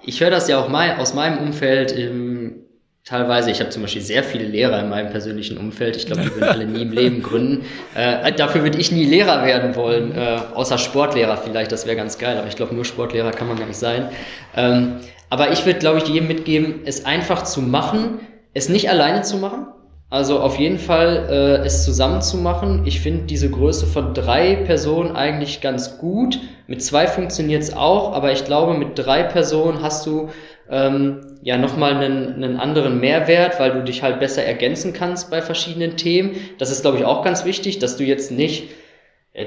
ich 0.04 0.22
höre 0.22 0.32
das 0.32 0.48
ja 0.48 0.60
auch 0.60 0.72
aus 0.98 1.14
meinem 1.14 1.40
Umfeld 1.40 1.96
ähm, 1.98 2.66
teilweise. 3.04 3.52
Ich 3.52 3.60
habe 3.60 3.70
zum 3.70 3.82
Beispiel 3.82 4.02
sehr 4.02 4.24
viele 4.24 4.46
Lehrer 4.46 4.80
in 4.80 4.90
meinem 4.90 5.12
persönlichen 5.12 5.58
Umfeld. 5.58 5.96
Ich 5.96 6.06
glaube, 6.06 6.22
die 6.22 6.34
würden 6.34 6.50
alle 6.50 6.66
nie 6.66 6.84
im 6.84 6.92
Leben 6.92 7.22
gründen. 7.24 7.66
Äh, 7.96 8.32
dafür 8.34 8.64
würde 8.64 8.78
ich 8.78 8.92
nie 8.92 9.06
Lehrer 9.06 9.46
werden 9.46 9.76
wollen, 9.76 10.16
äh, 10.16 10.40
außer 10.54 10.78
Sportlehrer 10.78 11.38
vielleicht. 11.38 11.72
Das 11.72 11.86
wäre 11.86 11.96
ganz 11.96 12.18
geil. 12.18 12.38
Aber 12.38 12.48
ich 12.48 12.56
glaube, 12.56 12.76
nur 12.76 12.86
Sportlehrer 12.86 13.32
kann 13.32 13.48
man 13.48 13.58
gar 13.58 13.68
nicht 13.68 13.80
sein. 13.80 14.10
Ähm, 14.56 14.98
aber 15.30 15.52
ich 15.52 15.66
würde, 15.66 15.80
glaube 15.80 16.00
ich, 16.00 16.08
jedem 16.08 16.28
mitgeben, 16.28 16.82
es 16.86 17.06
einfach 17.06 17.44
zu 17.44 17.62
machen, 17.62 18.20
es 18.56 18.68
nicht 18.68 18.90
alleine 18.90 19.22
zu 19.22 19.38
machen 19.38 19.68
also 20.10 20.40
auf 20.40 20.58
jeden 20.58 20.80
Fall 20.80 21.28
äh, 21.30 21.66
es 21.66 21.86
zusammen 21.86 22.22
zu 22.22 22.38
machen. 22.38 22.84
Ich 22.86 23.00
finde 23.00 23.26
diese 23.26 23.50
Größe 23.50 23.86
von 23.86 24.14
drei 24.16 24.56
Personen 24.56 25.16
eigentlich 25.16 25.62
ganz 25.62 26.00
gut. 26.00 26.40
Mit 26.66 26.84
zwei 26.84 27.06
funktioniert 27.06 27.62
es 27.62 27.74
auch, 27.76 28.14
aber 28.14 28.32
ich 28.32 28.44
glaube, 28.44 28.74
mit 28.74 28.98
drei 28.98 29.22
Personen 29.22 29.84
hast 29.84 30.08
du 30.08 30.30
ähm, 30.70 31.38
ja 31.44 31.58
nochmal 31.58 31.96
einen, 31.96 32.44
einen 32.44 32.58
anderen 32.58 33.00
Mehrwert, 33.00 33.60
weil 33.60 33.72
du 33.72 33.84
dich 33.84 34.02
halt 34.02 34.20
besser 34.20 34.44
ergänzen 34.44 34.94
kannst 34.94 35.30
bei 35.30 35.42
verschiedenen 35.42 35.96
Themen. 35.96 36.36
Das 36.58 36.72
ist, 36.72 36.82
glaube 36.82 36.98
ich, 36.98 37.06
auch 37.06 37.24
ganz 37.24 37.46
wichtig, 37.46 37.78
dass 37.78 37.96
du 37.96 38.04
jetzt 38.04 38.32
nicht 38.32 38.70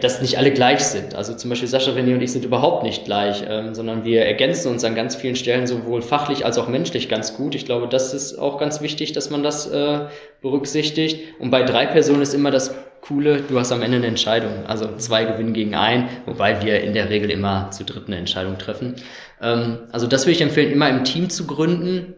dass 0.00 0.22
nicht 0.22 0.38
alle 0.38 0.52
gleich 0.52 0.80
sind. 0.80 1.14
Also 1.14 1.34
zum 1.34 1.50
Beispiel 1.50 1.68
Sascha, 1.68 1.92
René 1.92 2.14
und 2.14 2.22
ich 2.22 2.32
sind 2.32 2.44
überhaupt 2.44 2.82
nicht 2.82 3.04
gleich, 3.04 3.44
ähm, 3.48 3.74
sondern 3.74 4.04
wir 4.04 4.24
ergänzen 4.24 4.70
uns 4.70 4.84
an 4.84 4.94
ganz 4.94 5.16
vielen 5.16 5.36
Stellen 5.36 5.66
sowohl 5.66 6.02
fachlich 6.02 6.44
als 6.44 6.58
auch 6.58 6.68
menschlich 6.68 7.08
ganz 7.08 7.34
gut. 7.34 7.54
Ich 7.54 7.64
glaube, 7.64 7.88
das 7.88 8.14
ist 8.14 8.38
auch 8.38 8.58
ganz 8.58 8.80
wichtig, 8.80 9.12
dass 9.12 9.30
man 9.30 9.42
das 9.42 9.70
äh, 9.70 10.06
berücksichtigt. 10.40 11.20
Und 11.38 11.50
bei 11.50 11.62
drei 11.62 11.86
Personen 11.86 12.22
ist 12.22 12.34
immer 12.34 12.50
das 12.50 12.74
Coole, 13.02 13.42
du 13.42 13.58
hast 13.58 13.72
am 13.72 13.82
Ende 13.82 13.96
eine 13.96 14.06
Entscheidung. 14.06 14.64
Also 14.66 14.96
zwei 14.96 15.24
gewinnen 15.24 15.52
gegen 15.52 15.74
ein, 15.74 16.08
wobei 16.24 16.62
wir 16.62 16.80
in 16.82 16.94
der 16.94 17.10
Regel 17.10 17.30
immer 17.30 17.70
zu 17.72 17.84
dritt 17.84 18.06
eine 18.06 18.16
Entscheidung 18.16 18.58
treffen. 18.58 18.94
Ähm, 19.40 19.80
also 19.90 20.06
das 20.06 20.24
würde 20.24 20.32
ich 20.32 20.40
empfehlen, 20.40 20.72
immer 20.72 20.88
im 20.88 21.04
Team 21.04 21.28
zu 21.28 21.46
gründen, 21.46 22.14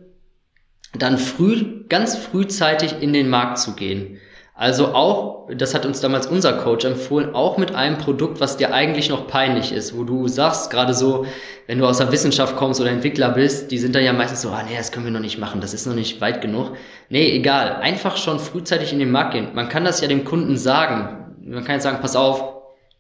dann 0.97 1.19
früh, 1.19 1.87
ganz 1.89 2.17
frühzeitig 2.17 2.97
in 3.01 3.13
den 3.13 3.29
Markt 3.29 3.59
zu 3.59 3.75
gehen. 3.75 4.19
Also 4.57 4.95
auch, 4.95 5.49
das 5.53 5.75
hat 5.75 5.85
uns 5.85 6.01
damals 6.01 6.29
unser 6.29 6.53
Coach 6.53 6.85
empfohlen, 6.85 7.35
auch 7.35 7.59
mit 7.59 7.75
einem 7.75 7.99
Produkt, 7.99 8.41
was 8.41 8.57
dir 8.57 8.73
eigentlich 8.73 9.09
noch 9.09 9.27
peinlich 9.27 9.73
ist, 9.73 9.99
wo 9.99 10.05
du 10.05 10.29
sagst, 10.29 10.71
gerade 10.71 10.95
so, 10.95 11.27
wenn 11.67 11.81
du 11.81 11.87
aus 11.87 11.99
der 11.99 12.13
Wissenschaft 12.13 12.55
kommst 12.55 12.81
oder 12.81 12.91
Entwickler 12.91 13.31
bist, 13.31 13.73
die 13.73 13.79
sind 13.79 13.97
dann 13.97 14.05
ja 14.05 14.13
meistens 14.13 14.43
so, 14.43 14.51
ah 14.51 14.63
nee, 14.63 14.77
das 14.77 14.93
können 14.93 15.07
wir 15.07 15.13
noch 15.13 15.19
nicht 15.19 15.39
machen, 15.39 15.61
das 15.61 15.75
ist 15.75 15.87
noch 15.87 15.95
nicht 15.95 16.21
weit 16.21 16.41
genug. 16.41 16.77
Nee, 17.09 17.33
egal, 17.33 17.77
einfach 17.81 18.17
schon 18.17 18.39
frühzeitig 18.39 18.93
in 18.93 19.01
den 19.01 19.11
Markt 19.11 19.33
gehen. 19.33 19.49
Man 19.55 19.69
kann 19.69 19.85
das 19.85 20.01
ja 20.01 20.07
dem 20.07 20.25
Kunden 20.25 20.57
sagen. 20.57 21.35
Man 21.43 21.65
kann 21.65 21.75
jetzt 21.75 21.83
sagen, 21.83 21.99
pass 22.01 22.15
auf, 22.15 22.55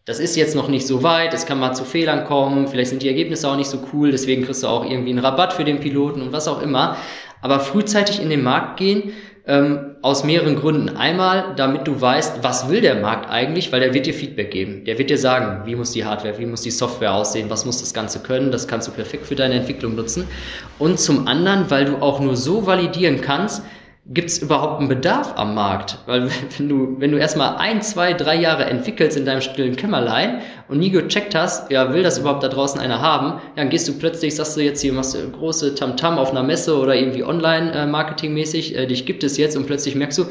das 0.07 0.19
ist 0.19 0.35
jetzt 0.37 0.57
noch 0.57 0.69
nicht 0.69 0.89
so 0.89 1.05
weit, 1.05 1.33
es 1.35 1.47
kann 1.47 1.61
mal 1.61 1.73
zu 1.73 1.85
Fehlern 1.85 2.25
kommen, 2.25 2.67
vielleicht 2.67 2.91
sind 2.91 3.03
die 3.03 3.09
Ergebnisse 3.09 3.49
auch 3.49 3.57
nicht 3.57 3.71
so 3.71 3.79
cool, 3.93 4.11
deswegen 4.11 4.45
kriegst 4.45 4.65
du 4.65 4.67
auch 4.67 4.85
irgendwie 4.85 5.11
einen 5.11 5.21
Rabatt 5.21 5.53
für 5.53 5.65
den 5.65 5.79
Piloten 5.79 6.21
und 6.21 6.33
was 6.33 6.49
auch 6.49 6.61
immer. 6.61 6.97
Aber 7.41 7.61
frühzeitig 7.61 8.21
in 8.21 8.29
den 8.29 8.43
Markt 8.43 8.79
gehen, 8.79 9.13
ähm, 9.47 9.97
aus 10.01 10.25
mehreren 10.25 10.57
Gründen. 10.57 10.97
Einmal, 10.97 11.55
damit 11.57 11.87
du 11.87 12.01
weißt, 12.01 12.43
was 12.43 12.69
will 12.71 12.81
der 12.81 12.97
Markt 12.97 13.29
eigentlich, 13.29 13.73
weil 13.73 13.81
der 13.81 13.93
wird 13.93 14.07
dir 14.07 14.15
Feedback 14.15 14.51
geben. 14.51 14.85
Der 14.85 14.99
wird 14.99 15.11
dir 15.11 15.19
sagen, 15.19 15.67
wie 15.67 15.77
muss 15.77 15.93
die 15.93 16.05
Hardware, 16.05 16.39
wie 16.39 16.47
muss 16.47 16.63
die 16.63 16.71
Software 16.71 17.13
aussehen, 17.13 17.51
was 17.51 17.67
muss 17.67 17.81
das 17.81 17.93
Ganze 17.93 18.21
können. 18.21 18.51
Das 18.51 18.67
kannst 18.67 18.89
du 18.89 18.93
perfekt 18.93 19.27
für 19.27 19.35
deine 19.35 19.55
Entwicklung 19.55 19.97
nutzen. 19.97 20.27
Und 20.79 20.99
zum 20.99 21.29
anderen, 21.29 21.71
weil 21.71 21.85
du 21.85 21.97
auch 21.97 22.21
nur 22.21 22.37
so 22.37 22.67
validieren 22.67 23.21
kannst, 23.21 23.63
gibt 24.07 24.29
es 24.29 24.39
überhaupt 24.39 24.81
einen 24.81 24.89
Bedarf 24.89 25.33
am 25.37 25.55
Markt? 25.55 25.99
Weil 26.07 26.29
wenn 26.59 26.69
du, 26.69 26.97
wenn 26.99 27.13
du 27.13 27.19
erstmal 27.19 27.57
ein, 27.57 27.81
zwei, 27.83 28.13
drei 28.13 28.37
Jahre 28.37 28.65
entwickelst 28.67 29.17
in 29.17 29.25
deinem 29.25 29.41
stillen 29.41 29.77
Kämmerlein 29.77 30.43
und 30.69 30.79
nie 30.79 30.91
gecheckt 30.91 31.35
hast, 31.35 31.71
ja, 31.71 31.93
will 31.93 32.03
das 32.03 32.19
überhaupt 32.19 32.43
da 32.43 32.49
draußen 32.49 32.81
einer 32.81 33.01
haben, 33.01 33.41
dann 33.57 33.71
gehst 33.71 33.89
du 33.89 33.99
plötzlich, 33.99 34.37
sagst 34.37 34.57
du 34.57 34.63
jetzt 34.63 34.83
hier, 34.83 34.93
machst 34.93 35.15
du 35.15 35.31
große 35.31 35.75
Tamtam 35.75 36.15
-Tam 36.15 36.19
auf 36.19 36.31
einer 36.31 36.43
Messe 36.43 36.79
oder 36.79 36.95
irgendwie 36.95 37.25
online-marketingmäßig, 37.25 38.77
äh, 38.77 38.87
dich 38.87 39.07
gibt 39.07 39.25
es 39.25 39.37
jetzt 39.39 39.57
und 39.57 39.67
plötzlich 39.67 39.95
merkst 39.95 40.19
du, 40.19 40.27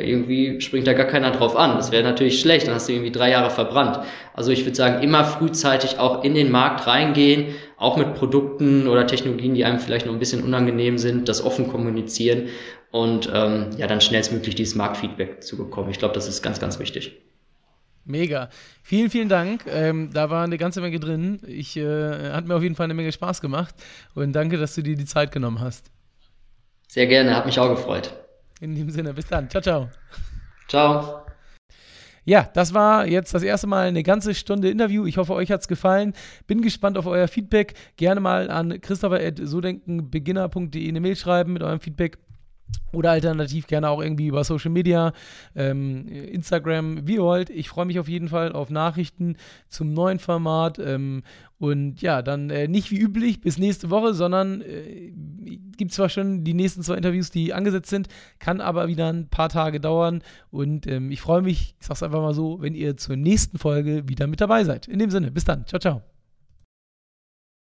irgendwie 0.00 0.60
springt 0.60 0.86
da 0.86 0.92
gar 0.92 1.06
keiner 1.06 1.30
drauf 1.30 1.56
an. 1.56 1.76
Das 1.76 1.92
wäre 1.92 2.02
natürlich 2.02 2.40
schlecht, 2.40 2.66
dann 2.66 2.74
hast 2.74 2.88
du 2.88 2.92
irgendwie 2.92 3.12
drei 3.12 3.30
Jahre 3.30 3.50
verbrannt. 3.50 4.00
Also 4.34 4.50
ich 4.50 4.64
würde 4.64 4.76
sagen, 4.76 5.02
immer 5.02 5.24
frühzeitig 5.24 5.98
auch 5.98 6.24
in 6.24 6.34
den 6.34 6.50
Markt 6.50 6.86
reingehen, 6.86 7.54
auch 7.76 7.96
mit 7.96 8.14
Produkten 8.14 8.88
oder 8.88 9.06
Technologien, 9.06 9.54
die 9.54 9.64
einem 9.64 9.80
vielleicht 9.80 10.06
noch 10.06 10.12
ein 10.12 10.18
bisschen 10.18 10.42
unangenehm 10.42 10.98
sind, 10.98 11.28
das 11.28 11.44
offen 11.44 11.68
kommunizieren 11.68 12.48
und 12.90 13.30
ähm, 13.32 13.70
ja, 13.76 13.86
dann 13.86 14.00
schnellstmöglich 14.00 14.54
dieses 14.54 14.74
Marktfeedback 14.74 15.42
zu 15.42 15.56
bekommen. 15.56 15.90
Ich 15.90 15.98
glaube, 15.98 16.14
das 16.14 16.28
ist 16.28 16.42
ganz, 16.42 16.60
ganz 16.60 16.78
wichtig. 16.78 17.16
Mega. 18.04 18.50
Vielen, 18.82 19.10
vielen 19.10 19.28
Dank. 19.28 19.64
Ähm, 19.68 20.10
da 20.12 20.30
war 20.30 20.44
eine 20.44 20.58
ganze 20.58 20.80
Menge 20.80 21.00
drin. 21.00 21.40
Ich 21.46 21.76
äh, 21.76 22.30
hat 22.30 22.46
mir 22.46 22.54
auf 22.54 22.62
jeden 22.62 22.76
Fall 22.76 22.84
eine 22.84 22.94
Menge 22.94 23.10
Spaß 23.10 23.40
gemacht 23.40 23.74
und 24.14 24.32
danke, 24.32 24.58
dass 24.58 24.74
du 24.74 24.82
dir 24.82 24.96
die 24.96 25.06
Zeit 25.06 25.32
genommen 25.32 25.60
hast. 25.60 25.90
Sehr 26.86 27.06
gerne, 27.06 27.34
hat 27.34 27.46
mich 27.46 27.58
auch 27.58 27.68
gefreut. 27.68 28.14
In 28.60 28.74
dem 28.74 28.90
Sinne, 28.90 29.14
bis 29.14 29.26
dann. 29.26 29.48
Ciao, 29.50 29.62
ciao. 29.62 29.88
Ciao. 30.68 31.22
Ja, 32.24 32.50
das 32.54 32.74
war 32.74 33.06
jetzt 33.06 33.32
das 33.34 33.44
erste 33.44 33.68
Mal 33.68 33.86
eine 33.86 34.02
ganze 34.02 34.34
Stunde 34.34 34.68
Interview. 34.68 35.06
Ich 35.06 35.16
hoffe, 35.16 35.32
euch 35.32 35.52
hat 35.52 35.60
es 35.60 35.68
gefallen. 35.68 36.12
Bin 36.48 36.60
gespannt 36.60 36.98
auf 36.98 37.06
euer 37.06 37.28
Feedback. 37.28 37.74
Gerne 37.96 38.20
mal 38.20 38.50
an 38.50 38.80
christopher.sodenkenbeginner.de 38.80 40.88
eine 40.88 41.00
Mail 41.00 41.14
schreiben 41.14 41.52
mit 41.52 41.62
eurem 41.62 41.78
Feedback. 41.78 42.18
Oder 42.92 43.10
alternativ 43.10 43.66
gerne 43.66 43.90
auch 43.90 44.00
irgendwie 44.00 44.28
über 44.28 44.42
Social 44.44 44.70
Media, 44.70 45.12
ähm, 45.54 46.08
Instagram, 46.08 47.06
wie 47.06 47.14
ihr 47.14 47.22
wollt. 47.22 47.50
Ich 47.50 47.68
freue 47.68 47.84
mich 47.84 47.98
auf 47.98 48.08
jeden 48.08 48.28
Fall 48.28 48.52
auf 48.52 48.70
Nachrichten 48.70 49.36
zum 49.68 49.92
neuen 49.92 50.18
Format. 50.18 50.78
Ähm, 50.78 51.22
und 51.58 52.00
ja, 52.00 52.22
dann 52.22 52.50
äh, 52.50 52.68
nicht 52.68 52.90
wie 52.90 52.98
üblich 52.98 53.40
bis 53.40 53.58
nächste 53.58 53.90
Woche, 53.90 54.14
sondern 54.14 54.60
äh, 54.62 55.12
gibt 55.76 55.92
zwar 55.92 56.08
schon 56.08 56.44
die 56.44 56.54
nächsten 56.54 56.82
zwei 56.82 56.96
Interviews, 56.96 57.30
die 57.30 57.54
angesetzt 57.54 57.90
sind, 57.90 58.08
kann 58.38 58.60
aber 58.60 58.88
wieder 58.88 59.12
ein 59.12 59.28
paar 59.28 59.48
Tage 59.48 59.80
dauern. 59.80 60.22
Und 60.50 60.86
ähm, 60.86 61.10
ich 61.10 61.20
freue 61.20 61.42
mich, 61.42 61.74
ich 61.80 61.86
sag's 61.86 62.02
einfach 62.02 62.20
mal 62.20 62.34
so, 62.34 62.60
wenn 62.60 62.74
ihr 62.74 62.96
zur 62.96 63.16
nächsten 63.16 63.58
Folge 63.58 64.08
wieder 64.08 64.26
mit 64.26 64.40
dabei 64.40 64.64
seid. 64.64 64.86
In 64.88 64.98
dem 64.98 65.10
Sinne, 65.10 65.30
bis 65.30 65.44
dann. 65.44 65.66
Ciao, 65.66 65.80
ciao. 65.80 66.15